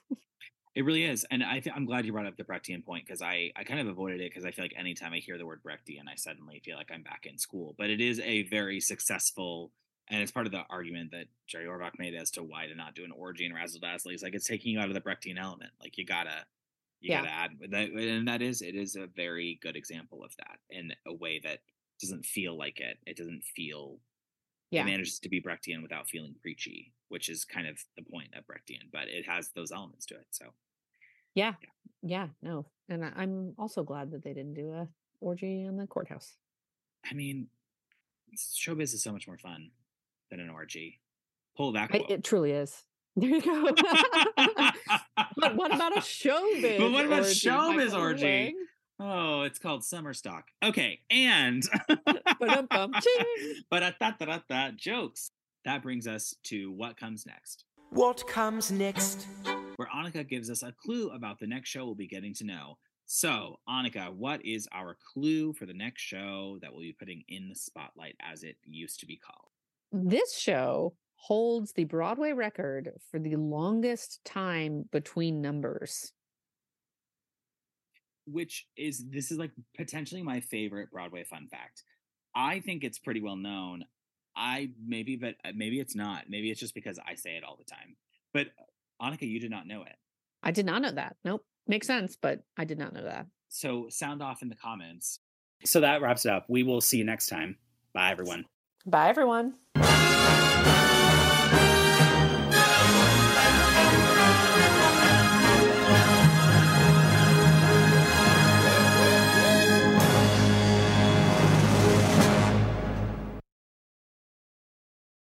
It 0.78 0.86
really 0.86 1.06
is, 1.06 1.26
and 1.32 1.44
I 1.44 1.60
th- 1.60 1.76
I'm 1.76 1.86
glad 1.88 2.06
you 2.06 2.12
brought 2.12 2.28
up 2.28 2.38
the 2.38 2.44
Brechtian 2.44 2.86
point 2.86 3.04
because 3.08 3.24
I 3.24 3.52
I 3.56 3.64
kind 3.64 3.80
of 3.80 3.88
avoided 3.88 4.22
it 4.22 4.30
because 4.30 4.46
I 4.46 4.52
feel 4.52 4.64
like 4.64 4.76
anytime 4.78 5.12
I 5.12 5.18
hear 5.18 5.40
the 5.40 5.46
word 5.48 5.64
Brechtian, 5.64 6.04
I 6.08 6.14
suddenly 6.14 6.62
feel 6.64 6.78
like 6.78 6.92
I'm 6.94 7.02
back 7.02 7.26
in 7.26 7.40
school. 7.40 7.74
But 7.80 7.90
it 7.90 8.00
is 8.00 8.20
a 8.20 8.44
very 8.44 8.80
successful, 8.80 9.72
and 10.08 10.22
it's 10.22 10.32
part 10.32 10.46
of 10.46 10.52
the 10.52 10.62
argument 10.70 11.10
that 11.14 11.30
Jerry 11.48 11.66
Orbach 11.66 11.98
made 11.98 12.14
as 12.14 12.30
to 12.34 12.44
why 12.44 12.68
to 12.68 12.76
not 12.76 12.94
do 12.94 13.04
an 13.04 13.12
orgy 13.12 13.44
in 13.48 13.56
Razzle 13.56 13.80
Dazzle. 13.80 14.12
He's 14.12 14.22
like 14.22 14.36
it's 14.36 14.46
taking 14.46 14.72
you 14.72 14.80
out 14.80 14.88
of 14.88 14.94
the 14.94 15.02
Brechtian 15.02 15.40
element. 15.40 15.72
Like 15.82 15.98
you 15.98 16.06
gotta 16.06 16.46
you 17.02 17.10
Yeah. 17.10 17.22
gotta 17.22 17.34
add 17.34 17.52
that, 17.72 17.90
and 17.90 18.28
that 18.28 18.44
is 18.44 18.62
it 18.62 18.76
is 18.76 18.96
a 18.96 19.08
very 19.08 19.58
good 19.64 19.76
example 19.76 20.24
of 20.24 20.36
that 20.38 20.60
in 20.70 20.92
a 21.08 21.14
way 21.16 21.40
that 21.40 21.62
doesn't 22.00 22.24
feel 22.24 22.56
like 22.56 22.80
it. 22.80 23.00
It 23.08 23.18
doesn't 23.18 23.44
feel 23.46 23.98
yeah. 24.70 24.84
it 24.84 24.86
manages 24.86 25.18
to 25.22 25.30
be 25.30 25.42
Brechtian 25.42 25.82
without 25.82 26.08
feeling 26.08 26.36
preachy, 26.40 26.94
which 27.08 27.30
is 27.30 27.46
kind 27.46 27.66
of 27.66 27.80
the 27.96 28.04
point 28.04 28.36
of 28.36 28.46
Brechtian. 28.46 28.92
But 28.92 29.08
it 29.08 29.26
has 29.26 29.50
those 29.56 29.72
elements 29.72 30.06
to 30.06 30.14
it. 30.14 30.28
So. 30.30 30.54
Yeah. 31.38 31.54
Yeah, 32.02 32.30
no. 32.42 32.66
And 32.90 33.06
I- 33.06 33.14
I'm 33.16 33.54
also 33.60 33.84
glad 33.84 34.10
that 34.12 34.24
they 34.24 34.34
didn't 34.34 34.56
do 34.56 34.72
a 34.74 34.88
orgy 35.22 35.62
in 35.66 35.78
the 35.78 35.86
courthouse. 35.86 36.36
I 37.10 37.14
mean, 37.14 37.48
showbiz 38.36 38.94
is 38.96 39.04
so 39.04 39.12
much 39.12 39.28
more 39.28 39.38
fun 39.38 39.70
than 40.32 40.40
an 40.40 40.50
orgy. 40.50 41.00
Pull 41.56 41.74
that 41.74 41.92
I, 41.94 41.98
it 42.10 42.24
truly 42.24 42.52
is. 42.52 42.84
There 43.18 43.30
you 43.30 43.42
go. 43.42 43.64
but 45.38 45.56
what 45.56 45.74
about 45.74 45.98
a 45.98 46.02
showbiz? 46.02 46.78
But 46.80 46.92
what 46.92 47.06
about 47.06 47.20
orgy, 47.20 47.34
showbiz 47.34 47.76
Michael 47.88 48.00
orgy? 48.00 48.24
Lang? 48.26 48.56
oh, 49.00 49.42
it's 49.44 49.60
called 49.60 49.84
summer 49.84 50.14
stock. 50.14 50.46
Okay, 50.64 51.02
and 51.10 51.64
Ba-dum-bum, 51.88 52.94
ching. 52.94 53.56
but 53.72 53.82
at 53.84 54.00
that 54.00 54.20
that 54.20 54.44
that 54.50 54.76
jokes. 54.78 55.30
That 55.66 55.82
brings 55.84 56.08
us 56.08 56.36
to 56.46 56.72
what 56.72 56.96
comes 56.98 57.26
next, 57.26 57.66
What 57.90 58.26
comes 58.28 58.72
next? 58.72 59.28
Where 59.78 59.88
Annika 59.96 60.28
gives 60.28 60.50
us 60.52 60.62
a 60.62 60.74
clue 60.74 61.10
about 61.10 61.40
the 61.40 61.48
next 61.48 61.70
show 61.70 61.86
we'll 61.86 61.96
be 61.96 62.08
getting 62.08 62.34
to 62.36 62.44
know. 62.44 62.78
So, 63.06 63.60
Annika, 63.70 64.14
what 64.14 64.46
is 64.46 64.68
our 64.74 64.98
clue 65.14 65.54
for 65.54 65.66
the 65.66 65.74
next 65.74 66.02
show 66.02 66.60
that 66.62 66.72
we'll 66.72 66.82
be 66.82 66.96
putting 67.00 67.24
in 67.30 67.48
the 67.48 67.56
spotlight 67.56 68.16
as 68.20 68.44
it 68.44 68.58
used 68.66 69.00
to 69.00 69.06
be 69.06 69.16
called? 69.18 69.50
This 69.92 70.38
show 70.38 70.94
holds 71.16 71.72
the 71.72 71.86
Broadway 71.86 72.34
record 72.34 72.92
for 73.10 73.20
the 73.20 73.36
longest 73.38 74.20
time 74.26 74.86
between 74.92 75.42
numbers. 75.42 76.12
which 78.30 78.68
is 78.76 79.06
this 79.10 79.32
is 79.32 79.38
like 79.38 79.52
potentially 79.76 80.22
my 80.22 80.42
favorite 80.42 80.92
Broadway 80.92 81.24
fun 81.24 81.48
fact. 81.48 81.84
I 82.36 82.60
think 82.60 82.84
it's 82.84 83.00
pretty 83.00 83.22
well 83.22 83.38
known. 83.38 83.86
I 84.36 84.72
maybe, 84.86 85.16
but 85.16 85.36
uh, 85.44 85.52
maybe 85.56 85.80
it's 85.80 85.96
not. 85.96 86.26
Maybe 86.30 86.52
it's 86.52 86.60
just 86.60 86.76
because 86.76 87.00
I 87.00 87.16
say 87.16 87.38
it 87.38 87.44
all 87.44 87.58
the 87.58 87.64
time. 87.64 87.96
But 88.34 88.48
Annika, 89.02 89.28
you 89.28 89.40
did 89.40 89.52
not 89.52 89.68
know 89.68 89.84
it. 89.84 89.96
I 90.44 90.52
did 90.52 90.66
not 90.66 90.82
know 90.82 90.92
that. 90.92 91.18
Nope. 91.24 91.46
Makes 91.68 91.88
sense, 91.88 92.18
but 92.20 92.42
I 92.58 92.64
did 92.66 92.78
not 92.78 92.94
know 92.94 93.04
that. 93.04 93.28
So 93.50 93.88
sound 93.90 94.22
off 94.24 94.42
in 94.42 94.50
the 94.50 94.56
comments. 94.56 95.20
So 95.66 95.82
that 95.82 96.02
wraps 96.02 96.26
it 96.26 96.32
up. 96.32 96.46
We 96.48 96.64
will 96.64 96.82
see 96.82 96.98
you 96.98 97.04
next 97.04 97.28
time. 97.28 97.58
Bye, 97.94 98.12
everyone. 98.12 98.46
Bye, 98.86 99.10
everyone. 99.10 99.56
What 99.74 100.07